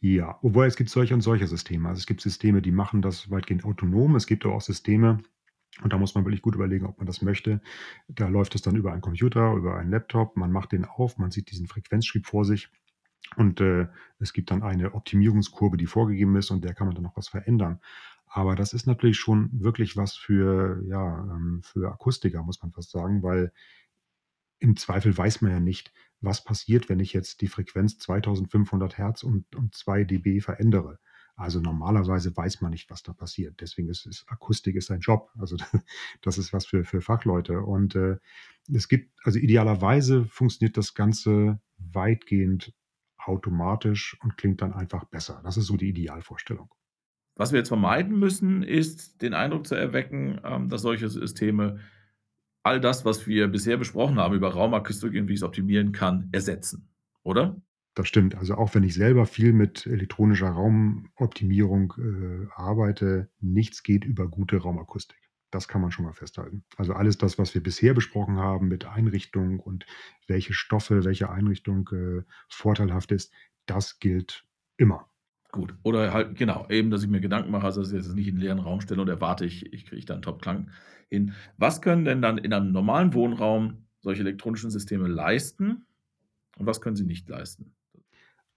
Ja, 0.00 0.38
obwohl 0.42 0.66
es 0.66 0.76
gibt 0.76 0.90
solche 0.90 1.14
und 1.14 1.22
solche 1.22 1.46
Systeme. 1.46 1.88
Also 1.88 2.00
es 2.00 2.06
gibt 2.06 2.20
Systeme, 2.20 2.60
die 2.60 2.72
machen 2.72 3.02
das 3.02 3.30
weitgehend 3.30 3.64
autonom. 3.64 4.16
Es 4.16 4.26
gibt 4.26 4.44
auch 4.44 4.60
Systeme, 4.60 5.20
und 5.82 5.92
da 5.92 5.98
muss 5.98 6.14
man 6.14 6.24
wirklich 6.24 6.42
gut 6.42 6.54
überlegen, 6.54 6.86
ob 6.86 6.98
man 6.98 7.06
das 7.06 7.22
möchte. 7.22 7.60
Da 8.08 8.28
läuft 8.28 8.54
es 8.54 8.62
dann 8.62 8.76
über 8.76 8.92
einen 8.92 9.02
Computer, 9.02 9.52
über 9.54 9.76
einen 9.76 9.90
Laptop. 9.90 10.36
Man 10.36 10.52
macht 10.52 10.72
den 10.72 10.84
auf, 10.84 11.18
man 11.18 11.30
sieht 11.30 11.50
diesen 11.50 11.66
Frequenzschrieb 11.66 12.26
vor 12.26 12.44
sich. 12.44 12.70
Und 13.36 13.60
äh, 13.60 13.88
es 14.18 14.32
gibt 14.32 14.50
dann 14.50 14.62
eine 14.62 14.94
Optimierungskurve, 14.94 15.76
die 15.76 15.86
vorgegeben 15.86 16.36
ist 16.36 16.50
und 16.50 16.64
der 16.64 16.74
kann 16.74 16.86
man 16.86 16.94
dann 16.94 17.04
noch 17.04 17.16
was 17.16 17.28
verändern. 17.28 17.80
Aber 18.26 18.54
das 18.54 18.72
ist 18.72 18.86
natürlich 18.86 19.18
schon 19.18 19.50
wirklich 19.52 19.96
was 19.96 20.16
für, 20.16 20.82
ja, 20.86 21.18
ähm, 21.20 21.60
für 21.62 21.90
Akustiker, 21.90 22.42
muss 22.42 22.62
man 22.62 22.72
fast 22.72 22.90
sagen, 22.90 23.22
weil 23.22 23.52
im 24.58 24.76
Zweifel 24.76 25.16
weiß 25.16 25.42
man 25.42 25.52
ja 25.52 25.60
nicht, 25.60 25.92
was 26.20 26.44
passiert, 26.44 26.88
wenn 26.88 27.00
ich 27.00 27.12
jetzt 27.12 27.40
die 27.40 27.48
Frequenz 27.48 27.98
2500 27.98 28.98
Hertz 28.98 29.22
und, 29.22 29.54
und 29.54 29.74
2 29.74 30.04
dB 30.04 30.40
verändere. 30.40 30.98
Also 31.36 31.60
normalerweise 31.60 32.34
weiß 32.34 32.62
man 32.62 32.70
nicht, 32.70 32.88
was 32.90 33.02
da 33.02 33.12
passiert. 33.12 33.60
Deswegen 33.60 33.90
ist, 33.90 34.06
ist 34.06 34.24
Akustik 34.26 34.74
ist 34.74 34.90
ein 34.90 35.00
Job. 35.00 35.30
Also 35.38 35.56
das 36.22 36.38
ist 36.38 36.54
was 36.54 36.66
für, 36.66 36.84
für 36.84 37.02
Fachleute. 37.02 37.60
Und 37.60 37.94
äh, 37.94 38.16
es 38.72 38.88
gibt, 38.88 39.12
also 39.22 39.38
idealerweise 39.38 40.24
funktioniert 40.26 40.78
das 40.78 40.94
Ganze 40.94 41.60
weitgehend 41.76 42.72
automatisch 43.28 44.16
und 44.22 44.36
klingt 44.36 44.62
dann 44.62 44.72
einfach 44.72 45.04
besser. 45.04 45.40
Das 45.44 45.56
ist 45.56 45.66
so 45.66 45.76
die 45.76 45.88
Idealvorstellung. 45.88 46.74
Was 47.36 47.52
wir 47.52 47.58
jetzt 47.58 47.68
vermeiden 47.68 48.18
müssen, 48.18 48.62
ist 48.62 49.20
den 49.20 49.34
Eindruck 49.34 49.66
zu 49.66 49.74
erwecken, 49.74 50.40
ähm, 50.44 50.68
dass 50.68 50.82
solche 50.82 51.08
Systeme 51.08 51.80
all 52.62 52.80
das, 52.80 53.04
was 53.04 53.26
wir 53.26 53.48
bisher 53.48 53.76
besprochen 53.76 54.18
haben 54.18 54.34
über 54.34 54.52
Raumakustik 54.52 55.14
und 55.14 55.28
wie 55.28 55.34
ich 55.34 55.40
es 55.40 55.44
optimieren 55.44 55.92
kann, 55.92 56.28
ersetzen, 56.32 56.88
oder? 57.22 57.60
Das 57.94 58.08
stimmt. 58.08 58.34
Also 58.34 58.56
auch 58.56 58.74
wenn 58.74 58.82
ich 58.82 58.94
selber 58.94 59.24
viel 59.24 59.52
mit 59.52 59.86
elektronischer 59.86 60.48
Raumoptimierung 60.48 61.94
äh, 61.98 62.46
arbeite, 62.54 63.30
nichts 63.40 63.82
geht 63.82 64.04
über 64.04 64.28
gute 64.28 64.58
Raumakustik. 64.58 65.25
Das 65.56 65.68
kann 65.68 65.80
man 65.80 65.90
schon 65.90 66.04
mal 66.04 66.12
festhalten. 66.12 66.64
Also 66.76 66.92
alles 66.92 67.16
das, 67.16 67.38
was 67.38 67.54
wir 67.54 67.62
bisher 67.62 67.94
besprochen 67.94 68.36
haben 68.36 68.68
mit 68.68 68.84
Einrichtung 68.84 69.58
und 69.58 69.86
welche 70.26 70.52
Stoffe, 70.52 71.06
welche 71.06 71.30
Einrichtung 71.30 71.88
äh, 71.94 72.24
vorteilhaft 72.50 73.10
ist, 73.10 73.32
das 73.64 73.98
gilt 73.98 74.44
immer. 74.76 75.08
Gut. 75.52 75.74
Oder 75.82 76.12
halt, 76.12 76.36
genau, 76.36 76.66
eben, 76.68 76.90
dass 76.90 77.02
ich 77.02 77.08
mir 77.08 77.22
Gedanken 77.22 77.50
mache, 77.50 77.64
also 77.64 77.80
dass 77.80 77.90
ich 77.90 77.96
jetzt 77.96 78.14
nicht 78.14 78.28
in 78.28 78.34
einen 78.34 78.42
leeren 78.42 78.58
Raum 78.58 78.82
stelle 78.82 79.00
und 79.00 79.08
erwarte, 79.08 79.46
ich, 79.46 79.72
ich 79.72 79.86
kriege 79.86 80.04
da 80.04 80.12
einen 80.12 80.22
Top-Klang 80.22 80.70
hin. 81.08 81.32
Was 81.56 81.80
können 81.80 82.04
denn 82.04 82.20
dann 82.20 82.36
in 82.36 82.52
einem 82.52 82.70
normalen 82.72 83.14
Wohnraum 83.14 83.86
solche 84.02 84.20
elektronischen 84.20 84.70
Systeme 84.70 85.08
leisten 85.08 85.86
und 86.58 86.66
was 86.66 86.82
können 86.82 86.96
sie 86.96 87.06
nicht 87.06 87.30
leisten? 87.30 87.74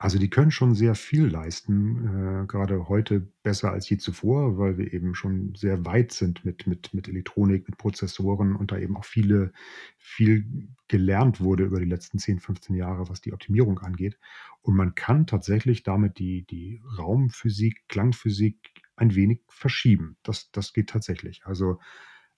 Also 0.02 0.18
die 0.18 0.30
können 0.30 0.50
schon 0.50 0.76
sehr 0.76 0.96
viel 0.96 1.26
leisten, 1.26 2.44
äh, 2.44 2.48
gerade 2.48 2.88
heute 2.88 3.20
besser 3.44 3.74
als 3.74 3.90
je 3.90 3.98
zuvor, 3.98 4.58
weil 4.58 4.78
wir 4.78 4.94
eben 4.94 5.14
schon 5.14 5.54
sehr 5.56 5.86
weit 5.86 6.14
sind 6.14 6.46
mit, 6.46 6.68
mit, 6.68 6.94
mit 6.94 7.10
Elektronik, 7.10 7.68
mit 7.68 7.78
Prozessoren 7.78 8.56
und 8.56 8.72
da 8.72 8.78
eben 8.78 8.96
auch 8.96 9.04
viele, 9.04 9.52
viel 9.98 10.70
gelernt 10.88 11.42
wurde 11.42 11.66
über 11.66 11.82
die 11.82 11.86
letzten 11.86 12.18
10, 12.18 12.40
15 12.40 12.78
Jahre, 12.78 13.10
was 13.10 13.20
die 13.20 13.34
Optimierung 13.34 13.80
angeht. 13.80 14.18
Und 14.62 14.78
man 14.78 14.96
kann 14.96 15.28
tatsächlich 15.28 15.84
damit 15.84 16.18
die, 16.18 16.46
die 16.46 16.82
Raumphysik, 16.98 17.84
Klangphysik 17.90 18.72
ein 18.96 19.16
wenig 19.16 19.42
verschieben. 19.50 20.16
Das, 20.24 20.50
das 20.52 20.72
geht 20.72 20.90
tatsächlich. 20.90 21.42
Also 21.44 21.78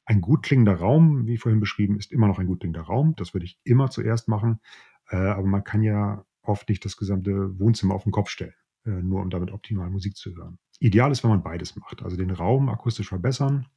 ein 0.05 0.21
gut 0.21 0.41
klingender 0.41 0.77
Raum, 0.77 1.27
wie 1.27 1.37
vorhin 1.37 1.59
beschrieben, 1.59 1.99
ist 1.99 2.11
immer 2.11 2.27
noch 2.27 2.39
ein 2.39 2.47
gut 2.47 2.61
klingender 2.61 2.87
Raum. 2.87 3.13
Das 3.17 3.35
würde 3.35 3.45
ich 3.45 3.59
immer 3.63 3.91
zuerst 3.91 4.27
machen. 4.27 4.61
Äh, 5.09 5.17
aber 5.17 5.45
man 5.45 5.63
kann 5.63 5.83
ja 5.83 6.25
oft 6.43 6.69
nicht 6.69 6.83
das 6.85 6.97
gesamte 6.97 7.59
Wohnzimmer 7.59 7.95
auf 7.95 8.03
den 8.03 8.11
Kopf 8.11 8.29
stellen, 8.29 8.53
äh, 8.85 8.89
nur 8.89 9.21
um 9.21 9.29
damit 9.29 9.51
optimal 9.51 9.89
Musik 9.89 10.15
zu 10.15 10.35
hören. 10.35 10.59
Ideal 10.79 11.11
ist, 11.11 11.23
wenn 11.23 11.31
man 11.31 11.43
beides 11.43 11.75
macht. 11.75 12.01
Also 12.01 12.17
den 12.17 12.31
Raum 12.31 12.69
akustisch 12.69 13.09
verbessern, 13.09 13.67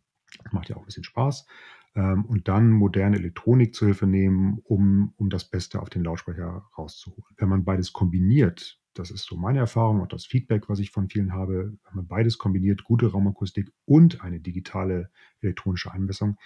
macht 0.53 0.69
ja 0.69 0.77
auch 0.77 0.81
ein 0.81 0.87
bisschen 0.87 1.05
Spaß, 1.05 1.47
ähm, 1.95 2.25
und 2.25 2.49
dann 2.49 2.71
moderne 2.71 3.17
Elektronik 3.17 3.75
zur 3.75 3.89
Hilfe 3.89 4.07
nehmen, 4.07 4.59
um, 4.65 5.13
um 5.17 5.31
das 5.31 5.49
Beste 5.49 5.81
auf 5.81 5.91
den 5.91 6.05
Lautsprecher 6.05 6.69
rauszuholen. 6.77 7.35
Wenn 7.37 7.49
man 7.49 7.65
beides 7.65 7.93
kombiniert, 7.93 8.81
das 8.95 9.11
ist 9.11 9.25
so 9.25 9.37
meine 9.37 9.59
Erfahrung 9.59 10.01
und 10.01 10.13
das 10.13 10.25
Feedback, 10.25 10.69
was 10.69 10.79
ich 10.79 10.91
von 10.91 11.09
vielen 11.09 11.33
habe, 11.33 11.77
wenn 11.85 11.95
man 11.95 12.07
beides 12.07 12.39
kombiniert, 12.39 12.85
gute 12.85 13.11
Raumakustik 13.11 13.73
und 13.85 14.23
eine 14.23 14.41
digitale 14.41 15.11
elektronische 15.41 15.93
Einmessung, 15.93 16.37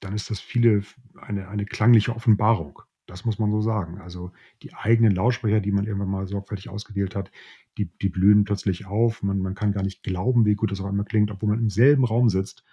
dann 0.00 0.14
ist 0.14 0.30
das 0.30 0.40
viele 0.40 0.82
eine, 1.16 1.48
eine 1.48 1.64
klangliche 1.64 2.14
Offenbarung. 2.14 2.82
Das 3.06 3.24
muss 3.24 3.38
man 3.38 3.50
so 3.50 3.60
sagen. 3.60 4.00
Also 4.00 4.32
die 4.62 4.74
eigenen 4.74 5.14
Lautsprecher, 5.14 5.60
die 5.60 5.72
man 5.72 5.86
irgendwann 5.86 6.10
mal 6.10 6.26
sorgfältig 6.26 6.68
ausgewählt 6.68 7.14
hat, 7.14 7.30
die, 7.78 7.86
die 8.02 8.08
blühen 8.08 8.44
plötzlich 8.44 8.86
auf. 8.86 9.22
Man, 9.22 9.38
man 9.38 9.54
kann 9.54 9.72
gar 9.72 9.82
nicht 9.82 10.02
glauben, 10.02 10.44
wie 10.44 10.54
gut 10.54 10.72
das 10.72 10.80
auf 10.80 10.86
einmal 10.86 11.04
klingt, 11.04 11.30
obwohl 11.30 11.50
man 11.50 11.60
im 11.60 11.70
selben 11.70 12.04
Raum 12.04 12.28
sitzt 12.28 12.64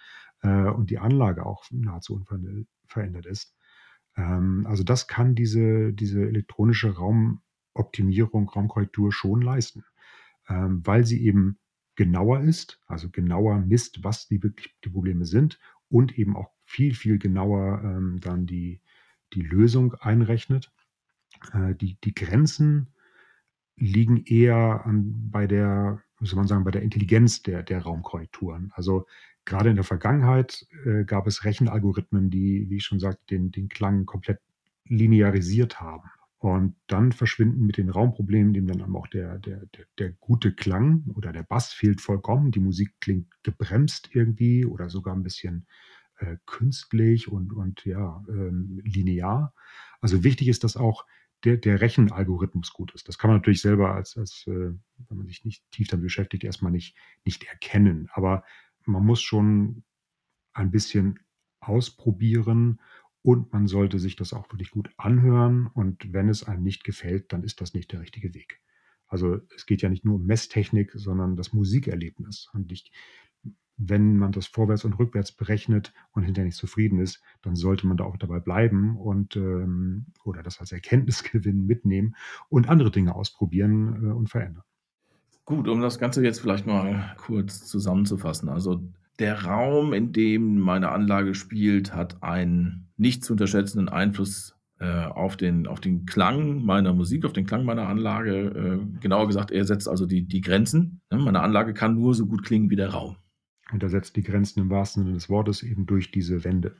äh, 0.42 0.68
und 0.68 0.90
die 0.90 0.98
Anlage 0.98 1.46
auch 1.46 1.64
nahezu 1.70 2.14
unverändert 2.14 3.26
ist. 3.26 3.54
Ähm, 4.16 4.66
also 4.66 4.84
das 4.84 5.06
kann 5.06 5.34
diese, 5.34 5.92
diese 5.92 6.26
elektronische 6.26 6.96
Raumoptimierung, 6.96 8.48
Raumkorrektur 8.48 9.12
schon 9.12 9.42
leisten, 9.42 9.84
ähm, 10.48 10.80
weil 10.84 11.04
sie 11.04 11.24
eben 11.24 11.58
genauer 11.96 12.40
ist, 12.40 12.80
also 12.86 13.08
genauer 13.08 13.58
misst, 13.60 14.02
was 14.02 14.26
die 14.26 14.42
wirklich 14.42 14.74
die 14.84 14.90
Probleme 14.90 15.24
sind 15.26 15.60
und 15.88 16.18
eben 16.18 16.36
auch 16.36 16.50
viel, 16.64 16.94
viel 16.94 17.18
genauer 17.18 17.82
ähm, 17.84 18.18
dann 18.20 18.46
die, 18.46 18.80
die 19.34 19.42
Lösung 19.42 19.94
einrechnet. 19.94 20.72
Äh, 21.52 21.74
die, 21.74 21.98
die 22.02 22.14
Grenzen 22.14 22.94
liegen 23.76 24.24
eher 24.24 24.84
an, 24.84 25.30
bei 25.30 25.46
der, 25.46 26.02
soll 26.20 26.36
man 26.36 26.46
sagen, 26.46 26.64
bei 26.64 26.70
der 26.70 26.82
Intelligenz 26.82 27.42
der, 27.42 27.62
der 27.62 27.82
Raumkorrekturen. 27.82 28.70
Also 28.74 29.06
gerade 29.44 29.70
in 29.70 29.76
der 29.76 29.84
Vergangenheit 29.84 30.66
äh, 30.84 31.04
gab 31.04 31.26
es 31.26 31.44
Rechenalgorithmen, 31.44 32.30
die, 32.30 32.68
wie 32.70 32.76
ich 32.76 32.84
schon 32.84 33.00
sagte, 33.00 33.24
den, 33.30 33.50
den 33.50 33.68
Klang 33.68 34.06
komplett 34.06 34.40
linearisiert 34.84 35.80
haben. 35.80 36.08
Und 36.38 36.76
dann 36.88 37.12
verschwinden 37.12 37.64
mit 37.64 37.78
den 37.78 37.88
Raumproblemen 37.88 38.52
dem 38.52 38.66
dann 38.66 38.82
auch 38.94 39.06
der, 39.06 39.38
der, 39.38 39.64
der, 39.64 39.86
der, 39.98 40.12
gute 40.12 40.52
Klang 40.52 41.04
oder 41.14 41.32
der 41.32 41.42
Bass 41.42 41.72
fehlt 41.72 42.02
vollkommen. 42.02 42.50
Die 42.50 42.60
Musik 42.60 42.92
klingt 43.00 43.32
gebremst 43.42 44.10
irgendwie 44.12 44.66
oder 44.66 44.90
sogar 44.90 45.16
ein 45.16 45.22
bisschen 45.22 45.66
äh, 46.18 46.36
künstlich 46.46 47.28
und, 47.28 47.52
und 47.52 47.84
ja, 47.84 48.24
ähm, 48.28 48.80
linear. 48.84 49.54
Also 50.00 50.24
wichtig 50.24 50.48
ist, 50.48 50.64
dass 50.64 50.76
auch 50.76 51.04
der, 51.44 51.56
der 51.56 51.80
Rechenalgorithmus 51.80 52.72
gut 52.72 52.94
ist. 52.94 53.08
Das 53.08 53.18
kann 53.18 53.28
man 53.28 53.38
natürlich 53.38 53.60
selber 53.60 53.94
als, 53.94 54.16
als 54.16 54.46
äh, 54.46 54.72
wenn 55.08 55.16
man 55.16 55.26
sich 55.26 55.44
nicht 55.44 55.70
tief 55.70 55.88
damit 55.88 56.04
beschäftigt, 56.04 56.44
erstmal 56.44 56.72
nicht, 56.72 56.96
nicht 57.24 57.44
erkennen. 57.44 58.08
Aber 58.12 58.44
man 58.86 59.04
muss 59.04 59.22
schon 59.22 59.84
ein 60.52 60.70
bisschen 60.70 61.20
ausprobieren 61.60 62.80
und 63.22 63.52
man 63.52 63.66
sollte 63.66 63.98
sich 63.98 64.16
das 64.16 64.32
auch 64.32 64.50
wirklich 64.52 64.70
gut 64.70 64.90
anhören. 64.96 65.66
Und 65.66 66.12
wenn 66.12 66.28
es 66.28 66.44
einem 66.44 66.62
nicht 66.62 66.84
gefällt, 66.84 67.32
dann 67.32 67.42
ist 67.42 67.60
das 67.60 67.74
nicht 67.74 67.92
der 67.92 68.00
richtige 68.00 68.34
Weg. 68.34 68.60
Also 69.06 69.38
es 69.54 69.66
geht 69.66 69.82
ja 69.82 69.88
nicht 69.88 70.04
nur 70.04 70.16
um 70.16 70.26
Messtechnik, 70.26 70.92
sondern 70.94 71.36
das 71.36 71.52
Musikerlebnis. 71.52 72.48
Und 72.52 72.72
ich, 72.72 72.90
wenn 73.76 74.16
man 74.16 74.32
das 74.32 74.46
vorwärts 74.46 74.84
und 74.84 74.98
rückwärts 74.98 75.32
berechnet 75.32 75.92
und 76.12 76.22
hinterher 76.22 76.46
nicht 76.46 76.56
zufrieden 76.56 76.98
ist, 76.98 77.22
dann 77.42 77.56
sollte 77.56 77.86
man 77.86 77.96
da 77.96 78.04
auch 78.04 78.16
dabei 78.16 78.40
bleiben 78.40 78.96
und 78.96 79.36
ähm, 79.36 80.06
oder 80.24 80.42
das 80.42 80.60
als 80.60 80.72
Erkenntnisgewinn 80.72 81.66
mitnehmen 81.66 82.14
und 82.48 82.68
andere 82.68 82.90
Dinge 82.90 83.14
ausprobieren 83.14 84.10
äh, 84.10 84.12
und 84.12 84.28
verändern. 84.28 84.64
Gut, 85.44 85.68
um 85.68 85.80
das 85.80 85.98
Ganze 85.98 86.24
jetzt 86.24 86.40
vielleicht 86.40 86.66
mal 86.66 87.14
kurz 87.18 87.66
zusammenzufassen. 87.66 88.48
Also 88.48 88.82
der 89.18 89.44
Raum, 89.44 89.92
in 89.92 90.12
dem 90.12 90.58
meine 90.58 90.90
Anlage 90.90 91.34
spielt, 91.34 91.94
hat 91.94 92.22
einen 92.22 92.88
nicht 92.96 93.24
zu 93.24 93.34
unterschätzenden 93.34 93.88
Einfluss 93.88 94.56
äh, 94.80 95.04
auf, 95.04 95.36
den, 95.36 95.66
auf 95.66 95.80
den 95.80 96.06
Klang 96.06 96.64
meiner 96.64 96.92
Musik, 96.92 97.24
auf 97.24 97.32
den 97.32 97.46
Klang 97.46 97.64
meiner 97.64 97.88
Anlage. 97.88 98.80
Äh, 98.80 99.00
genauer 99.00 99.26
gesagt, 99.26 99.50
er 99.50 99.64
setzt 99.64 99.88
also 99.88 100.06
die, 100.06 100.26
die 100.26 100.40
Grenzen. 100.40 101.00
Ne? 101.10 101.18
Meine 101.18 101.40
Anlage 101.40 101.74
kann 101.74 101.94
nur 101.94 102.14
so 102.14 102.26
gut 102.26 102.42
klingen 102.42 102.70
wie 102.70 102.76
der 102.76 102.90
Raum. 102.90 103.16
Und 103.72 103.82
er 103.82 103.88
setzt 103.88 104.16
die 104.16 104.22
Grenzen 104.22 104.60
im 104.60 104.70
wahrsten 104.70 105.04
Sinne 105.04 105.14
des 105.14 105.28
Wortes 105.28 105.62
eben 105.62 105.86
durch 105.86 106.10
diese 106.10 106.44
Wände. 106.44 106.76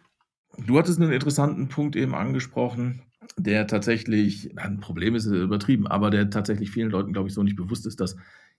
Du 0.58 0.78
hattest 0.78 1.00
einen 1.00 1.12
interessanten 1.12 1.68
Punkt 1.68 1.96
eben 1.96 2.14
angesprochen, 2.14 3.02
der 3.36 3.66
tatsächlich, 3.66 4.56
ein 4.58 4.80
Problem 4.80 5.14
ist 5.14 5.26
übertrieben, 5.26 5.86
aber 5.86 6.10
der 6.10 6.30
tatsächlich 6.30 6.70
vielen 6.70 6.90
Leuten, 6.90 7.12
glaube 7.12 7.28
ich, 7.28 7.34
so 7.34 7.42
nicht 7.42 7.56
bewusst 7.56 7.86
ist, 7.86 8.00
dass 8.00 8.16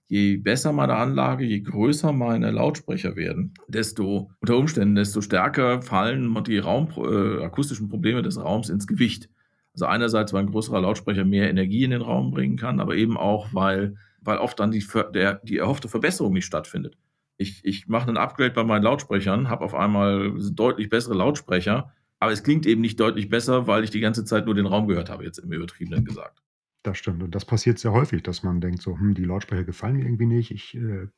je 0.08 0.36
besser 0.36 0.72
meine 0.72 0.94
Anlage, 0.94 1.44
je 1.44 1.60
größer 1.60 2.12
meine 2.12 2.50
Lautsprecher 2.50 3.16
werden, 3.16 3.54
desto 3.68 4.30
unter 4.40 4.56
Umständen, 4.56 4.94
desto 4.94 5.20
stärker 5.20 5.82
fallen 5.82 6.36
die 6.44 6.58
Raum, 6.58 6.88
äh, 6.96 7.42
akustischen 7.44 7.88
Probleme 7.88 8.22
des 8.22 8.38
Raums 8.38 8.68
ins 8.68 8.86
Gewicht. 8.86 9.30
Also 9.72 9.86
einerseits, 9.86 10.32
weil 10.32 10.44
ein 10.44 10.50
größerer 10.50 10.80
Lautsprecher 10.80 11.24
mehr 11.24 11.50
Energie 11.50 11.84
in 11.84 11.90
den 11.90 12.02
Raum 12.02 12.30
bringen 12.30 12.56
kann, 12.56 12.80
aber 12.80 12.96
eben 12.96 13.16
auch, 13.16 13.48
weil, 13.52 13.96
weil 14.20 14.38
oft 14.38 14.58
dann 14.58 14.70
die, 14.70 14.84
der, 15.14 15.40
die 15.44 15.58
erhoffte 15.58 15.88
Verbesserung 15.88 16.32
nicht 16.32 16.46
stattfindet 16.46 16.96
ich, 17.36 17.64
ich 17.64 17.88
mache 17.88 18.08
einen 18.08 18.16
Upgrade 18.16 18.52
bei 18.52 18.64
meinen 18.64 18.82
Lautsprechern, 18.82 19.48
habe 19.48 19.64
auf 19.64 19.74
einmal 19.74 20.34
deutlich 20.52 20.88
bessere 20.88 21.14
Lautsprecher, 21.14 21.92
aber 22.18 22.32
es 22.32 22.42
klingt 22.42 22.66
eben 22.66 22.80
nicht 22.80 22.98
deutlich 22.98 23.28
besser, 23.28 23.66
weil 23.66 23.84
ich 23.84 23.90
die 23.90 24.00
ganze 24.00 24.24
Zeit 24.24 24.46
nur 24.46 24.54
den 24.54 24.66
Raum 24.66 24.88
gehört 24.88 25.10
habe, 25.10 25.24
jetzt 25.24 25.38
im 25.38 25.52
Übertriebenen 25.52 26.04
gesagt. 26.04 26.42
Das 26.86 26.98
stimmt. 26.98 27.20
Und 27.20 27.34
das 27.34 27.44
passiert 27.44 27.80
sehr 27.80 27.90
häufig, 27.90 28.22
dass 28.22 28.44
man 28.44 28.60
denkt, 28.60 28.80
so, 28.80 28.96
hm, 28.96 29.14
die 29.14 29.24
Lautsprecher 29.24 29.64
gefallen 29.64 29.96
mir 29.96 30.04
irgendwie 30.04 30.26
nicht. 30.26 30.52
Ich 30.52 30.76
äh, 30.76 31.08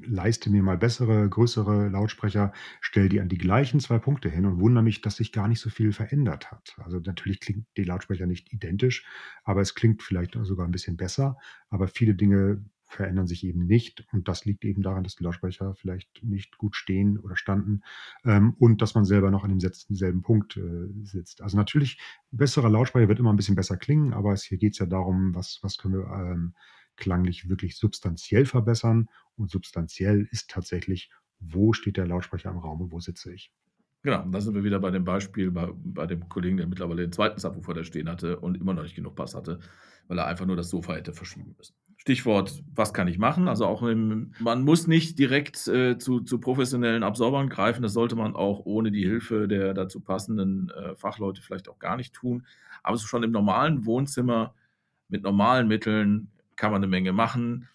leiste 0.00 0.50
mir 0.50 0.62
mal 0.62 0.78
bessere, 0.78 1.28
größere 1.28 1.88
Lautsprecher, 1.88 2.52
stelle 2.80 3.08
die 3.08 3.20
an 3.20 3.28
die 3.28 3.36
gleichen 3.36 3.80
zwei 3.80 3.98
Punkte 3.98 4.28
hin 4.28 4.46
und 4.46 4.60
wundere 4.60 4.84
mich, 4.84 5.00
dass 5.00 5.16
sich 5.16 5.32
gar 5.32 5.48
nicht 5.48 5.58
so 5.58 5.68
viel 5.68 5.92
verändert 5.92 6.52
hat. 6.52 6.76
Also 6.78 7.00
natürlich 7.00 7.40
klingt 7.40 7.66
die 7.76 7.82
Lautsprecher 7.82 8.26
nicht 8.26 8.52
identisch, 8.52 9.04
aber 9.42 9.62
es 9.62 9.74
klingt 9.74 10.00
vielleicht 10.00 10.38
sogar 10.42 10.64
ein 10.64 10.70
bisschen 10.70 10.96
besser. 10.96 11.36
Aber 11.70 11.88
viele 11.88 12.14
Dinge 12.14 12.64
verändern 12.86 13.26
sich 13.26 13.44
eben 13.44 13.66
nicht. 13.66 14.06
Und 14.12 14.28
das 14.28 14.44
liegt 14.44 14.64
eben 14.64 14.82
daran, 14.82 15.04
dass 15.04 15.16
die 15.16 15.24
Lautsprecher 15.24 15.74
vielleicht 15.74 16.22
nicht 16.22 16.56
gut 16.56 16.76
stehen 16.76 17.18
oder 17.18 17.36
standen 17.36 17.82
ähm, 18.24 18.54
und 18.58 18.80
dass 18.82 18.94
man 18.94 19.04
selber 19.04 19.30
noch 19.30 19.44
an 19.44 19.58
demselben 19.58 20.22
Punkt 20.22 20.56
äh, 20.56 20.88
sitzt. 21.02 21.42
Also 21.42 21.56
natürlich, 21.56 21.98
besserer 22.30 22.70
Lautsprecher 22.70 23.08
wird 23.08 23.18
immer 23.18 23.32
ein 23.32 23.36
bisschen 23.36 23.56
besser 23.56 23.76
klingen, 23.76 24.12
aber 24.12 24.32
es, 24.32 24.44
hier 24.44 24.58
geht 24.58 24.74
es 24.74 24.78
ja 24.78 24.86
darum, 24.86 25.34
was, 25.34 25.58
was 25.62 25.78
können 25.78 25.94
wir 25.94 26.06
ähm, 26.06 26.54
klanglich 26.96 27.48
wirklich 27.48 27.76
substanziell 27.76 28.46
verbessern. 28.46 29.08
Und 29.36 29.50
substanziell 29.50 30.28
ist 30.30 30.50
tatsächlich, 30.50 31.10
wo 31.40 31.72
steht 31.72 31.96
der 31.96 32.06
Lautsprecher 32.06 32.50
im 32.50 32.58
Raum 32.58 32.80
und 32.80 32.92
wo 32.92 33.00
sitze 33.00 33.32
ich. 33.32 33.52
Genau, 34.02 34.24
da 34.24 34.40
sind 34.40 34.54
wir 34.54 34.62
wieder 34.62 34.78
bei 34.78 34.92
dem 34.92 35.04
Beispiel 35.04 35.50
bei, 35.50 35.68
bei 35.74 36.06
dem 36.06 36.28
Kollegen, 36.28 36.56
der 36.56 36.68
mittlerweile 36.68 37.02
den 37.02 37.12
zweiten 37.12 37.40
Subwoofer 37.40 37.74
da 37.74 37.82
stehen 37.82 38.08
hatte 38.08 38.38
und 38.38 38.56
immer 38.56 38.72
noch 38.72 38.84
nicht 38.84 38.94
genug 38.94 39.16
Bass 39.16 39.34
hatte, 39.34 39.58
weil 40.06 40.18
er 40.18 40.26
einfach 40.26 40.46
nur 40.46 40.54
das 40.54 40.70
Sofa 40.70 40.94
hätte 40.94 41.12
verschieben 41.12 41.54
müssen. 41.58 41.74
Stichwort, 42.06 42.62
was 42.72 42.94
kann 42.94 43.08
ich 43.08 43.18
machen? 43.18 43.48
Also 43.48 43.66
auch 43.66 43.82
im, 43.82 44.30
man 44.38 44.62
muss 44.62 44.86
nicht 44.86 45.18
direkt 45.18 45.66
äh, 45.66 45.98
zu, 45.98 46.20
zu, 46.20 46.38
professionellen 46.38 47.02
Absorbern 47.02 47.48
greifen. 47.48 47.82
Das 47.82 47.94
sollte 47.94 48.14
man 48.14 48.36
auch 48.36 48.64
ohne 48.64 48.92
die 48.92 49.04
Hilfe 49.04 49.48
der 49.48 49.74
dazu 49.74 49.98
passenden 49.98 50.70
äh, 50.70 50.94
Fachleute 50.94 51.42
vielleicht 51.42 51.68
auch 51.68 51.80
gar 51.80 51.96
nicht 51.96 52.14
tun. 52.14 52.46
Aber 52.84 52.96
so 52.96 53.08
schon 53.08 53.24
im 53.24 53.32
normalen 53.32 53.86
Wohnzimmer 53.86 54.54
mit 55.08 55.24
normalen 55.24 55.66
Mitteln 55.66 56.30
kann 56.54 56.70
man 56.70 56.80
eine 56.80 56.86
Menge 56.86 57.12
machen. 57.12 57.68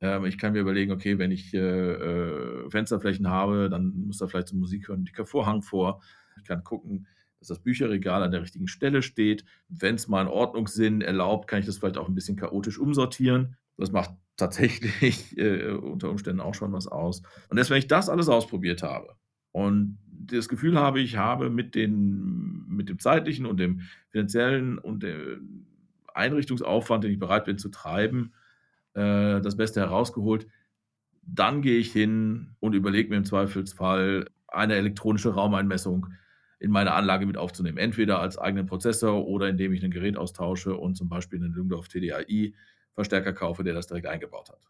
Ähm, 0.00 0.24
ich 0.24 0.36
kann 0.36 0.54
mir 0.54 0.62
überlegen, 0.62 0.90
okay, 0.90 1.18
wenn 1.18 1.30
ich 1.30 1.54
äh, 1.54 1.58
äh 1.58 2.68
Fensterflächen 2.68 3.30
habe, 3.30 3.70
dann 3.70 3.92
muss 4.06 4.18
da 4.18 4.26
vielleicht 4.26 4.48
zur 4.48 4.58
Musik 4.58 4.88
hören, 4.88 5.04
dicker 5.04 5.26
Vorhang 5.26 5.62
vor. 5.62 6.02
Ich 6.38 6.44
kann 6.44 6.64
gucken, 6.64 7.06
dass 7.38 7.46
das 7.46 7.60
Bücherregal 7.60 8.24
an 8.24 8.32
der 8.32 8.42
richtigen 8.42 8.66
Stelle 8.66 9.02
steht. 9.02 9.44
Wenn 9.68 9.94
es 9.94 10.08
mal 10.08 10.22
einen 10.22 10.28
Ordnungssinn 10.28 11.02
erlaubt, 11.02 11.46
kann 11.46 11.60
ich 11.60 11.66
das 11.66 11.78
vielleicht 11.78 11.98
auch 11.98 12.08
ein 12.08 12.16
bisschen 12.16 12.34
chaotisch 12.34 12.80
umsortieren. 12.80 13.56
Das 13.76 13.92
macht 13.92 14.10
tatsächlich 14.36 15.36
äh, 15.38 15.70
unter 15.70 16.10
Umständen 16.10 16.40
auch 16.40 16.54
schon 16.54 16.72
was 16.72 16.86
aus. 16.86 17.22
Und 17.48 17.58
erst 17.58 17.70
wenn 17.70 17.78
ich 17.78 17.88
das 17.88 18.08
alles 18.08 18.28
ausprobiert 18.28 18.82
habe 18.82 19.16
und 19.52 19.98
das 20.08 20.48
Gefühl 20.48 20.78
habe, 20.78 21.00
ich 21.00 21.16
habe 21.16 21.50
mit, 21.50 21.74
den, 21.74 22.66
mit 22.68 22.88
dem 22.88 22.98
zeitlichen 22.98 23.46
und 23.46 23.58
dem 23.58 23.82
finanziellen 24.10 24.78
und 24.78 25.02
dem 25.02 25.66
Einrichtungsaufwand, 26.14 27.04
den 27.04 27.12
ich 27.12 27.18
bereit 27.18 27.44
bin 27.44 27.58
zu 27.58 27.68
treiben, 27.68 28.32
äh, 28.94 29.40
das 29.40 29.56
Beste 29.56 29.80
herausgeholt, 29.80 30.46
dann 31.22 31.60
gehe 31.62 31.78
ich 31.78 31.92
hin 31.92 32.54
und 32.60 32.74
überlege 32.74 33.10
mir 33.10 33.16
im 33.16 33.24
Zweifelsfall 33.24 34.26
eine 34.48 34.74
elektronische 34.74 35.34
Raumeinmessung 35.34 36.06
in 36.58 36.70
meine 36.70 36.92
Anlage 36.92 37.26
mit 37.26 37.36
aufzunehmen. 37.36 37.78
Entweder 37.78 38.20
als 38.20 38.38
eigenen 38.38 38.66
Prozessor 38.66 39.26
oder 39.26 39.48
indem 39.48 39.72
ich 39.72 39.84
ein 39.84 39.90
Gerät 39.90 40.16
austausche 40.16 40.76
und 40.76 40.94
zum 40.96 41.08
Beispiel 41.08 41.38
einen 41.42 41.52
Lüngdorf 41.52 41.88
TDAI 41.88 42.54
Verstärker 42.96 43.32
kaufe, 43.32 43.62
der 43.62 43.74
das 43.74 43.86
direkt 43.86 44.06
eingebaut 44.06 44.50
hat. 44.50 44.60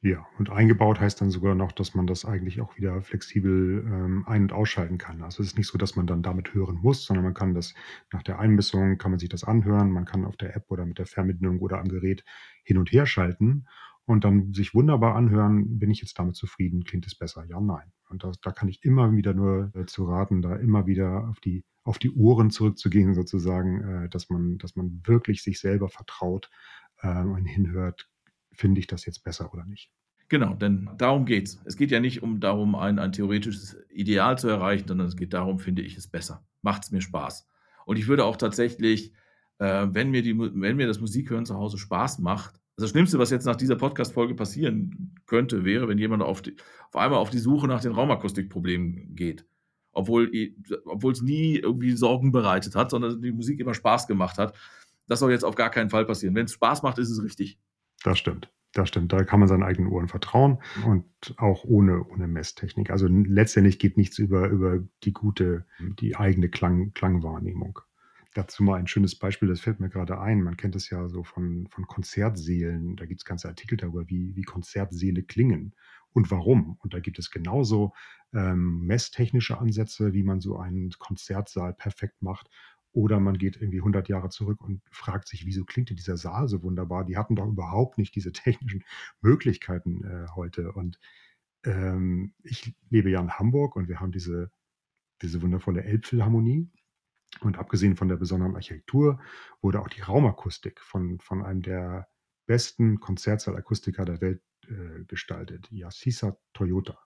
Ja, 0.00 0.26
und 0.38 0.50
eingebaut 0.50 1.00
heißt 1.00 1.20
dann 1.20 1.30
sogar 1.30 1.54
noch, 1.54 1.72
dass 1.72 1.94
man 1.94 2.06
das 2.06 2.26
eigentlich 2.26 2.60
auch 2.60 2.76
wieder 2.76 3.00
flexibel 3.00 3.84
ähm, 3.86 4.24
ein- 4.26 4.42
und 4.42 4.52
ausschalten 4.52 4.98
kann. 4.98 5.22
Also 5.22 5.42
es 5.42 5.50
ist 5.50 5.58
nicht 5.58 5.66
so, 5.66 5.78
dass 5.78 5.96
man 5.96 6.06
dann 6.06 6.22
damit 6.22 6.52
hören 6.52 6.76
muss, 6.76 7.06
sondern 7.06 7.24
man 7.24 7.32
kann 7.32 7.54
das 7.54 7.74
nach 8.12 8.22
der 8.22 8.38
Einmessung, 8.38 8.98
kann 8.98 9.12
man 9.12 9.18
sich 9.18 9.30
das 9.30 9.44
anhören, 9.44 9.90
man 9.90 10.04
kann 10.04 10.26
auf 10.26 10.36
der 10.36 10.54
App 10.54 10.70
oder 10.70 10.84
mit 10.84 10.98
der 10.98 11.06
Fernbedienung 11.06 11.58
oder 11.60 11.78
am 11.78 11.88
Gerät 11.88 12.22
hin 12.64 12.76
und 12.76 12.92
her 12.92 13.06
schalten 13.06 13.66
und 14.04 14.24
dann 14.24 14.52
sich 14.52 14.74
wunderbar 14.74 15.14
anhören, 15.14 15.78
bin 15.78 15.90
ich 15.90 16.02
jetzt 16.02 16.18
damit 16.18 16.36
zufrieden, 16.36 16.84
klingt 16.84 17.06
es 17.06 17.14
besser? 17.14 17.44
Ja, 17.48 17.58
nein. 17.60 17.90
Und 18.10 18.24
das, 18.24 18.38
da 18.40 18.52
kann 18.52 18.68
ich 18.68 18.84
immer 18.84 19.10
wieder 19.12 19.32
nur 19.32 19.72
äh, 19.74 19.86
zu 19.86 20.04
raten, 20.04 20.42
da 20.42 20.56
immer 20.56 20.86
wieder 20.86 21.28
auf 21.30 21.40
die, 21.40 21.64
auf 21.82 21.98
die 21.98 22.10
Ohren 22.10 22.50
zurückzugehen, 22.50 23.14
sozusagen, 23.14 23.80
äh, 24.04 24.08
dass 24.10 24.28
man, 24.28 24.58
dass 24.58 24.76
man 24.76 25.00
wirklich 25.06 25.42
sich 25.42 25.58
selber 25.58 25.88
vertraut, 25.88 26.50
ähm, 27.02 27.32
und 27.32 27.44
hinhört, 27.44 28.08
finde 28.52 28.80
ich 28.80 28.86
das 28.86 29.06
jetzt 29.06 29.24
besser 29.24 29.52
oder 29.52 29.64
nicht. 29.64 29.90
Genau, 30.28 30.54
denn 30.54 30.90
darum 30.96 31.26
geht 31.26 31.48
es. 31.48 31.60
Es 31.64 31.76
geht 31.76 31.90
ja 31.90 32.00
nicht 32.00 32.22
um 32.22 32.40
darum, 32.40 32.74
ein, 32.74 32.98
ein 32.98 33.12
theoretisches 33.12 33.76
Ideal 33.90 34.38
zu 34.38 34.48
erreichen, 34.48 34.88
sondern 34.88 35.06
es 35.06 35.16
geht 35.16 35.34
darum, 35.34 35.58
finde 35.58 35.82
ich 35.82 35.96
es 35.96 36.08
besser. 36.08 36.46
Macht 36.62 36.84
es 36.84 36.90
mir 36.90 37.02
Spaß. 37.02 37.46
Und 37.84 37.98
ich 37.98 38.08
würde 38.08 38.24
auch 38.24 38.36
tatsächlich, 38.36 39.12
äh, 39.58 39.86
wenn, 39.90 40.10
mir 40.10 40.22
die, 40.22 40.36
wenn 40.38 40.76
mir 40.76 40.86
das 40.86 41.00
Musikhören 41.00 41.44
zu 41.44 41.56
Hause 41.56 41.78
Spaß 41.78 42.20
macht, 42.20 42.54
also 42.76 42.86
das 42.86 42.90
Schlimmste, 42.90 43.18
was 43.18 43.30
jetzt 43.30 43.44
nach 43.44 43.54
dieser 43.54 43.76
Podcast-Folge 43.76 44.34
passieren 44.34 45.14
könnte, 45.26 45.64
wäre, 45.64 45.86
wenn 45.86 45.98
jemand 45.98 46.22
auf, 46.22 46.42
die, 46.42 46.56
auf 46.88 46.96
einmal 46.96 47.20
auf 47.20 47.30
die 47.30 47.38
Suche 47.38 47.68
nach 47.68 47.82
den 47.82 47.92
Raumakustikproblemen 47.92 49.14
geht 49.14 49.46
obwohl 49.94 50.30
es 51.12 51.22
nie 51.22 51.56
irgendwie 51.56 51.92
Sorgen 51.92 52.32
bereitet 52.32 52.74
hat, 52.74 52.90
sondern 52.90 53.22
die 53.22 53.32
Musik 53.32 53.60
immer 53.60 53.74
Spaß 53.74 54.06
gemacht 54.06 54.38
hat. 54.38 54.54
Das 55.06 55.20
soll 55.20 55.32
jetzt 55.32 55.44
auf 55.44 55.54
gar 55.54 55.70
keinen 55.70 55.90
Fall 55.90 56.04
passieren. 56.04 56.34
Wenn 56.34 56.46
es 56.46 56.52
Spaß 56.52 56.82
macht, 56.82 56.98
ist 56.98 57.10
es 57.10 57.22
richtig. 57.22 57.58
Das 58.02 58.18
stimmt. 58.18 58.50
Das 58.72 58.88
stimmt. 58.88 59.12
Da 59.12 59.22
kann 59.24 59.38
man 59.38 59.48
seinen 59.48 59.62
eigenen 59.62 59.90
Ohren 59.90 60.08
vertrauen 60.08 60.58
und 60.84 61.04
auch 61.36 61.64
ohne, 61.64 62.04
ohne 62.04 62.26
Messtechnik. 62.26 62.90
Also 62.90 63.06
letztendlich 63.06 63.78
geht 63.78 63.96
nichts 63.96 64.18
über, 64.18 64.48
über 64.48 64.80
die 65.04 65.12
gute, 65.12 65.64
die 66.00 66.16
eigene 66.16 66.48
Klang, 66.48 66.92
Klangwahrnehmung. 66.92 67.78
Dazu 68.34 68.64
mal 68.64 68.80
ein 68.80 68.88
schönes 68.88 69.14
Beispiel, 69.14 69.48
das 69.48 69.60
fällt 69.60 69.78
mir 69.78 69.90
gerade 69.90 70.20
ein. 70.20 70.42
Man 70.42 70.56
kennt 70.56 70.74
es 70.74 70.90
ja 70.90 71.08
so 71.08 71.22
von, 71.22 71.68
von 71.68 71.86
Konzertsälen. 71.86 72.96
Da 72.96 73.06
gibt 73.06 73.20
es 73.20 73.24
ganze 73.24 73.46
Artikel 73.46 73.76
darüber, 73.76 74.08
wie, 74.08 74.34
wie 74.34 74.42
Konzertsäle 74.42 75.22
klingen 75.22 75.76
und 76.12 76.32
warum. 76.32 76.76
Und 76.80 76.94
da 76.94 76.98
gibt 76.98 77.20
es 77.20 77.30
genauso 77.30 77.92
ähm, 78.32 78.80
messtechnische 78.80 79.58
Ansätze, 79.58 80.14
wie 80.14 80.24
man 80.24 80.40
so 80.40 80.58
einen 80.58 80.90
Konzertsaal 80.98 81.74
perfekt 81.74 82.22
macht. 82.22 82.50
Oder 82.94 83.18
man 83.18 83.36
geht 83.38 83.60
irgendwie 83.60 83.80
100 83.80 84.08
Jahre 84.08 84.28
zurück 84.28 84.62
und 84.62 84.80
fragt 84.92 85.26
sich, 85.26 85.44
wieso 85.44 85.64
klingt 85.64 85.90
denn 85.90 85.96
dieser 85.96 86.16
Saal 86.16 86.48
so 86.48 86.62
wunderbar? 86.62 87.04
Die 87.04 87.16
hatten 87.16 87.34
doch 87.34 87.46
überhaupt 87.46 87.98
nicht 87.98 88.14
diese 88.14 88.32
technischen 88.32 88.84
Möglichkeiten 89.20 90.04
äh, 90.04 90.28
heute. 90.36 90.72
Und 90.72 91.00
ähm, 91.64 92.34
ich 92.44 92.72
lebe 92.90 93.10
ja 93.10 93.20
in 93.20 93.32
Hamburg 93.32 93.74
und 93.74 93.88
wir 93.88 93.98
haben 93.98 94.12
diese, 94.12 94.52
diese 95.22 95.42
wundervolle 95.42 95.82
Elbphilharmonie. 95.82 96.70
Und 97.40 97.58
abgesehen 97.58 97.96
von 97.96 98.08
der 98.08 98.16
besonderen 98.16 98.54
Architektur 98.54 99.20
wurde 99.60 99.80
auch 99.80 99.88
die 99.88 100.00
Raumakustik 100.00 100.80
von, 100.80 101.18
von 101.18 101.42
einem 101.42 101.62
der 101.62 102.06
besten 102.46 103.00
Konzertsaalakustiker 103.00 104.04
der 104.04 104.20
Welt 104.20 104.40
äh, 104.68 105.02
gestaltet, 105.08 105.68
Yasisa 105.72 106.36
Toyota. 106.52 106.96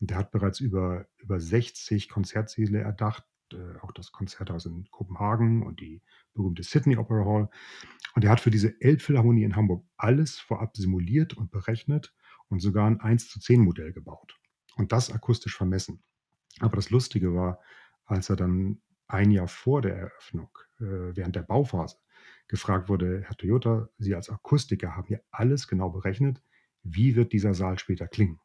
Und 0.00 0.08
der 0.08 0.16
hat 0.16 0.30
bereits 0.30 0.60
über, 0.60 1.06
über 1.18 1.38
60 1.38 2.08
Konzertsäle 2.08 2.80
erdacht, 2.80 3.27
äh, 3.54 3.78
auch 3.80 3.92
das 3.92 4.12
Konzerthaus 4.12 4.66
in 4.66 4.88
Kopenhagen 4.90 5.62
und 5.62 5.80
die 5.80 6.02
berühmte 6.34 6.62
Sydney 6.62 6.96
Opera 6.96 7.24
Hall. 7.24 7.50
Und 8.14 8.24
er 8.24 8.30
hat 8.30 8.40
für 8.40 8.50
diese 8.50 8.80
Elbphilharmonie 8.80 9.44
in 9.44 9.56
Hamburg 9.56 9.84
alles 9.96 10.38
vorab 10.38 10.76
simuliert 10.76 11.34
und 11.34 11.50
berechnet 11.50 12.14
und 12.48 12.60
sogar 12.60 12.86
ein 12.86 13.00
1 13.00 13.28
zu 13.28 13.40
10 13.40 13.60
Modell 13.60 13.92
gebaut. 13.92 14.38
Und 14.76 14.92
das 14.92 15.10
akustisch 15.10 15.56
vermessen. 15.56 16.02
Aber 16.60 16.76
das 16.76 16.90
Lustige 16.90 17.34
war, 17.34 17.60
als 18.04 18.30
er 18.30 18.36
dann 18.36 18.80
ein 19.06 19.30
Jahr 19.30 19.48
vor 19.48 19.82
der 19.82 19.96
Eröffnung, 19.96 20.50
äh, 20.80 21.16
während 21.16 21.36
der 21.36 21.42
Bauphase, 21.42 21.96
gefragt 22.46 22.88
wurde, 22.88 23.22
Herr 23.26 23.36
Toyota, 23.36 23.88
Sie 23.98 24.14
als 24.14 24.30
Akustiker 24.30 24.96
haben 24.96 25.06
hier 25.06 25.22
alles 25.30 25.68
genau 25.68 25.90
berechnet. 25.90 26.42
Wie 26.82 27.16
wird 27.16 27.32
dieser 27.32 27.54
Saal 27.54 27.78
später 27.78 28.08
klingen? 28.08 28.40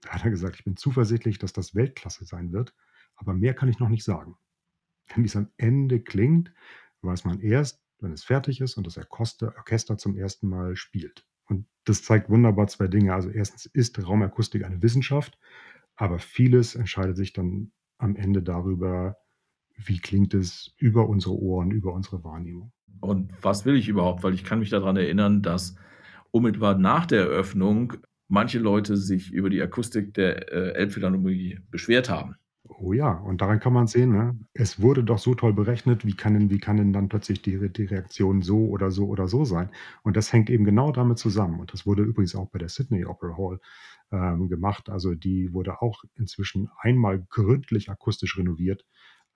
Da 0.00 0.10
hat 0.10 0.24
er 0.24 0.30
gesagt, 0.30 0.56
ich 0.56 0.64
bin 0.64 0.76
zuversichtlich, 0.76 1.38
dass 1.38 1.52
das 1.52 1.74
Weltklasse 1.74 2.24
sein 2.24 2.52
wird, 2.52 2.74
aber 3.16 3.34
mehr 3.34 3.54
kann 3.54 3.68
ich 3.68 3.78
noch 3.78 3.88
nicht 3.88 4.04
sagen. 4.04 4.36
Wenn 5.12 5.22
dies 5.22 5.36
am 5.36 5.50
Ende 5.56 6.00
klingt, 6.00 6.52
weiß 7.02 7.24
man 7.24 7.40
erst, 7.40 7.82
wenn 8.00 8.12
es 8.12 8.24
fertig 8.24 8.60
ist 8.60 8.76
und 8.76 8.86
das 8.86 8.98
Orchester 8.98 9.98
zum 9.98 10.16
ersten 10.16 10.48
Mal 10.48 10.76
spielt. 10.76 11.26
Und 11.46 11.66
das 11.84 12.02
zeigt 12.02 12.30
wunderbar 12.30 12.66
zwei 12.66 12.86
Dinge. 12.86 13.14
Also 13.14 13.30
erstens 13.30 13.66
ist 13.66 14.02
Raumakustik 14.02 14.64
eine 14.64 14.82
Wissenschaft, 14.82 15.38
aber 15.96 16.18
vieles 16.18 16.74
entscheidet 16.74 17.16
sich 17.16 17.32
dann 17.32 17.72
am 17.98 18.16
Ende 18.16 18.42
darüber, 18.42 19.16
wie 19.76 19.98
klingt 19.98 20.34
es 20.34 20.74
über 20.78 21.08
unsere 21.08 21.34
Ohren, 21.34 21.70
über 21.70 21.92
unsere 21.92 22.24
Wahrnehmung. 22.24 22.72
Und 23.00 23.32
was 23.42 23.64
will 23.64 23.76
ich 23.76 23.88
überhaupt? 23.88 24.22
Weil 24.22 24.34
ich 24.34 24.44
kann 24.44 24.60
mich 24.60 24.70
daran 24.70 24.96
erinnern, 24.96 25.42
dass 25.42 25.76
unmittelbar 26.30 26.78
nach 26.78 27.06
der 27.06 27.20
Eröffnung 27.20 27.94
manche 28.28 28.58
Leute 28.58 28.96
sich 28.96 29.32
über 29.32 29.50
die 29.50 29.60
Akustik 29.60 30.14
der 30.14 30.52
äh, 30.52 30.72
Elbphilharmonie 30.74 31.60
beschwert 31.70 32.08
haben. 32.08 32.36
Oh 32.78 32.92
ja, 32.92 33.12
und 33.12 33.40
daran 33.40 33.60
kann 33.60 33.72
man 33.72 33.86
sehen, 33.86 34.10
ne? 34.12 34.38
es 34.52 34.80
wurde 34.80 35.04
doch 35.04 35.18
so 35.18 35.34
toll 35.34 35.52
berechnet, 35.52 36.04
wie 36.04 36.14
kann 36.14 36.34
denn, 36.34 36.50
wie 36.50 36.58
kann 36.58 36.76
denn 36.76 36.92
dann 36.92 37.08
plötzlich 37.08 37.40
die, 37.40 37.72
die 37.72 37.84
Reaktion 37.84 38.42
so 38.42 38.66
oder 38.66 38.90
so 38.90 39.06
oder 39.06 39.28
so 39.28 39.44
sein? 39.44 39.70
Und 40.02 40.16
das 40.16 40.32
hängt 40.32 40.50
eben 40.50 40.64
genau 40.64 40.90
damit 40.92 41.18
zusammen. 41.18 41.60
Und 41.60 41.72
das 41.72 41.86
wurde 41.86 42.02
übrigens 42.02 42.34
auch 42.34 42.48
bei 42.48 42.58
der 42.58 42.68
Sydney 42.68 43.04
Opera 43.04 43.36
Hall 43.36 43.60
ähm, 44.12 44.48
gemacht. 44.48 44.90
Also 44.90 45.14
die 45.14 45.52
wurde 45.52 45.82
auch 45.82 46.04
inzwischen 46.16 46.68
einmal 46.78 47.24
gründlich 47.30 47.90
akustisch 47.90 48.36
renoviert 48.38 48.84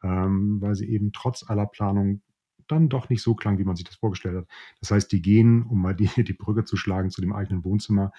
ähm, 0.03 0.61
weil 0.61 0.75
sie 0.75 0.89
eben 0.89 1.13
trotz 1.13 1.49
aller 1.49 1.67
Planung 1.67 2.23
dann 2.67 2.89
doch 2.89 3.09
nicht 3.09 3.23
so 3.23 3.35
klang, 3.35 3.59
wie 3.59 3.65
man 3.65 3.77
sich 3.77 3.87
das 3.87 3.97
vorgestellt 3.97 4.37
hat. 4.37 4.47
Das 4.81 4.91
heißt, 4.91 5.11
die 5.11 5.23
gehen, 5.23 5.63
um 5.63 5.81
mal 5.81 5.95
die, 5.95 6.11
die 6.23 6.33
Brücke 6.35 6.65
zu 6.65 6.77
schlagen 6.77 7.11
zu 7.11 7.21
dem 7.21 7.33
eigenen 7.33 7.65
Wohnzimmer, 7.65 8.13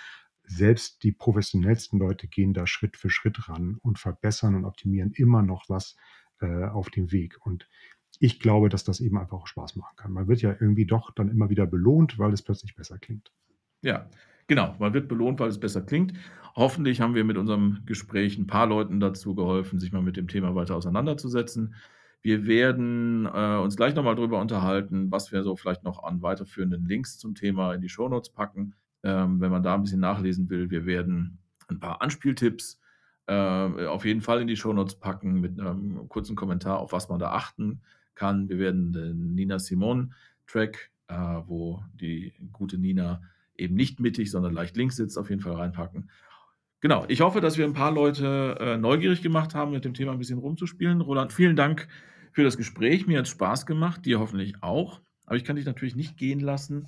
selbst 0.49 1.03
die 1.03 1.11
professionellsten 1.11 1.99
Leute 1.99 2.27
gehen 2.27 2.53
da 2.53 2.65
Schritt 2.65 2.97
für 2.97 3.09
Schritt 3.09 3.47
ran 3.47 3.77
und 3.81 3.99
verbessern 3.99 4.55
und 4.55 4.65
optimieren 4.65 5.11
immer 5.13 5.43
noch 5.43 5.69
was 5.69 5.95
äh, 6.41 6.65
auf 6.65 6.89
dem 6.89 7.11
Weg. 7.11 7.38
Und 7.45 7.67
ich 8.19 8.39
glaube, 8.39 8.69
dass 8.69 8.84
das 8.84 8.99
eben 8.99 9.17
einfach 9.17 9.38
auch 9.38 9.47
Spaß 9.47 9.76
machen 9.76 9.95
kann. 9.95 10.11
Man 10.11 10.27
wird 10.27 10.41
ja 10.41 10.55
irgendwie 10.59 10.85
doch 10.85 11.11
dann 11.11 11.30
immer 11.30 11.49
wieder 11.49 11.67
belohnt, 11.67 12.17
weil 12.17 12.34
es 12.34 12.41
plötzlich 12.41 12.76
besser 12.76 12.97
klingt. 12.97 13.31
Ja, 13.81 14.09
genau. 14.47 14.76
Man 14.80 14.93
wird 14.93 15.07
belohnt, 15.07 15.39
weil 15.39 15.49
es 15.49 15.59
besser 15.59 15.81
klingt. 15.81 16.13
Hoffentlich 16.55 16.99
haben 16.99 17.15
wir 17.15 17.23
mit 17.23 17.38
unserem 17.38 17.84
Gespräch 17.85 18.38
ein 18.38 18.47
paar 18.47 18.65
Leuten 18.65 18.99
dazu 18.99 19.35
geholfen, 19.35 19.80
sich 19.80 19.91
mal 19.91 20.01
mit 20.01 20.17
dem 20.17 20.27
Thema 20.27 20.55
weiter 20.55 20.76
auseinanderzusetzen. 20.76 21.76
Wir 22.21 22.47
werden 22.47 23.26
äh, 23.27 23.57
uns 23.57 23.77
gleich 23.77 23.95
nochmal 23.95 24.15
darüber 24.15 24.41
unterhalten, 24.41 25.11
was 25.11 25.31
wir 25.31 25.43
so 25.43 25.55
vielleicht 25.55 25.84
noch 25.84 26.03
an 26.03 26.21
weiterführenden 26.21 26.85
Links 26.85 27.17
zum 27.17 27.35
Thema 27.35 27.73
in 27.73 27.81
die 27.81 27.88
Shownotes 27.88 28.31
packen. 28.31 28.76
Ähm, 29.03 29.39
wenn 29.39 29.51
man 29.51 29.63
da 29.63 29.76
ein 29.76 29.84
bisschen 29.84 30.01
nachlesen 30.01 30.49
will, 30.49 30.69
wir 30.69 30.85
werden 30.85 31.39
ein 31.69 31.80
paar 31.80 32.01
Anspieltipps 32.01 32.80
äh, 33.30 33.85
auf 33.85 34.05
jeden 34.05 34.21
Fall 34.21 34.41
in 34.41 34.47
die 34.47 34.55
Shownotes 34.55 34.95
packen 34.95 35.39
mit 35.39 35.59
einem 35.59 36.09
kurzen 36.09 36.35
Kommentar, 36.35 36.80
auf 36.80 36.91
was 36.91 37.09
man 37.09 37.19
da 37.19 37.31
achten 37.31 37.81
kann. 38.15 38.49
Wir 38.49 38.57
werden 38.57 38.91
den 38.91 39.35
Nina 39.35 39.59
Simon 39.59 40.13
Track, 40.47 40.89
äh, 41.07 41.13
wo 41.13 41.84
die 41.93 42.34
gute 42.51 42.80
Nina 42.80 43.21
eben 43.55 43.76
nicht 43.76 43.99
mittig, 43.99 44.31
sondern 44.31 44.53
leicht 44.53 44.76
links 44.77 44.95
sitzt, 44.95 45.17
auf 45.17 45.30
jeden 45.30 45.41
Fall 45.41 45.53
reinpacken. 45.53 46.09
Genau, 46.81 47.05
ich 47.07 47.21
hoffe, 47.21 47.39
dass 47.39 47.57
wir 47.57 47.65
ein 47.65 47.73
paar 47.73 47.91
Leute 47.91 48.57
äh, 48.59 48.77
neugierig 48.77 49.21
gemacht 49.21 49.53
haben, 49.53 49.71
mit 49.71 49.85
dem 49.85 49.93
Thema 49.93 50.13
ein 50.13 50.17
bisschen 50.17 50.39
rumzuspielen. 50.39 51.01
Roland, 51.01 51.31
vielen 51.31 51.55
Dank 51.55 51.88
für 52.31 52.43
das 52.43 52.57
Gespräch. 52.57 53.05
Mir 53.05 53.19
hat 53.19 53.26
es 53.26 53.31
Spaß 53.31 53.65
gemacht, 53.65 54.05
dir 54.05 54.19
hoffentlich 54.19 54.63
auch. 54.63 55.01
Aber 55.26 55.35
ich 55.35 55.43
kann 55.43 55.57
dich 55.57 55.65
natürlich 55.65 55.95
nicht 55.95 56.17
gehen 56.17 56.39
lassen, 56.39 56.88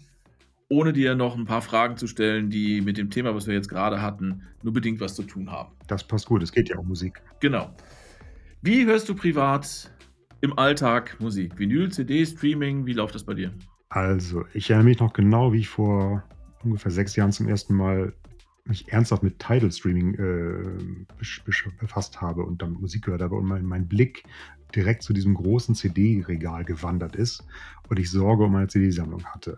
ohne 0.72 0.94
dir 0.94 1.16
noch 1.16 1.38
ein 1.38 1.44
paar 1.44 1.62
Fragen 1.62 1.98
zu 1.98 2.08
stellen, 2.08 2.50
die 2.50 2.80
mit 2.80 2.98
dem 2.98 3.10
Thema, 3.10 3.36
was 3.36 3.46
wir 3.46 3.54
jetzt 3.54 3.68
gerade 3.68 4.02
hatten, 4.02 4.44
nur 4.64 4.72
bedingt 4.72 5.02
was 5.02 5.16
zu 5.16 5.24
tun 5.24 5.52
haben. 5.52 5.74
Das 5.88 6.02
passt 6.02 6.28
gut, 6.28 6.42
es 6.42 6.52
geht 6.54 6.70
ja 6.70 6.78
um 6.78 6.88
Musik. 6.88 7.22
Genau. 7.42 7.76
Wie 8.62 8.86
hörst 8.86 9.10
du 9.10 9.14
privat 9.14 9.92
im 10.40 10.58
Alltag 10.58 11.20
Musik? 11.20 11.60
Vinyl, 11.60 11.92
CD, 11.92 12.26
Streaming, 12.26 12.86
wie 12.86 12.94
läuft 12.94 13.16
das 13.16 13.26
bei 13.26 13.34
dir? 13.34 13.52
Also, 13.90 14.46
ich 14.54 14.70
erinnere 14.70 14.88
mich 14.88 15.00
noch 15.00 15.12
genau, 15.12 15.52
wie 15.52 15.60
ich 15.60 15.68
vor 15.68 16.24
ungefähr 16.64 16.92
sechs 16.92 17.18
Jahren 17.18 17.34
zum 17.34 17.50
ersten 17.50 17.76
Mal 17.76 18.14
mich 18.64 18.94
ernsthaft 18.94 19.24
mit 19.24 19.40
Tidal 19.40 19.72
Streaming 19.74 20.14
äh, 20.14 21.06
befasst 21.80 22.22
habe 22.22 22.44
und 22.44 22.62
dann 22.62 22.74
Musik 22.74 23.04
gehört 23.04 23.22
habe 23.22 23.36
und 23.36 23.46
mein, 23.46 23.66
mein 23.66 23.90
Blick 23.90 24.24
direkt 24.74 25.04
zu 25.04 25.12
diesem 25.12 25.34
großen 25.34 25.76
CD-Regal 25.76 26.64
gewandert 26.64 27.18
ist 27.18 27.44
und 27.90 28.00
ich 28.00 28.10
Sorge 28.10 28.46
um 28.46 28.54
meine 28.54 28.68
CD-Sammlung 28.68 29.26
hatte. 29.26 29.58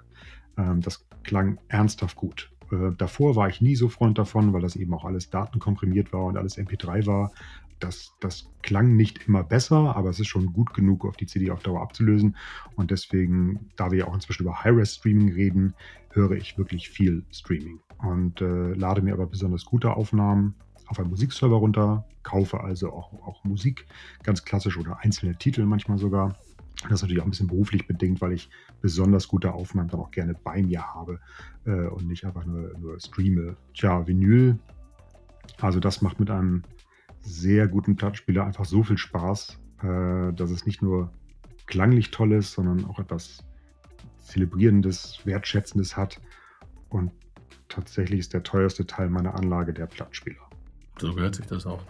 Ähm, 0.58 0.82
das 0.82 1.06
klang 1.24 1.58
ernsthaft 1.68 2.16
gut. 2.16 2.52
Äh, 2.72 2.92
davor 2.98 3.36
war 3.36 3.50
ich 3.50 3.62
nie 3.62 3.76
so 3.76 3.90
Freund 3.90 4.18
davon, 4.18 4.54
weil 4.54 4.62
das 4.62 4.76
eben 4.76 4.94
auch 4.94 5.06
alles 5.06 5.30
datenkomprimiert 5.30 6.14
war 6.14 6.26
und 6.26 6.38
alles 6.38 6.58
MP3 6.58 7.06
war. 7.06 7.32
Das, 7.80 8.14
das 8.22 8.50
klang 8.62 8.96
nicht 8.96 9.28
immer 9.28 9.44
besser, 9.44 9.96
aber 9.96 10.10
es 10.10 10.20
ist 10.20 10.28
schon 10.28 10.54
gut 10.54 10.74
genug, 10.74 11.06
auf 11.06 11.18
die 11.18 11.26
CD 11.26 11.52
auf 11.52 11.64
Dauer 11.64 11.82
abzulösen. 11.82 12.38
Und 12.76 12.92
deswegen, 12.92 13.72
da 13.76 13.92
wir 13.92 14.00
ja 14.00 14.08
auch 14.08 14.14
inzwischen 14.14 14.44
über 14.44 14.64
High-Res-Streaming 14.64 15.34
reden, 15.34 15.74
höre 16.12 16.32
ich 16.32 16.58
wirklich 16.58 16.90
viel 16.90 17.24
Streaming 17.32 17.80
und 18.04 18.42
äh, 18.42 18.74
lade 18.74 19.02
mir 19.02 19.14
aber 19.14 19.26
besonders 19.26 19.66
gute 19.66 19.96
Aufnahmen 19.96 20.56
auf 20.88 21.00
einem 21.00 21.10
Musikserver 21.10 21.56
runter, 21.56 22.06
kaufe 22.24 22.62
also 22.62 22.92
auch, 22.92 23.14
auch 23.26 23.44
Musik, 23.44 23.86
ganz 24.22 24.46
klassisch 24.46 24.78
oder 24.78 25.00
einzelne 25.02 25.36
Titel 25.36 25.66
manchmal 25.66 25.98
sogar. 25.98 26.38
Das 26.90 27.00
ist 27.00 27.02
natürlich 27.04 27.22
auch 27.22 27.26
ein 27.26 27.32
bisschen 27.32 27.48
beruflich 27.48 27.88
bedingt, 27.88 28.22
weil 28.22 28.34
ich 28.34 28.50
besonders 28.82 29.28
gute 29.28 29.54
Aufnahmen 29.54 29.90
dann 29.90 30.00
auch 30.00 30.12
gerne 30.12 30.36
bei 30.44 30.62
mir 30.62 30.94
habe 30.94 31.20
äh, 31.66 31.88
und 31.88 32.08
nicht 32.08 32.26
einfach 32.26 32.46
nur, 32.46 32.78
nur 32.78 33.00
streame. 33.00 33.56
Tja, 33.74 34.06
Vinyl, 34.06 34.60
also 35.62 35.80
das 35.80 36.02
macht 36.02 36.20
mit 36.20 36.30
einem 36.30 36.64
sehr 37.22 37.68
guten 37.68 37.96
Plattenspieler 37.96 38.46
einfach 38.46 38.66
so 38.66 38.84
viel 38.84 38.98
Spaß, 38.98 39.60
äh, 39.82 40.34
dass 40.34 40.52
es 40.52 40.66
nicht 40.66 40.82
nur 40.82 41.12
klanglich 41.66 42.12
toll 42.12 42.34
ist, 42.34 42.52
sondern 42.52 42.86
auch 42.86 43.00
etwas 43.00 43.44
Zelebrierendes, 44.20 45.20
Wertschätzendes 45.26 45.96
hat. 45.96 46.20
Und 46.90 47.12
tatsächlich 47.70 48.20
ist 48.20 48.34
der 48.34 48.44
teuerste 48.44 48.86
Teil 48.86 49.10
meiner 49.10 49.36
Anlage 49.36 49.74
der 49.74 49.88
Plattspieler. 49.88 50.42
So 51.00 51.14
gehört 51.14 51.36
sich 51.36 51.46
das 51.48 51.66
auch. 51.66 51.82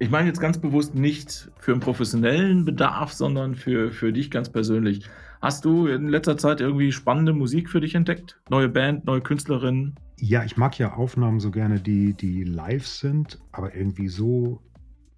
Ich 0.00 0.10
meine 0.10 0.28
jetzt 0.28 0.40
ganz 0.40 0.58
bewusst 0.58 0.94
nicht 0.94 1.50
für 1.58 1.72
einen 1.72 1.80
professionellen 1.80 2.64
Bedarf, 2.64 3.12
sondern 3.12 3.56
für, 3.56 3.90
für 3.90 4.12
dich 4.12 4.30
ganz 4.30 4.48
persönlich. 4.48 5.04
Hast 5.40 5.64
du 5.64 5.86
in 5.86 6.08
letzter 6.08 6.36
Zeit 6.36 6.60
irgendwie 6.60 6.92
spannende 6.92 7.32
Musik 7.32 7.68
für 7.68 7.80
dich 7.80 7.96
entdeckt? 7.96 8.40
Neue 8.48 8.68
Band, 8.68 9.06
neue 9.06 9.20
Künstlerin? 9.20 9.96
Ja, 10.16 10.44
ich 10.44 10.56
mag 10.56 10.78
ja 10.78 10.94
Aufnahmen 10.94 11.40
so 11.40 11.50
gerne, 11.50 11.80
die, 11.80 12.14
die 12.14 12.44
live 12.44 12.86
sind, 12.86 13.40
aber 13.50 13.74
irgendwie 13.74 14.08
so, 14.08 14.62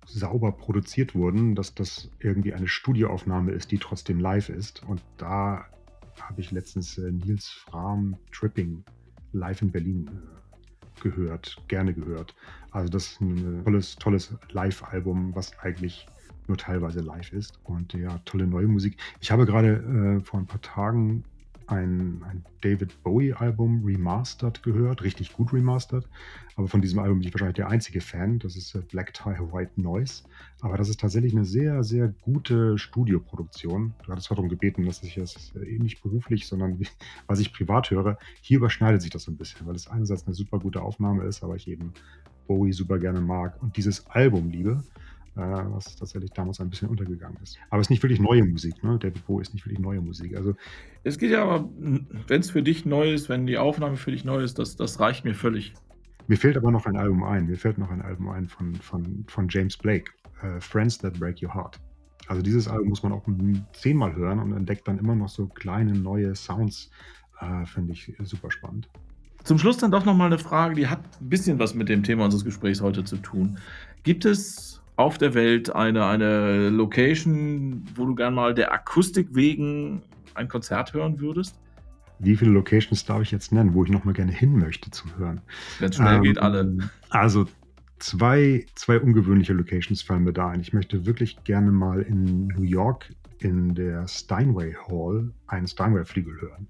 sauber 0.07 0.53
produziert 0.53 1.15
wurden, 1.15 1.55
dass 1.55 1.75
das 1.75 2.11
irgendwie 2.19 2.55
eine 2.55 2.67
Studioaufnahme 2.67 3.53
ist, 3.53 3.71
die 3.71 3.79
trotzdem 3.79 4.19
live 4.19 4.49
ist. 4.49 4.83
Und 4.87 5.03
da 5.19 5.67
habe 6.21 6.41
ich 6.41 6.51
letztens 6.51 6.99
äh, 6.99 7.11
Nils 7.13 7.49
Fram 7.49 8.17
Tripping 8.33 8.85
live 9.33 9.63
in 9.63 9.71
Berlin 9.71 10.09
äh, 10.09 11.01
gehört, 11.01 11.57
gerne 11.69 11.95
gehört. 11.95 12.35
Also 12.73 12.89
das 12.89 13.07
ist 13.07 13.21
ein 13.21 13.63
tolles, 13.65 13.97
tolles 13.97 14.35
Live-Album, 14.51 15.35
was 15.35 15.59
eigentlich 15.59 16.07
nur 16.47 16.57
teilweise 16.57 17.01
live 17.01 17.33
ist. 17.33 17.59
Und 17.65 17.93
ja, 17.95 18.19
tolle 18.25 18.47
neue 18.47 18.67
Musik. 18.67 18.97
Ich 19.21 19.31
habe 19.31 19.47
gerade 19.47 20.19
äh, 20.19 20.25
vor 20.25 20.41
ein 20.41 20.47
paar 20.47 20.61
Tagen 20.61 21.25
ein, 21.71 22.23
ein 22.25 22.45
David 22.63 23.03
Bowie-Album 23.03 23.85
remastered 23.85 24.63
gehört, 24.63 25.03
richtig 25.03 25.33
gut 25.33 25.53
remastered. 25.53 26.07
Aber 26.57 26.69
von 26.69 26.83
diesem 26.83 26.99
Album 26.99 27.21
bin 27.21 27.29
ich 27.29 27.35
wahrscheinlich 27.35 27.57
der 27.57 27.69
einzige 27.69 28.01
Fan. 28.01 28.39
Das 28.41 28.57
ist 28.57 28.75
äh, 28.75 28.81
Black 28.81 29.15
Tie 29.15 29.39
White 29.53 29.81
Noise. 29.81 30.25
Aber 30.61 30.77
das 30.77 30.89
ist 30.89 31.01
tatsächlich 31.01 31.33
eine 31.33 31.45
sehr, 31.45 31.85
sehr 31.85 32.09
gute 32.09 32.77
Studioproduktion. 32.77 33.95
Du 34.05 34.13
hattest 34.13 34.31
darum 34.31 34.49
gebeten, 34.49 34.85
dass 34.85 35.03
ich 35.03 35.15
das 35.15 35.53
äh, 35.55 35.79
nicht 35.79 36.03
beruflich, 36.03 36.47
sondern 36.47 36.81
was 37.27 37.39
ich 37.39 37.53
privat 37.53 37.91
höre. 37.91 38.19
Hier 38.43 38.59
überschneidet 38.59 39.01
sich 39.01 39.11
das 39.11 39.23
so 39.23 39.31
ein 39.31 39.37
bisschen, 39.37 39.67
weil 39.67 39.77
es 39.77 39.89
einerseits 39.89 40.27
eine 40.27 40.35
super 40.35 40.59
gute 40.59 40.83
Aufnahme 40.83 41.25
ist, 41.25 41.43
aber 41.43 41.57
ich 41.57 41.69
eben 41.69 41.95
Bowie 42.51 42.73
super 42.73 42.99
gerne 42.99 43.21
mag 43.21 43.63
und 43.63 43.77
dieses 43.77 44.05
Album 44.09 44.51
liebe 44.51 44.83
äh, 45.37 45.41
was 45.41 45.95
tatsächlich 45.95 46.33
damals 46.33 46.61
ein 46.61 46.69
bisschen 46.69 46.89
untergegangen 46.89 47.39
ist. 47.41 47.59
Aber 47.71 47.81
es 47.81 47.87
ist 47.87 47.91
nicht 47.91 48.03
wirklich 48.03 48.19
neue 48.19 48.45
Musik, 48.45 48.83
ne? 48.83 48.99
David 48.99 49.25
Bowie 49.25 49.43
ist 49.43 49.55
nicht 49.55 49.65
wirklich 49.65 49.79
neue 49.79 50.01
Musik. 50.01 50.37
Also 50.37 50.57
es 51.05 51.17
geht 51.17 51.31
ja 51.31 51.45
aber, 51.45 51.69
wenn 51.79 52.41
es 52.41 52.51
für 52.51 52.65
dich 52.65 52.85
neu 52.85 53.13
ist, 53.13 53.29
wenn 53.29 53.47
die 53.47 53.57
Aufnahme 53.57 53.97
für 53.97 54.11
dich 54.11 54.25
neu 54.25 54.43
ist, 54.43 54.59
das, 54.59 54.75
das 54.75 54.99
reicht 54.99 55.25
mir 55.25 55.35
völlig. 55.35 55.75
Mir 56.27 56.37
fällt 56.37 56.57
aber 56.57 56.73
noch 56.73 56.87
ein 56.87 56.97
Album 56.97 57.23
ein. 57.23 57.47
Mir 57.47 57.57
fällt 57.57 57.79
noch 57.79 57.91
ein 57.91 58.03
Album 58.03 58.29
ein 58.31 58.49
von, 58.49 58.75
von, 58.75 59.25
von 59.29 59.47
James 59.49 59.77
Blake, 59.77 60.11
uh, 60.43 60.59
Friends 60.59 60.99
That 60.99 61.19
Break 61.21 61.41
Your 61.41 61.55
Heart. 61.55 61.79
Also 62.27 62.43
dieses 62.43 62.67
Album 62.67 62.89
muss 62.89 63.05
man 63.05 63.13
auch 63.13 63.25
zehnmal 63.73 64.15
hören 64.17 64.41
und 64.41 64.53
entdeckt 64.53 64.89
dann 64.89 64.99
immer 64.99 65.15
noch 65.15 65.29
so 65.29 65.47
kleine 65.47 65.93
neue 65.93 66.35
Sounds. 66.35 66.91
Uh, 67.41 67.65
Finde 67.65 67.93
ich 67.93 68.13
super 68.21 68.51
spannend. 68.51 68.89
Zum 69.45 69.59
Schluss 69.59 69.79
dann 69.79 69.91
doch 69.91 70.05
nochmal 70.05 70.27
eine 70.27 70.39
Frage, 70.39 70.75
die 70.75 70.87
hat 70.87 71.01
ein 71.21 71.29
bisschen 71.29 71.59
was 71.59 71.75
mit 71.75 71.89
dem 71.89 72.03
Thema 72.03 72.25
unseres 72.25 72.45
Gesprächs 72.45 72.81
heute 72.81 73.05
zu 73.05 73.17
tun. 73.17 73.59
Gibt 74.03 74.25
es 74.25 74.83
auf 74.97 75.19
der 75.19 75.35
Welt 75.35 75.75
eine, 75.75 76.05
eine 76.07 76.69
Location, 76.69 77.85
wo 77.95 78.05
du 78.05 78.15
gern 78.15 78.35
mal 78.35 78.55
der 78.55 78.73
Akustik 78.73 79.29
wegen 79.33 80.03
ein 80.35 80.49
Konzert 80.49 80.93
hören 80.93 81.21
würdest? 81.21 81.59
Wie 82.19 82.37
viele 82.37 82.51
Locations 82.51 83.05
darf 83.07 83.23
ich 83.23 83.31
jetzt 83.31 83.51
nennen, 83.51 83.73
wo 83.73 83.85
ich 83.85 83.91
nochmal 83.91 84.13
gerne 84.13 84.33
hin 84.33 84.59
möchte 84.59 84.91
zum 84.91 85.17
Hören? 85.17 85.41
Wenn 85.79 85.89
es 85.89 85.97
schnell 85.97 86.17
ähm, 86.17 86.23
geht, 86.23 86.39
alle. 86.39 86.77
Also 87.09 87.47
zwei, 87.99 88.67
zwei 88.75 89.01
ungewöhnliche 89.01 89.55
Locations 89.55 90.03
fallen 90.03 90.25
mir 90.25 90.35
da 90.35 90.51
ein. 90.51 90.61
Ich 90.61 90.75
möchte 90.75 91.07
wirklich 91.07 91.43
gerne 91.45 91.71
mal 91.71 92.03
in 92.03 92.49
New 92.49 92.63
York 92.63 93.11
in 93.39 93.75
der 93.75 94.07
Steinway 94.07 94.75
Hall 94.75 95.33
einen 95.47 95.67
Steinway-Flügel 95.67 96.41
hören. 96.43 96.69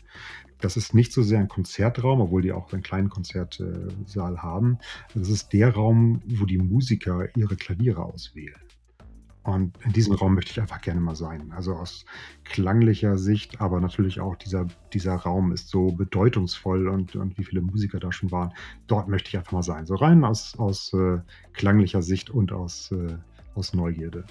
Das 0.61 0.77
ist 0.77 0.95
nicht 0.95 1.13
so 1.13 1.23
sehr 1.23 1.39
ein 1.39 1.49
Konzertraum, 1.49 2.21
obwohl 2.21 2.43
die 2.43 2.53
auch 2.53 2.73
einen 2.73 2.83
kleinen 2.83 3.09
Konzertsaal 3.09 4.43
haben. 4.43 4.79
Das 5.15 5.29
ist 5.29 5.53
der 5.53 5.75
Raum, 5.75 6.23
wo 6.27 6.45
die 6.45 6.59
Musiker 6.59 7.29
ihre 7.37 7.57
Klaviere 7.57 8.05
auswählen. 8.05 8.61
Und 9.43 9.75
in 9.85 9.93
diesem 9.93 10.15
Raum 10.15 10.35
möchte 10.35 10.51
ich 10.51 10.61
einfach 10.61 10.83
gerne 10.83 11.01
mal 11.01 11.17
sein. 11.17 11.51
Also 11.53 11.73
aus 11.75 12.05
klanglicher 12.45 13.17
Sicht, 13.17 13.61
aber 13.61 13.81
natürlich 13.81 14.21
auch 14.21 14.37
dieser, 14.37 14.67
dieser 14.93 15.15
Raum 15.15 15.53
ist 15.53 15.69
so 15.69 15.93
bedeutungsvoll 15.93 16.89
und, 16.89 17.17
und 17.17 17.39
wie 17.39 17.45
viele 17.45 17.63
Musiker 17.63 17.99
da 17.99 18.13
schon 18.13 18.31
waren. 18.31 18.53
Dort 18.87 19.09
möchte 19.09 19.29
ich 19.29 19.39
einfach 19.39 19.53
mal 19.53 19.63
sein. 19.63 19.87
So 19.87 19.95
rein 19.95 20.25
aus, 20.25 20.59
aus 20.59 20.93
äh, 20.93 21.19
klanglicher 21.55 22.03
Sicht 22.03 22.29
und 22.29 22.53
aus, 22.53 22.93
äh, 22.93 23.17
aus 23.55 23.73
Neugierde. 23.73 24.25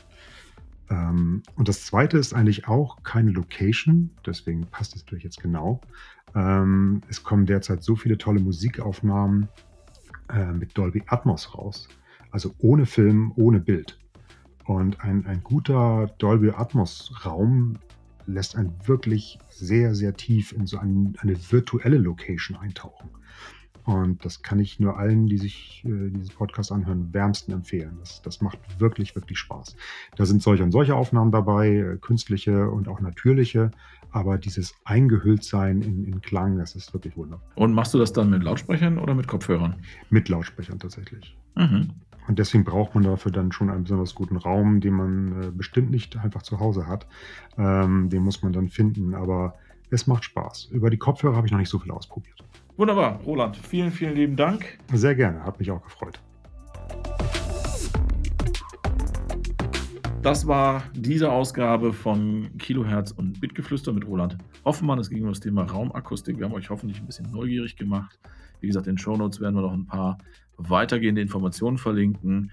Ähm, 0.89 1.43
und 1.55 1.67
das 1.67 1.85
zweite 1.85 2.17
ist 2.17 2.33
eigentlich 2.33 2.67
auch 2.67 3.03
keine 3.03 3.31
Location, 3.31 4.11
deswegen 4.25 4.65
passt 4.67 4.95
es 4.95 5.03
natürlich 5.03 5.23
jetzt 5.23 5.41
genau. 5.41 5.81
Ähm, 6.35 7.01
es 7.09 7.23
kommen 7.23 7.45
derzeit 7.45 7.83
so 7.83 7.95
viele 7.95 8.17
tolle 8.17 8.39
Musikaufnahmen 8.39 9.47
äh, 10.31 10.51
mit 10.51 10.77
Dolby 10.77 11.03
Atmos 11.07 11.55
raus. 11.55 11.87
Also 12.31 12.53
ohne 12.59 12.85
Film, 12.85 13.31
ohne 13.35 13.59
Bild. 13.59 13.99
Und 14.65 15.01
ein, 15.01 15.25
ein 15.25 15.41
guter 15.43 16.11
Dolby 16.19 16.51
Atmos 16.51 17.25
Raum 17.25 17.77
lässt 18.27 18.55
einen 18.55 18.71
wirklich 18.85 19.39
sehr, 19.49 19.95
sehr 19.95 20.13
tief 20.13 20.51
in 20.51 20.67
so 20.67 20.77
ein, 20.77 21.15
eine 21.19 21.35
virtuelle 21.51 21.97
Location 21.97 22.55
eintauchen. 22.57 23.09
Und 23.89 24.23
das 24.23 24.43
kann 24.43 24.59
ich 24.59 24.79
nur 24.79 24.97
allen, 24.97 25.25
die 25.25 25.37
sich 25.37 25.83
äh, 25.83 26.09
diesen 26.11 26.35
Podcast 26.35 26.71
anhören, 26.71 27.11
wärmsten 27.11 27.51
empfehlen. 27.53 27.97
Das, 27.99 28.21
das 28.21 28.39
macht 28.39 28.59
wirklich, 28.79 29.15
wirklich 29.15 29.39
Spaß. 29.39 29.75
Da 30.15 30.25
sind 30.25 30.43
solche 30.43 30.63
und 30.63 30.71
solche 30.71 30.95
Aufnahmen 30.95 31.31
dabei, 31.31 31.69
äh, 31.69 31.97
künstliche 31.97 32.69
und 32.69 32.87
auch 32.87 33.01
natürliche. 33.01 33.71
Aber 34.11 34.37
dieses 34.37 34.75
Eingehülltsein 34.85 35.81
in, 35.81 36.05
in 36.05 36.21
Klang, 36.21 36.57
das 36.57 36.75
ist 36.75 36.93
wirklich 36.93 37.17
wunderbar. 37.17 37.47
Und 37.55 37.73
machst 37.73 37.93
du 37.93 37.97
das 37.97 38.13
dann 38.13 38.29
mit 38.29 38.43
Lautsprechern 38.43 38.99
oder 38.99 39.15
mit 39.15 39.27
Kopfhörern? 39.27 39.75
Mit 40.09 40.29
Lautsprechern 40.29 40.77
tatsächlich. 40.77 41.35
Mhm. 41.55 41.89
Und 42.27 42.37
deswegen 42.37 42.63
braucht 42.63 42.93
man 42.93 43.03
dafür 43.03 43.31
dann 43.31 43.51
schon 43.51 43.71
einen 43.71 43.83
besonders 43.85 44.13
guten 44.13 44.37
Raum, 44.37 44.81
den 44.81 44.93
man 44.93 45.41
äh, 45.41 45.51
bestimmt 45.51 45.89
nicht 45.89 46.15
einfach 46.17 46.43
zu 46.43 46.59
Hause 46.59 46.85
hat. 46.85 47.07
Ähm, 47.57 48.09
den 48.09 48.21
muss 48.21 48.43
man 48.43 48.53
dann 48.53 48.69
finden. 48.69 49.15
Aber 49.15 49.55
es 49.89 50.05
macht 50.05 50.25
Spaß. 50.25 50.65
Über 50.71 50.91
die 50.91 50.97
Kopfhörer 50.97 51.35
habe 51.35 51.47
ich 51.47 51.51
noch 51.51 51.59
nicht 51.59 51.69
so 51.69 51.79
viel 51.79 51.91
ausprobiert. 51.91 52.43
Wunderbar, 52.79 53.19
Roland. 53.25 53.57
Vielen, 53.57 53.91
vielen 53.91 54.15
lieben 54.15 54.37
Dank. 54.37 54.79
Sehr 54.93 55.13
gerne, 55.13 55.43
hat 55.43 55.59
mich 55.59 55.69
auch 55.69 55.83
gefreut. 55.83 56.21
Das 60.21 60.47
war 60.47 60.83
diese 60.93 61.29
Ausgabe 61.29 61.91
von 61.91 62.49
Kilohertz 62.57 63.11
und 63.11 63.41
Bitgeflüster 63.41 63.91
mit 63.91 64.07
Roland 64.07 64.37
Hoffmann. 64.63 64.97
Es 64.97 65.09
ging 65.09 65.23
um 65.23 65.27
das 65.27 65.41
Thema 65.41 65.63
Raumakustik. 65.63 66.37
Wir 66.37 66.45
haben 66.45 66.53
euch 66.53 66.69
hoffentlich 66.69 67.01
ein 67.01 67.05
bisschen 67.05 67.29
neugierig 67.29 67.75
gemacht. 67.75 68.17
Wie 68.61 68.67
gesagt, 68.67 68.87
in 68.87 68.93
den 68.93 68.97
Shownotes 68.97 69.41
werden 69.41 69.55
wir 69.55 69.61
noch 69.61 69.73
ein 69.73 69.85
paar 69.85 70.17
weitergehende 70.55 71.19
Informationen 71.19 71.77
verlinken. 71.77 72.49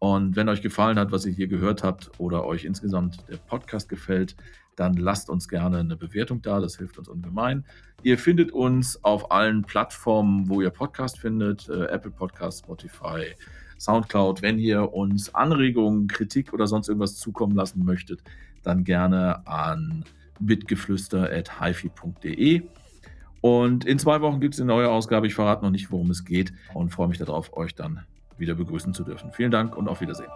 Und 0.00 0.34
wenn 0.34 0.48
euch 0.48 0.60
gefallen 0.60 0.98
hat, 0.98 1.12
was 1.12 1.24
ihr 1.24 1.32
hier 1.32 1.46
gehört 1.46 1.84
habt 1.84 2.10
oder 2.18 2.44
euch 2.44 2.64
insgesamt 2.64 3.28
der 3.28 3.36
Podcast 3.36 3.88
gefällt, 3.88 4.34
dann 4.78 4.94
lasst 4.94 5.28
uns 5.28 5.48
gerne 5.48 5.78
eine 5.78 5.96
Bewertung 5.96 6.40
da. 6.42 6.60
Das 6.60 6.76
hilft 6.76 6.98
uns 6.98 7.08
ungemein. 7.08 7.64
Ihr 8.02 8.16
findet 8.16 8.52
uns 8.52 9.02
auf 9.02 9.32
allen 9.32 9.62
Plattformen, 9.62 10.48
wo 10.48 10.60
ihr 10.60 10.70
Podcast 10.70 11.18
findet, 11.18 11.68
äh, 11.68 11.86
Apple 11.86 12.12
Podcast, 12.12 12.60
Spotify, 12.60 13.34
Soundcloud. 13.78 14.42
Wenn 14.42 14.58
ihr 14.58 14.92
uns 14.92 15.34
Anregungen, 15.34 16.06
Kritik 16.06 16.52
oder 16.52 16.68
sonst 16.68 16.88
irgendwas 16.88 17.16
zukommen 17.16 17.56
lassen 17.56 17.84
möchtet, 17.84 18.22
dann 18.62 18.84
gerne 18.84 19.44
an 19.46 20.04
bitgeflüster.hifi.de. 20.38 22.62
Und 23.40 23.84
in 23.84 23.98
zwei 23.98 24.20
Wochen 24.20 24.40
gibt 24.40 24.54
es 24.54 24.60
eine 24.60 24.68
neue 24.68 24.88
Ausgabe. 24.88 25.26
Ich 25.26 25.34
verrate 25.34 25.64
noch 25.64 25.70
nicht, 25.70 25.90
worum 25.90 26.10
es 26.10 26.24
geht 26.24 26.52
und 26.74 26.90
freue 26.90 27.08
mich 27.08 27.18
darauf, 27.18 27.56
euch 27.56 27.74
dann 27.74 28.04
wieder 28.36 28.54
begrüßen 28.54 28.94
zu 28.94 29.02
dürfen. 29.02 29.32
Vielen 29.32 29.50
Dank 29.50 29.76
und 29.76 29.88
auf 29.88 30.00
Wiedersehen. 30.00 30.30